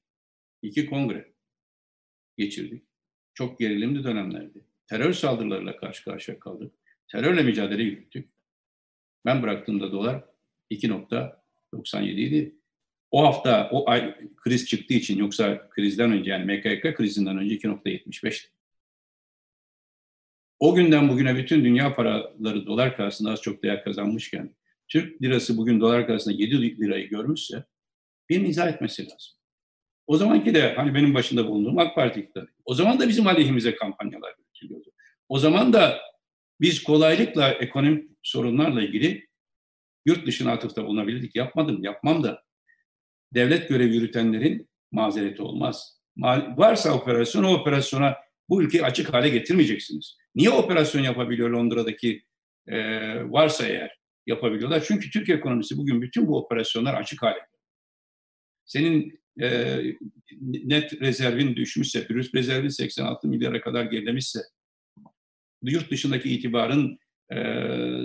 iki 0.62 0.86
kongre 0.86 1.34
geçirdik. 2.38 2.84
Çok 3.34 3.60
gerilimli 3.60 4.04
dönemlerdi. 4.04 4.66
Terör 4.88 5.14
saldırılarıyla 5.14 5.78
karşı 5.78 6.04
karşıya 6.04 6.40
kaldık. 6.40 6.74
Terörle 7.08 7.44
mücadele 7.44 7.84
yürüttük. 7.84 8.30
Ben 9.26 9.44
bıraktığımda 9.44 9.92
dolar 9.92 10.26
2.97 10.72 12.12
idi 12.12 12.56
o 13.12 13.24
hafta 13.24 13.70
o 13.72 13.90
ay 13.90 14.16
kriz 14.36 14.68
çıktığı 14.68 14.94
için 14.94 15.20
yoksa 15.20 15.70
krizden 15.70 16.12
önce 16.12 16.32
yani 16.32 16.54
MKK 16.54 16.98
krizinden 16.98 17.38
önce 17.38 17.56
2.75'ti. 17.56 18.48
O 20.60 20.76
günden 20.76 21.10
bugüne 21.10 21.36
bütün 21.36 21.66
dünya 21.66 21.96
paraları 21.96 22.66
dolar 22.66 22.98
karşısında 22.98 23.32
az 23.32 23.42
çok 23.42 23.64
değer 23.64 23.84
kazanmışken 23.84 24.56
Türk 24.88 25.22
lirası 25.22 25.58
bugün 25.58 25.80
dolar 25.80 26.08
karşısında 26.08 26.36
7 26.36 26.82
lirayı 26.82 27.10
görmüşse 27.10 27.64
bir 28.30 28.42
izah 28.42 28.68
etmesi 28.68 29.04
lazım. 29.04 29.34
O 30.08 30.18
zamanki 30.18 30.54
de 30.54 30.74
hani 30.74 30.94
benim 30.96 31.14
başında 31.14 31.48
bulunduğum 31.48 31.80
AK 31.80 31.96
Parti 31.96 32.20
iktidarı. 32.20 32.48
O 32.66 32.74
zaman 32.74 33.00
da 33.00 33.08
bizim 33.08 33.28
aleyhimize 33.28 33.76
kampanyalar 33.76 34.34
yürütülüyordu. 34.40 34.92
O 35.30 35.40
zaman 35.40 35.74
da 35.74 36.02
biz 36.62 36.84
kolaylıkla 36.84 37.50
ekonomik 37.50 38.10
sorunlarla 38.24 38.82
ilgili 38.82 39.28
yurt 40.06 40.28
dışına 40.28 40.52
atıfta 40.52 40.86
bulunabilirdik. 40.86 41.36
Yapmadım, 41.36 41.84
yapmam 41.84 42.24
da 42.24 42.44
devlet 43.34 43.70
görev 43.70 43.88
yürütenlerin 43.88 44.70
mazereti 44.92 45.42
olmaz. 45.42 46.02
Varsa 46.58 46.94
operasyon, 46.94 47.44
o 47.44 47.54
operasyona 47.54 48.18
bu 48.50 48.64
ülkeyi 48.64 48.84
açık 48.84 49.14
hale 49.14 49.30
getirmeyeceksiniz. 49.30 50.18
Niye 50.36 50.50
operasyon 50.50 51.04
yapabiliyor 51.04 51.50
Londra'daki 51.50 52.24
e, 52.68 52.78
varsa 53.32 53.68
eğer 53.68 54.00
yapabiliyorlar? 54.28 54.84
Çünkü 54.88 55.10
Türk 55.10 55.30
ekonomisi 55.30 55.78
bugün 55.78 56.02
bütün 56.02 56.28
bu 56.28 56.38
operasyonlar 56.38 56.94
açık 56.94 57.22
hale. 57.22 57.40
Senin 58.66 59.22
e, 59.42 59.80
net 60.42 61.02
rezervin 61.02 61.56
düşmüşse, 61.56 62.08
pürüz 62.08 62.34
rezervin 62.34 62.68
86 62.68 63.28
milyara 63.28 63.62
kadar 63.62 63.86
gerilemişse, 63.86 64.40
yurt 65.64 65.92
dışındaki 65.92 66.30
itibarın 66.30 67.00
e, 67.32 67.38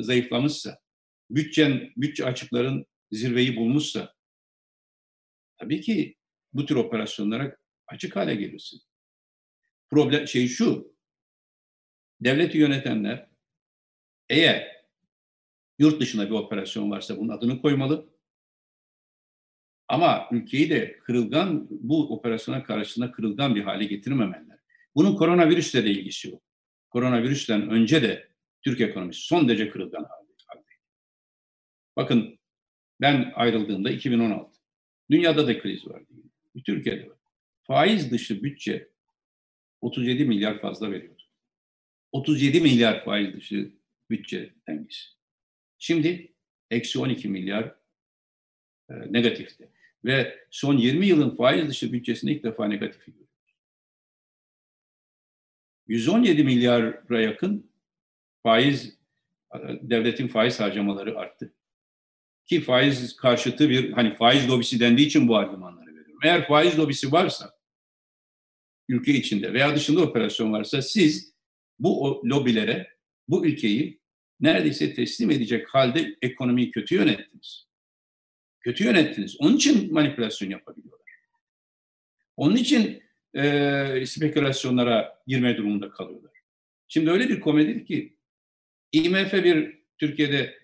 zayıflamışsa, 0.03 0.78
bütçen, 1.31 1.93
bütçe 1.97 2.24
açıkların 2.24 2.86
zirveyi 3.12 3.57
bulmuşsa, 3.57 4.15
Tabii 5.59 5.81
ki 5.81 6.16
bu 6.53 6.66
tür 6.66 6.77
operasyonlara 6.77 7.57
açık 7.87 8.16
hale 8.16 8.35
gelirsin. 8.35 8.81
Problem 9.91 10.27
şey 10.27 10.49
şu, 10.49 10.97
devleti 12.20 12.59
yönetenler 12.59 13.28
eğer 14.28 14.87
yurt 15.78 16.01
dışında 16.01 16.27
bir 16.27 16.35
operasyon 16.35 16.91
varsa 16.91 17.16
bunun 17.16 17.28
adını 17.28 17.62
koymalı. 17.62 18.11
Ama 19.89 20.28
ülkeyi 20.33 20.70
de 20.70 20.99
kırılgan, 20.99 21.66
bu 21.70 22.15
operasyona 22.15 22.62
karşısında 22.62 23.12
kırılgan 23.12 23.55
bir 23.55 23.62
hale 23.62 23.85
getirmemeliler. 23.85 24.59
Bunun 24.95 25.16
koronavirüsle 25.16 25.85
de 25.85 25.91
ilgisi 25.91 26.28
yok. 26.28 26.43
Koronavirüsten 26.91 27.70
önce 27.70 28.03
de 28.03 28.28
Türk 28.62 28.81
ekonomisi 28.81 29.20
son 29.20 29.49
derece 29.49 29.70
kırılgan 29.70 30.05
halde. 30.05 30.27
Bakın 31.97 32.39
ben 33.01 33.33
ayrıldığımda 33.35 33.91
2016. 33.91 34.56
Dünyada 35.11 35.47
da 35.47 35.59
kriz 35.59 35.87
var. 35.87 36.03
Türkiye'de 36.65 37.11
var. 37.11 37.19
Faiz 37.62 38.11
dışı 38.11 38.43
bütçe 38.43 38.89
37 39.81 40.24
milyar 40.24 40.61
fazla 40.61 40.91
veriyordu. 40.91 41.23
37 42.12 42.61
milyar 42.61 43.05
faiz 43.05 43.35
dışı 43.35 43.73
bütçe 44.11 44.55
dengesi. 44.69 45.07
Şimdi 45.78 46.33
eksi 46.70 46.99
12 46.99 47.28
milyar 47.28 47.74
e, 48.91 48.95
negatifti. 49.12 49.69
Ve 50.05 50.47
son 50.51 50.77
20 50.77 51.07
yılın 51.07 51.37
faiz 51.37 51.69
dışı 51.69 51.93
bütçesinde 51.93 52.33
ilk 52.33 52.45
defa 52.45 52.66
negatifi 52.66 53.12
görüyoruz. 53.12 53.27
117 55.89 56.45
milyara 56.45 57.20
yakın 57.20 57.70
faiz, 58.43 58.99
e, 59.55 59.59
devletin 59.83 60.28
faiz 60.28 60.61
harcamaları 60.61 61.19
arttı. 61.19 61.53
Ki 62.47 62.60
faiz 62.60 63.16
karşıtı 63.16 63.70
bir 63.70 63.93
hani 63.93 64.14
faiz 64.14 64.48
lobisi 64.48 64.81
dendiği 64.81 65.06
için 65.06 65.28
bu 65.28 65.36
argümanları 65.36 65.86
veriyorum. 65.86 66.18
Eğer 66.24 66.47
faiz 66.47 66.78
lobisi 66.78 67.12
varsa 67.12 67.56
ülke 68.89 69.12
içinde 69.12 69.52
veya 69.52 69.77
dışında 69.77 70.01
operasyon 70.01 70.52
varsa 70.52 70.82
siz 70.82 71.35
bu 71.78 72.23
lobilere 72.24 72.97
bu 73.28 73.47
ülkeyi 73.47 74.01
neredeyse 74.40 74.94
teslim 74.94 75.31
edecek 75.31 75.68
halde 75.68 76.16
ekonomiyi 76.23 76.70
kötü 76.70 76.94
yönettiniz. 76.94 77.66
Kötü 78.60 78.85
yönettiniz. 78.85 79.36
Onun 79.40 79.56
için 79.56 79.93
manipülasyon 79.93 80.51
yapabiliyorlar. 80.51 81.06
Onun 82.36 82.56
için 82.56 83.02
e, 83.36 84.05
spekülasyonlara 84.06 85.23
girme 85.27 85.56
durumunda 85.56 85.90
kalıyorlar. 85.90 86.32
Şimdi 86.89 87.10
öyle 87.10 87.28
bir 87.28 87.40
komedi 87.40 87.85
ki 87.85 88.16
IMF 88.93 89.32
bir 89.32 89.82
Türkiye'de 89.98 90.59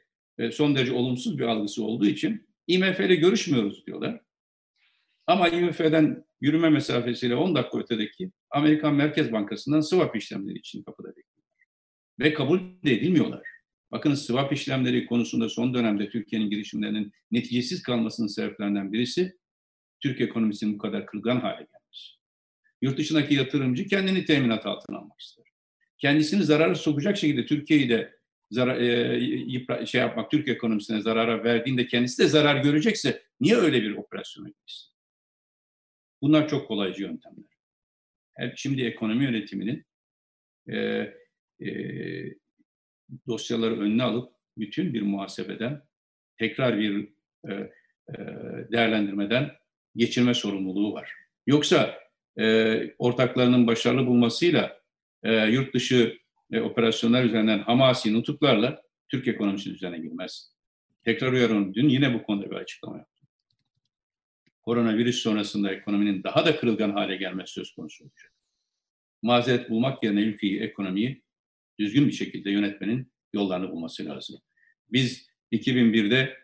son 0.52 0.76
derece 0.76 0.92
olumsuz 0.92 1.38
bir 1.38 1.44
algısı 1.44 1.84
olduğu 1.84 2.06
için 2.06 2.46
IMF 2.66 3.00
ile 3.00 3.14
görüşmüyoruz 3.14 3.86
diyorlar. 3.86 4.20
Ama 5.26 5.48
IMF'den 5.48 6.24
yürüme 6.40 6.70
mesafesiyle 6.70 7.34
10 7.34 7.54
dakika 7.54 7.78
ötedeki 7.78 8.30
Amerikan 8.50 8.94
Merkez 8.94 9.32
Bankası'ndan 9.32 9.80
swap 9.80 10.16
işlemleri 10.16 10.58
için 10.58 10.82
kapıda 10.82 11.08
bekliyorlar. 11.08 11.66
Ve 12.20 12.34
kabul 12.34 12.60
edilmiyorlar. 12.84 13.42
Bakın 13.90 14.14
swap 14.14 14.52
işlemleri 14.52 15.06
konusunda 15.06 15.48
son 15.48 15.74
dönemde 15.74 16.10
Türkiye'nin 16.10 16.50
girişimlerinin 16.50 17.12
neticesiz 17.30 17.82
kalmasının 17.82 18.26
sebeplerinden 18.26 18.92
birisi 18.92 19.32
Türk 20.00 20.20
ekonomisinin 20.20 20.74
bu 20.74 20.78
kadar 20.78 21.06
kırılgan 21.06 21.40
hale 21.40 21.54
gelmesi. 21.56 22.12
Yurt 22.82 22.98
dışındaki 22.98 23.34
yatırımcı 23.34 23.86
kendini 23.86 24.24
teminat 24.24 24.66
altına 24.66 24.98
almak 24.98 25.20
ister. 25.20 25.44
Kendisini 25.98 26.42
zarara 26.42 26.74
sokacak 26.74 27.16
şekilde 27.16 27.46
Türkiye'yi 27.46 27.88
de 27.88 28.21
zarar, 28.52 28.80
e, 28.80 29.86
şey 29.86 30.00
yapmak, 30.00 30.30
Türk 30.30 30.48
ekonomisine 30.48 31.00
zarara 31.00 31.44
verdiğinde 31.44 31.86
kendisi 31.86 32.22
de 32.22 32.28
zarar 32.28 32.56
görecekse 32.56 33.22
niye 33.40 33.56
öyle 33.56 33.82
bir 33.82 33.96
operasyona 33.96 34.48
gitsin? 34.48 34.92
Bunlar 36.22 36.48
çok 36.48 36.68
kolaycı 36.68 37.02
yöntemler. 37.02 37.52
Hep 38.34 38.58
şimdi 38.58 38.82
ekonomi 38.82 39.24
yönetiminin 39.24 39.84
e, 40.68 40.76
e, 41.60 41.70
dosyaları 43.26 43.80
önüne 43.80 44.02
alıp 44.02 44.32
bütün 44.58 44.94
bir 44.94 45.02
muhasebeden 45.02 45.82
tekrar 46.36 46.78
bir 46.78 47.08
e, 47.48 47.52
e, 47.52 47.72
değerlendirmeden 48.72 49.50
geçirme 49.96 50.34
sorumluluğu 50.34 50.92
var. 50.92 51.12
Yoksa 51.46 51.98
e, 52.38 52.94
ortaklarının 52.98 53.66
başarılı 53.66 54.06
bulmasıyla 54.06 54.80
e, 55.22 55.46
yurt 55.46 55.74
dışı 55.74 56.21
e, 56.52 56.60
operasyonlar 56.60 57.24
üzerinden 57.24 57.58
hamasi 57.58 58.14
nutuklarla 58.14 58.82
Türk 59.08 59.28
ekonomisi 59.28 59.70
düzene 59.70 59.98
girmez. 59.98 60.52
Tekrar 61.04 61.32
uyarıyorum, 61.32 61.74
dün 61.74 61.88
yine 61.88 62.14
bu 62.14 62.22
konuda 62.22 62.50
bir 62.50 62.56
açıklama 62.56 62.98
yaptım. 62.98 63.28
Koronavirüs 64.62 65.22
sonrasında 65.22 65.72
ekonominin 65.72 66.22
daha 66.22 66.46
da 66.46 66.56
kırılgan 66.56 66.90
hale 66.90 67.16
gelmesi 67.16 67.52
söz 67.52 67.74
konusu 67.74 68.04
olacak. 68.04 68.32
Mazeret 69.22 69.70
bulmak 69.70 70.04
yerine 70.04 70.20
ülkeyi, 70.20 70.60
ekonomiyi 70.60 71.22
düzgün 71.78 72.06
bir 72.06 72.12
şekilde 72.12 72.50
yönetmenin 72.50 73.12
yollarını 73.32 73.70
bulması 73.70 74.04
lazım. 74.04 74.40
Biz 74.92 75.28
2001'de 75.52 76.38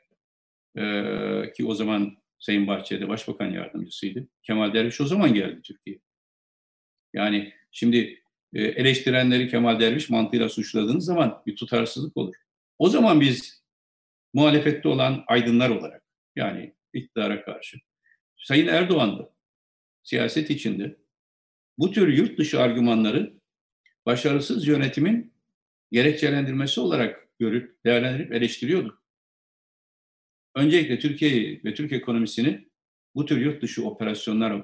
e, 0.77 1.53
ki 1.53 1.65
o 1.65 1.75
zaman 1.75 2.17
Sayın 2.39 2.67
Bahçeli 2.67 3.09
Başbakan 3.09 3.51
Yardımcısıydı. 3.51 4.29
Kemal 4.43 4.75
Derviş 4.75 5.01
o 5.01 5.07
zaman 5.07 5.35
geldi 5.35 5.63
Türkiye. 5.63 5.99
Yani 7.15 7.53
şimdi 7.73 8.23
eleştirenleri 8.55 9.49
Kemal 9.49 9.81
Derviş 9.81 10.11
mantığıyla 10.11 10.49
suçladığınız 10.49 11.05
zaman 11.05 11.43
bir 11.47 11.57
tutarsızlık 11.57 12.17
olur. 12.17 12.35
O 12.79 12.89
zaman 12.89 13.21
biz 13.21 13.63
muhalefette 14.35 14.89
olan 14.89 15.25
aydınlar 15.27 15.71
olarak 15.71 16.03
yani 16.37 16.75
iktidara 16.93 17.45
karşı 17.45 17.79
Sayın 18.37 18.67
Erdoğan 18.67 19.19
da 19.19 19.33
siyaset 20.03 20.51
içinde 20.51 20.97
bu 21.79 21.93
tür 21.93 22.09
yurt 22.09 22.39
dışı 22.39 22.61
argümanları 22.61 23.35
başarısız 24.07 24.67
yönetimin 24.67 25.33
gerekçelendirmesi 25.93 26.81
olarak 26.81 27.29
görüp 27.39 27.85
değerlendirip 27.85 28.33
eleştiriyordu. 28.33 29.03
Öncelikle 30.55 30.99
Türkiye'yi 30.99 31.61
ve 31.65 31.75
Türk 31.75 31.93
ekonomisini 31.93 32.69
bu 33.15 33.27
tür 33.27 33.41
yurt 33.41 33.63
dışı 33.63 33.85
operasyonlar 33.85 34.63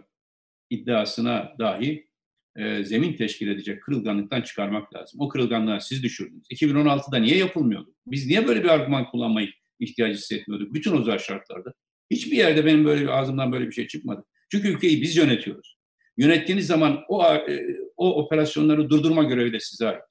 iddiasına 0.71 1.55
dahi 1.59 2.09
e, 2.57 2.85
zemin 2.85 3.17
teşkil 3.17 3.49
edecek 3.49 3.83
kırılganlıktan 3.83 4.43
çıkarmak 4.43 4.95
lazım. 4.95 5.21
O 5.21 5.29
kırılganlığı 5.29 5.81
siz 5.81 6.03
düşürdünüz. 6.03 6.47
2016'da 6.51 7.19
niye 7.19 7.37
yapılmıyordu? 7.37 7.95
Biz 8.07 8.27
niye 8.27 8.49
böyle 8.49 8.65
bir 8.65 8.69
argüman 8.69 9.11
kullanmayı 9.11 9.49
ihtiyacı 9.81 10.19
hissetmiyorduk? 10.19 10.75
Bütün 10.75 11.03
zor 11.03 11.19
şartlarda. 11.19 11.75
Hiçbir 12.11 12.37
yerde 12.37 12.67
benim 12.67 12.85
böyle 12.85 13.11
ağzımdan 13.11 13.53
böyle 13.53 13.67
bir 13.67 13.73
şey 13.73 13.87
çıkmadı. 13.87 14.25
Çünkü 14.51 14.69
ülkeyi 14.69 15.03
biz 15.03 15.17
yönetiyoruz. 15.17 15.77
Yönettiğiniz 16.17 16.67
zaman 16.67 17.01
o 17.09 17.25
e, 17.25 17.67
o 17.97 18.23
operasyonları 18.23 18.91
durdurma 18.91 19.23
görevi 19.23 19.53
de 19.53 19.61
size 19.61 19.89
ait. 19.89 20.03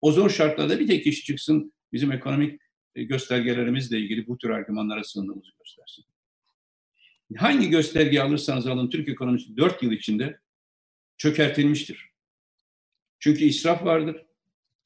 O 0.00 0.12
zor 0.12 0.30
şartlarda 0.30 0.80
bir 0.80 0.86
tek 0.86 1.04
kişi 1.04 1.24
çıksın 1.24 1.72
bizim 1.92 2.12
ekonomik 2.12 2.60
e, 2.94 3.04
göstergelerimizle 3.04 3.98
ilgili 3.98 4.26
bu 4.26 4.38
tür 4.38 4.50
argümanlara 4.50 5.04
sığındığımızı 5.04 5.50
göstersin. 5.58 6.04
Hangi 7.36 7.70
gösterge 7.70 8.20
alırsanız 8.20 8.66
alın 8.66 8.90
Türk 8.90 9.08
ekonomisi 9.08 9.56
4 9.56 9.82
yıl 9.82 9.92
içinde 9.92 10.38
çökertilmiştir. 11.16 12.10
Çünkü 13.18 13.44
israf 13.44 13.84
vardır. 13.84 14.26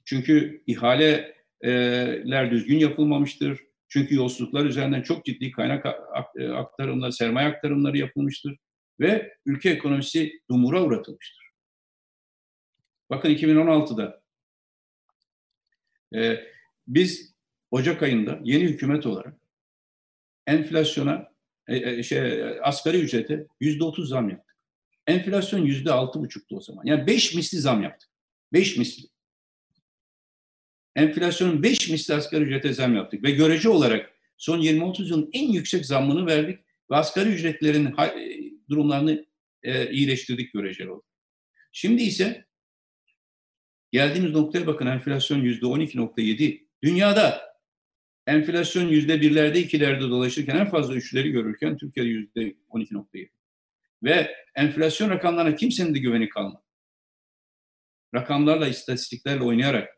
Çünkü 0.04 0.62
ihaleler 0.66 2.50
düzgün 2.50 2.78
yapılmamıştır. 2.78 3.60
Çünkü 3.88 4.14
yolsuzluklar 4.14 4.64
üzerinden 4.64 5.02
çok 5.02 5.24
ciddi 5.24 5.50
kaynak 5.50 5.86
e, 6.36 6.48
aktarımları, 6.48 7.12
sermaye 7.12 7.48
aktarımları 7.48 7.98
yapılmıştır. 7.98 8.56
Ve 9.00 9.36
ülke 9.46 9.70
ekonomisi 9.70 10.40
dumura 10.50 10.82
uğratılmıştır. 10.82 11.48
Bakın 13.10 13.30
2016'da 13.30 14.22
e, 16.14 16.44
biz 16.86 17.34
Ocak 17.70 18.02
ayında 18.02 18.40
yeni 18.44 18.64
hükümet 18.64 19.06
olarak 19.06 19.34
enflasyona, 20.46 21.32
e, 21.68 21.76
e, 21.76 22.02
şey, 22.02 22.44
asgari 22.62 23.00
ücrete 23.00 23.46
yüzde 23.60 23.84
otuz 23.84 24.08
zam 24.08 24.28
yaptık. 24.28 24.47
Enflasyon 25.08 25.64
yüzde 25.64 25.92
altı 25.92 26.20
buçuktu 26.20 26.56
o 26.56 26.60
zaman. 26.60 26.84
Yani 26.84 27.06
beş 27.06 27.34
misli 27.34 27.58
zam 27.58 27.82
yaptık. 27.82 28.10
Beş 28.52 28.76
misli. 28.76 29.08
Enflasyonun 30.96 31.62
beş 31.62 31.88
misli 31.88 32.14
asgari 32.14 32.44
ücrete 32.44 32.72
zam 32.72 32.96
yaptık. 32.96 33.22
Ve 33.22 33.30
görece 33.30 33.68
olarak 33.68 34.10
son 34.36 34.60
20-30 34.60 35.08
yılın 35.08 35.30
en 35.32 35.52
yüksek 35.52 35.86
zammını 35.86 36.26
verdik. 36.26 36.58
Ve 36.90 36.96
asgari 36.96 37.28
ücretlerin 37.28 37.86
e, 37.86 38.52
durumlarını 38.70 39.26
e, 39.62 39.90
iyileştirdik 39.90 40.52
göreceli 40.52 40.90
olarak. 40.90 41.04
Şimdi 41.72 42.02
ise 42.02 42.46
geldiğimiz 43.92 44.32
noktaya 44.32 44.66
bakın 44.66 44.86
enflasyon 44.86 45.38
yüzde 45.38 45.66
12.7. 45.66 46.66
Dünyada 46.82 47.42
enflasyon 48.26 48.88
yüzde 48.88 49.20
birlerde, 49.20 49.60
ikilerde 49.60 50.00
dolaşırken 50.00 50.56
en 50.56 50.70
fazla 50.70 50.94
üçleri 50.94 51.30
görürken 51.30 51.76
Türkiye'de 51.76 52.10
yüzde 52.10 52.54
12.7. 52.70 53.37
Ve 54.02 54.34
enflasyon 54.54 55.10
rakamlarına 55.10 55.56
kimsenin 55.56 55.94
de 55.94 55.98
güveni 55.98 56.28
kalmadı. 56.28 56.62
Rakamlarla, 58.14 58.68
istatistiklerle 58.68 59.44
oynayarak 59.44 59.88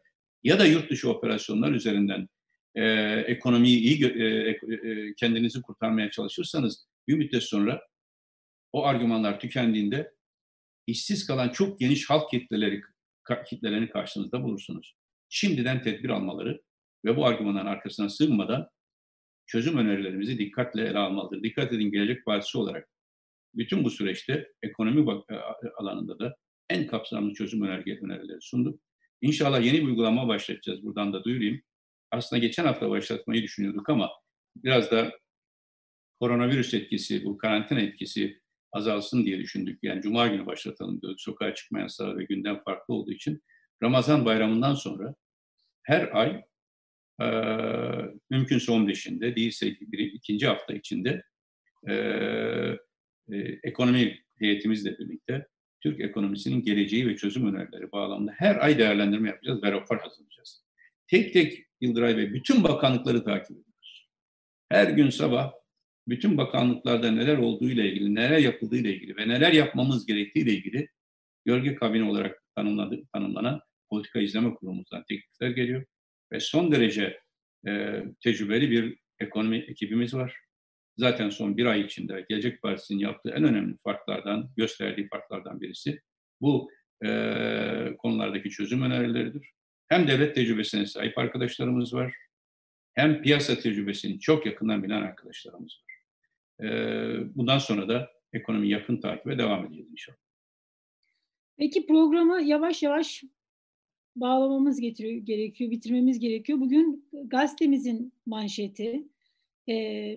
ya 0.43 0.59
da 0.59 0.67
yurt 0.67 0.91
dışı 0.91 1.11
operasyonlar 1.11 1.73
üzerinden 1.73 2.29
e, 2.75 2.85
ekonomiyi 3.27 3.79
iyi 3.79 4.05
e, 4.05 4.25
e, 4.25 4.51
e, 4.91 5.15
kendinizi 5.15 5.63
kurtarmaya 5.63 6.11
çalışırsanız 6.11 6.87
bir 7.09 7.15
müddet 7.15 7.43
sonra 7.43 7.83
o 8.73 8.87
argümanlar 8.87 9.41
tükendiğinde 9.41 10.13
işsiz 10.87 11.27
kalan 11.27 11.49
çok 11.49 11.81
geniş 11.81 12.11
halk 12.11 12.31
kitleleri 12.31 12.83
kitlelerini 13.47 13.91
karşınızda 13.91 14.43
bulursunuz. 14.43 14.95
Şimdiden 15.29 15.83
tedbir 15.83 16.09
almaları 16.09 16.63
ve 17.05 17.17
bu 17.17 17.27
argümanların 17.27 17.67
arkasına 17.67 18.09
sığınmadan 18.09 18.69
çözüm 19.47 19.79
önerilerimizi 19.79 20.39
dikkatle 20.39 20.87
ele 20.87 20.99
almalıdır. 20.99 21.43
Dikkat 21.43 21.73
edin 21.73 21.91
Gelecek 21.91 22.25
Partisi 22.25 22.59
olarak 22.59 22.90
bütün 23.55 23.85
bu 23.85 23.91
süreçte 23.91 24.53
ekonomi 24.63 25.23
e, 25.31 25.35
alanında 25.79 26.19
da 26.19 26.37
en 26.71 26.87
kapsamlı 26.87 27.35
çözüm 27.35 27.63
önerileri 27.63 28.41
sunduk. 28.41 28.81
İnşallah 29.21 29.65
yeni 29.65 29.83
bir 29.83 29.87
uygulama 29.87 30.29
başlatacağız. 30.29 30.83
Buradan 30.83 31.13
da 31.13 31.25
duyurayım. 31.25 31.63
Aslında 32.11 32.41
geçen 32.41 32.65
hafta 32.65 32.91
başlatmayı 32.91 33.43
düşünüyorduk 33.43 33.89
ama 33.89 34.11
biraz 34.57 34.91
da 34.91 35.13
koronavirüs 36.21 36.75
etkisi, 36.75 37.25
bu 37.25 37.39
karantina 37.39 37.81
etkisi 37.81 38.41
azalsın 38.73 39.27
diye 39.27 39.39
düşündük. 39.39 39.79
Yani 39.83 40.03
cuma 40.03 40.29
günü 40.29 40.47
başlatalım 40.47 41.03
diyorduk. 41.03 41.21
Sokağa 41.21 41.55
çıkma 41.55 41.81
yasağı 41.81 42.19
ve 42.19 42.25
gündem 42.25 42.63
farklı 42.65 42.95
olduğu 42.95 43.13
için. 43.13 43.43
Ramazan 43.83 44.25
bayramından 44.25 44.75
sonra 44.75 45.15
her 45.83 46.17
ay 46.17 46.43
e, 47.23 47.27
mümkünse 48.31 48.73
15'inde 48.73 49.37
değilse 49.37 49.67
bir, 49.81 49.99
ikinci 49.99 50.47
hafta 50.47 50.75
içinde 50.75 51.23
e, 51.89 51.95
e, 53.33 53.59
ekonomi 53.63 54.21
heyetimizle 54.39 54.99
birlikte 54.99 55.47
Türk 55.81 56.01
ekonomisinin 56.01 56.63
geleceği 56.63 57.09
ve 57.09 57.17
çözüm 57.17 57.55
önerileri 57.55 57.93
bağlamında 57.93 58.33
her 58.37 58.65
ay 58.65 58.79
değerlendirme 58.79 59.29
yapacağız 59.29 59.63
ve 59.63 59.73
rapor 59.73 59.99
hazırlayacağız. 59.99 60.65
Tek 61.07 61.33
tek 61.33 61.67
Yıldıray 61.81 62.17
Bey 62.17 62.33
bütün 62.33 62.65
bakanlıkları 62.65 63.25
takip 63.25 63.51
ediyoruz. 63.51 64.09
Her 64.69 64.89
gün 64.91 65.11
sabah 65.11 65.53
bütün 66.09 66.39
bakanlıklarda 66.39 67.11
neler 67.11 67.39
olduğu 67.39 67.71
ile 67.71 67.93
ilgili, 67.93 68.15
neler 68.15 68.39
yapıldığı 68.39 68.77
ile 68.77 68.95
ilgili 68.95 69.17
ve 69.17 69.29
neler 69.29 69.53
yapmamız 69.53 70.07
gerektiği 70.07 70.41
ile 70.41 70.53
ilgili 70.53 70.89
gölge 71.45 71.75
kabini 71.75 72.11
olarak 72.11 72.45
tanımladı, 72.57 73.03
tanımlanan 73.13 73.61
politika 73.91 74.21
izleme 74.21 74.55
kurumumuzdan 74.55 75.05
teklifler 75.05 75.51
geliyor. 75.51 75.85
Ve 76.33 76.41
son 76.41 76.73
derece 76.73 77.21
e, 77.67 78.03
tecrübeli 78.21 78.71
bir 78.71 78.99
ekonomi 79.19 79.57
ekibimiz 79.57 80.15
var. 80.15 80.37
Zaten 81.01 81.31
son 81.31 81.57
bir 81.57 81.67
ay 81.67 81.81
içinde 81.81 82.27
Gelecek 82.29 82.63
Partisi'nin 82.63 82.99
yaptığı 82.99 83.31
en 83.31 83.45
önemli 83.45 83.77
farklardan, 83.85 84.51
gösterdiği 84.57 85.09
farklardan 85.09 85.61
birisi 85.61 86.01
bu 86.41 86.71
e, 87.05 87.09
konulardaki 87.99 88.51
çözüm 88.51 88.83
önerileridir. 88.83 89.51
Hem 89.89 90.09
devlet 90.09 90.35
tecrübesine 90.35 90.87
sahip 90.87 91.19
arkadaşlarımız 91.19 91.95
var, 91.95 92.15
hem 92.95 93.23
piyasa 93.23 93.59
tecrübesini 93.59 94.21
çok 94.21 94.47
yakından 94.47 94.83
bilen 94.83 95.03
arkadaşlarımız 95.03 95.83
var. 95.83 95.95
E, 96.67 96.69
bundan 97.37 97.59
sonra 97.59 97.89
da 97.89 98.11
ekonomi 98.33 98.69
yakın 98.69 98.97
takibe 98.97 99.39
devam 99.39 99.67
edeceğiz 99.67 99.91
inşallah. 99.93 100.19
Peki 101.59 101.87
programı 101.87 102.43
yavaş 102.43 102.83
yavaş 102.83 103.25
bağlamamız 104.17 104.81
gerekiyor, 104.81 105.71
bitirmemiz 105.71 106.19
gerekiyor. 106.19 106.61
Bugün 106.61 107.09
gazetemizin 107.13 108.13
manşeti. 108.27 109.05
E, 109.69 109.75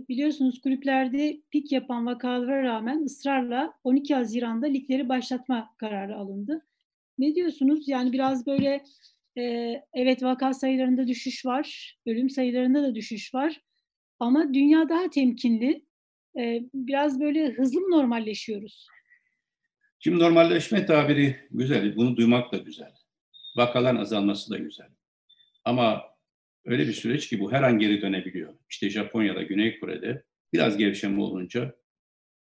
biliyorsunuz 0.09 0.61
kulüplerde 0.61 1.41
pik 1.51 1.71
yapan 1.71 2.05
vakalara 2.05 2.63
rağmen 2.63 3.03
ısrarla 3.03 3.73
12 3.83 4.15
Haziran'da 4.15 4.65
ligleri 4.65 5.09
başlatma 5.09 5.69
kararı 5.77 6.15
alındı. 6.15 6.65
Ne 7.17 7.35
diyorsunuz? 7.35 7.87
Yani 7.87 8.13
biraz 8.13 8.47
böyle 8.47 8.83
evet 9.93 10.23
vaka 10.23 10.53
sayılarında 10.53 11.07
düşüş 11.07 11.45
var, 11.45 11.97
ölüm 12.05 12.29
sayılarında 12.29 12.83
da 12.83 12.95
düşüş 12.95 13.33
var. 13.33 13.61
Ama 14.19 14.53
dünya 14.53 14.89
daha 14.89 15.09
temkinli. 15.09 15.85
biraz 16.73 17.19
böyle 17.19 17.49
hızlı 17.49 17.79
mı 17.79 17.97
normalleşiyoruz? 17.97 18.87
Şimdi 19.99 20.19
normalleşme 20.19 20.85
tabiri 20.85 21.35
güzel, 21.51 21.95
bunu 21.95 22.17
duymak 22.17 22.51
da 22.51 22.57
güzel. 22.57 22.91
Vakaların 23.55 24.01
azalması 24.01 24.51
da 24.51 24.57
güzel. 24.57 24.89
Ama 25.65 26.12
öyle 26.65 26.87
bir 26.87 26.93
süreç 26.93 27.29
ki 27.29 27.39
bu 27.39 27.51
her 27.51 27.63
an 27.63 27.79
geri 27.79 28.01
dönebiliyor. 28.01 28.53
İşte 28.69 28.89
Japonya'da, 28.89 29.43
Güney 29.43 29.79
Kore'de 29.79 30.23
biraz 30.53 30.77
gevşeme 30.77 31.21
olunca 31.21 31.75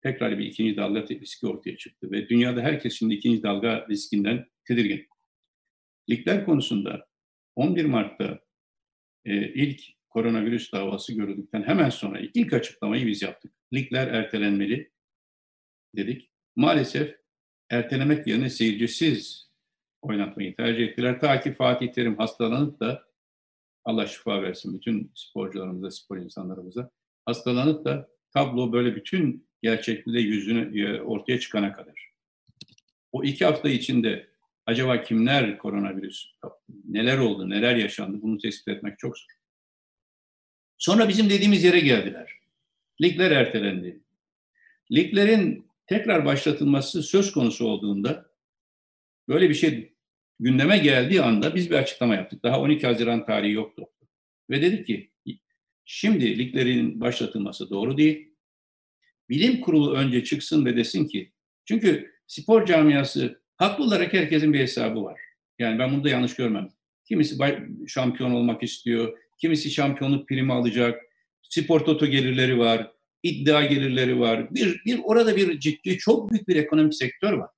tekrar 0.02 0.38
bir 0.38 0.46
ikinci 0.46 0.76
dalga 0.76 1.02
riski 1.02 1.46
ortaya 1.46 1.76
çıktı. 1.76 2.10
Ve 2.10 2.28
dünyada 2.28 2.60
herkes 2.60 2.98
şimdi 2.98 3.14
ikinci 3.14 3.42
dalga 3.42 3.86
riskinden 3.90 4.46
tedirgin. 4.64 5.06
Ligler 6.10 6.44
konusunda 6.44 7.06
11 7.56 7.84
Mart'ta 7.84 8.40
e, 9.24 9.52
ilk 9.52 9.80
koronavirüs 10.08 10.72
davası 10.72 11.14
görüldükten 11.14 11.62
hemen 11.62 11.90
sonra 11.90 12.20
ilk 12.34 12.52
açıklamayı 12.52 13.06
biz 13.06 13.22
yaptık. 13.22 13.52
Ligler 13.74 14.06
ertelenmeli 14.06 14.90
dedik. 15.96 16.30
Maalesef 16.56 17.16
ertelemek 17.70 18.26
yerine 18.26 18.50
seyircisiz 18.50 19.50
oynatmayı 20.02 20.56
tercih 20.56 20.84
ettiler. 20.84 21.20
Ta 21.20 21.40
ki 21.40 21.52
Fatih 21.52 21.92
Terim 21.92 22.18
hastalanıp 22.18 22.80
da 22.80 23.11
Allah 23.84 24.06
şifa 24.06 24.42
versin 24.42 24.74
bütün 24.74 25.12
sporcularımıza, 25.14 25.90
spor 25.90 26.16
insanlarımıza 26.16 26.90
hastalanıp 27.26 27.84
da 27.84 28.08
tablo 28.30 28.72
böyle 28.72 28.96
bütün 28.96 29.48
gerçekliği 29.62 30.26
yüzünü 30.26 30.80
e, 30.82 31.00
ortaya 31.00 31.40
çıkana 31.40 31.72
kadar. 31.72 32.12
O 33.12 33.24
iki 33.24 33.44
hafta 33.44 33.68
içinde 33.68 34.28
acaba 34.66 35.02
kimler 35.02 35.58
koronavirüs 35.58 36.26
neler 36.84 37.18
oldu, 37.18 37.50
neler 37.50 37.76
yaşandı 37.76 38.22
bunu 38.22 38.38
tespit 38.38 38.68
etmek 38.68 38.98
çok 38.98 39.18
zor. 39.18 39.32
Sonra 40.78 41.08
bizim 41.08 41.30
dediğimiz 41.30 41.64
yere 41.64 41.80
geldiler. 41.80 42.32
Ligler 43.02 43.30
ertelendi. 43.30 44.00
Liglerin 44.92 45.66
tekrar 45.86 46.24
başlatılması 46.24 47.02
söz 47.02 47.32
konusu 47.32 47.66
olduğunda 47.66 48.30
böyle 49.28 49.48
bir 49.48 49.54
şey 49.54 49.91
gündeme 50.42 50.78
geldiği 50.78 51.22
anda 51.22 51.54
biz 51.54 51.70
bir 51.70 51.74
açıklama 51.74 52.14
yaptık. 52.14 52.42
Daha 52.42 52.60
12 52.60 52.86
Haziran 52.86 53.26
tarihi 53.26 53.52
yoktu. 53.52 53.86
Ve 54.50 54.62
dedik 54.62 54.86
ki 54.86 55.10
şimdi 55.84 56.38
liglerin 56.38 57.00
başlatılması 57.00 57.70
doğru 57.70 57.96
değil. 57.96 58.28
Bilim 59.28 59.60
kurulu 59.60 59.94
önce 59.94 60.24
çıksın 60.24 60.64
ve 60.64 60.76
desin 60.76 61.06
ki 61.08 61.32
çünkü 61.64 62.10
spor 62.26 62.66
camiası 62.66 63.42
haklı 63.56 63.84
olarak 63.84 64.12
herkesin 64.12 64.52
bir 64.52 64.58
hesabı 64.58 65.04
var. 65.04 65.20
Yani 65.58 65.78
ben 65.78 65.92
bunu 65.92 66.04
da 66.04 66.08
yanlış 66.08 66.34
görmem. 66.34 66.68
Kimisi 67.04 67.38
şampiyon 67.88 68.30
olmak 68.30 68.62
istiyor, 68.62 69.18
kimisi 69.40 69.70
şampiyonluk 69.70 70.28
primi 70.28 70.52
alacak, 70.52 71.02
spor 71.42 71.80
toto 71.80 72.06
gelirleri 72.06 72.58
var, 72.58 72.92
iddia 73.22 73.64
gelirleri 73.64 74.20
var. 74.20 74.54
Bir, 74.54 74.82
bir 74.84 75.00
orada 75.04 75.36
bir 75.36 75.60
ciddi, 75.60 75.98
çok 75.98 76.30
büyük 76.30 76.48
bir 76.48 76.56
ekonomik 76.56 76.94
sektör 76.94 77.32
var. 77.32 77.50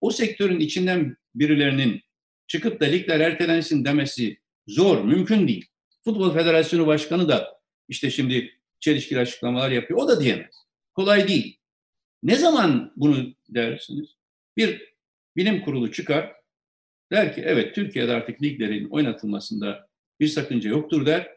O 0.00 0.10
sektörün 0.10 0.60
içinden 0.60 1.16
birilerinin 1.34 2.00
çıkıp 2.46 2.80
da 2.80 2.84
ligler 2.84 3.20
ertelensin 3.20 3.84
demesi 3.84 4.38
zor, 4.66 5.04
mümkün 5.04 5.48
değil. 5.48 5.66
Futbol 6.04 6.34
Federasyonu 6.34 6.86
Başkanı 6.86 7.28
da 7.28 7.60
işte 7.88 8.10
şimdi 8.10 8.58
çelişkili 8.80 9.18
açıklamalar 9.18 9.70
yapıyor. 9.70 10.00
O 10.00 10.08
da 10.08 10.20
diyemez. 10.20 10.64
Kolay 10.94 11.28
değil. 11.28 11.58
Ne 12.22 12.36
zaman 12.36 12.92
bunu 12.96 13.34
dersiniz? 13.48 14.16
Bir 14.56 14.94
bilim 15.36 15.62
kurulu 15.62 15.92
çıkar, 15.92 16.32
der 17.12 17.34
ki 17.34 17.42
evet 17.44 17.74
Türkiye'de 17.74 18.12
artık 18.12 18.42
liglerin 18.42 18.88
oynatılmasında 18.88 19.88
bir 20.20 20.26
sakınca 20.26 20.70
yoktur 20.70 21.06
der. 21.06 21.34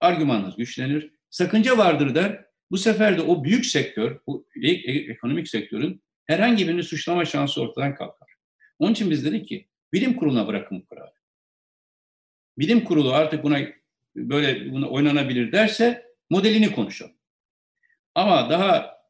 Argümanınız 0.00 0.56
güçlenir. 0.56 1.10
Sakınca 1.30 1.78
vardır 1.78 2.14
der. 2.14 2.44
Bu 2.70 2.78
sefer 2.78 3.18
de 3.18 3.22
o 3.22 3.44
büyük 3.44 3.66
sektör, 3.66 4.20
bu 4.26 4.46
e, 4.62 4.70
e, 4.70 5.12
ekonomik 5.12 5.48
sektörün 5.48 6.02
herhangi 6.26 6.68
birini 6.68 6.82
suçlama 6.82 7.24
şansı 7.24 7.62
ortadan 7.62 7.94
kalkar. 7.94 8.28
Onun 8.78 8.92
için 8.92 9.10
biz 9.10 9.24
dedik 9.24 9.48
ki 9.48 9.68
bilim 9.92 10.16
kuruluna 10.16 10.46
bırakın 10.46 10.80
bu 10.80 10.86
kararı. 10.86 11.12
Bilim 12.58 12.84
kurulu 12.84 13.12
artık 13.12 13.44
buna 13.44 13.58
böyle 14.16 14.72
buna 14.72 14.88
oynanabilir 14.88 15.52
derse 15.52 16.06
modelini 16.30 16.74
konuşalım. 16.74 17.16
Ama 18.14 18.50
daha 18.50 19.02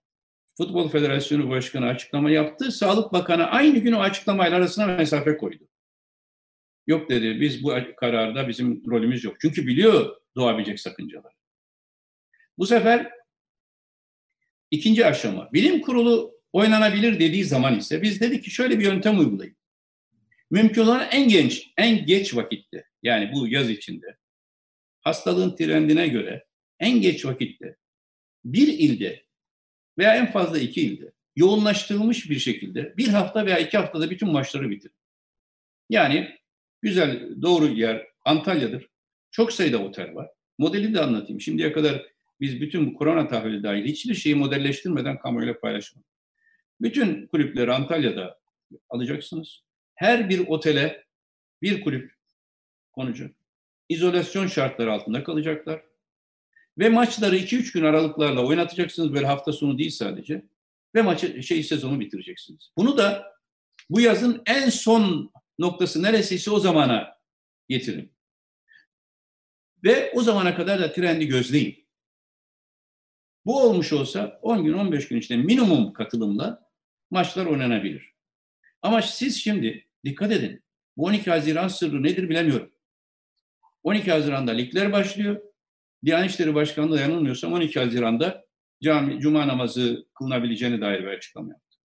Futbol 0.56 0.88
Federasyonu 0.88 1.50
Başkanı 1.50 1.86
açıklama 1.86 2.30
yaptı. 2.30 2.72
Sağlık 2.72 3.12
Bakanı 3.12 3.46
aynı 3.46 3.78
gün 3.78 3.92
o 3.92 4.00
açıklamayla 4.00 4.56
arasına 4.56 4.86
mesafe 4.86 5.36
koydu. 5.36 5.68
Yok 6.86 7.10
dedi 7.10 7.40
biz 7.40 7.64
bu 7.64 7.74
kararda 7.96 8.48
bizim 8.48 8.82
rolümüz 8.90 9.24
yok. 9.24 9.36
Çünkü 9.40 9.66
biliyor 9.66 10.16
doğabilecek 10.36 10.80
sakıncalar. 10.80 11.32
Bu 12.58 12.66
sefer 12.66 13.10
ikinci 14.70 15.06
aşama. 15.06 15.52
Bilim 15.52 15.80
kurulu 15.80 16.34
oynanabilir 16.52 17.20
dediği 17.20 17.44
zaman 17.44 17.78
ise 17.78 18.02
biz 18.02 18.20
dedik 18.20 18.44
ki 18.44 18.50
şöyle 18.50 18.78
bir 18.78 18.84
yöntem 18.84 19.18
uygulayın. 19.18 19.56
Mümkün 20.52 20.82
olan 20.82 21.08
en 21.10 21.28
genç, 21.28 21.72
en 21.76 22.06
geç 22.06 22.36
vakitte 22.36 22.84
yani 23.02 23.30
bu 23.32 23.48
yaz 23.48 23.70
içinde 23.70 24.16
hastalığın 25.00 25.56
trendine 25.56 26.08
göre 26.08 26.46
en 26.80 27.00
geç 27.00 27.26
vakitte 27.26 27.76
bir 28.44 28.68
ilde 28.68 29.24
veya 29.98 30.16
en 30.16 30.32
fazla 30.32 30.58
iki 30.58 30.80
ilde 30.80 31.12
yoğunlaştırılmış 31.36 32.30
bir 32.30 32.38
şekilde 32.38 32.96
bir 32.96 33.08
hafta 33.08 33.46
veya 33.46 33.58
iki 33.58 33.78
haftada 33.78 34.10
bütün 34.10 34.32
maçları 34.32 34.70
bitirin. 34.70 34.94
Yani 35.90 36.38
güzel 36.82 37.42
doğru 37.42 37.66
yer 37.66 38.06
Antalya'dır. 38.24 38.88
Çok 39.30 39.52
sayıda 39.52 39.78
otel 39.78 40.14
var. 40.14 40.30
Modeli 40.58 40.94
de 40.94 41.00
anlatayım. 41.00 41.40
Şimdiye 41.40 41.72
kadar 41.72 42.06
biz 42.40 42.60
bütün 42.60 42.86
bu 42.86 42.94
korona 42.94 43.28
tahlili 43.28 43.62
dahil 43.62 43.84
hiçbir 43.84 44.14
şeyi 44.14 44.34
modelleştirmeden 44.34 45.18
kamuoyuyla 45.18 45.60
paylaşmadık. 45.60 46.08
Bütün 46.80 47.26
kulüpleri 47.26 47.72
Antalya'da 47.72 48.40
alacaksınız. 48.88 49.61
Her 49.94 50.28
bir 50.28 50.48
otele 50.48 51.04
bir 51.62 51.80
kulüp 51.80 52.14
konucu. 52.92 53.30
İzolasyon 53.88 54.46
şartları 54.46 54.92
altında 54.92 55.24
kalacaklar. 55.24 55.82
Ve 56.78 56.88
maçları 56.88 57.36
2-3 57.36 57.72
gün 57.72 57.84
aralıklarla 57.84 58.46
oynatacaksınız 58.46 59.12
böyle 59.12 59.26
hafta 59.26 59.52
sonu 59.52 59.78
değil 59.78 59.90
sadece. 59.90 60.44
Ve 60.94 61.02
maçı 61.02 61.42
şey 61.42 61.62
sezonu 61.62 62.00
bitireceksiniz. 62.00 62.70
Bunu 62.76 62.98
da 62.98 63.32
bu 63.90 64.00
yazın 64.00 64.42
en 64.46 64.68
son 64.70 65.32
noktası 65.58 66.02
neresiyse 66.02 66.50
o 66.50 66.60
zamana 66.60 67.16
getirin. 67.68 68.12
Ve 69.84 70.12
o 70.14 70.22
zamana 70.22 70.56
kadar 70.56 70.80
da 70.80 70.92
trendi 70.92 71.26
gözleyin. 71.26 71.88
Bu 73.46 73.62
olmuş 73.62 73.92
olsa 73.92 74.38
10 74.42 74.64
gün 74.64 74.72
15 74.72 75.08
gün 75.08 75.18
içinde 75.18 75.42
minimum 75.42 75.92
katılımla 75.92 76.70
maçlar 77.10 77.46
oynanabilir. 77.46 78.11
Ama 78.82 79.02
siz 79.02 79.36
şimdi 79.36 79.86
dikkat 80.04 80.32
edin. 80.32 80.62
Bu 80.96 81.04
12 81.04 81.30
Haziran 81.30 81.68
sırrı 81.68 82.02
nedir 82.02 82.28
bilemiyorum. 82.28 82.72
12 83.82 84.10
Haziran'da 84.10 84.52
ligler 84.52 84.92
başlıyor. 84.92 85.40
Diyanet 86.04 86.30
İşleri 86.30 86.54
Başkanlığı 86.54 87.00
yanılmıyorsam 87.00 87.52
12 87.52 87.80
Haziran'da 87.80 88.44
cami, 88.82 89.20
cuma 89.20 89.48
namazı 89.48 90.06
kılınabileceğine 90.14 90.80
dair 90.80 91.02
bir 91.02 91.08
açıklama 91.08 91.48
yaptı. 91.48 91.78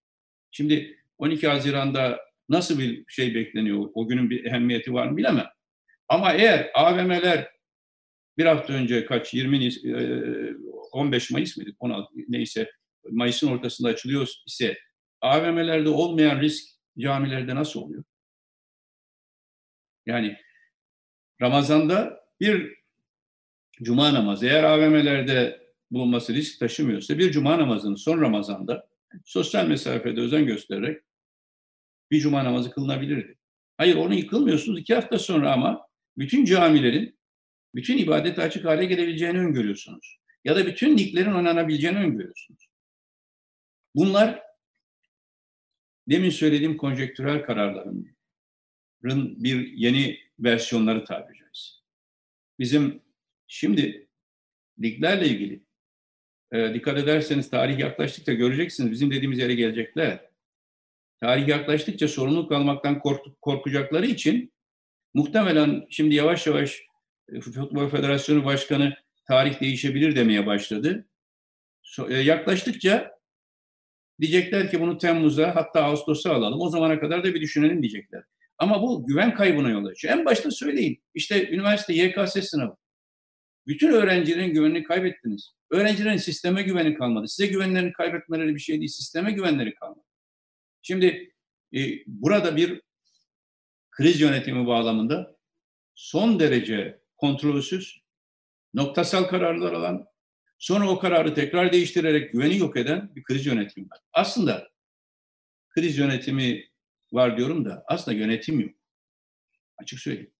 Şimdi 0.51 0.97
12 1.17 1.47
Haziran'da 1.47 2.19
nasıl 2.49 2.79
bir 2.79 3.03
şey 3.07 3.35
bekleniyor, 3.35 3.89
o 3.93 4.07
günün 4.07 4.29
bir 4.29 4.45
ehemmiyeti 4.45 4.93
var 4.93 5.07
mı 5.07 5.17
bilemem. 5.17 5.47
Ama 6.07 6.33
eğer 6.33 6.71
AVM'ler 6.73 7.47
bir 8.37 8.45
hafta 8.45 8.73
önce 8.73 9.05
kaç 9.05 9.33
20 9.33 9.71
15 10.91 11.31
Mayıs 11.31 11.57
mıydı? 11.57 11.71
16 11.79 12.13
neyse 12.27 12.71
Mayıs'ın 13.11 13.47
ortasında 13.47 13.89
açılıyor 13.89 14.27
ise 14.47 14.77
AVM'lerde 15.21 15.89
olmayan 15.89 16.41
risk 16.41 16.76
camilerde 16.99 17.55
nasıl 17.55 17.81
oluyor? 17.81 18.03
Yani 20.05 20.37
Ramazan'da 21.41 22.27
bir 22.39 22.77
cuma 23.83 24.13
namazı 24.13 24.45
eğer 24.45 24.63
AVM'lerde 24.63 25.67
bulunması 25.91 26.33
risk 26.33 26.59
taşımıyorsa 26.59 27.17
bir 27.17 27.31
cuma 27.31 27.57
namazını 27.59 27.97
son 27.97 28.21
Ramazan'da 28.21 28.89
sosyal 29.25 29.67
mesafede 29.67 30.21
özen 30.21 30.45
göstererek 30.45 31.03
bir 32.11 32.19
cuma 32.19 32.43
namazı 32.43 32.71
kılınabilirdi. 32.71 33.37
Hayır 33.77 33.95
onu 33.95 34.13
yıkılmıyorsunuz 34.13 34.79
iki 34.79 34.95
hafta 34.95 35.19
sonra 35.19 35.51
ama 35.53 35.87
bütün 36.17 36.45
camilerin 36.45 37.17
bütün 37.75 37.97
ibadete 37.97 38.41
açık 38.41 38.65
hale 38.65 38.85
gelebileceğini 38.85 39.39
öngörüyorsunuz. 39.39 40.17
Ya 40.43 40.55
da 40.55 40.65
bütün 40.65 40.97
liglerin 40.97 41.33
oynanabileceğini 41.33 41.97
öngörüyorsunuz. 41.97 42.67
Bunlar 43.95 44.46
demin 46.09 46.29
söylediğim 46.29 46.77
konjektürel 46.77 47.43
kararların 47.43 48.17
bir 49.43 49.73
yeni 49.73 50.19
versiyonları 50.39 51.05
tabiri 51.05 51.37
caizse. 51.37 51.73
Bizim 52.59 53.01
şimdi 53.47 54.07
liglerle 54.81 55.27
ilgili 55.27 55.63
e, 56.51 56.73
dikkat 56.73 56.97
ederseniz 56.97 57.49
tarih 57.49 57.79
yaklaştıkça 57.79 58.33
göreceksiniz 58.33 58.91
bizim 58.91 59.11
dediğimiz 59.11 59.39
yere 59.39 59.55
gelecekler. 59.55 60.29
Tarih 61.19 61.47
yaklaştıkça 61.47 62.07
sorumluluk 62.07 62.51
almaktan 62.51 62.99
kork- 62.99 63.41
korkacakları 63.41 64.05
için 64.05 64.53
Muhtemelen 65.17 65.87
şimdi 65.89 66.15
yavaş 66.15 66.47
yavaş 66.47 66.81
e, 67.33 67.41
Futbol 67.41 67.89
Federasyonu 67.89 68.45
Başkanı 68.45 68.97
tarih 69.27 69.61
değişebilir 69.61 70.15
demeye 70.15 70.45
başladı. 70.45 71.07
So, 71.81 72.09
e, 72.09 72.13
yaklaştıkça 72.13 73.16
diyecekler 74.21 74.71
ki 74.71 74.81
bunu 74.81 74.97
Temmuz'a 74.97 75.55
hatta 75.55 75.83
Ağustos'a 75.83 76.33
alalım. 76.33 76.61
O 76.61 76.69
zamana 76.69 76.99
kadar 76.99 77.23
da 77.23 77.33
bir 77.33 77.41
düşünelim 77.41 77.81
diyecekler. 77.81 78.23
Ama 78.57 78.81
bu 78.81 79.05
güven 79.07 79.35
kaybına 79.35 79.69
yol 79.69 79.85
açıyor. 79.85 80.13
En 80.13 80.25
başta 80.25 80.51
söyleyin. 80.51 81.03
İşte 81.13 81.49
üniversite 81.49 81.93
YKS 81.93 82.49
sınavı. 82.49 82.75
Bütün 83.67 83.91
öğrencilerin 83.91 84.53
güvenini 84.53 84.83
kaybettiniz. 84.83 85.53
Öğrencilerin 85.71 86.17
sisteme 86.17 86.63
güveni 86.63 86.93
kalmadı. 86.93 87.27
Size 87.27 87.47
güvenlerini 87.47 87.93
kaybetmeleri 87.93 88.55
bir 88.55 88.59
şey 88.59 88.77
değil. 88.77 88.89
Sisteme 88.89 89.31
güvenleri 89.31 89.75
kalmadı. 89.75 90.05
Şimdi 90.81 91.33
e, 91.75 91.79
burada 92.07 92.55
bir 92.55 92.81
kriz 93.91 94.21
yönetimi 94.21 94.67
bağlamında 94.67 95.37
son 95.95 96.39
derece 96.39 97.01
kontrolsüz, 97.17 98.01
noktasal 98.73 99.23
kararlar 99.23 99.73
alan, 99.73 100.05
sonra 100.59 100.89
o 100.89 100.99
kararı 100.99 101.33
tekrar 101.33 101.71
değiştirerek 101.71 102.31
güveni 102.31 102.57
yok 102.57 102.77
eden 102.77 103.15
bir 103.15 103.23
kriz 103.23 103.45
yönetimi 103.45 103.89
var. 103.89 103.99
Aslında 104.13 104.69
kriz 105.69 105.97
yönetimi 105.97 106.65
var 107.11 107.37
diyorum 107.37 107.65
da 107.65 107.83
aslında 107.87 108.17
yönetim 108.17 108.59
yok. 108.59 108.71
Açık 109.77 109.99
söyleyeyim. 109.99 110.33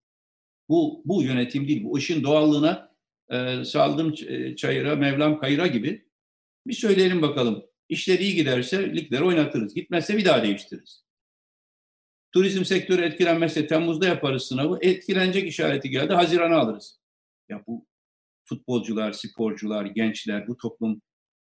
Bu, 0.70 1.02
bu 1.06 1.24
yönetim 1.24 1.68
değil. 1.68 1.84
Bu 1.84 2.00
işin 2.00 2.24
doğallığına 2.24 2.96
e, 3.30 3.66
saldım 3.66 4.14
e, 4.28 4.56
çayıra, 4.56 4.96
Mevlam 4.96 5.40
kayıra 5.40 5.68
gibi 5.68 6.08
bir 6.68 6.74
söyleyelim 6.74 7.22
bakalım. 7.22 7.66
İşler 7.90 8.20
iyi 8.20 8.36
giderse 8.36 8.96
ligleri 8.96 9.24
oynatırız. 9.24 9.74
Gitmezse 9.74 10.18
bir 10.18 10.26
daha 10.26 10.44
değiştiririz. 10.44 11.04
Turizm 12.32 12.66
sektörü 12.66 13.02
etkilenmezse 13.02 13.68
Temmuz'da 13.68 14.08
yaparız 14.08 14.44
sınavı. 14.44 14.78
Etkilenecek 14.82 15.48
işareti 15.48 15.90
geldi. 15.90 16.14
Haziran'a 16.14 16.58
alırız. 16.58 17.00
Ya 17.50 17.64
bu 17.68 17.87
futbolcular, 18.50 19.12
sporcular, 19.12 19.86
gençler, 19.86 20.48
bu 20.48 20.58
toplum 20.58 21.02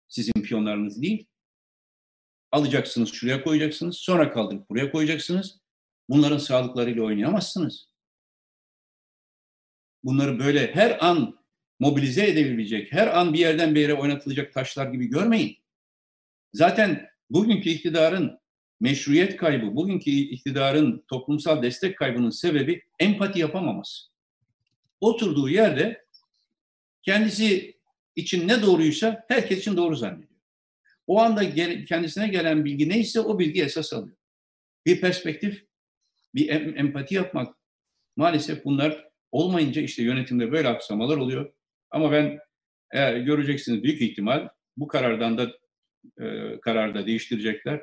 sizin 0.08 0.42
piyonlarınız 0.44 1.02
değil. 1.02 1.28
Alacaksınız, 2.52 3.14
şuraya 3.14 3.44
koyacaksınız. 3.44 3.98
Sonra 3.98 4.34
kaldırıp 4.34 4.70
buraya 4.70 4.92
koyacaksınız. 4.92 5.60
Bunların 6.10 6.38
sağlıklarıyla 6.38 7.04
oynayamazsınız. 7.04 7.92
Bunları 10.04 10.40
böyle 10.40 10.76
her 10.76 11.06
an 11.06 11.40
mobilize 11.80 12.28
edebilecek, 12.28 12.94
her 12.94 13.20
an 13.20 13.34
bir 13.34 13.40
yerden 13.40 13.76
bir 13.76 13.82
yere 13.82 13.94
oynatılacak 13.94 14.54
taşlar 14.54 14.92
gibi 14.92 15.06
görmeyin. 15.06 15.58
Zaten 16.54 17.10
bugünkü 17.30 17.70
iktidarın 17.70 18.40
meşruiyet 18.80 19.38
kaybı, 19.38 19.76
bugünkü 19.76 20.12
iktidarın 20.12 21.04
toplumsal 21.08 21.64
destek 21.64 21.98
kaybının 21.98 22.30
sebebi 22.30 22.84
empati 23.00 23.40
yapamaması. 23.40 24.12
Oturduğu 25.02 25.50
yerde 25.50 26.01
kendisi 27.04 27.78
için 28.16 28.48
ne 28.48 28.62
doğruysa 28.62 29.26
herkes 29.28 29.60
için 29.60 29.78
doğru 29.78 29.96
zannediyor. 29.96 30.32
O 31.08 31.20
anda 31.20 31.54
kendisine 31.86 32.28
gelen 32.28 32.66
bilgi 32.66 32.90
neyse 32.90 33.20
o 33.20 33.40
bilgi 33.40 33.64
esas 33.64 33.94
alıyor. 33.94 34.18
Bir 34.86 35.02
perspektif, 35.02 35.66
bir 36.36 36.50
em, 36.50 36.78
empati 36.78 37.16
yapmak. 37.16 37.56
Maalesef 38.16 38.66
bunlar 38.66 39.08
olmayınca 39.32 39.82
işte 39.82 40.04
yönetimde 40.04 40.52
böyle 40.52 40.68
aksamalar 40.68 41.18
oluyor. 41.18 41.54
Ama 41.92 42.12
ben 42.12 42.40
eğer 42.92 43.18
göreceksiniz 43.18 43.84
büyük 43.84 44.02
ihtimal 44.02 44.48
bu 44.78 44.88
karardan 44.88 45.38
da 45.38 45.52
e, 46.22 46.60
kararda 46.60 47.08
değiştirecekler. 47.08 47.82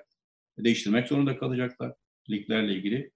Değiştirmek 0.59 1.09
zorunda 1.09 1.39
kalacaklar 1.39 1.93
liglerle 2.31 2.74
ilgili. 2.74 3.11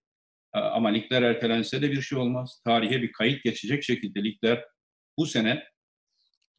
Ama 0.53 0.89
ligler 0.89 1.23
ertelense 1.23 1.83
de 1.83 1.91
bir 1.91 2.03
şey 2.03 2.19
olmaz. 2.19 2.61
Tarihe 2.65 3.03
bir 3.03 3.13
kayıt 3.13 3.45
geçecek 3.45 3.83
şekilde 3.83 4.25
ligler 4.25 4.65
bu 5.19 5.27
sene 5.27 5.65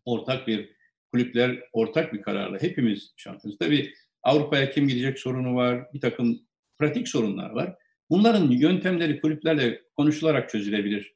ortak 0.05 0.47
bir 0.47 0.75
kulüpler 1.11 1.63
ortak 1.73 2.13
bir 2.13 2.21
kararla 2.21 2.61
hepimiz 2.61 3.13
şampiyonuz. 3.17 3.57
Tabii 3.59 3.93
Avrupa'ya 4.23 4.71
kim 4.71 4.87
gidecek 4.87 5.19
sorunu 5.19 5.55
var, 5.55 5.93
bir 5.93 6.01
takım 6.01 6.39
pratik 6.79 7.07
sorunlar 7.07 7.49
var. 7.49 7.75
Bunların 8.09 8.51
yöntemleri 8.51 9.21
kulüplerle 9.21 9.81
konuşularak 9.97 10.49
çözülebilir. 10.49 11.13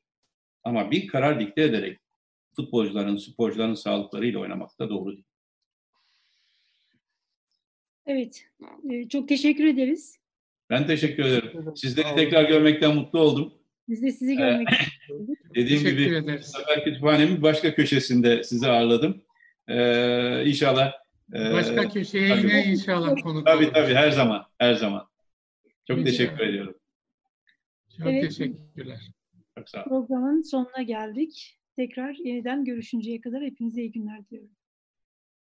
Ama 0.64 0.92
bir 0.92 1.08
karar 1.08 1.40
dikte 1.40 1.64
ederek 1.64 2.00
futbolcuların, 2.56 3.18
sporcuların 3.18 3.74
sağlıklarıyla 3.74 4.40
oynamak 4.40 4.80
da 4.80 4.90
doğru 4.90 5.12
değil. 5.12 5.26
Evet, 8.06 8.48
e, 8.90 9.10
çok 9.10 9.30
teşekkür 9.30 9.66
ederiz. 9.66 10.20
Ben 10.70 10.88
teşekkür 10.88 11.26
ederim. 11.26 11.76
Sizleri 11.76 12.16
tekrar 12.16 12.50
görmekten 12.50 12.96
mutlu 12.96 13.20
oldum. 13.20 13.54
Biz 13.90 14.02
de 14.04 14.12
sizi 14.12 14.36
görmek 14.36 14.68
istedik. 14.72 15.56
Dediğim 15.56 15.84
Teşekkür 15.84 16.04
gibi 16.06 16.16
ederiz. 16.16 16.46
sefer 16.58 16.84
kütüphanemin 16.84 17.42
başka 17.42 17.76
köşesinde 17.76 18.44
sizi 18.44 18.68
ağırladım. 18.68 19.24
Ee, 19.68 20.44
inşallah. 20.46 20.94
e, 21.34 21.54
Başka 21.54 21.90
köşeye 21.90 22.30
tabii. 22.30 22.40
yine 22.48 22.66
inşallah 22.66 23.16
konuk 23.24 23.46
Tabii 23.46 23.58
oluruz. 23.66 23.74
tabii 23.74 23.94
her 23.94 24.12
zaman, 24.12 24.46
her 24.60 24.74
zaman. 24.74 25.08
Çok 25.88 25.98
Rica 25.98 26.06
teşekkür 26.12 26.40
ediyorum. 26.40 26.78
Çok 27.98 28.08
Evet. 28.08 28.24
teşekkürler. 28.24 29.00
Çok 29.58 29.70
sağ 29.70 29.78
olun. 29.84 29.90
Programın 29.90 30.42
sonuna 30.42 30.82
geldik. 30.82 31.60
Tekrar 31.76 32.14
yeniden 32.24 32.66
görüşünceye 32.66 33.22
kadar 33.22 33.44
hepinize 33.44 33.82
iyi 33.82 33.92
günler 33.92 34.26
diliyorum. 34.26 34.52